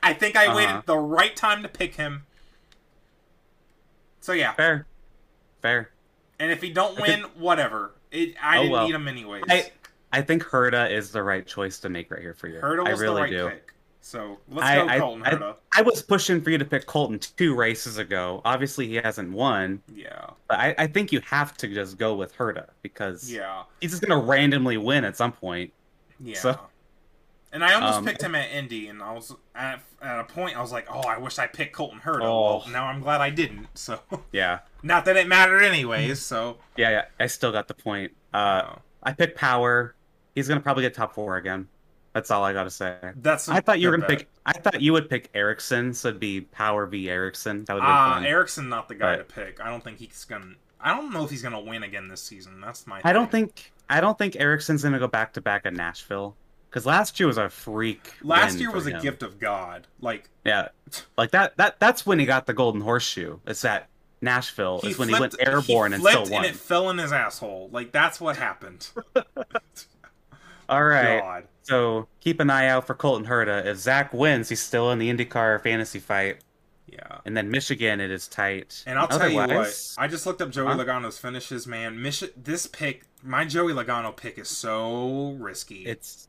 I 0.01 0.12
think 0.12 0.37
I 0.37 0.47
Uh-huh. 0.47 0.57
waited 0.57 0.83
the 0.87 0.97
right 0.97 1.35
time 1.35 1.62
to 1.65 1.69
pick 1.69 1.97
him. 1.97 2.27
So 4.20 4.32
yeah, 4.32 4.52
Fair. 4.52 4.86
Fair. 5.62 5.90
and 6.38 6.51
if 6.51 6.60
he 6.62 6.70
don't 6.70 6.92
I 7.01 7.06
could- 7.06 7.22
win, 7.22 7.30
whatever. 7.36 7.92
It, 8.10 8.34
I 8.42 8.59
Oh, 8.59 8.60
didn't 8.62 8.72
well. 8.72 8.86
need 8.86 8.94
him 8.94 9.09
anyways. 9.09 9.44
I 9.48 9.70
I 10.12 10.22
think 10.22 10.42
Herta 10.44 10.90
is 10.90 11.12
the 11.12 11.22
right 11.22 11.47
choice 11.47 11.78
to 11.80 11.88
make 11.88 12.10
right 12.10 12.20
here 12.20 12.34
for 12.34 12.48
you. 12.48 12.60
Herta 12.60 12.86
I 12.86 12.90
was 12.92 13.01
really 13.01 13.14
the 13.16 13.20
right 13.22 13.30
do. 13.30 13.48
pick. 13.51 13.72
So 14.02 14.38
let's 14.48 14.66
I, 14.66 14.74
go, 14.76 14.88
I, 14.88 14.98
Colton 14.98 15.22
I, 15.24 15.30
Herta. 15.30 15.55
I 15.76 15.82
was 15.82 16.02
pushing 16.02 16.40
for 16.40 16.51
you 16.51 16.59
to 16.59 16.64
pick 16.64 16.86
Colton 16.86 17.18
two 17.18 17.55
races 17.55 17.98
ago. 17.98 18.40
Obviously, 18.44 18.88
he 18.88 18.94
hasn't 18.97 19.30
won, 19.30 19.82
Yeah, 19.94 20.30
but 20.48 20.59
I, 20.59 20.74
I 20.78 20.86
think 20.86 21.12
you 21.12 21.20
have 21.20 21.56
to 21.59 21.68
just 21.68 21.98
go 21.98 22.14
with 22.16 22.34
Herta 22.34 22.68
because 22.82 23.30
yeah, 23.30 23.62
he's 23.80 23.90
just 23.90 24.02
going 24.02 24.18
to 24.18 24.26
randomly 24.26 24.78
win 24.78 25.05
at 25.05 25.16
some 25.16 25.32
point. 25.32 25.72
yeah. 26.18 26.36
So- 26.38 26.59
and 27.52 27.64
I 27.64 27.74
almost 27.74 27.98
Um, 27.98 28.05
picked 28.05 28.22
him 28.22 28.35
at 28.35 28.51
Indy, 28.51 28.89
and 28.89 29.02
I 29.02 29.12
was 29.12 29.35
at, 29.55 29.81
at 30.01 30.20
a 30.20 30.24
point 30.24 30.56
I 30.56 30.60
was 30.60 30.72
like, 30.72 30.86
"Oh, 30.90 31.01
I 31.01 31.18
wish 31.18 31.39
I 31.39 31.47
picked 31.47 31.74
Colton 31.74 32.01
Herta." 32.01 32.22
Oh. 32.22 32.59
Well, 32.59 32.64
now 32.70 32.86
I'm 32.86 33.01
glad 33.01 33.20
I 33.20 33.31
didn't. 33.31 33.66
So, 33.74 34.01
Yeah, 34.32 34.60
not 34.82 35.05
that 35.06 35.16
it 35.16 35.27
mattered 35.28 35.62
anyways. 35.62 36.20
So, 36.20 36.59
yeah, 36.77 36.90
yeah. 36.90 37.05
I 37.18 37.27
still 37.27 37.52
got 37.52 37.68
the 37.68 37.74
point. 37.74 38.12
Uh, 38.32 38.36
uh, 38.36 38.78
I 39.02 39.12
picked 39.12 39.36
Power. 39.36 39.94
He's 40.35 40.47
going 40.48 40.59
to 40.60 40.62
probably 40.62 40.82
get 40.85 40.94
top 40.94 41.14
four 41.14 41.36
again. 41.36 41.66
That's 42.12 42.31
all 42.31 42.43
I 42.44 42.52
got 42.52 42.64
to 42.64 42.70
say. 42.70 42.97
that's. 43.16 43.48
I 43.48 43.60
thought 43.60 43.78
you 43.81 43.89
were 43.90 43.97
to 43.97 44.06
bet. 44.06 44.18
pick. 44.18 44.28
I 44.47 44.52
thought 44.52 44.81
you 44.81 44.93
would 44.93 45.09
pick 45.09 45.31
Ericsson, 45.35 45.94
so 45.94 46.09
it'd 46.09 46.20
be 46.20 46.40
Power 46.40 46.86
v 46.86 47.09
Ericsson. 47.10 47.64
That 47.66 47.74
would 47.74 47.82
Uh. 47.85 48.20
Ericsson 48.24 48.68
not 48.68 48.89
the 48.89 48.94
guy 48.97 49.16
But- 49.16 49.28
to 49.28 49.35
pick. 49.35 49.60
I 49.64 49.68
don't 49.70 49.82
think 49.82 49.98
he's 49.98 50.24
gonna. 50.24 50.55
I 50.81 50.94
don't 50.94 51.12
know 51.12 51.24
if 51.24 51.31
he's 51.31 51.43
gonna 51.43 51.60
win 51.60 51.82
again 51.82 52.09
this 52.09 52.22
season. 52.22 52.60
That's 52.60 52.86
my. 52.86 53.01
I 53.05 53.12
don't 53.12 53.31
think. 53.31 53.72
I 53.89 54.01
don't 54.01 54.16
think 54.16 54.36
Ericsson's 54.36 54.82
going 54.82 54.93
to 54.93 55.01
go 55.01 55.09
back 55.09 55.32
to 55.32 55.40
back 55.40 55.66
at 55.66 55.74
Nashville 55.74 56.36
because 56.70 56.86
last 56.86 57.18
year 57.18 57.26
was 57.26 57.36
a 57.38 57.51
freak. 57.51 58.14
Last 58.22 58.59
year 58.59 58.70
was 58.70 58.86
a 58.86 58.92
gift 59.01 59.22
of 59.22 59.38
God. 59.38 59.86
Like 60.01 60.30
Yeah, 60.44 60.68
like 61.18 61.32
that. 61.32 61.56
That 61.56 61.78
that's 61.80 62.06
when 62.06 62.18
he 62.18 62.26
got 62.26 62.47
the 62.47 62.55
golden 62.55 62.80
horseshoe. 62.80 63.38
It's 63.47 63.64
at 63.64 63.88
Nashville. 64.22 64.80
Is 64.84 64.98
when 64.98 65.09
he 65.09 65.18
went 65.18 65.34
airborne 65.40 65.92
he 65.92 65.97
and 65.97 66.05
still 66.05 66.22
won. 66.24 66.44
and 66.44 66.47
it 66.47 66.56
fell 66.56 66.90
in 66.90 66.98
his 66.98 67.12
asshole. 67.12 67.68
Like 67.72 67.92
that's 67.92 68.20
what 68.20 68.36
happened. 68.36 68.88
All 70.68 70.84
right. 70.84 71.20
God. 71.20 71.44
So 71.62 72.09
keep 72.20 72.40
an 72.40 72.51
eye 72.51 72.68
out 72.68 72.86
for 72.86 72.94
Colton 72.94 73.26
Herta. 73.26 73.66
If 73.66 73.78
Zach 73.78 74.12
wins, 74.12 74.48
he's 74.48 74.60
still 74.60 74.90
in 74.92 74.98
the 74.98 75.12
IndyCar 75.12 75.62
fantasy 75.62 75.98
fight. 75.98 76.38
Yeah. 76.86 77.18
And 77.24 77.36
then 77.36 77.51
Michigan, 77.51 78.01
it 78.01 78.10
is 78.10 78.26
tight. 78.26 78.82
And 78.86 78.98
I'll 78.98 79.06
tell 79.06 79.28
you 79.28 79.36
what, 79.36 79.51
I 79.97 80.09
just 80.09 80.26
looked 80.26 80.42
up 80.42 80.51
Joey 80.51 80.66
Huh? 80.66 80.76
Logano's 80.76 81.18
finishes, 81.18 81.66
man. 81.66 81.97
Michi- 81.97 82.32
this 82.36 82.66
pick, 82.66 83.05
my 83.22 83.44
Joey 83.44 83.72
Logano 83.72 84.16
pick 84.16 84.38
is 84.38 84.48
so 84.48 85.36
risky. 85.38 85.84
it's 85.86 86.28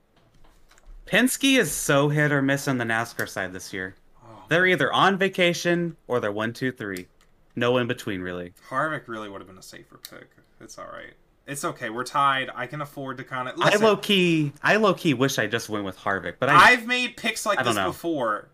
Penske 1.05 1.57
is 1.59 1.71
so 1.71 2.09
hit 2.09 2.31
or 2.31 2.41
miss 2.41 2.67
on 2.67 2.77
the 2.77 2.85
NASCAR 2.85 3.27
side 3.27 3.53
this 3.53 3.73
year. 3.73 3.95
oh, 4.23 4.43
They're 4.49 4.65
either 4.65 4.91
on 4.93 5.17
vacation 5.17 5.97
or 6.07 6.19
they're 6.19 6.31
one, 6.31 6.53
two, 6.53 6.71
three. 6.71 7.07
No 7.55 7.77
in 7.77 7.87
between, 7.87 8.21
really. 8.21 8.53
Harvick 8.69 9.07
really 9.07 9.29
would 9.29 9.41
have 9.41 9.47
been 9.47 9.57
a 9.57 9.63
safer 9.63 9.97
pick. 9.97 10.29
It's 10.61 10.77
all 10.77 10.85
right. 10.85 11.13
It's 11.47 11.65
okay. 11.65 11.89
We're 11.89 12.03
tied. 12.03 12.49
I 12.55 12.67
can 12.67 12.81
afford 12.81 13.17
to 13.17 13.23
kind 13.23 13.49
of. 13.49 13.55
I 13.59 13.75
low 13.75 13.97
key, 13.97 14.53
I 14.63 14.77
low 14.77 14.93
key 14.93 15.13
wish 15.13 15.37
I 15.37 15.47
just 15.47 15.67
went 15.69 15.83
with 15.83 15.97
Harvick, 15.97 16.35
but 16.39 16.49
I 16.49 16.71
I've 16.71 16.87
made 16.87 17.17
picks 17.17 17.45
like 17.45 17.61
this 17.63 17.75
know. 17.75 17.87
before, 17.87 18.49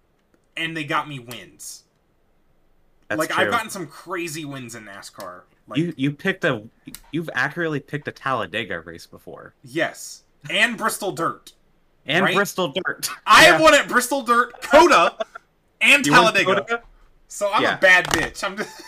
and 0.55 0.75
they 0.75 0.83
got 0.83 1.07
me 1.07 1.19
wins. 1.19 1.83
That's 3.07 3.19
like 3.19 3.29
true. 3.29 3.43
I've 3.43 3.51
gotten 3.51 3.69
some 3.69 3.87
crazy 3.87 4.45
wins 4.45 4.73
in 4.73 4.85
NASCAR. 4.85 5.41
Like 5.67 5.77
you 5.77 5.93
you 5.97 6.11
picked 6.11 6.43
a 6.45 6.63
you've 7.11 7.29
accurately 7.33 7.81
picked 7.81 8.07
a 8.07 8.11
Talladega 8.11 8.79
race 8.79 9.05
before 9.05 9.53
yes, 9.63 10.23
and 10.49 10.77
Bristol 10.77 11.11
Dirt. 11.11 11.53
And 12.07 12.23
Right? 12.25 12.35
Bristol 12.35 12.69
Dirt. 12.69 13.09
I 13.27 13.45
Yeah. 13.45 13.51
have 13.53 13.61
won 13.61 13.73
at 13.73 13.87
Bristol 13.87 14.21
Dirt, 14.23 14.61
COTA, 14.61 15.25
and 15.81 16.05
You 16.05 16.13
Talladega. 16.13 16.45
COTA? 16.55 16.81
So 17.27 17.51
I'm 17.51 17.61
Yeah. 17.63 17.77
a 17.77 17.81
bad 17.81 18.05
bitch. 18.07 18.43
I'm 18.43 18.55
just 18.57 18.81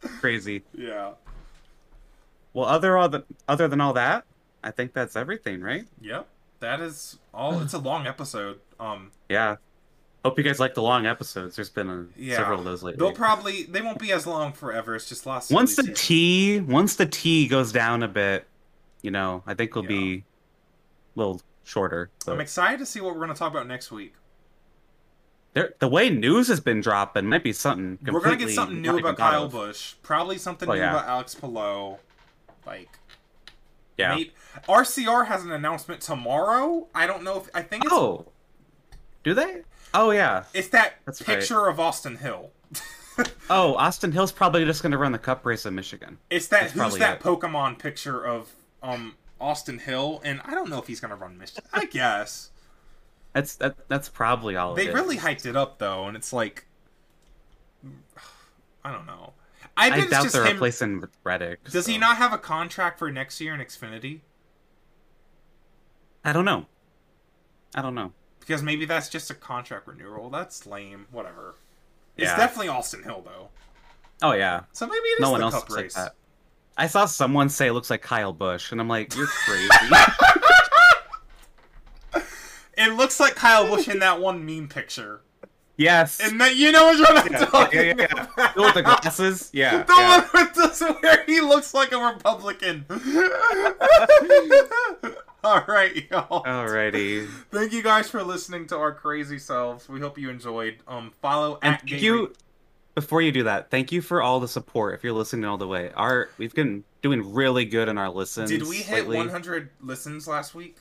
Crazy. 0.20 0.62
yeah. 0.74 1.12
Well, 2.52 2.66
other 2.66 2.96
other 2.96 3.24
other 3.48 3.68
than 3.68 3.80
all 3.80 3.92
that, 3.94 4.24
I 4.64 4.70
think 4.70 4.92
that's 4.94 5.14
everything, 5.16 5.60
right? 5.60 5.86
Yep. 6.00 6.26
That 6.60 6.80
is 6.80 7.18
all. 7.34 7.60
It's 7.60 7.74
a 7.74 7.78
long 7.78 8.06
episode. 8.06 8.60
Um. 8.80 9.10
Yeah. 9.28 9.56
Hope 10.24 10.38
you 10.38 10.44
guys 10.44 10.58
like 10.58 10.74
the 10.74 10.82
long 10.82 11.06
episodes. 11.06 11.54
There's 11.54 11.70
been 11.70 11.88
a, 11.88 12.06
Yeah. 12.16 12.36
several 12.36 12.58
of 12.58 12.64
those 12.64 12.82
lately. 12.82 12.98
They'll 12.98 13.14
probably 13.14 13.64
they 13.64 13.80
won't 13.82 13.98
be 13.98 14.10
as 14.12 14.26
long 14.26 14.52
forever. 14.52 14.94
It's 14.96 15.08
just 15.08 15.26
lost. 15.26 15.50
once 15.52 15.76
the 15.76 15.82
silly 15.82 15.94
seasons. 15.94 16.06
T 16.08 16.60
once 16.72 16.96
the 16.96 17.06
T 17.06 17.46
goes 17.46 17.72
down 17.72 18.02
a 18.02 18.08
bit, 18.08 18.46
you 19.02 19.10
know, 19.10 19.42
I 19.46 19.54
think 19.54 19.70
it'll 19.70 19.82
Yeah. 19.84 19.88
be 19.88 20.14
a 20.14 20.22
little 21.16 21.40
shorter. 21.64 22.10
I'm 22.28 22.40
excited 22.40 22.78
to 22.78 22.86
see 22.86 23.00
what 23.00 23.14
we're 23.14 23.20
going 23.24 23.32
to 23.32 23.38
talk 23.38 23.50
about 23.50 23.66
next 23.66 23.90
week. 23.90 24.14
there, 25.54 25.74
the 25.80 25.88
way 25.88 26.10
news 26.10 26.48
has 26.48 26.60
been 26.60 26.80
dropping 26.80 27.26
might 27.26 27.42
be 27.42 27.52
something. 27.52 27.98
we're 28.12 28.20
going 28.20 28.38
to 28.38 28.44
get 28.44 28.54
something 28.54 28.80
new 28.80 28.98
about 28.98 29.16
Kyle 29.16 29.44
of. 29.44 29.52
Busch. 29.52 29.94
Probably 30.02 30.38
something 30.38 30.68
Oh, 30.68 30.72
new 30.74 30.78
yeah. 30.78 30.90
about 30.92 31.08
Alex 31.08 31.34
Palou. 31.34 31.96
Like 32.66 32.88
Yeah. 33.96 34.14
maybe- 34.16 34.32
RCR 34.68 35.26
has 35.26 35.42
an 35.44 35.50
announcement 35.52 36.00
tomorrow. 36.00 36.86
I 36.94 37.06
don't 37.06 37.22
know 37.24 37.38
if 37.38 37.48
I 37.54 37.62
think 37.62 37.84
it's 37.84 37.92
Oh, 37.92 38.26
do 39.24 39.34
they? 39.34 39.62
Oh 39.94 40.10
yeah. 40.10 40.44
it's 40.54 40.68
that 40.68 40.94
That's 41.04 41.26
right. 41.26 41.38
picture 41.38 41.66
of 41.66 41.80
Austin 41.80 42.16
Hill. 42.18 42.50
Oh, 43.48 43.76
Austin 43.76 44.12
Hill's 44.12 44.30
probably 44.32 44.62
just 44.66 44.82
going 44.82 44.92
to 44.92 44.98
run 44.98 45.10
the 45.12 45.18
Cup 45.18 45.46
race 45.46 45.64
in 45.64 45.74
Michigan. 45.74 46.18
It's 46.28 46.48
that 46.48 46.72
That's 46.74 46.92
who's 46.92 46.98
that 46.98 47.16
it. 47.20 47.22
Pokemon 47.22 47.78
picture 47.78 48.22
of 48.26 48.50
um 48.82 49.14
Austin 49.40 49.78
Hill, 49.78 50.20
and 50.24 50.40
I 50.44 50.52
don't 50.52 50.70
know 50.70 50.78
if 50.78 50.86
he's 50.86 51.00
gonna 51.00 51.16
run 51.16 51.36
Michigan. 51.38 51.64
I 51.72 51.84
guess 51.86 52.50
That's 53.32 53.54
that. 53.56 53.88
That's 53.88 54.08
probably 54.08 54.56
all. 54.56 54.74
they 54.74 54.88
really 54.92 55.18
hyped 55.18 55.46
it 55.46 55.56
up 55.56 55.78
though, 55.78 56.06
and 56.06 56.16
it's 56.16 56.32
like 56.32 56.66
I 58.84 58.92
don't 58.92 59.06
know. 59.06 59.32
I, 59.76 59.90
I 59.90 60.06
doubt 60.06 60.28
they're 60.32 60.44
him. 60.46 60.52
replacing 60.54 61.04
Reddick. 61.22 61.62
Does 61.64 61.86
he 61.86 61.98
not 61.98 62.16
have 62.16 62.32
a 62.32 62.38
contract 62.38 62.98
for 62.98 63.10
next 63.10 63.40
year 63.40 63.52
in 63.54 63.60
Xfinity? 63.60 64.20
I 66.24 66.32
don't 66.32 66.46
know. 66.46 66.66
I 67.74 67.82
don't 67.82 67.94
know. 67.94 68.12
Because 68.40 68.62
maybe 68.62 68.84
that's 68.86 69.08
just 69.08 69.30
a 69.30 69.34
contract 69.34 69.86
renewal. 69.86 70.30
That's 70.30 70.66
lame. 70.66 71.06
Whatever. 71.10 71.56
It's 72.16 72.34
definitely 72.34 72.68
Austin 72.68 73.02
Hill 73.02 73.22
though. 73.24 73.48
Oh 74.22 74.32
yeah. 74.32 74.62
So 74.72 74.86
maybe 74.86 74.96
it 74.98 75.14
is 75.18 75.20
No 75.20 75.32
one 75.32 75.40
the 75.40 75.46
else 75.46 75.54
Cup 75.54 75.68
race. 75.70 75.94
like 75.96 76.06
that. 76.06 76.14
I 76.76 76.86
saw 76.88 77.06
someone 77.06 77.48
say 77.48 77.68
it 77.68 77.72
looks 77.72 77.90
like 77.90 78.02
Kyle 78.02 78.32
Busch, 78.32 78.72
and 78.72 78.80
I'm 78.80 78.88
like, 78.88 79.14
you're 79.16 79.26
crazy. 79.26 79.68
It 82.78 82.92
looks 82.92 83.18
like 83.18 83.34
Kyle 83.34 83.66
Busch 83.66 83.88
in 83.88 84.00
that 84.00 84.20
one 84.20 84.44
meme 84.44 84.68
picture. 84.68 85.22
yes. 85.78 86.20
And 86.20 86.38
that 86.42 86.56
you 86.56 86.72
know 86.72 86.84
what 86.88 87.26
I'm 87.26 87.32
yeah, 87.32 87.38
talking 87.46 87.78
yeah, 87.80 87.94
yeah, 87.96 88.04
about. 88.04 88.28
yeah. 88.36 88.52
The 88.54 88.60
one 88.60 88.66
with 88.68 88.74
the 88.74 88.82
glasses. 88.82 89.50
Yeah. 89.54 89.82
The 89.84 89.94
yeah. 89.96 90.20
one 90.20 90.28
with 90.34 90.52
the 90.54 90.92
where 91.00 91.24
he 91.24 91.40
looks 91.40 91.72
like 91.72 91.92
a 91.92 91.98
Republican. 91.98 92.84
All 95.44 95.64
right, 95.66 96.04
y'all. 96.10 96.44
Alrighty. 96.44 97.26
Thank 97.50 97.72
you 97.72 97.82
guys 97.82 98.10
for 98.10 98.22
listening 98.22 98.66
to 98.66 98.76
our 98.76 98.92
crazy 98.92 99.38
selves. 99.38 99.88
We 99.88 100.00
hope 100.00 100.18
you 100.18 100.28
enjoyed. 100.28 100.76
Um, 100.86 101.14
follow 101.22 101.58
And 101.62 101.76
at 101.76 101.80
thank 101.80 101.86
Gay 101.86 102.00
you. 102.00 102.34
Before 102.96 103.20
you 103.20 103.30
do 103.30 103.42
that, 103.44 103.70
thank 103.70 103.92
you 103.92 104.00
for 104.00 104.22
all 104.22 104.40
the 104.40 104.48
support. 104.48 104.94
If 104.94 105.04
you're 105.04 105.12
listening 105.12 105.44
all 105.44 105.58
the 105.58 105.68
way, 105.68 105.92
our 105.94 106.30
we've 106.38 106.54
been 106.54 106.82
doing 107.02 107.34
really 107.34 107.66
good 107.66 107.88
in 107.90 107.98
our 107.98 108.08
listens. 108.08 108.48
Did 108.50 108.62
we 108.66 108.78
hit 108.78 109.00
lately. 109.00 109.18
100 109.18 109.68
listens 109.82 110.26
last 110.26 110.54
week? 110.54 110.78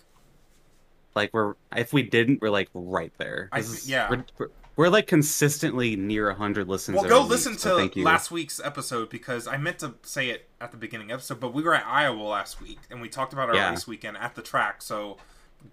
Like 1.13 1.31
we're 1.33 1.55
if 1.75 1.91
we 1.91 2.03
didn't, 2.03 2.41
we're 2.41 2.49
like 2.51 2.69
right 2.73 3.11
there. 3.17 3.49
I 3.51 3.59
This 3.59 3.69
thi- 3.69 3.75
is- 3.75 3.89
yeah. 3.89 4.09
We're, 4.09 4.25
we're, 4.37 4.49
we're 4.77 4.87
like 4.89 5.07
consistently 5.07 5.97
near 5.97 6.27
100 6.29 6.69
listens. 6.69 6.95
Well, 6.95 7.03
go 7.09 7.21
week, 7.23 7.31
listen 7.31 7.57
so 7.57 7.71
to 7.71 7.81
thank 7.81 7.97
you. 7.97 8.05
last 8.05 8.31
week's 8.31 8.61
episode 8.63 9.09
because 9.09 9.45
I 9.45 9.57
meant 9.57 9.79
to 9.79 9.95
say 10.03 10.29
it 10.29 10.47
at 10.61 10.71
the 10.71 10.77
beginning 10.77 11.07
of 11.07 11.07
the 11.09 11.13
episode, 11.15 11.41
but 11.41 11.53
we 11.53 11.63
were 11.63 11.73
at 11.75 11.85
Iowa 11.85 12.21
last 12.23 12.61
week 12.61 12.79
and 12.89 13.01
we 13.01 13.09
talked 13.09 13.33
about 13.33 13.49
our 13.49 13.55
Yeah. 13.55 13.71
race 13.71 13.87
weekend 13.87 14.15
at 14.15 14.35
the 14.35 14.41
track. 14.41 14.81
So 14.81 15.17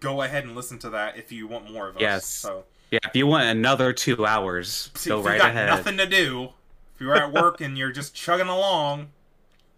go 0.01 0.23
ahead 0.23 0.43
and 0.43 0.57
listen 0.57 0.81
to 0.81 0.91
that 0.91 1.17
if 1.17 1.31
you 1.31 1.47
want 1.47 1.71
more 1.73 1.89
of 1.89 1.95
us. 1.97 2.03
Yes. 2.03 2.27
So 2.27 2.65
Yeah, 2.93 2.99
if 3.05 3.17
you 3.17 3.27
want 3.27 3.45
another 3.45 3.93
two 3.93 4.25
hours, 4.27 4.91
see, 4.95 5.09
go 5.11 5.19
if 5.21 5.27
right 5.27 5.35
you 5.37 5.41
got 5.41 5.51
ahead. 5.51 5.67
nothing 5.69 5.97
to 5.97 6.07
do, 6.07 6.51
if 6.95 7.01
you're 7.01 7.17
at 7.17 7.33
work 7.33 7.61
and 7.63 7.77
you're 7.79 7.91
just 7.91 8.15
chugging 8.15 8.49
along, 8.49 9.09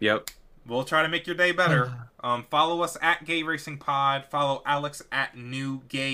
Yep. 0.01 0.29
we'll 0.67 0.83
try 0.83 1.01
to 1.01 1.07
make 1.07 1.25
your 1.25 1.35
day 1.35 1.51
better. 1.51 1.91
Um, 2.25 2.43
follow 2.49 2.81
us 2.81 2.97
at 3.03 3.23
Gay 3.23 3.43
Racing 3.43 3.77
Pod. 3.77 4.25
Follow 4.31 4.63
Alex 4.65 5.03
at 5.11 5.37
New 5.37 5.83
Gay 5.89 6.13